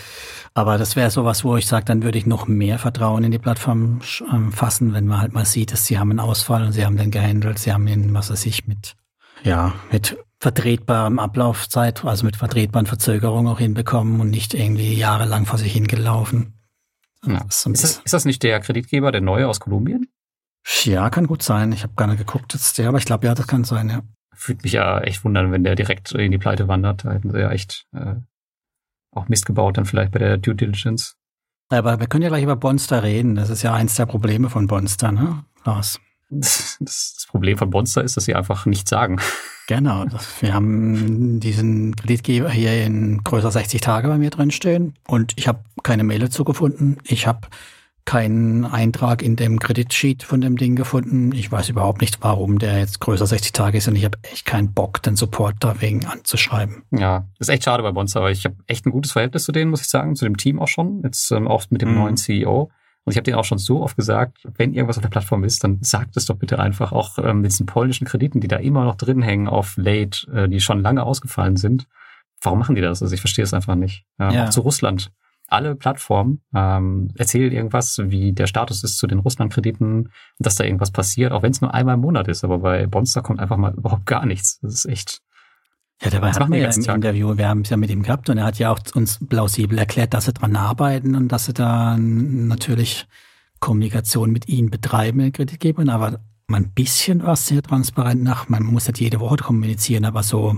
Aber 0.53 0.77
das 0.77 0.95
wäre 0.95 1.11
sowas, 1.11 1.43
wo 1.43 1.57
ich 1.57 1.67
sage, 1.67 1.85
dann 1.85 2.03
würde 2.03 2.17
ich 2.17 2.25
noch 2.25 2.47
mehr 2.47 2.79
Vertrauen 2.79 3.25
in 3.25 3.31
die 3.31 3.39
Plattform 3.39 3.99
ähm, 4.31 4.51
fassen, 4.53 4.93
wenn 4.93 5.05
man 5.05 5.19
halt 5.19 5.33
mal 5.33 5.45
sieht, 5.45 5.73
dass 5.73 5.85
sie 5.85 5.99
haben 5.99 6.11
einen 6.11 6.21
Ausfall 6.21 6.63
und 6.63 6.71
sie 6.71 6.85
haben 6.85 6.95
den 6.95 7.11
gehandelt, 7.11 7.59
sie 7.59 7.73
haben 7.73 7.87
ihn, 7.87 8.13
was 8.13 8.31
weiß 8.31 8.45
ich, 8.45 8.67
mit, 8.67 8.95
ja, 9.43 9.73
mit 9.91 10.17
vertretbarem 10.39 11.19
Ablaufzeit, 11.19 12.05
also 12.05 12.25
mit 12.25 12.37
vertretbaren 12.37 12.85
Verzögerungen 12.85 13.51
auch 13.51 13.59
hinbekommen 13.59 14.21
und 14.21 14.29
nicht 14.29 14.53
irgendwie 14.53 14.93
jahrelang 14.93 15.45
vor 15.45 15.59
sich 15.59 15.73
hingelaufen. 15.73 16.53
Ja. 17.25 17.43
Ist, 17.49 17.65
das, 17.65 17.83
ist, 18.05 18.13
das, 18.13 18.25
nicht 18.25 18.43
der 18.43 18.59
Kreditgeber, 18.59 19.11
der 19.11 19.21
neue 19.21 19.47
aus 19.47 19.59
Kolumbien? 19.59 20.07
Ja, 20.83 21.09
kann 21.09 21.27
gut 21.27 21.43
sein. 21.43 21.71
Ich 21.71 21.83
habe 21.83 21.93
gar 21.95 22.07
nicht 22.07 22.19
geguckt 22.19 22.53
jetzt 22.53 22.77
der, 22.77 22.87
aber 22.87 22.99
ich 22.99 23.05
glaube, 23.05 23.25
ja, 23.25 23.33
das 23.33 23.47
kann 23.47 23.63
sein, 23.63 23.89
ja 23.89 24.01
würde 24.45 24.61
mich 24.63 24.73
ja 24.73 24.99
echt 25.01 25.23
wundern, 25.23 25.51
wenn 25.51 25.63
der 25.63 25.75
direkt 25.75 26.11
in 26.11 26.31
die 26.31 26.37
Pleite 26.37 26.67
wandert. 26.67 27.05
Da 27.05 27.13
hätten 27.13 27.31
sie 27.31 27.39
ja 27.39 27.51
echt 27.51 27.85
äh, 27.93 28.15
auch 29.11 29.27
Mist 29.27 29.45
gebaut, 29.45 29.77
dann 29.77 29.85
vielleicht 29.85 30.11
bei 30.11 30.19
der 30.19 30.37
Due 30.37 30.55
Diligence. 30.55 31.15
Aber 31.69 31.99
wir 31.99 32.07
können 32.07 32.23
ja 32.23 32.29
gleich 32.29 32.43
über 32.43 32.55
Bonster 32.55 33.03
reden. 33.03 33.35
Das 33.35 33.49
ist 33.49 33.63
ja 33.63 33.73
eins 33.73 33.95
der 33.95 34.05
Probleme 34.05 34.49
von 34.49 34.67
Bonster, 34.67 35.11
ne? 35.11 35.43
Lars. 35.63 35.99
Das, 36.29 36.77
das 36.79 37.27
Problem 37.29 37.57
von 37.57 37.69
Bonster 37.69 38.03
ist, 38.03 38.17
dass 38.17 38.25
sie 38.25 38.35
einfach 38.35 38.65
nichts 38.65 38.89
sagen. 38.89 39.19
Genau. 39.67 40.05
Wir 40.41 40.53
haben 40.53 41.39
diesen 41.39 41.95
Kreditgeber 41.95 42.49
hier 42.49 42.83
in 42.83 43.23
größer 43.23 43.51
60 43.51 43.81
Tage 43.81 44.07
bei 44.07 44.17
mir 44.17 44.29
drin 44.29 44.51
stehen 44.51 44.93
und 45.07 45.33
ich 45.37 45.47
habe 45.47 45.63
keine 45.81 46.03
Mail 46.03 46.19
dazu 46.19 46.43
gefunden. 46.43 46.97
Ich 47.03 47.25
habe 47.25 47.47
keinen 48.05 48.65
Eintrag 48.65 49.23
in 49.23 49.35
dem 49.35 49.59
Kreditsheet 49.59 50.23
von 50.23 50.39
dem 50.39 50.57
Ding 50.57 50.75
gefunden. 50.75 51.31
Ich 51.33 51.51
weiß 51.51 51.69
überhaupt 51.69 52.01
nicht, 52.01 52.19
warum 52.21 52.59
der 52.59 52.77
jetzt 52.77 52.99
größer 52.99 53.25
60 53.25 53.51
Tage 53.51 53.79
ist 53.79 53.87
und 53.87 53.95
ich 53.95 54.05
habe 54.05 54.19
echt 54.21 54.45
keinen 54.45 54.73
Bock, 54.73 55.01
den 55.01 55.15
Support 55.15 55.55
da 55.59 55.81
wegen 55.81 56.05
anzuschreiben. 56.05 56.83
Ja, 56.91 57.27
ist 57.39 57.49
echt 57.49 57.63
schade 57.63 57.81
bei 57.81 57.91
Bonster, 57.91 58.19
aber 58.19 58.31
ich 58.31 58.45
habe 58.45 58.55
echt 58.67 58.85
ein 58.85 58.91
gutes 58.91 59.11
Verhältnis 59.11 59.43
zu 59.43 59.51
denen, 59.51 59.71
muss 59.71 59.81
ich 59.81 59.87
sagen, 59.87 60.15
zu 60.15 60.25
dem 60.25 60.37
Team 60.37 60.59
auch 60.59 60.67
schon, 60.67 61.01
jetzt 61.03 61.31
ähm, 61.31 61.47
auch 61.47 61.65
mit 61.71 61.81
dem 61.81 61.89
mhm. 61.89 61.95
neuen 61.95 62.17
CEO. 62.17 62.71
Und 63.05 63.11
ich 63.11 63.17
habe 63.17 63.23
denen 63.23 63.37
auch 63.37 63.45
schon 63.45 63.59
so 63.59 63.81
oft 63.81 63.95
gesagt, 63.95 64.47
wenn 64.57 64.73
irgendwas 64.73 64.97
auf 64.97 65.03
der 65.03 65.09
Plattform 65.09 65.43
ist, 65.43 65.63
dann 65.63 65.79
sagt 65.81 66.17
es 66.17 66.25
doch 66.25 66.37
bitte 66.37 66.59
einfach 66.59 66.91
auch 66.91 67.19
ähm, 67.19 67.41
mit 67.41 67.51
diesen 67.51 67.65
polnischen 67.65 68.05
Krediten, 68.05 68.39
die 68.39 68.47
da 68.47 68.57
immer 68.57 68.83
noch 68.83 68.95
drin 68.95 69.21
hängen 69.21 69.47
auf 69.47 69.77
Late, 69.77 70.27
äh, 70.31 70.49
die 70.49 70.59
schon 70.59 70.81
lange 70.81 71.03
ausgefallen 71.03 71.55
sind. 71.55 71.87
Warum 72.41 72.59
machen 72.59 72.75
die 72.75 72.81
das? 72.81 73.01
Also 73.01 73.13
ich 73.13 73.21
verstehe 73.21 73.43
es 73.43 73.53
einfach 73.53 73.75
nicht. 73.75 74.05
Ähm, 74.19 74.31
ja. 74.31 74.45
Auch 74.45 74.49
zu 74.49 74.61
Russland 74.61 75.11
alle 75.47 75.75
Plattformen 75.75 76.41
ähm, 76.53 77.09
erzählen 77.15 77.51
irgendwas, 77.51 77.99
wie 78.03 78.33
der 78.33 78.47
Status 78.47 78.83
ist 78.83 78.97
zu 78.97 79.07
den 79.07 79.19
Russland-Krediten, 79.19 80.09
dass 80.39 80.55
da 80.55 80.63
irgendwas 80.63 80.91
passiert, 80.91 81.31
auch 81.31 81.43
wenn 81.43 81.51
es 81.51 81.61
nur 81.61 81.73
einmal 81.73 81.95
im 81.95 82.01
Monat 82.01 82.27
ist. 82.27 82.43
Aber 82.43 82.59
bei 82.59 82.87
Bonster 82.87 83.21
kommt 83.21 83.39
einfach 83.39 83.57
mal 83.57 83.73
überhaupt 83.77 84.05
gar 84.05 84.25
nichts. 84.25 84.59
Das 84.61 84.73
ist 84.73 84.85
echt. 84.85 85.21
Ja, 86.01 86.09
dabei 86.09 86.31
hat 86.31 86.49
mir 86.49 86.59
ja 86.59 86.69
im 86.69 86.83
Tag. 86.83 86.95
Interview, 86.95 87.37
wir 87.37 87.47
haben 87.47 87.61
es 87.61 87.69
ja 87.69 87.77
mit 87.77 87.89
ihm 87.89 88.03
gehabt 88.03 88.29
und 88.29 88.37
er 88.37 88.43
hat 88.43 88.59
ja 88.59 88.71
auch 88.71 88.79
uns 88.95 89.19
plausibel 89.25 89.77
erklärt, 89.77 90.13
dass 90.13 90.25
sie 90.25 90.33
dran 90.33 90.55
arbeiten 90.55 91.15
und 91.15 91.29
dass 91.29 91.45
sie 91.45 91.53
da 91.53 91.95
natürlich 91.97 93.07
Kommunikation 93.59 94.31
mit 94.31 94.49
ihnen 94.49 94.69
betreiben, 94.69 95.19
den 95.19 95.31
Kreditgebern, 95.31 95.87
aber 95.87 96.19
ein 96.51 96.73
bisschen 96.73 97.23
was 97.23 97.47
sehr 97.47 97.61
transparent 97.61 98.21
nach. 98.23 98.49
Man 98.49 98.63
muss 98.63 98.87
nicht 98.87 98.99
jede 98.99 99.21
Woche 99.21 99.37
kommunizieren, 99.37 100.03
aber 100.03 100.21
so 100.21 100.57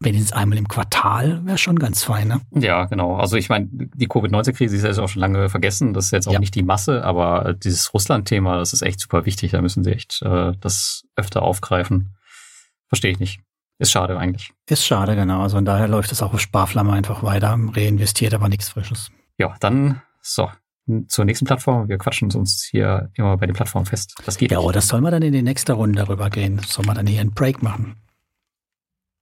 wenigstens 0.00 0.32
einmal 0.32 0.58
im 0.58 0.66
Quartal 0.66 1.44
wäre 1.44 1.58
schon 1.58 1.78
ganz 1.78 2.02
fein, 2.02 2.28
ne? 2.28 2.40
Ja, 2.52 2.86
genau. 2.86 3.16
Also 3.16 3.36
ich 3.36 3.48
meine, 3.48 3.68
die 3.70 4.06
Covid-19-Krise 4.06 4.74
ist 4.76 4.82
ja 4.82 4.88
jetzt 4.88 4.98
auch 4.98 5.08
schon 5.08 5.20
lange 5.20 5.48
vergessen. 5.50 5.92
Das 5.92 6.06
ist 6.06 6.10
jetzt 6.10 6.26
auch 6.26 6.32
ja. 6.32 6.38
nicht 6.38 6.54
die 6.54 6.62
Masse, 6.62 7.04
aber 7.04 7.54
dieses 7.54 7.92
Russland-Thema, 7.92 8.56
das 8.56 8.72
ist 8.72 8.82
echt 8.82 8.98
super 8.98 9.26
wichtig. 9.26 9.52
Da 9.52 9.60
müssen 9.60 9.84
sie 9.84 9.92
echt 9.92 10.22
äh, 10.22 10.52
das 10.60 11.04
öfter 11.16 11.42
aufgreifen. 11.42 12.16
Verstehe 12.88 13.12
ich 13.12 13.20
nicht. 13.20 13.40
Ist 13.78 13.92
schade 13.92 14.18
eigentlich. 14.18 14.52
Ist 14.68 14.84
schade, 14.84 15.14
genau. 15.16 15.42
Also 15.42 15.56
von 15.56 15.64
daher 15.64 15.88
läuft 15.88 16.12
es 16.12 16.22
auch 16.22 16.34
auf 16.34 16.40
Sparflamme 16.40 16.92
einfach 16.92 17.22
weiter, 17.22 17.58
reinvestiert 17.72 18.34
aber 18.34 18.48
nichts 18.48 18.70
Frisches. 18.70 19.10
Ja, 19.38 19.54
dann 19.60 20.02
so. 20.20 20.50
Zur 21.06 21.24
nächsten 21.24 21.44
Plattform. 21.44 21.88
Wir 21.88 21.98
quatschen 21.98 22.32
uns 22.32 22.66
hier 22.68 23.10
immer 23.14 23.36
bei 23.36 23.46
den 23.46 23.54
Plattformen 23.54 23.86
fest. 23.86 24.14
Das 24.24 24.38
geht. 24.38 24.50
Ja, 24.50 24.58
aber 24.58 24.72
das 24.72 24.88
soll 24.88 25.00
man 25.00 25.12
dann 25.12 25.22
in 25.22 25.32
die 25.32 25.42
nächste 25.42 25.74
Runde 25.74 26.08
rübergehen. 26.08 26.58
Soll 26.66 26.84
man 26.84 26.96
dann 26.96 27.06
hier 27.06 27.20
einen 27.20 27.32
Break 27.32 27.62
machen? 27.62 27.96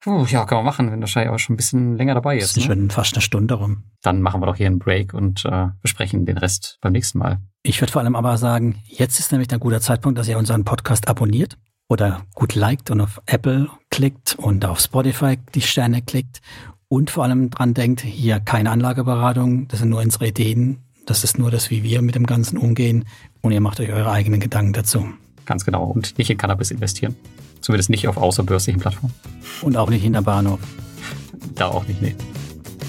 Puh, 0.00 0.24
ja, 0.26 0.44
kann 0.44 0.58
man 0.58 0.64
machen, 0.64 0.92
wenn 0.92 1.00
wahrscheinlich 1.00 1.32
auch 1.32 1.38
schon 1.38 1.54
ein 1.54 1.56
bisschen 1.56 1.96
länger 1.96 2.14
dabei 2.14 2.36
ist. 2.36 2.56
ist 2.56 2.56
ne? 2.58 2.62
schon 2.62 2.90
fast 2.90 3.14
eine 3.14 3.22
Stunde 3.22 3.54
rum. 3.54 3.82
Dann 4.02 4.22
machen 4.22 4.40
wir 4.40 4.46
doch 4.46 4.56
hier 4.56 4.66
einen 4.66 4.78
Break 4.78 5.12
und 5.12 5.44
äh, 5.44 5.68
besprechen 5.82 6.24
den 6.24 6.38
Rest 6.38 6.78
beim 6.80 6.92
nächsten 6.92 7.18
Mal. 7.18 7.40
Ich 7.64 7.80
würde 7.80 7.92
vor 7.92 8.02
allem 8.02 8.14
aber 8.14 8.38
sagen, 8.38 8.80
jetzt 8.86 9.18
ist 9.18 9.32
nämlich 9.32 9.52
ein 9.52 9.58
guter 9.58 9.80
Zeitpunkt, 9.80 10.18
dass 10.18 10.28
ihr 10.28 10.38
unseren 10.38 10.64
Podcast 10.64 11.08
abonniert 11.08 11.58
oder 11.88 12.22
gut 12.34 12.54
liked 12.54 12.90
und 12.90 13.00
auf 13.00 13.20
Apple 13.26 13.68
klickt 13.90 14.36
und 14.36 14.64
auf 14.64 14.78
Spotify 14.78 15.38
die 15.54 15.62
Sterne 15.62 16.00
klickt 16.02 16.40
und 16.88 17.10
vor 17.10 17.24
allem 17.24 17.50
dran 17.50 17.74
denkt, 17.74 18.00
hier 18.02 18.38
keine 18.40 18.70
Anlageberatung, 18.70 19.68
das 19.68 19.80
sind 19.80 19.90
nur 19.90 20.00
unsere 20.00 20.28
Ideen, 20.28 20.78
das 21.06 21.24
ist 21.24 21.38
nur 21.38 21.50
das, 21.50 21.70
wie 21.70 21.82
wir 21.82 22.02
mit 22.02 22.14
dem 22.14 22.26
Ganzen 22.26 22.56
umgehen 22.56 23.04
und 23.40 23.52
ihr 23.52 23.60
macht 23.60 23.80
euch 23.80 23.90
eure 23.90 24.12
eigenen 24.12 24.40
Gedanken 24.40 24.74
dazu. 24.74 25.06
Ganz 25.44 25.64
genau 25.64 25.84
und 25.84 26.16
nicht 26.18 26.30
in 26.30 26.38
Cannabis 26.38 26.70
investieren. 26.70 27.16
Zumindest 27.60 27.90
nicht 27.90 28.08
auf 28.08 28.16
außerbörslichen 28.16 28.80
Plattformen. 28.80 29.14
Und 29.62 29.76
auch 29.76 29.90
nicht 29.90 30.02
hinter 30.02 30.22
Bahnhof. 30.22 30.60
Da 31.54 31.66
auch 31.68 31.86
nicht, 31.86 32.00
nee. 32.00 32.14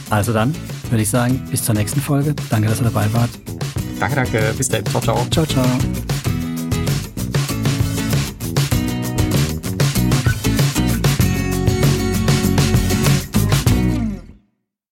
Also 0.10 0.34
dann 0.34 0.56
würde 0.90 1.04
ich 1.04 1.10
sagen, 1.10 1.42
bis 1.52 1.64
zur 1.64 1.76
nächsten 1.76 2.02
Folge. 2.02 2.36
Danke, 2.50 2.70
dass 2.70 2.80
ihr 2.80 2.86
dabei 2.86 3.12
wart. 3.14 3.30
Danke, 4.00 4.16
danke. 4.16 4.54
Bis 4.58 4.70
dann. 4.70 4.86
Ciao, 4.86 5.02
ciao. 5.02 5.26
Ciao, 5.30 5.46
ciao. 5.46 5.66